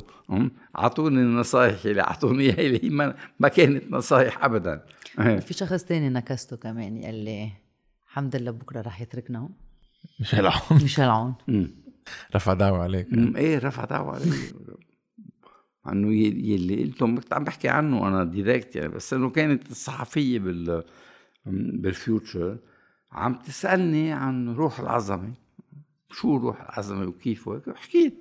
أعطوني 0.78 1.20
النصايح 1.22 1.86
اللي 1.86 2.02
أعطوني 2.02 2.44
إياها 2.44 2.60
اللي 2.68 2.84
هي 2.84 2.90
ما, 2.90 3.16
ما 3.40 3.48
كانت 3.48 3.92
نصايح 3.92 4.44
ابدا. 4.46 4.86
في 5.18 5.54
شخص 5.54 5.84
تاني 5.84 6.10
نكسته 6.10 6.58
كمان 6.58 7.02
قال 7.04 7.16
لي 7.16 7.52
الحمد 8.08 8.36
لله 8.36 8.52
بكرة 8.52 8.82
رح 8.82 9.02
يتركنا 9.02 9.50
مش 10.20 10.36
هلعون 10.36 10.62
ميشيل 10.72 11.06
عون. 11.06 11.34
رفع 12.36 12.54
دعوة 12.54 12.80
عليك. 12.84 13.14
أمم، 13.14 13.36
إيه 13.38 13.58
رفع 13.60 13.86
دعوة 13.86 14.16
علي 14.16 14.32
عنه 15.86 16.14
ي- 16.14 16.52
يلي 16.52 16.84
قلتم 16.84 17.16
كنت 17.16 17.34
عم 17.34 17.44
بحكي 17.44 17.70
عنه 17.70 18.08
أنا 18.08 18.24
ديريكت 18.24 18.76
يعني 18.76 18.88
بس 18.90 19.14
إنه 19.14 19.30
كانت 19.30 19.72
الصحفية 19.72 20.40
بال 20.40 20.84
بالفيوتشر 21.46 22.58
عم 23.14 23.34
تسألني 23.36 24.12
عن 24.12 24.56
روح 24.56 24.80
العظمة. 24.80 25.34
شو 26.12 26.38
روح 26.38 26.62
العظمة 26.62 27.06
وكيف 27.08 27.48
وهيك 27.48 27.76
حكيت 27.76 28.14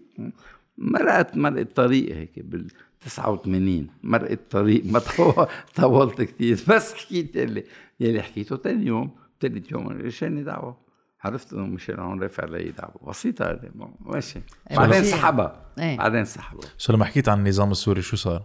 مرقت 0.78 1.36
مرقت 1.36 1.76
طريق 1.76 2.16
هيك 2.16 2.38
بال 2.38 2.66
89 3.00 3.86
مرقت 4.02 4.40
طريق 4.50 4.82
ما 4.86 4.98
طو- 4.98 5.46
طولت 5.80 6.22
كثير 6.22 6.60
بس 6.68 6.94
حكيت 6.94 7.36
يلي 7.36 7.64
يلي 8.00 8.22
حكيته 8.22 8.56
ثاني 8.56 8.86
يوم 8.86 9.10
ثالث 9.40 9.72
يوم 9.72 9.90
اجاني 10.06 10.42
دعوة. 10.42 10.76
عرفت 11.24 11.52
إنه 11.52 11.66
مشان 11.66 11.98
هون 11.98 12.22
رافع 12.22 12.42
علي 12.42 12.70
دعوة. 12.70 12.94
بسيطة 13.08 13.60
ماشي. 14.00 14.38
إيه، 14.70 14.76
بعدين 14.76 15.00
بسيطة. 15.00 15.16
سحبها. 15.16 15.66
إيه. 15.78 15.98
بعدين 15.98 16.24
سحبها. 16.24 16.68
سو 16.78 16.92
لما 16.92 17.04
حكيت 17.04 17.28
عن 17.28 17.38
النظام 17.38 17.70
السوري. 17.70 18.02
شو 18.02 18.16
صار؟ 18.16 18.42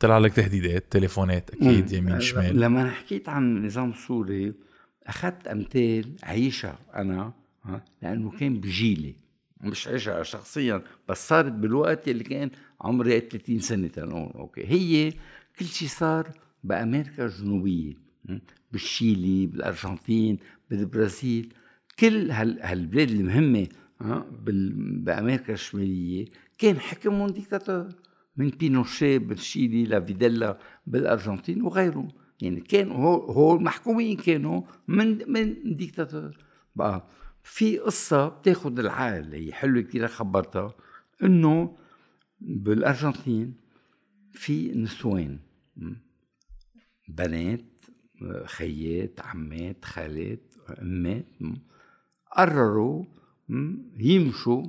طلع 0.00 0.18
لك 0.18 0.32
تهديدات 0.32 0.84
تليفونات 0.90 1.50
أكيد 1.50 1.92
يمين 1.92 2.20
شمال. 2.20 2.60
لما 2.60 2.82
أنا 2.82 2.90
حكيت 2.90 3.28
عن 3.28 3.56
النظام 3.56 3.90
السوري 3.90 4.54
أخذت 5.06 5.46
أمثال 5.46 6.16
عيشها 6.22 6.78
أنا 6.94 7.32
لأنه 8.02 8.30
كان 8.30 8.60
بجيلي 8.60 9.16
مش 9.60 9.88
عيشها 9.88 10.22
شخصيا 10.22 10.82
بس 11.08 11.28
صارت 11.28 11.52
بالوقت 11.52 12.08
اللي 12.08 12.24
كان 12.24 12.50
عمري 12.80 13.20
30 13.20 13.58
سنة 13.58 13.88
تنقول 13.88 14.32
okay. 14.34 14.66
هي 14.66 15.12
كل 15.58 15.64
شيء 15.64 15.88
صار 15.88 16.30
بأمريكا 16.64 17.26
الجنوبية? 17.26 17.94
بالشيلي 18.72 19.46
بالأرجنتين 19.46 20.38
بالبرازيل. 20.70 21.54
كل 21.98 22.30
هال 22.30 22.62
هالبلاد 22.62 23.10
المهمة 23.10 23.66
بأمريكا 25.04 25.52
الشمالية 25.52 26.26
كان 26.58 26.80
حكمهم 26.80 27.26
ديكتاتور. 27.26 27.88
من 28.36 28.48
بينوشي 28.48 29.18
بالشيلي 29.18 29.84
لفيديلا 29.84 30.58
بالارجنتين 30.86 31.62
وغيره 31.62 32.08
يعني 32.42 32.60
كانوا 32.60 32.96
هو, 32.96 33.32
هو 33.32 33.56
المحكومين 33.56 34.16
كانوا 34.16 34.62
من 34.88 35.32
من 35.32 35.74
ديكتاتور 35.74 36.38
بقى 36.76 37.08
في 37.42 37.78
قصة 37.78 38.28
بتاخذ 38.28 38.78
العقل 38.78 39.34
هي 39.34 39.52
حلوة 39.52 39.82
كثير 39.82 40.06
خبرتها 40.08 40.74
إنه 41.22 41.76
بالأرجنتين 42.40 43.54
في 44.32 44.72
نسوان? 44.72 45.38
بنات 47.08 47.80
خيات 48.44 49.20
عمات 49.20 49.84
خالات 49.84 50.54
أمات? 50.82 51.26
قرروا? 52.36 53.04
يمشوا 53.98 54.66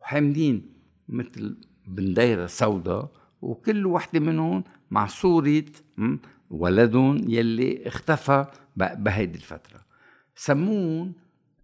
حاملين 0.00 0.72
مثل 1.08 1.56
بنديرة 1.90 2.46
سوداء 2.46 3.10
وكل 3.42 3.86
وحدة 3.86 4.20
منهم 4.20 4.64
مع 4.90 5.06
صورة 5.06 5.64
م? 5.96 6.16
ولدهم 6.50 7.24
يلي 7.28 7.88
اختفى 7.88 8.46
بهيدي 8.76 9.38
الفترة. 9.38 9.80
سموهم 10.34 11.12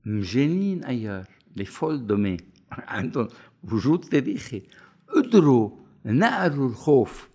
مجانين 0.05 0.85
أيار 0.85 1.25
لفول 1.57 2.07
دومي 2.07 2.37
عندهم 2.71 3.29
وجود 3.73 4.01
تاريخي. 4.01 4.63
قدروا 5.09 5.71
نقلوا 6.05 6.69
الخوف. 6.69 7.29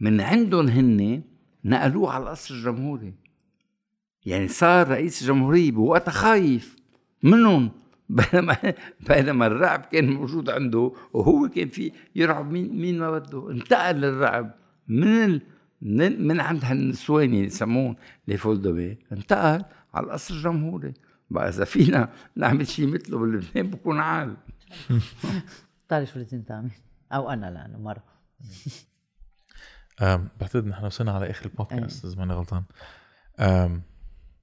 من 0.00 0.20
عندهم 0.20 0.68
هن 0.68 1.22
نقلوه 1.64 2.12
على 2.12 2.24
القصر 2.24 2.54
الجمهوري. 2.54 3.14
يعني 4.26 4.48
صار 4.48 4.88
رئيس 4.88 5.22
الجمهورية 5.22 5.70
بوقتها 5.70 6.12
خايف 6.12 6.76
منهم. 7.22 7.70
بينما 8.32 8.56
بينما 9.08 9.46
الرعب 9.46 9.80
كان 9.80 10.10
موجود 10.10 10.50
عنده 10.50 10.92
وهو 11.12 11.48
كان 11.48 11.68
في 11.68 11.92
يرعب 12.14 12.50
مين 12.50 12.80
مين 12.80 12.98
ما 12.98 13.10
بده. 13.18 13.50
انتقل 13.50 14.04
الرعب 14.04 14.54
من 14.88 15.24
ال 15.24 15.42
من, 15.82 16.26
من 16.26 16.40
عند 16.40 16.64
هالنسوان 16.64 17.24
اللي 17.24 17.44
يسمون 17.44 17.96
لي 18.28 18.36
فولدومي 18.36 18.96
انتقل 19.12 19.64
على 19.94 20.06
القصر 20.06 20.34
الجمهوري. 20.34 20.94
بقى 21.30 21.48
إذا 21.48 21.64
فينا 21.64 22.12
نعمل 22.36 22.66
شيء 22.68 22.86
مثله 22.86 23.18
بلبنان 23.18 23.70
بكون 23.70 23.98
عال. 24.00 24.36
بتعرف 25.86 26.08
شو 26.08 26.18
لازم 26.18 26.42
تعمل؟ 26.42 26.70
أو 27.12 27.30
أنا 27.30 27.46
لأنه 27.50 27.78
مرة. 27.78 28.04
بعتقد 30.40 30.66
نحن 30.66 30.84
وصلنا 30.84 31.12
على 31.12 31.30
آخر 31.30 31.46
البودكاست 31.46 32.04
إذا 32.04 32.16
ماني 32.16 32.32
غلطان. 32.32 32.62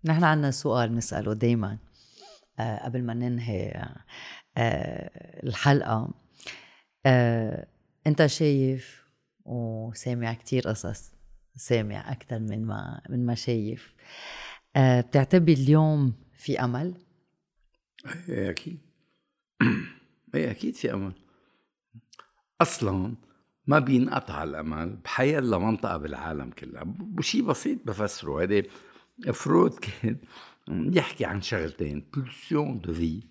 نحن 0.05 0.23
عنا 0.23 0.51
سؤال 0.51 0.89
بنسأله 0.89 1.33
دايما. 1.33 1.71
آه 1.71 1.84
قبل 2.59 3.03
ما 3.03 3.13
ننهي 3.13 3.71
آه 4.57 5.43
الحلقة. 5.43 6.13
آه 7.05 7.67
أنت 8.07 8.25
شايف 8.25 9.05
وسامع 9.45 10.33
كتير 10.33 10.67
قصص 10.67 11.11
سامع 11.55 12.11
أكتر 12.11 12.39
من 12.39 12.65
ما 12.65 13.01
من 13.09 13.25
ما 13.25 13.35
شايف. 13.35 13.93
آه 14.75 15.01
بتعتبر 15.01 15.53
اليوم 15.53 16.13
في 16.37 16.59
أمل؟ 16.59 16.93
إيه 18.29 18.49
أكيد. 18.49 18.79
إيه 20.35 20.51
أكيد 20.51 20.75
في 20.75 20.93
أمل. 20.93 21.13
أصلا 22.61 23.15
ما 23.67 23.79
بينقطع 23.79 24.43
الأمل 24.43 24.95
بحي 24.95 25.37
الله 25.39 25.59
منطقه 25.59 25.97
بالعالم 25.97 26.51
كلها. 26.51 26.83
بشيء 26.85 27.43
بسيط 27.43 27.79
بفسره. 27.85 28.41
هيدي 28.41 28.69
فرويد 29.33 29.73
كان 29.73 30.17
يحكي 30.69 31.25
عن 31.25 31.41
شغلتين 31.41 32.05
pulsion 32.13 32.79
de 32.79 32.93
vie 32.93 33.21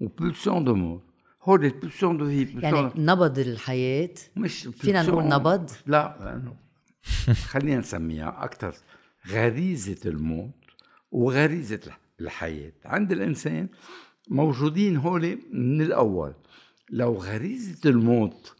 و 0.00 0.08
pulsion 0.08 0.64
de 0.64 0.74
mort 0.74 1.00
هول 1.42 1.64
ال 1.64 1.70
pulsion 1.70 2.16
de 2.16 2.24
vie 2.28 2.58
يعني 2.62 2.90
نبض 2.96 3.38
الحياة. 3.38 4.10
مش 4.36 4.62
فينا 4.66 5.02
نقول 5.02 5.28
نبض؟ 5.28 5.70
لا 5.86 6.42
خلينا 7.46 7.78
نسميها 7.78 8.44
أكثر 8.44 8.74
غريزة 9.30 10.10
الموت 10.10 10.50
وغريزة 11.12 11.80
الح- 11.86 11.98
الحياة. 12.20 12.72
عند 12.84 13.12
الإنسان 13.12 13.68
موجودين 14.28 14.96
هول 14.96 15.38
من 15.52 15.80
الأول. 15.82 16.34
لو 16.90 17.14
غريزة 17.14 17.90
الموت 17.90 18.54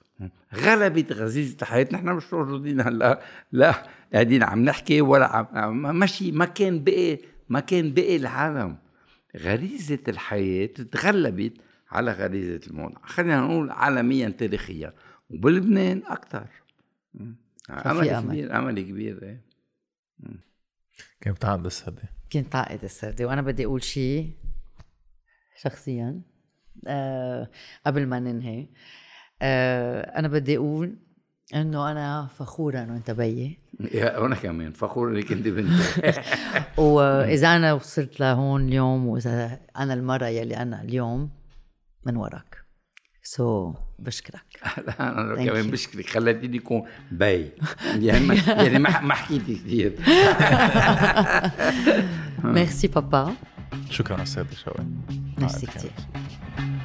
غلبت 0.55 1.13
غريزة 1.13 1.57
الحياة 1.63 1.89
نحن 1.93 2.09
مش 2.09 2.33
موجودين 2.33 2.81
هلا 2.81 3.21
لا 3.53 3.87
قاعدين 4.13 4.43
عم 4.43 4.65
نحكي 4.65 5.01
ولا 5.01 5.27
عم 5.57 5.83
ماشي 5.99 6.33
ما 6.33 6.45
كان 6.45 6.85
بقي 6.85 7.19
ما 7.51 7.61
كان 7.61 7.95
بقي 7.95 8.17
العالم. 8.17 8.79
غريزة 9.37 9.99
الحياة 10.09 10.67
تغلبت 10.67 11.53
على 11.91 12.13
غريزة 12.13 12.61
الموت. 12.67 12.93
خلينا 13.03 13.41
نقول 13.41 13.71
عالميا 13.71 14.29
تاريخيا. 14.29 14.95
وبلبنان 15.31 16.03
أكثر 16.07 16.47
امل 17.71 18.09
أمل. 18.09 18.33
كبير 18.33 18.59
امل 18.59 18.81
كبير 18.81 19.23
إيه. 19.23 19.45
كيف 21.21 21.35
بتعد 21.35 21.67
السردة 21.67 22.03
كنت 22.33 22.57
عائد 22.57 22.85
السردي. 22.85 23.25
وأنا 23.25 23.43
بدي 23.43 23.65
أقول 23.65 23.83
شيء 23.83 24.31
شخصيا 25.57 26.21
آه 26.87 27.51
قبل 27.87 28.07
ما 28.07 28.21
ننهي. 28.21 28.69
آه 29.43 30.19
أنا 30.19 30.29
بدي 30.29 30.57
أقول 30.57 30.97
إنه 31.55 31.91
أنا 31.91 32.29
فخورة 32.39 32.79
إنه 32.79 32.97
أنت 32.97 33.11
بيي. 33.11 33.59
يا 33.95 34.27
أنا 34.27 34.35
كمان 34.35 34.73
فخور 34.73 35.11
إنك 35.11 35.33
أنت 35.33 35.49
بنتي. 35.49 36.13
واذا 36.83 37.57
أنا 37.57 37.73
وصلت 37.73 38.21
لهون 38.21 38.69
اليوم 38.69 39.07
وإذا 39.07 39.61
أنا 39.79 39.95
المرة 39.95 40.27
يلي 40.27 40.57
أنا 40.57 40.83
اليوم 40.83 41.31
من 42.07 42.17
وراك. 42.17 42.61
سو 43.23 43.73
so, 43.73 43.77
بشكرك. 43.99 44.61
أنا 45.01 45.45
كمان. 45.45 45.71
بشكرك. 45.71 46.07
خليتيني 46.07 46.57
يكون 46.57 46.83
بي 47.13 47.51
يعني 47.99 48.27
ما 48.27 48.35
يعني 48.35 48.79
ما 48.79 49.01
ما 49.01 49.15
حكيتي 49.15 49.55
كثير 49.55 49.97
ميرسي 52.45 52.89
بابا 52.89 53.35
شكرا 53.91 54.23
أستاذ 54.23 54.45
شوقي 54.65 54.85
ميرسي 55.39 55.67
كثير 55.67 55.93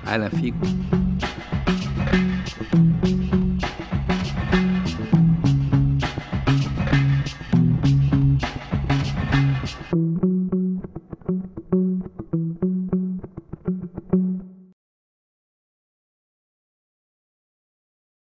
أهلا 0.07 0.29
فيكم. 0.29 0.85